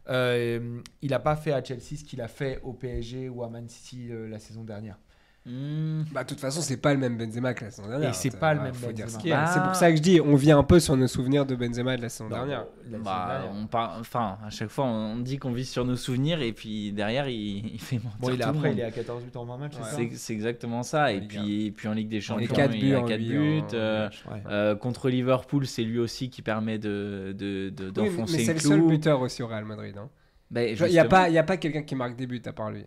Euh, 0.09 0.81
il 1.01 1.11
n'a 1.11 1.19
pas 1.19 1.35
fait 1.35 1.51
à 1.51 1.63
Chelsea 1.63 1.97
ce 1.97 2.03
qu'il 2.03 2.21
a 2.21 2.27
fait 2.27 2.59
au 2.63 2.73
PSG 2.73 3.29
ou 3.29 3.43
à 3.43 3.49
Man 3.49 3.67
City 3.69 4.09
la 4.29 4.39
saison 4.39 4.63
dernière. 4.63 4.97
Hmm. 5.45 6.03
Bah, 6.11 6.23
de 6.23 6.29
toute 6.29 6.39
façon, 6.39 6.61
c'est 6.61 6.77
pas 6.77 6.93
le 6.93 6.99
même 6.99 7.17
Benzema 7.17 7.53
que 7.53 7.63
la 7.65 7.71
saison 7.71 7.87
dernière. 7.87 8.09
Et 8.09 8.13
c'est 8.13 8.29
Ça, 8.29 8.37
pas 8.37 8.53
le 8.53 8.61
même 8.61 8.73
Benzema. 8.73 9.07
ce 9.07 9.17
qu'il 9.17 9.29
y 9.29 9.33
a. 9.33 9.45
Bah. 9.45 9.51
C'est 9.53 9.61
pour 9.61 9.73
ça 9.75 9.89
que 9.89 9.97
je 9.97 10.01
dis, 10.01 10.21
on 10.21 10.35
vit 10.35 10.51
un 10.51 10.63
peu 10.63 10.79
sur 10.79 10.95
nos 10.97 11.07
souvenirs 11.07 11.45
de 11.45 11.55
Benzema 11.55 11.95
de 11.97 12.01
la 12.03 12.09
saison 12.09 12.29
dernière. 12.29 12.65
La 12.91 12.97
Bah, 12.99 13.27
dernière. 13.41 13.51
on 13.55 13.65
par- 13.67 13.97
enfin, 13.99 14.37
à 14.45 14.49
chaque 14.49 14.69
fois, 14.69 14.85
on 14.85 15.17
dit 15.17 15.37
qu'on 15.37 15.51
vit 15.51 15.65
sur 15.65 15.85
nos 15.85 15.95
souvenirs 15.95 16.41
et 16.41 16.51
puis 16.51 16.91
derrière, 16.91 17.27
il, 17.29 17.65
il 17.73 17.79
fait 17.79 17.95
mentir 17.97 18.11
Bon, 18.19 18.29
il 18.29 18.33
est 18.33 18.37
tout 18.37 18.43
le 18.51 18.57
après, 18.57 18.67
monde. 18.69 18.77
il 18.77 18.81
est 18.81 18.85
à 18.85 18.91
14 18.91 19.23
buts 19.23 19.31
en 19.35 19.45
20 19.45 19.57
matchs, 19.57 19.73
Ouais. 19.77 20.09
c'est 20.13 20.33
exactement 20.33 20.83
ça. 20.83 21.13
Et 21.13 21.21
puis, 21.21 21.65
et 21.67 21.71
puis 21.71 21.87
en 21.87 21.93
Ligue 21.93 22.09
des 22.09 22.21
Champions, 22.21 22.45
il 22.73 22.79
buts 22.81 22.93
a 22.93 22.99
en 22.99 23.05
4 23.05 23.17
lui, 23.19 23.27
buts. 23.29 23.61
en- 23.61 23.73
euh, 23.73 24.09
Ouais. 24.29 24.41
euh, 24.49 24.75
contre 24.75 25.09
Liverpool, 25.09 25.65
c'est 25.65 25.83
lui 25.83 25.99
aussi 25.99 26.29
qui 26.29 26.41
permet 26.41 26.77
de 26.77 27.33
de- 27.37 27.69
de- 27.69 27.85
Oui, 27.87 27.91
d'enfoncer 27.91 28.37
mais 28.37 28.43
c'est 28.43 28.53
le 28.53 28.59
seul 28.59 28.81
buteur 28.85 29.21
aussi 29.21 29.41
au 29.41 29.47
Real 29.47 29.65
Madrid. 29.65 29.95
hein. 29.97 30.09
Ben, 30.51 30.61
Il 30.61 30.75
n'y 30.75 30.81
a 30.81 30.85
justement, 30.87 31.09
pas, 31.09 31.29
il 31.29 31.33
y 31.33 31.37
a 31.37 31.43
pas 31.43 31.57
quelqu'un 31.57 31.83
qui 31.83 31.95
marque 31.95 32.15
des 32.15 32.27
buts 32.27 32.41
à 32.45 32.51
part 32.53 32.71
lui. 32.71 32.83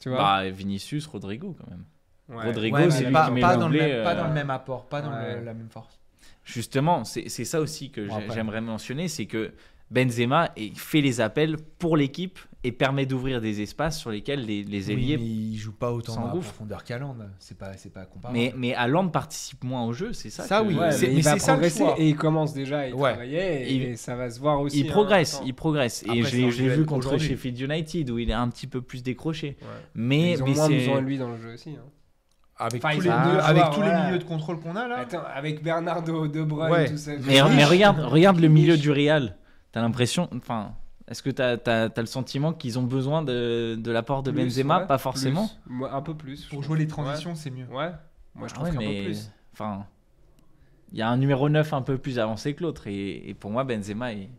Tu 0.00 0.08
vois 0.08 0.18
bah, 0.18 0.50
Vinicius, 0.50 1.06
Rodrigo 1.06 1.56
quand 1.58 1.70
même. 1.70 1.84
Ouais. 2.28 2.46
Rodrigo, 2.46 2.76
Ouais, 2.76 2.90
c'est 2.90 3.10
pas, 3.10 3.26
qui 3.26 3.32
met 3.32 3.40
pas 3.40 3.56
dans 3.56 3.68
le 3.68 3.78
pas 3.78 3.84
euh, 4.12 4.16
dans 4.16 4.28
le 4.28 4.32
même 4.32 4.50
apport, 4.50 4.86
pas 4.88 5.02
dans 5.02 5.10
le- 5.10 5.44
la 5.44 5.54
même 5.54 5.68
force. 5.68 5.98
Justement, 6.44 7.04
c'est 7.04 7.28
c'est 7.28 7.44
ça 7.44 7.60
aussi 7.60 7.90
que 7.90 8.08
j'aimerais 8.32 8.60
mentionner, 8.60 9.08
c'est 9.08 9.26
que 9.26 9.52
Benzema 9.90 10.50
il 10.56 10.78
fait 10.78 11.00
les 11.00 11.20
appels 11.20 11.56
pour 11.78 11.96
l'équipe 11.96 12.38
et 12.66 12.72
permet 12.72 13.04
d'ouvrir 13.04 13.42
des 13.42 13.60
espaces 13.60 13.98
sur 14.00 14.10
lesquels 14.10 14.40
les, 14.46 14.64
les 14.64 14.86
Oui, 14.86 14.92
ailiers. 14.92 15.16
mais 15.18 15.24
il 15.24 15.56
joue 15.58 15.72
pas 15.72 15.92
autant 15.92 16.14
s'engouffrent. 16.14 16.48
profondeur 16.54 16.82
qu'Aland. 16.82 17.14
C'est 17.38 17.58
pas, 17.58 17.76
c'est 17.76 17.92
pas 17.92 18.06
comparable. 18.06 18.38
mais, 18.38 18.54
mais 18.56 18.74
participe 19.12 19.62
moins 19.64 19.84
au 19.84 19.92
jeu, 19.92 20.14
c'est 20.14 20.30
ça 20.30 20.44
Ça, 20.44 20.60
que- 20.62 20.68
oui, 20.68 20.74
Ouais, 20.74 20.90
c'est- 20.90 21.08
mais 21.08 21.12
mais 21.12 21.18
il 21.18 21.22
va 21.24 21.38
ça 21.38 21.52
progresser 21.52 21.84
et 21.98 22.08
il 22.08 22.16
commence 22.16 22.54
déjà 22.54 22.78
à 22.80 22.86
y 22.88 22.92
Ouais. 22.94 23.10
travailler 23.12 23.70
et, 23.70 23.74
Il- 23.90 23.98
ça 23.98 24.16
va 24.16 24.30
se 24.30 24.40
voir 24.40 24.60
aussi. 24.60 24.80
Il 24.80 24.88
hein, 24.88 24.92
progresse, 24.92 25.42
il 25.44 25.52
progresse. 25.54 26.02
Et 26.04 26.06
Après, 26.08 26.22
je 26.22 26.36
l'ai 26.38 26.50
je 26.50 26.62
vu 26.64 26.86
contre. 26.86 27.18
Sheffield 27.18 27.60
United 27.60 28.10
où 28.10 28.18
il 28.18 28.30
est 28.30 28.34
un 28.34 28.48
petit 28.48 28.66
peu 28.66 28.80
plus 28.80 29.02
décroché. 29.02 29.58
Ouais. 29.60 29.66
Mais, 29.94 30.32
Ils 30.32 30.42
ont 30.42 30.46
mais 30.46 30.54
moins 30.54 30.66
c'est- 30.68 30.74
besoin 30.74 31.02
de 31.02 31.06
lui 31.06 31.18
dans 31.18 31.28
le 31.30 31.36
jeu 31.36 31.52
aussi. 31.52 31.70
hein. 31.70 31.84
avec 32.56 32.84
Enfin, 32.84 32.94
tous, 32.94 33.02
les, 33.02 33.10
ont 33.10 33.24
deux- 33.24 33.30
deux 33.32 33.38
avec 33.40 33.56
joueurs, 33.56 33.70
tous 33.74 33.80
voilà. 33.80 33.98
les 34.00 34.06
milieux 34.06 34.18
de 34.20 34.24
contrôle 34.24 34.60
qu'on 34.60 34.76
a 34.76 34.86
là. 34.86 34.98
Attends, 34.98 35.22
avec 35.34 35.60
Bernardo, 35.64 36.28
De 36.28 36.42
Bruyne, 36.44 36.72
Ouais. 36.72 36.88
tout 36.88 36.96
ça. 36.96 37.10
Mais, 37.26 37.42
regarde, 37.64 37.98
regarde 37.98 38.38
le 38.38 38.46
milieu 38.48 38.76
du 38.76 38.92
Real. 38.92 39.36
T'as 39.74 39.80
l'impression. 39.82 40.28
Enfin, 40.32 40.72
est-ce 41.08 41.20
que 41.20 41.30
t'as 41.30 41.56
as, 41.66 42.00
le 42.00 42.06
sentiment 42.06 42.52
qu'ils 42.52 42.78
ont 42.78 42.84
besoin 42.84 43.22
de, 43.22 43.74
de 43.76 43.90
l'apport 43.90 44.22
de 44.22 44.30
Plus, 44.30 44.44
Benzema 44.44 44.78
ouais, 44.82 44.86
Pas 44.86 44.98
forcément. 44.98 45.50
plus. 45.66 45.84
Un 45.86 46.00
peu 46.00 46.14
plus. 46.16 46.36
je 46.44 46.48
Pour 46.48 46.58
trouve. 46.60 46.64
jouer 46.64 46.78
les 46.78 46.86
transitions, 46.86 47.34
c'est 47.34 47.50
mieux. 47.50 47.66
Ouais. 47.66 47.90
Moi, 48.36 48.46
je 48.46 48.52
Ah 48.52 48.54
trouve 48.54 48.68
ouais, 48.68 48.72
qu'un 48.72 48.78
mais- 48.78 48.98
peu 49.00 49.04
plus. 49.06 49.30
Enfin, 49.52 49.84
il 50.92 50.98
y 50.98 51.02
a 51.02 51.08
un 51.08 51.16
numéro 51.16 51.48
9 51.48 51.72
un 51.72 51.82
peu 51.82 51.98
plus 51.98 52.20
avancé 52.20 52.54
que 52.54 52.62
l'autre. 52.62 52.86
Et, 52.86 53.28
et 53.28 53.34
pour 53.34 53.50
moi, 53.50 53.64
Benzema 53.64 54.12
est 54.12 54.30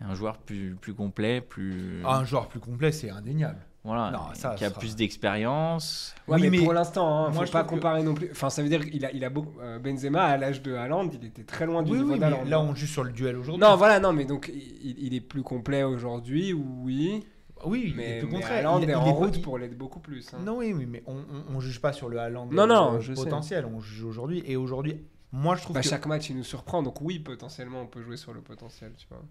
un 0.00 0.14
joueur 0.14 0.38
plus, 0.38 0.74
plus 0.74 0.92
complet, 0.94 1.40
plus. 1.40 2.02
Ah, 2.04 2.16
un 2.18 2.24
joueur 2.24 2.48
plus 2.48 2.58
complet, 2.58 2.90
c'est 2.90 3.10
indéniable. 3.10 3.60
Voilà, 3.84 4.10
non, 4.12 4.20
ça 4.34 4.54
qui 4.54 4.64
a 4.64 4.68
sera- 4.68 4.78
plus 4.78 4.94
d'expérience. 4.94 6.14
Ouais, 6.28 6.36
Oui, 6.36 6.42
mais, 6.42 6.50
mais 6.50 6.58
pour 6.64 6.72
l'instant, 6.72 7.08
hein, 7.26 7.30
moi, 7.30 7.40
faut 7.40 7.46
je 7.46 7.52
pas 7.52 7.64
que- 7.64 7.68
comparer 7.70 8.02
non 8.02 8.14
plus. 8.14 8.28
Enfin, 8.30 8.48
ça 8.48 8.62
veut 8.62 8.68
dire 8.68 8.88
qu'il 8.88 9.04
a, 9.04 9.10
il 9.12 9.24
a 9.24 9.30
beaucoup. 9.30 9.58
euh, 9.60 9.78
Benzema, 9.80 10.22
à 10.24 10.36
l'âge 10.36 10.62
de 10.62 10.74
Haaland, 10.74 11.08
il 11.12 11.24
était 11.24 11.42
très 11.44 11.66
loin 11.66 11.82
du 11.82 11.90
Oui, 11.90 11.98
niveau 11.98 12.12
oui, 12.12 12.14
mais 12.14 12.20
d'Haaland. 12.30 12.44
là, 12.44 12.60
on 12.60 12.74
joue 12.74 12.86
sur 12.86 13.02
le 13.04 13.10
duel 13.12 13.36
aujourd'hui. 13.36 13.60
Non, 13.60 13.74
voilà, 13.76 13.98
non, 13.98 14.12
mais 14.12 14.24
donc 14.24 14.50
il, 14.54 14.96
il 14.98 15.14
est 15.14 15.20
plus 15.20 15.42
complet 15.42 15.82
aujourd'hui, 15.82 16.52
oui. 16.52 17.24
Oui, 17.64 17.84
il 17.88 17.94
Mais, 17.96 18.16
est 18.16 18.18
plus 18.20 18.26
mais 18.28 18.34
concret. 18.34 18.58
Haaland 18.58 18.78
Il- 18.80 18.88
est 18.90 18.92
il 18.92 18.96
en 18.96 19.14
route 19.14 19.36
il- 19.36 19.42
pour 19.42 19.56
l'être 19.56 19.78
beaucoup 19.78 20.00
plus. 20.00 20.32
hein. 20.34 20.38
Non, 20.44 20.58
oui, 20.58 20.72
oui, 20.72 20.84
mais 20.86 21.02
on, 21.06 21.14
on, 21.16 21.56
on 21.56 21.60
juge 21.60 21.80
pas 21.80 21.92
sur 21.92 22.08
le 22.08 22.18
Haaland 22.18 22.46
Non, 22.50 22.66
non, 22.66 22.94
euh, 22.94 23.00
je 23.00 23.14
sais. 23.14 23.22
potentiel. 23.22 23.66
On 23.66 23.80
juge 23.80 24.02
aujourd'hui. 24.04 24.42
Et 24.46 24.56
aujourd'hui, 24.56 25.00
moi, 25.30 25.54
je 25.54 25.62
trouve 25.62 25.74
Bah, 25.74 25.80
que. 25.82 25.88
Chaque 25.88 26.06
match, 26.06 26.28
il 26.28 26.36
nous 26.36 26.42
surprend, 26.44 26.82
donc 26.82 27.00
oui, 27.00 27.20
potentiellement, 27.20 27.82
on 27.82 27.86
peut 27.86 28.02
jouer 28.02 28.16
sur 28.16 28.32
le 28.32 28.40
potentiel, 28.40 28.92
tu 28.96 29.06
vois. 29.08 29.22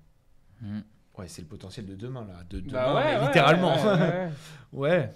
Mm. 0.61 0.79
Ouais, 1.18 1.28
c'est 1.28 1.41
le 1.41 1.47
potentiel 1.47 1.86
de 1.86 1.95
demain, 1.95 2.26
là. 2.26 2.43
De 2.49 2.59
demain, 2.59 2.72
Bah 2.72 2.95
ouais, 2.95 3.28
littéralement. 3.28 3.76
ouais, 3.76 3.84
ouais, 3.84 3.99
Ouais. 3.99 4.30
ouais. 4.74 5.09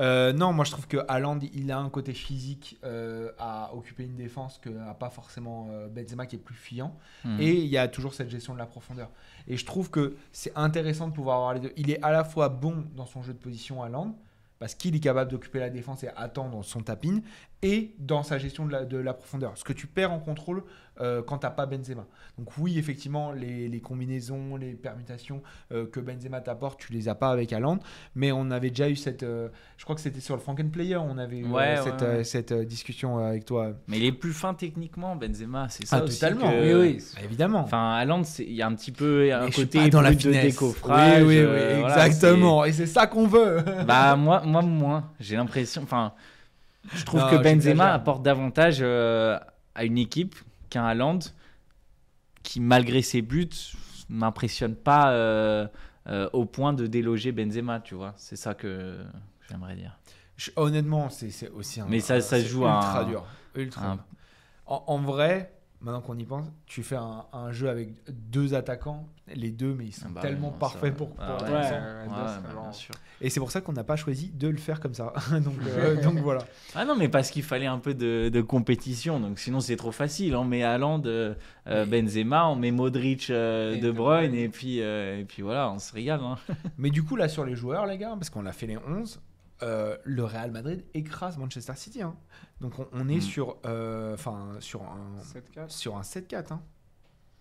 Euh, 0.00 0.32
non, 0.32 0.52
moi 0.52 0.64
je 0.64 0.72
trouve 0.72 0.88
que 0.88 0.96
Haaland, 1.08 1.38
il 1.52 1.70
a 1.70 1.78
un 1.78 1.88
côté 1.88 2.12
physique 2.14 2.78
euh, 2.84 3.30
à 3.38 3.72
occuper 3.74 4.04
une 4.04 4.16
défense 4.16 4.58
que 4.58 4.68
n'a 4.68 4.94
pas 4.94 5.10
forcément 5.10 5.68
euh, 5.70 5.88
Benzema 5.88 6.26
qui 6.26 6.36
est 6.36 6.40
plus 6.40 6.54
fiant. 6.54 6.96
Mm. 7.24 7.40
Et 7.40 7.52
il 7.52 7.66
y 7.66 7.78
a 7.78 7.86
toujours 7.86 8.14
cette 8.14 8.30
gestion 8.30 8.54
de 8.54 8.58
la 8.58 8.66
profondeur. 8.66 9.10
Et 9.46 9.56
je 9.56 9.64
trouve 9.64 9.90
que 9.90 10.16
c'est 10.32 10.52
intéressant 10.56 11.08
de 11.08 11.12
pouvoir 11.12 11.36
avoir 11.36 11.54
les 11.54 11.60
deux. 11.60 11.72
Il 11.76 11.90
est 11.90 12.02
à 12.02 12.10
la 12.10 12.24
fois 12.24 12.48
bon 12.48 12.84
dans 12.96 13.06
son 13.06 13.22
jeu 13.22 13.32
de 13.32 13.38
position 13.38 13.82
Haaland, 13.82 14.16
parce 14.58 14.74
qu'il 14.74 14.96
est 14.96 15.00
capable 15.00 15.30
d'occuper 15.30 15.60
la 15.60 15.70
défense 15.70 16.02
et 16.04 16.08
attendre 16.16 16.64
son 16.64 16.80
tapin, 16.80 17.20
et 17.64 17.94
dans 17.98 18.22
sa 18.22 18.38
gestion 18.38 18.66
de 18.66 18.72
la, 18.72 18.84
de 18.84 18.96
la 18.98 19.14
profondeur. 19.14 19.52
Ce 19.56 19.64
que 19.64 19.72
tu 19.72 19.86
perds 19.86 20.12
en 20.12 20.18
contrôle 20.20 20.62
euh, 21.00 21.22
quand 21.22 21.38
tu 21.38 21.46
n'as 21.46 21.50
pas 21.50 21.66
Benzema. 21.66 22.06
Donc 22.38 22.50
oui, 22.58 22.78
effectivement, 22.78 23.32
les, 23.32 23.68
les 23.68 23.80
combinaisons, 23.80 24.54
les 24.56 24.74
permutations 24.74 25.42
euh, 25.72 25.86
que 25.86 25.98
Benzema 25.98 26.40
t'apporte, 26.40 26.78
tu 26.78 26.92
les 26.92 27.08
as 27.08 27.16
pas 27.16 27.30
avec 27.30 27.52
Haaland. 27.52 27.78
Mais 28.14 28.30
on 28.30 28.50
avait 28.52 28.68
déjà 28.68 28.88
eu 28.88 28.94
cette... 28.94 29.24
euh, 29.24 29.48
je 29.76 29.82
crois 29.84 29.96
que 29.96 30.02
c'était 30.02 30.20
sur 30.20 30.36
le 30.36 30.40
Franken 30.40 30.70
Player, 30.70 30.96
on 30.96 31.18
avait 31.18 31.38
eu 31.38 31.46
Ouais, 31.46 31.76
cette, 31.82 32.00
ouais, 32.02 32.06
ouais. 32.18 32.24
cette 32.24 32.52
discussion 32.52 33.18
avec 33.18 33.44
toi. 33.44 33.72
Mais 33.88 33.96
il 33.98 34.04
est 34.04 34.12
plus 34.12 34.32
fin 34.32 34.54
techniquement, 34.54 35.16
Benzema. 35.16 35.68
C'est 35.68 35.86
ça 35.86 35.96
Ah, 36.00 36.04
aussi 36.04 36.20
totalement. 36.20 36.48
que- 36.50 36.80
Oui, 36.82 36.92
oui. 36.96 37.04
Bah, 37.16 37.20
évidemment. 37.24 37.60
Enfin, 37.60 37.94
Haaland, 37.94 38.22
il 38.38 38.52
y 38.52 38.62
a 38.62 38.66
un 38.68 38.74
petit 38.74 38.92
peu 38.92 39.32
un 39.34 39.46
Mais 39.46 39.50
côté 39.50 39.78
pas 39.78 39.88
dans 39.88 40.00
la 40.02 40.10
brut 40.10 40.26
de 40.26 40.32
finesse. 40.32 40.44
décoffrage. 40.52 41.22
Oui, 41.24 41.38
oui, 41.40 41.44
oui, 41.44 41.80
voilà, 41.80 42.06
exactement. 42.06 42.64
et 42.64 42.72
c'est 42.72 42.86
ça 42.86 43.06
qu'on 43.08 43.26
veut. 43.26 43.56
Bah 43.86 44.14
moi, 44.16 44.42
moi 44.44 44.62
moins. 44.62 45.10
J'ai 45.18 45.34
l'impression. 45.36 45.82
Enfin, 45.82 46.12
je 46.92 47.04
trouve 47.04 47.20
Non, 47.20 47.30
que 47.30 47.36
Benzema 47.36 47.92
apporte 47.92 48.22
davantage 48.22 48.78
euh, 48.80 49.38
à 49.74 49.84
une 49.84 49.98
équipe 49.98 50.34
qu'un 50.70 50.84
Haaland 50.84 51.18
qui, 52.42 52.60
malgré 52.60 53.02
ses 53.02 53.22
buts, 53.22 53.48
m'impressionne 54.08 54.74
pas 54.74 55.10
euh, 55.12 55.66
euh, 56.08 56.28
au 56.32 56.44
point 56.44 56.72
de 56.72 56.86
déloger 56.86 57.32
Benzema. 57.32 57.80
Tu 57.80 57.94
vois, 57.94 58.12
c'est 58.16 58.36
ça 58.36 58.54
que 58.54 58.98
j'aimerais 59.48 59.76
dire. 59.76 59.96
Je- 60.36 60.50
honnêtement, 60.56 61.08
c'est 61.08 61.48
aussi 61.50 61.80
un. 61.80 61.86
Mais 61.88 62.00
ça- 62.00 62.20
ça 62.20 62.40
joue 62.40 62.62
ultra 62.64 63.00
un- 63.00 63.04
dur. 63.04 63.24
Ultra 63.54 63.86
un- 63.86 63.94
dur. 63.94 64.04
En, 64.66 64.84
en 64.88 64.98
vrai, 64.98 65.52
maintenant 65.84 66.00
qu'on 66.00 66.18
y 66.18 66.24
pense, 66.24 66.46
tu 66.66 66.82
fais 66.82 66.96
un, 66.96 67.24
un 67.32 67.52
jeu 67.52 67.68
avec 67.68 67.90
deux 68.10 68.54
attaquants, 68.54 69.06
les 69.34 69.50
deux, 69.50 69.74
mais 69.74 69.86
ils 69.86 69.92
sont 69.92 70.10
Bah 70.10 70.20
tellement 70.22 70.50
non, 70.50 70.58
parfaits 70.58 70.92
ça- 70.92 70.96
pour. 70.98 71.10
pour 71.10 71.24
ah 71.24 71.36
être 71.40 71.44
ouais, 71.52 71.58
ensemble. 71.58 71.74
ouais, 71.74 71.80
ouais, 71.80 71.94
ouais, 71.94 72.22
ouais, 72.22 72.28
c'est 72.28 72.42
bah, 72.42 72.48
marrant. 72.48 72.62
bien 72.62 72.72
sûr. 72.72 72.94
Et 73.20 73.30
c'est 73.30 73.40
pour 73.40 73.50
ça 73.50 73.60
qu'on 73.60 73.72
n'a 73.72 73.84
pas 73.84 73.96
choisi 73.96 74.30
de 74.32 74.48
le 74.48 74.56
faire 74.56 74.80
comme 74.80 74.94
ça. 74.94 75.12
donc, 75.44 75.54
euh, 75.68 76.02
donc 76.02 76.18
voilà. 76.18 76.42
Ah 76.74 76.84
non, 76.84 76.96
mais 76.96 77.08
parce 77.08 77.30
qu'il 77.30 77.42
fallait 77.42 77.66
un 77.66 77.78
peu 77.78 77.94
de, 77.94 78.28
de 78.28 78.40
compétition, 78.42 79.20
donc 79.20 79.38
sinon 79.38 79.60
c'est 79.60 79.76
trop 79.76 79.92
facile. 79.92 80.34
On 80.36 80.44
met 80.44 80.62
Haaland, 80.62 81.02
euh, 81.06 81.34
euh, 81.68 81.86
Benzema, 81.86 82.46
on 82.48 82.56
met 82.56 82.70
Modric, 82.70 83.30
euh, 83.30 83.74
Et 83.74 83.78
De 83.78 83.90
Bruyne, 83.90 84.30
Bruyne. 84.30 84.34
et 84.44 84.48
puis, 84.48 84.80
euh, 84.82 85.20
et 85.20 85.24
puis 85.24 85.42
voilà, 85.42 85.70
on 85.70 85.78
se 85.78 85.92
régale. 85.92 86.20
hein. 86.22 86.36
Mais 86.78 86.90
du 86.90 87.02
coup, 87.02 87.16
là, 87.16 87.28
sur 87.28 87.44
les 87.44 87.54
joueurs, 87.54 87.86
les 87.86 87.98
gars, 87.98 88.14
parce 88.14 88.30
qu'on 88.30 88.46
a 88.46 88.52
fait 88.52 88.66
les 88.66 88.78
11, 88.78 89.20
euh, 89.64 89.96
le 90.04 90.22
Real 90.24 90.50
Madrid 90.52 90.84
écrase 90.94 91.36
Manchester 91.38 91.72
City. 91.76 92.02
hein. 92.02 92.14
Donc 92.60 92.78
on, 92.78 92.86
on 92.92 93.08
est 93.08 93.16
Mm. 93.16 93.20
sur, 93.20 93.56
euh, 93.66 94.14
enfin, 94.14 94.50
sur 94.60 94.82
un, 94.82 95.20
7-4. 95.22 95.70
sur 95.70 95.96
un 95.96 96.02
7-4, 96.02 96.52
hein. 96.52 96.62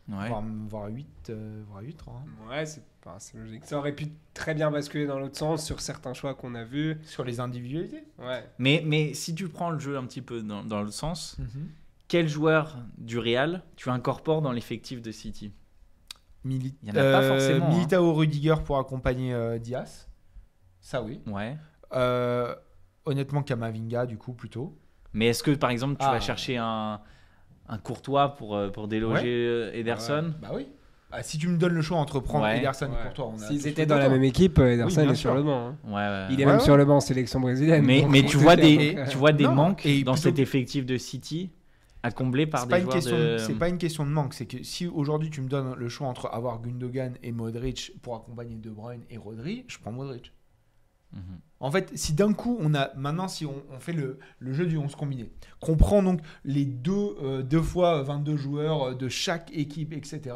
Ouais. 0.10 0.28
voire, 0.28 0.44
voire 0.68 0.88
8, 0.90 1.30
euh, 1.30 1.64
voire 1.70 1.82
8 1.82 1.96
3, 1.96 2.14
hein. 2.16 2.50
Ouais, 2.50 2.66
c'est 2.66 2.84
pas- 3.02 3.16
c'est 3.20 3.38
logique. 3.38 3.64
Ça 3.66 3.78
aurait 3.78 3.94
pu 3.96 4.08
très 4.34 4.54
bien 4.54 4.70
basculer 4.70 5.06
dans 5.06 5.18
l'autre 5.20 5.38
sens 5.38 5.66
sur 5.66 5.80
certains 5.80 6.14
choix 6.14 6.34
qu'on 6.34 6.56
a 6.56 6.64
vus. 6.66 6.98
Sur 7.04 7.24
les 7.24 7.40
individualités. 7.40 8.04
Ouais. 8.20 8.44
Mais, 8.58 8.84
mais 8.86 9.14
si 9.14 9.34
tu 9.36 9.48
prends 9.48 9.70
le 9.70 9.80
jeu 9.80 9.98
un 9.98 10.06
petit 10.06 10.22
peu 10.22 10.42
dans, 10.42 10.64
dans 10.64 10.82
le 10.82 10.92
sens, 10.92 11.38
Mhm. 11.40 11.70
quel 12.10 12.28
joueur 12.28 12.78
du 12.98 13.18
Real 13.18 13.64
tu 13.78 13.90
incorpores 13.90 14.42
dans 14.42 14.52
l'effectif 14.52 15.02
de 15.02 15.12
City? 15.12 15.54
Mili- 16.46 16.76
Il 16.84 16.90
y 16.90 16.92
en 16.92 16.96
a 16.96 17.12
pas 17.12 17.26
forcément, 17.26 17.66
hein. 17.68 17.70
Militao 17.70 18.14
Rudiger 18.14 18.56
pour 18.66 18.78
accompagner 18.80 19.34
euh, 19.34 19.58
Diaz. 19.58 20.10
Ça, 20.82 21.02
oui. 21.02 21.22
Ouais. 21.28 21.56
Euh, 21.96 22.56
honnêtement, 23.06 23.44
Kamavinga, 23.44 24.06
du 24.06 24.18
coup, 24.18 24.34
plutôt. 24.34 24.78
Mais 25.14 25.28
est-ce 25.28 25.44
que 25.44 25.52
par 25.52 25.70
exemple 25.70 25.98
tu 26.00 26.06
Ah. 26.08 26.12
vas 26.14 26.20
chercher 26.20 26.58
un, 26.58 27.00
un 27.70 27.78
Courtois 27.78 28.36
pour, 28.36 28.56
euh, 28.56 28.70
pour 28.70 28.88
déloger 28.88 29.28
euh, 29.48 29.72
Ederson 29.74 30.34
Bah 30.42 30.50
oui. 30.56 30.68
Ah, 31.16 31.22
si 31.22 31.38
tu 31.38 31.48
me 31.48 31.58
donnes 31.60 31.74
le 31.74 31.82
choix 31.84 31.98
entre 32.00 32.20
prendre 32.20 32.46
Ouais. 32.46 32.58
Ederson 32.58 32.88
Ouais. 32.88 32.94
et 33.00 33.04
Courtois, 33.04 33.28
on 33.28 33.36
a 33.36 33.46
S'ils 33.48 33.68
étaient 33.68 33.86
dans 33.86 34.00
la 34.00 34.10
même 34.10 34.24
équipe, 34.24 34.58
Ederson 34.58 35.02
Oui, 35.06 35.12
est 35.12 35.16
sur 35.16 35.36
le 35.36 35.44
banc. 35.44 35.68
hein. 35.68 35.78
Ouais, 35.86 35.94
ouais. 35.94 36.28
Il 36.32 36.42
est 36.42 36.46
Ouais, 36.46 36.52
même 36.54 36.60
ouais. 36.60 36.64
sur 36.66 36.76
le 36.76 36.86
banc 36.86 36.96
en 36.96 37.00
sélection 37.00 37.40
brésilienne. 37.40 37.86
Mais, 37.86 38.04
mais 38.10 38.24
on 38.24 38.28
tu 38.28 38.38
vois 38.38 38.56
des, 38.56 38.96
donc, 38.96 39.10
tu 39.10 39.18
vois 39.18 39.32
des 39.34 39.44
Non, 39.44 39.52
manques 39.54 39.86
et 39.86 40.04
dans 40.04 40.14
plutôt- 40.14 40.30
cet 40.30 40.40
effectif 40.40 40.88
de 40.88 40.98
City 40.98 41.52
à 42.02 42.10
combler 42.10 42.48
par 42.48 42.66
des 42.66 42.72
pas, 42.72 42.78
une 42.80 42.84
joueurs 42.86 42.96
question, 42.96 43.16
de... 43.18 43.38
c'est 43.38 43.54
pas 43.54 43.70
une 43.70 43.78
question 43.78 44.04
de 44.06 44.10
manque, 44.10 44.34
c'est 44.34 44.48
que 44.48 44.64
si 44.64 44.88
aujourd'hui 44.88 45.30
tu 45.30 45.40
me 45.42 45.48
donnes 45.48 45.76
le 45.76 45.88
choix 45.90 46.08
entre 46.08 46.30
avoir 46.34 46.60
Gundogan 46.60 47.14
et 47.22 47.32
Modric 47.32 47.92
pour 48.02 48.16
accompagner 48.16 48.56
De 48.56 48.72
Bruyne 48.72 49.04
et 49.12 49.18
Rodri, 49.18 49.64
je 49.68 49.78
prends 49.78 49.92
Modric. 49.92 50.34
En 51.60 51.72
fait, 51.72 51.92
si 51.96 52.14
d'un 52.14 52.34
coup 52.34 52.58
on 52.60 52.74
a 52.76 52.94
maintenant 52.96 53.28
si 53.30 53.46
on, 53.46 53.64
on 53.72 53.80
fait 53.80 53.94
le, 53.94 54.20
le 54.40 54.52
jeu 54.52 54.66
du 54.66 54.78
11 54.78 54.96
combiné, 54.96 55.32
qu'on 55.62 55.78
prend 55.78 56.04
donc 56.04 56.20
les 56.44 56.66
deux, 56.66 57.16
euh, 57.22 57.42
deux 57.42 57.62
fois 57.62 58.02
22 58.04 58.36
joueurs 58.36 58.84
euh, 58.90 58.96
de 58.96 59.08
chaque 59.08 59.50
équipe, 59.54 59.94
etc. 59.94 60.36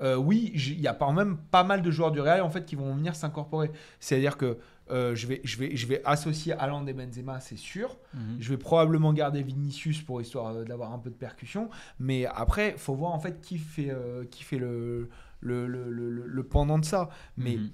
euh, 0.00 0.16
oui, 0.16 0.50
il 0.54 0.80
y 0.80 0.88
a 0.88 0.94
quand 0.94 1.12
même 1.12 1.36
pas 1.52 1.62
mal 1.62 1.80
de 1.80 1.90
joueurs 1.92 2.10
du 2.10 2.20
Real 2.20 2.40
en 2.42 2.50
fait 2.50 2.64
qui 2.64 2.74
vont 2.74 2.92
venir 2.94 3.14
s'incorporer. 3.14 3.70
C'est-à-dire 4.00 4.36
que 4.36 4.58
euh, 4.90 5.14
je, 5.14 5.28
vais, 5.28 5.40
je, 5.44 5.58
vais, 5.58 5.76
je 5.76 5.86
vais 5.86 6.02
associer 6.04 6.54
Haaland 6.54 6.84
et 6.88 6.92
Benzema, 6.92 7.38
c'est 7.38 7.56
sûr. 7.56 7.96
Mhm. 8.14 8.36
Je 8.40 8.48
vais 8.50 8.56
probablement 8.58 9.12
garder 9.12 9.42
Vinicius 9.44 10.02
pour 10.02 10.20
histoire 10.20 10.64
d'avoir 10.64 10.92
un 10.92 10.98
peu 10.98 11.08
de 11.10 11.14
percussion. 11.14 11.70
Mais 12.00 12.26
après, 12.26 12.74
faut 12.78 12.96
voir 12.96 13.12
en 13.12 13.20
fait 13.20 13.40
qui 13.40 13.58
fait, 13.58 13.90
euh, 13.90 14.24
qui 14.24 14.42
fait 14.42 14.58
le, 14.58 15.08
le, 15.40 15.68
le, 15.68 15.88
le, 15.88 16.10
le 16.26 16.42
pendant 16.42 16.80
de 16.80 16.84
ça. 16.84 17.10
Mais 17.36 17.58
Mhm. 17.58 17.70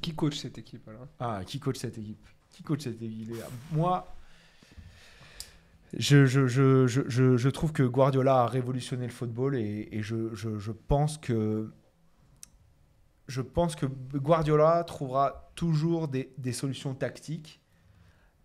Qui 0.00 0.14
coach 0.14 0.36
cette 0.36 0.58
équipe 0.58 0.86
alors? 0.88 1.06
Ah, 1.20 1.42
qui 1.46 1.60
coach 1.60 1.76
cette 1.76 1.98
équipe? 1.98 2.26
Qui 2.50 2.62
coach 2.62 2.82
cette 2.82 3.00
équipe? 3.00 3.32
Moi, 3.72 4.06
Je, 5.96 6.26
je, 6.26 6.46
je, 6.46 6.86
je, 6.86 7.48
trouve 7.48 7.72
que 7.72 7.82
Guardiola 7.82 8.42
a 8.42 8.46
révolutionné 8.46 9.06
le 9.06 9.12
football 9.12 9.54
et, 9.54 10.02
je, 10.02 10.70
pense 10.72 11.16
que 11.18 11.70
je 13.28 13.40
pense 13.40 13.76
que 13.76 13.86
Guardiola 13.86 14.84
trouvera 14.84 15.50
toujours 15.54 16.08
des, 16.08 16.32
des 16.38 16.52
solutions 16.52 16.94
tactiques 16.94 17.60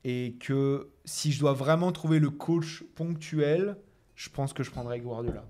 et 0.03 0.37
que 0.39 0.89
si 1.05 1.31
je 1.31 1.39
dois 1.39 1.53
vraiment 1.53 1.91
trouver 1.91 2.19
le 2.19 2.29
coach 2.29 2.83
ponctuel, 2.95 3.77
je 4.15 4.29
pense 4.29 4.53
que 4.53 4.63
je 4.63 4.71
prendrai 4.71 4.99
Guardiola. 4.99 5.45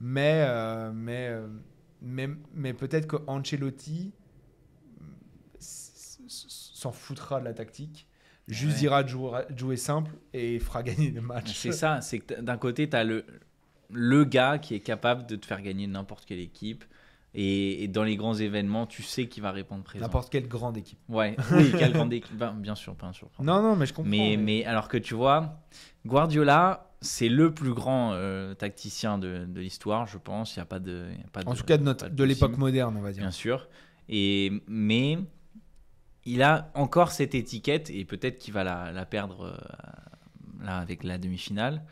Mais, 0.00 0.44
euh, 0.46 0.92
mais, 0.92 1.28
euh, 1.28 1.46
mais, 2.02 2.28
mais 2.54 2.74
peut-être 2.74 3.06
que 3.06 3.16
Ancelotti 3.26 4.12
s'en 6.28 6.92
foutra 6.92 7.40
de 7.40 7.44
la 7.44 7.54
tactique, 7.54 8.06
juste 8.48 8.74
Ouais. 8.74 8.78
dira 8.80 9.02
de 9.02 9.08
jouer, 9.08 9.40
jouer 9.56 9.76
simple 9.76 10.12
et 10.32 10.58
fera 10.58 10.82
gagner 10.84 11.10
des 11.10 11.20
matchs. 11.20 11.52
C'est 11.54 11.72
ça, 11.72 12.00
c'est 12.00 12.18
que 12.20 12.40
d'un 12.40 12.56
côté, 12.56 12.88
tu 12.88 12.96
as 12.96 13.04
le, 13.04 13.24
le 13.90 14.24
gars 14.24 14.58
qui 14.58 14.74
est 14.74 14.80
capable 14.80 15.26
de 15.26 15.36
te 15.36 15.46
faire 15.46 15.62
gagner 15.62 15.86
n'importe 15.86 16.24
quelle 16.24 16.40
équipe. 16.40 16.84
Et, 17.36 17.82
et 17.82 17.88
dans 17.88 18.04
les 18.04 18.14
grands 18.14 18.34
événements, 18.34 18.86
tu 18.86 19.02
sais 19.02 19.26
qu'il 19.26 19.42
va 19.42 19.50
répondre 19.50 19.82
présent. 19.82 20.04
N'importe 20.04 20.30
quelle 20.30 20.46
grande 20.46 20.76
équipe. 20.76 21.00
Ouais, 21.08 21.34
oui, 21.52 21.72
quelle 21.76 21.92
grande 21.92 22.12
équipe. 22.12 22.36
Ben, 22.36 22.52
bien 22.52 22.76
sûr, 22.76 22.94
bien 22.94 23.12
sûr. 23.12 23.28
Non, 23.40 23.60
non, 23.60 23.74
mais 23.74 23.86
je 23.86 23.92
comprends. 23.92 24.08
Mais, 24.08 24.36
mais 24.36 24.64
alors 24.64 24.86
que 24.86 24.96
tu 24.98 25.14
vois, 25.14 25.58
Guardiola, 26.06 26.92
c'est 27.00 27.28
le 27.28 27.52
plus 27.52 27.72
grand 27.74 28.12
euh, 28.12 28.54
tacticien 28.54 29.18
de, 29.18 29.46
de 29.46 29.60
l'histoire, 29.60 30.06
je 30.06 30.18
pense. 30.18 30.54
Il 30.54 30.60
y 30.60 30.62
a 30.62 30.64
pas 30.64 30.78
de, 30.78 31.06
il 31.12 31.18
y 31.18 31.24
a 31.24 31.28
pas 31.32 31.40
En 31.44 31.54
de- 31.54 31.58
tout 31.58 31.64
cas, 31.64 31.76
de, 31.76 31.82
notre, 31.82 32.04
pas 32.04 32.10
de 32.10 32.24
l'époque 32.24 32.56
moderne, 32.56 32.94
on 32.96 33.00
va 33.02 33.10
dire. 33.10 33.22
bien 33.22 33.30
sûr. 33.32 33.68
Et 34.08 34.62
mais 34.68 35.18
il 36.26 36.42
a 36.42 36.70
encore 36.74 37.10
cette 37.12 37.34
étiquette 37.34 37.90
et 37.90 38.04
peut-être 38.04 38.38
qu'il 38.38 38.54
va 38.54 38.64
la, 38.64 38.92
la 38.92 39.04
perdre 39.06 39.46
euh, 39.46 40.64
là 40.64 40.78
avec 40.78 41.04
la 41.04 41.18
demi-finale 41.18 41.82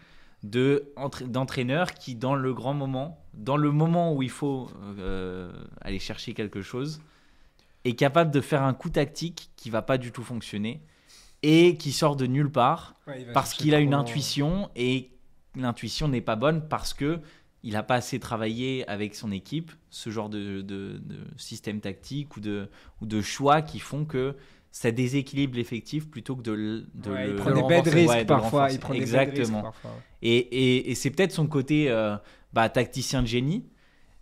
de 0.42 0.92
entra- 0.96 1.26
d'entraîneur 1.26 1.92
qui 1.94 2.14
dans 2.14 2.34
le 2.34 2.52
grand 2.52 2.74
moment, 2.74 3.18
dans 3.34 3.56
le 3.56 3.70
moment 3.70 4.14
où 4.14 4.22
il 4.22 4.30
faut 4.30 4.70
euh, 4.98 5.52
aller 5.80 5.98
chercher 5.98 6.34
quelque 6.34 6.62
chose, 6.62 7.00
est 7.84 7.94
capable 7.94 8.30
de 8.30 8.40
faire 8.40 8.62
un 8.62 8.74
coup 8.74 8.90
tactique 8.90 9.50
qui 9.56 9.70
va 9.70 9.82
pas 9.82 9.98
du 9.98 10.12
tout 10.12 10.22
fonctionner 10.22 10.82
et 11.42 11.76
qui 11.76 11.92
sort 11.92 12.16
de 12.16 12.26
nulle 12.26 12.50
part 12.50 12.94
Ouais, 13.06 13.26
parce 13.34 13.52
qu'il 13.54 13.74
a 13.74 13.80
une 13.80 13.94
intuition 13.94 14.70
et 14.76 15.10
l'intuition 15.56 16.08
n'est 16.08 16.20
pas 16.20 16.36
bonne 16.36 16.66
parce 16.68 16.94
que 16.94 17.20
il 17.62 17.72
n'a 17.74 17.82
pas 17.82 17.96
assez 17.96 18.18
travaillé 18.18 18.86
avec 18.88 19.14
son 19.14 19.30
équipe 19.30 19.70
ce 19.90 20.10
genre 20.10 20.28
de, 20.28 20.62
de- 20.62 20.98
de 21.04 21.18
système 21.36 21.80
tactique 21.80 22.36
ou 22.36 22.40
de, 22.40 22.68
ou 23.00 23.06
de 23.06 23.20
choix 23.20 23.62
qui 23.62 23.78
font 23.78 24.04
que 24.04 24.36
ça 24.70 24.90
déséquilibre 24.90 25.56
l'effectif 25.56 26.08
plutôt 26.08 26.34
que 26.34 26.42
de, 26.42 26.52
le- 26.52 26.86
de 26.94 27.10
Ouais, 27.10 27.24
le 27.26 27.30
il 27.30 27.36
prend 27.36 27.50
de 27.50 27.54
des 27.54 27.60
renforcer. 27.62 27.90
risques 27.94 28.08
Ouais, 28.10 28.24
parfois. 28.24 28.70
Il 28.70 28.78
prend 28.78 28.94
des 28.94 29.00
Exactement. 29.00 29.60
risques 29.60 29.62
parfois. 29.62 30.00
Et, 30.22 30.36
et- 30.38 30.90
et 30.90 30.94
c'est 30.94 31.10
peut-être 31.10 31.32
son 31.32 31.46
côté 31.46 31.90
euh, 31.90 32.16
bah, 32.52 32.68
tacticien 32.68 33.22
de 33.22 33.26
génie, 33.28 33.64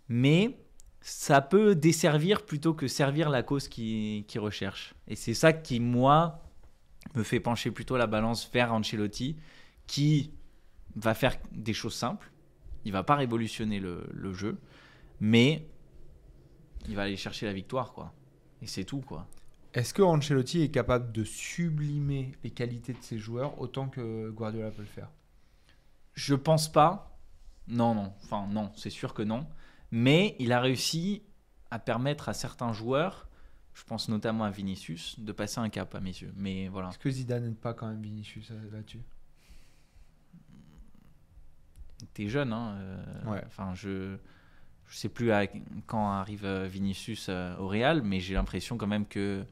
mais 0.09 0.57
ça 0.99 1.41
peut 1.41 1.73
desservir 1.73 2.45
plutôt 2.45 2.73
que 2.73 2.87
servir 2.87 3.29
la 3.29 3.43
cause 3.43 3.67
qu'il 3.67 4.25
qu'il 4.25 4.39
recherche. 4.41 4.93
Et 5.07 5.15
c'est 5.15 5.33
ça 5.33 5.53
qui, 5.53 5.79
moi, 5.79 6.43
me 7.15 7.23
fait 7.23 7.39
pencher 7.39 7.71
plutôt 7.71 7.97
la 7.97 8.07
balance 8.07 8.49
vers 8.53 8.73
Ancelotti, 8.73 9.37
qui 9.87 10.31
va 10.95 11.13
faire 11.13 11.35
des 11.51 11.73
choses 11.73 11.95
simples. 11.95 12.29
Il 12.85 12.91
va 12.91 13.03
pas 13.03 13.15
révolutionner 13.15 13.79
le, 13.79 14.07
le 14.11 14.33
jeu, 14.33 14.57
mais 15.19 15.67
il 16.87 16.95
va 16.95 17.03
aller 17.03 17.17
chercher 17.17 17.45
la 17.45 17.53
victoire, 17.53 17.93
quoi. 17.93 18.13
Et 18.61 18.67
c'est 18.67 18.83
tout, 18.83 19.01
quoi. 19.01 19.27
Est-ce 19.73 19.93
que 19.93 20.01
Ancelotti 20.01 20.61
est 20.61 20.69
capable 20.71 21.11
de 21.11 21.23
sublimer 21.23 22.33
les 22.43 22.49
qualités 22.49 22.93
de 22.93 23.01
ses 23.01 23.17
joueurs 23.17 23.59
autant 23.61 23.87
que 23.87 24.29
Guardiola 24.29 24.71
peut 24.71 24.81
le 24.81 24.87
faire? 24.87 25.09
Je 26.13 26.35
pense 26.35 26.71
pas. 26.71 27.17
Non, 27.67 27.95
non. 27.95 28.13
Enfin, 28.23 28.47
non, 28.47 28.71
c'est 28.75 28.89
sûr 28.89 29.13
que 29.13 29.21
non. 29.21 29.47
Mais 29.91 30.35
il 30.39 30.51
a 30.51 30.59
réussi 30.59 31.23
à 31.69 31.79
permettre 31.79 32.27
à 32.27 32.33
certains 32.33 32.73
joueurs, 32.73 33.29
je 33.73 33.83
pense 33.85 34.09
notamment 34.09 34.43
à 34.43 34.49
Vinicius, 34.49 35.19
de 35.19 35.31
passer 35.31 35.59
un 35.59 35.69
cap 35.69 35.95
à 35.95 36.01
mes 36.01 36.09
yeux. 36.09 36.33
Mais 36.35 36.67
voilà. 36.67 36.89
Est-ce 36.89 36.99
que 36.99 37.09
Zidane 37.09 37.45
n'aide 37.45 37.57
pas 37.57 37.73
quand 37.73 37.87
même 37.87 38.01
Vinicius 38.01 38.51
euh, 38.51 38.71
là-dessus? 38.71 38.99
T'es 42.13 42.27
jeune, 42.27 42.53
hein. 42.53 42.75
euh, 42.77 43.31
Ouais. 43.31 43.43
Enfin, 43.47 43.73
je. 43.75 44.17
Je 44.87 44.97
sais 44.97 45.07
plus 45.09 45.31
à- 45.31 45.47
quand 45.87 46.11
arrive 46.11 46.43
euh, 46.43 46.67
Vinicius 46.67 47.27
euh, 47.29 47.55
au 47.57 47.67
Real, 47.69 48.01
mais 48.01 48.19
j'ai 48.19 48.33
l'impression 48.33 48.77
quand 48.77 48.87
même 48.87 49.05
que, 49.05 49.45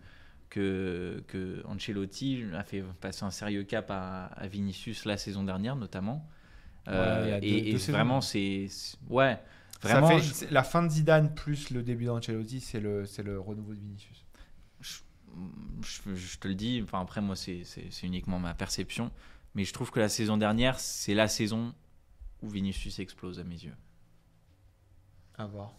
que, 0.49 1.23
que 1.27 1.63
Ancelotti 1.65 2.43
a 2.53 2.63
fait 2.63 2.83
passer 2.99 3.23
un 3.23 3.31
sérieux 3.31 3.63
cap 3.63 3.89
à, 3.89 4.25
à 4.25 4.47
Vinicius 4.47 5.05
la 5.05 5.15
saison 5.15 5.43
dernière, 5.45 5.77
notamment. 5.77 6.27
Ouais, 6.87 7.39
deux- 7.39 7.47
et 7.47 7.71
deux 7.71 7.77
vraiment, 7.93 8.19
c'est. 8.19 8.67
Ouais. 9.09 9.39
Ça 9.81 9.87
Vraiment, 10.01 10.07
fait- 10.09 10.19
je- 10.27 10.33
c'est- 10.33 10.51
La 10.51 10.63
fin 10.63 10.83
de 10.83 10.89
Zidane 10.89 11.33
plus 11.33 11.69
le 11.69 11.83
début 11.83 12.03
d'Ancelotti, 12.05 12.59
c'est 12.59 12.81
le, 12.81 13.05
c'est 13.05 13.23
le 13.23 13.39
renouveau 13.39 13.73
de 13.73 13.79
Vinicius. 13.79 14.25
je, 14.81 14.97
je- 15.83 16.15
je 16.15 16.37
te 16.37 16.47
le 16.49 16.55
dis, 16.55 16.81
enfin 16.83 16.99
après 17.01 17.21
moi 17.21 17.35
c'est 17.37 17.63
uniquement 18.03 18.39
ma 18.39 18.53
perception, 18.53 19.11
mais 19.55 19.63
je 19.63 19.71
trouve 19.73 19.91
que 19.91 19.99
la 19.99 20.09
saison 20.09 20.35
dernière 20.37 20.79
c'est 20.79 21.13
la 21.13 21.27
saison 21.29 21.73
où 22.41 22.49
Vinicius 22.49 22.99
explose 22.99 23.39
à 23.39 23.43
mes 23.43 23.55
yeux. 23.55 23.75
À 25.37 25.45
voir. 25.45 25.73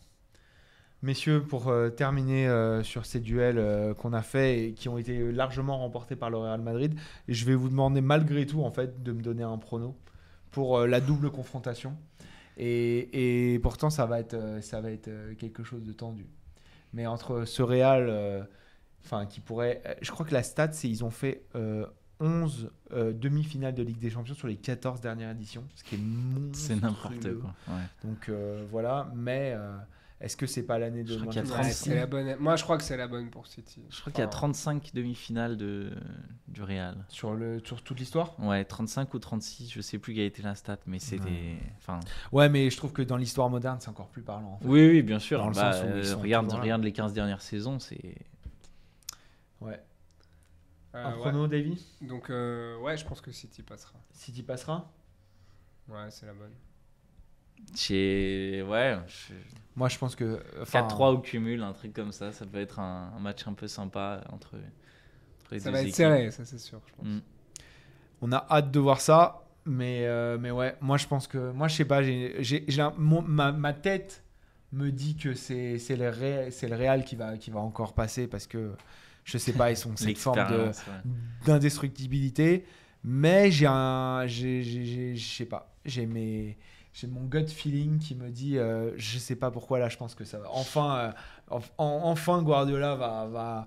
Messieurs, 1.03 1.43
pour 1.43 1.69
euh, 1.69 1.89
terminer 1.89 2.47
euh, 2.47 2.83
sur 2.83 3.07
ces 3.07 3.21
duels 3.21 3.59
euh, 3.59 3.95
qu'on 3.95 4.13
a 4.13 4.21
faits 4.21 4.59
et 4.59 4.73
qui 4.75 4.91
ont 4.91 4.99
été 4.99 5.33
largement 5.33 5.79
remportés 5.79 6.15
par 6.15 6.29
le 6.29 6.37
Real 6.37 6.61
Madrid, 6.61 6.95
je 7.27 7.47
vais 7.47 7.55
vous 7.55 7.71
demander 7.71 8.03
malgré 8.03 8.45
tout 8.45 8.63
en 8.63 8.71
fait 8.71 9.03
de 9.03 9.13
me 9.13 9.23
donner 9.23 9.43
un 9.43 9.57
prono 9.57 9.97
pour 10.51 10.81
la 10.81 11.01
double 11.01 11.31
confrontation. 11.31 11.97
Et, 12.59 13.55
et 13.55 13.59
pourtant 13.61 13.89
ça 13.89 14.05
va 14.05 14.21
être, 14.21 14.59
ça 14.61 14.83
va 14.83 14.91
être 14.91 15.11
quelque 15.39 15.65
chose 15.65 15.85
de 15.85 15.93
tendu. 15.93 16.27
Mais 16.93 17.07
entre 17.07 17.47
ce 17.47 17.63
Real, 17.63 18.47
enfin 19.03 19.25
qui 19.25 19.41
pourrait, 19.41 19.83
je 20.03 20.11
crois 20.11 20.27
que 20.27 20.35
la 20.35 20.43
stat 20.43 20.73
c'est 20.73 20.89
ils 20.89 21.05
ont 21.05 21.11
fait 21.11 21.47
11 22.21 22.71
euh, 22.93 23.13
demi-finales 23.13 23.75
de 23.75 23.83
Ligue 23.83 23.99
des 23.99 24.11
Champions 24.11 24.35
sur 24.35 24.47
les 24.49 24.57
14 24.57 25.01
dernières 25.01 25.31
éditions, 25.31 25.65
ce 25.75 25.85
qui 25.85 25.95
est 25.97 25.99
C'est 26.53 26.75
n'importe 26.77 27.13
monstrueux. 27.15 27.41
quoi. 27.43 27.55
ouais. 27.75 27.83
Donc 28.05 28.29
euh, 28.29 28.65
voilà, 28.71 29.11
mais 29.15 29.53
euh, 29.57 29.77
est-ce 30.21 30.37
que 30.37 30.47
c'est 30.47 30.65
pas 30.65 30.79
l'année 30.79 31.03
de 31.03 31.15
Je 31.15 31.19
crois 31.19 31.33
qu'il 31.33 31.37
y 31.37 31.39
a 31.39 31.43
Manchester 31.57 31.57
Ouais, 31.57 31.63
36. 31.71 31.85
c'est 31.89 31.95
la 31.95 32.07
bonne. 32.07 32.37
Moi, 32.41 32.57
je 32.57 32.63
crois 32.63 32.77
que 32.77 32.83
c'est 32.85 32.97
la 32.99 33.09
bonne 33.09 33.31
pour 33.31 33.47
City. 33.47 33.83
Je 33.89 34.01
crois 34.01 34.13
qu'il 34.13 34.21
y 34.21 34.23
a 34.23 34.27
Enfin, 34.29 34.37
35 34.53 34.91
demi-finales 34.93 35.57
de, 35.57 35.91
du 36.49 36.63
Real. 36.63 36.95
sur, 37.09 37.33
le, 37.33 37.59
sur 37.65 37.81
toute 37.83 37.99
l'histoire? 37.99 38.35
Ouais, 38.39 38.65
35 38.67 39.15
ou 39.15 39.19
36, 39.19 39.71
je 39.73 39.81
sais 39.81 39.99
plus 39.99 40.13
quelle 40.13 40.25
a 40.25 40.27
été 40.27 40.43
la 40.43 40.55
stat, 40.55 40.77
mais 40.87 40.99
c'est 40.99 41.19
Ouais. 41.21 41.31
des. 41.31 41.57
Enfin, 41.79 42.01
Ouais, 42.33 42.51
mais 42.51 42.69
je 42.69 42.77
trouve 42.77 42.93
que 42.93 43.01
dans 43.01 43.17
l'histoire 43.17 43.49
moderne, 43.49 43.79
c'est 43.81 43.89
encore 43.89 44.09
plus 44.09 44.21
parlant. 44.23 44.55
en 44.55 44.59
fait. 44.59 44.67
oui, 44.69 44.89
oui, 44.91 45.03
bien 45.03 45.19
sûr. 45.21 45.39
Dans 45.39 45.49
le 45.49 45.55
Bah, 45.55 45.73
sens 45.73 45.85
où 45.85 45.87
ils 45.87 45.93
euh, 45.93 46.05
sont 46.05 46.21
regarde, 46.21 46.53
regarde 46.53 46.83
les 46.85 46.93
15 46.93 47.15
dernières 47.15 47.41
saisons, 47.43 47.79
c'est. 47.79 48.15
Ouais. 50.95 51.01
euh, 51.01 51.05
Un 51.07 51.13
ouais. 51.15 51.21
chrono, 51.21 51.47
Davy? 51.47 51.85
Donc, 52.01 52.31
euh, 52.31 52.79
ouais, 52.79 52.97
je 52.97 53.05
pense 53.05 53.21
que 53.21 53.31
City 53.33 53.63
passera. 53.63 53.95
City 54.13 54.43
passera? 54.43 54.91
Ouais, 55.89 56.11
c'est 56.11 56.27
la 56.27 56.35
bonne. 56.35 56.53
Chez... 57.75 58.65
Ouais, 58.69 58.99
je- 59.07 59.35
Moi, 59.77 59.89
je 59.89 59.99
pense 59.99 60.17
que. 60.17 60.43
enfin, 60.61 60.81
4-3 60.81 61.11
au 61.13 61.19
cumul, 61.19 61.63
un 61.63 61.73
truc 61.73 61.93
comme 61.93 62.13
ça, 62.13 62.33
ça 62.33 62.47
peut 62.47 62.59
être 62.59 62.79
un, 62.81 63.13
un 63.17 63.21
match 63.21 63.47
un 63.47 63.53
peu 63.53 63.69
sympa 63.69 64.23
entre, 64.31 64.57
entre 64.57 65.53
les 65.55 65.61
Ça 65.61 65.67
deux 65.67 65.73
va 65.73 65.79
être 65.81 65.85
équipes. 65.87 65.97
serré, 65.97 66.31
ça 66.31 66.45
c'est 66.45 66.59
sûr. 66.59 66.81
Je 66.87 66.93
pense. 66.95 67.07
Mm. 67.07 67.21
On 68.23 68.33
a 68.33 68.47
hâte 68.51 68.71
de 68.71 68.79
voir 68.81 69.01
ça. 69.01 69.45
Mais, 69.67 70.07
euh, 70.07 70.39
mais 70.39 70.51
ouais, 70.51 70.75
moi, 70.81 70.97
je 70.97 71.07
pense 71.07 71.27
que. 71.29 71.53
Moi, 71.53 71.69
je 71.69 71.77
sais 71.77 71.85
pas, 71.85 72.03
j'ai, 72.03 72.67
ma, 72.97 73.53
ma 73.53 73.73
tête 73.75 74.25
me 74.73 74.91
dit 74.91 75.17
que 75.17 75.35
c'est, 75.35 75.79
c'est, 75.79 75.97
le, 75.97 76.09
Ré- 76.09 76.51
c'est 76.51 76.67
le 76.69 76.77
Real 76.77 77.05
qui 77.05 77.15
va, 77.15 77.37
qui 77.37 77.51
va 77.51 77.61
encore 77.61 77.93
passer 77.95 78.27
parce 78.27 78.47
que. 78.47 78.73
Je 79.25 79.39
sais 79.39 79.53
pas, 79.53 79.71
ils 79.71 79.77
sont 79.77 79.97
cette 79.97 80.19
forme 80.19 80.39
ouais. 80.39 80.73
d'indestructibilité. 81.47 82.65
Mais 83.05 83.51
j'ai 83.51 83.67
un. 83.67 84.27
J'ai, 84.27 84.63
j'ai, 84.63 84.85
j'ai- 84.85 85.17
je 85.17 85.37
sais 85.37 85.47
pas. 85.47 85.73
J'ai 85.85 86.07
mes. 86.07 86.59
J'ai 86.93 87.07
mon 87.07 87.25
gut 87.25 87.47
feeling 87.47 87.99
qui 87.99 88.15
me 88.17 88.31
dit, 88.31 88.59
euh, 88.59 88.91
je 88.97 89.19
sais 89.19 89.37
pas 89.37 89.51
pourquoi 89.53 89.79
là, 89.79 89.89
je 89.89 89.97
pense 89.97 90.15
que 90.17 90.25
ça 90.25 90.39
va. 90.41 90.47
Enfin, 90.51 90.97
euh, 90.97 91.13
en- 91.49 91.61
en- 91.79 92.11
enfin 92.11 92.43
Guardiola 92.43 92.97
va, 92.97 93.27
va, 93.27 93.67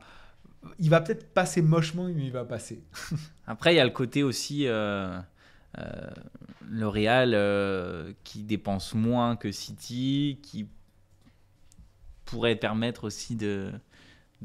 il 0.78 0.90
va 0.90 1.00
peut-être 1.00 1.34
passer 1.34 1.62
mochement, 1.62 2.04
mais 2.04 2.26
il 2.26 2.32
va 2.34 2.44
passer. 2.44 2.84
Après, 3.48 3.74
il 3.74 3.78
y 3.78 3.80
a 3.80 3.86
le 3.86 3.92
côté 3.92 4.24
aussi 4.24 4.68
euh, 4.68 5.18
euh, 5.78 6.10
le 6.70 6.88
Real 6.88 7.32
euh, 7.34 8.12
qui 8.26 8.44
dépense 8.44 8.94
moins 8.94 9.38
que 9.38 9.54
City, 9.54 10.40
qui 10.44 10.68
pourrait 12.26 12.56
permettre 12.58 13.06
aussi 13.06 13.36
de, 13.36 13.72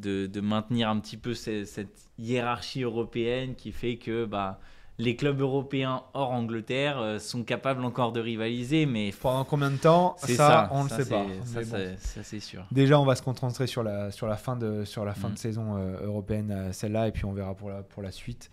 de, 0.00 0.26
de 0.26 0.40
maintenir 0.40 0.88
un 0.88 0.98
petit 1.00 1.16
peu 1.16 1.34
ce- 1.34 1.64
cette 1.64 2.08
hiérarchie 2.18 2.82
européenne 2.82 3.54
qui 3.54 3.72
fait 3.72 3.96
que 3.96 4.24
bah, 4.24 4.60
les 5.00 5.14
clubs 5.14 5.40
européens 5.40 6.02
hors 6.14 6.32
Angleterre 6.32 6.98
euh, 6.98 7.18
sont 7.20 7.44
capables 7.44 7.84
encore 7.84 8.10
de 8.12 8.20
rivaliser, 8.20 8.84
mais 8.86 9.12
Pendant 9.20 9.44
combien 9.44 9.70
de 9.70 9.76
temps 9.76 10.16
ça, 10.18 10.26
ça, 10.36 10.68
on 10.72 10.84
ne 10.84 10.88
ça, 10.88 10.96
sait 11.04 11.08
pas. 11.08 11.24
Ça, 11.44 11.60
bon. 11.60 11.66
c'est- 11.70 11.96
ça, 11.98 12.22
c'est 12.24 12.40
sûr. 12.40 12.66
Déjà, 12.72 12.98
on 12.98 13.04
va 13.04 13.14
se 13.14 13.22
concentrer 13.22 13.66
sur 13.68 13.82
la, 13.84 14.10
sur 14.10 14.26
la 14.26 14.36
fin 14.36 14.56
de, 14.56 14.84
sur 14.84 15.04
la 15.04 15.14
fin 15.14 15.28
Mm. 15.28 15.34
de 15.34 15.38
saison 15.38 15.76
euh, 15.76 16.00
européenne, 16.04 16.50
euh, 16.50 16.72
celle-là, 16.72 17.06
et 17.08 17.12
puis 17.12 17.24
on 17.26 17.32
verra 17.32 17.54
pour 17.54 17.70
la, 17.70 17.82
pour 17.82 18.02
la 18.02 18.10
suite. 18.10 18.50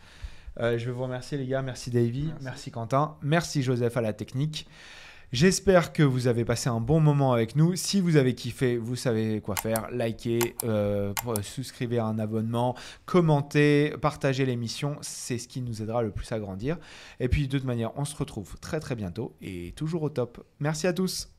Euh, 0.59 0.77
je 0.77 0.85
veux 0.85 0.91
vous 0.93 1.03
remercier 1.03 1.37
les 1.37 1.47
gars, 1.47 1.61
merci 1.63 1.89
Davy, 1.89 2.25
merci. 2.27 2.43
Merci. 2.43 2.71
Quentin, 2.71 3.15
merci 3.21 3.61
Joseph 3.63 3.97
à 3.97 4.01
la 4.01 4.13
technique. 4.13 4.67
J'espère 5.31 5.91
que 5.91 6.03
vous 6.03 6.27
avez 6.27 6.45
passé 6.45 6.69
un 6.69 6.79
bon 6.79 6.99
moment 6.99 7.33
avec 7.33 7.55
nous. 7.55 7.75
Si 7.75 7.99
vous 7.99 8.15
avez 8.15 8.35
kiffé, 8.35 8.77
vous 8.77 8.95
savez 8.95 9.41
quoi 9.41 9.55
faire. 9.55 9.89
Likez, 9.91 10.55
euh, 10.63 11.13
souscrivez 11.41 11.97
à 11.97 12.05
un 12.05 12.19
abonnement, 12.19 12.75
commentez, 13.05 13.93
partagez 14.01 14.45
l'émission. 14.45 14.97
C'est 15.01 15.37
ce 15.37 15.47
qui 15.47 15.61
nous 15.61 15.81
aidera 15.81 16.03
le 16.03 16.11
plus 16.11 16.31
à 16.31 16.39
grandir. 16.39 16.77
Et 17.19 17.27
puis 17.27 17.47
de 17.47 17.57
toute 17.57 17.65
manière, 17.65 17.91
on 17.97 18.05
se 18.05 18.15
retrouve 18.15 18.55
très 18.59 18.79
très 18.79 18.95
bientôt 18.95 19.35
et 19.41 19.73
toujours 19.75 20.03
au 20.03 20.09
top. 20.09 20.45
Merci 20.59 20.87
à 20.87 20.93
tous. 20.93 21.34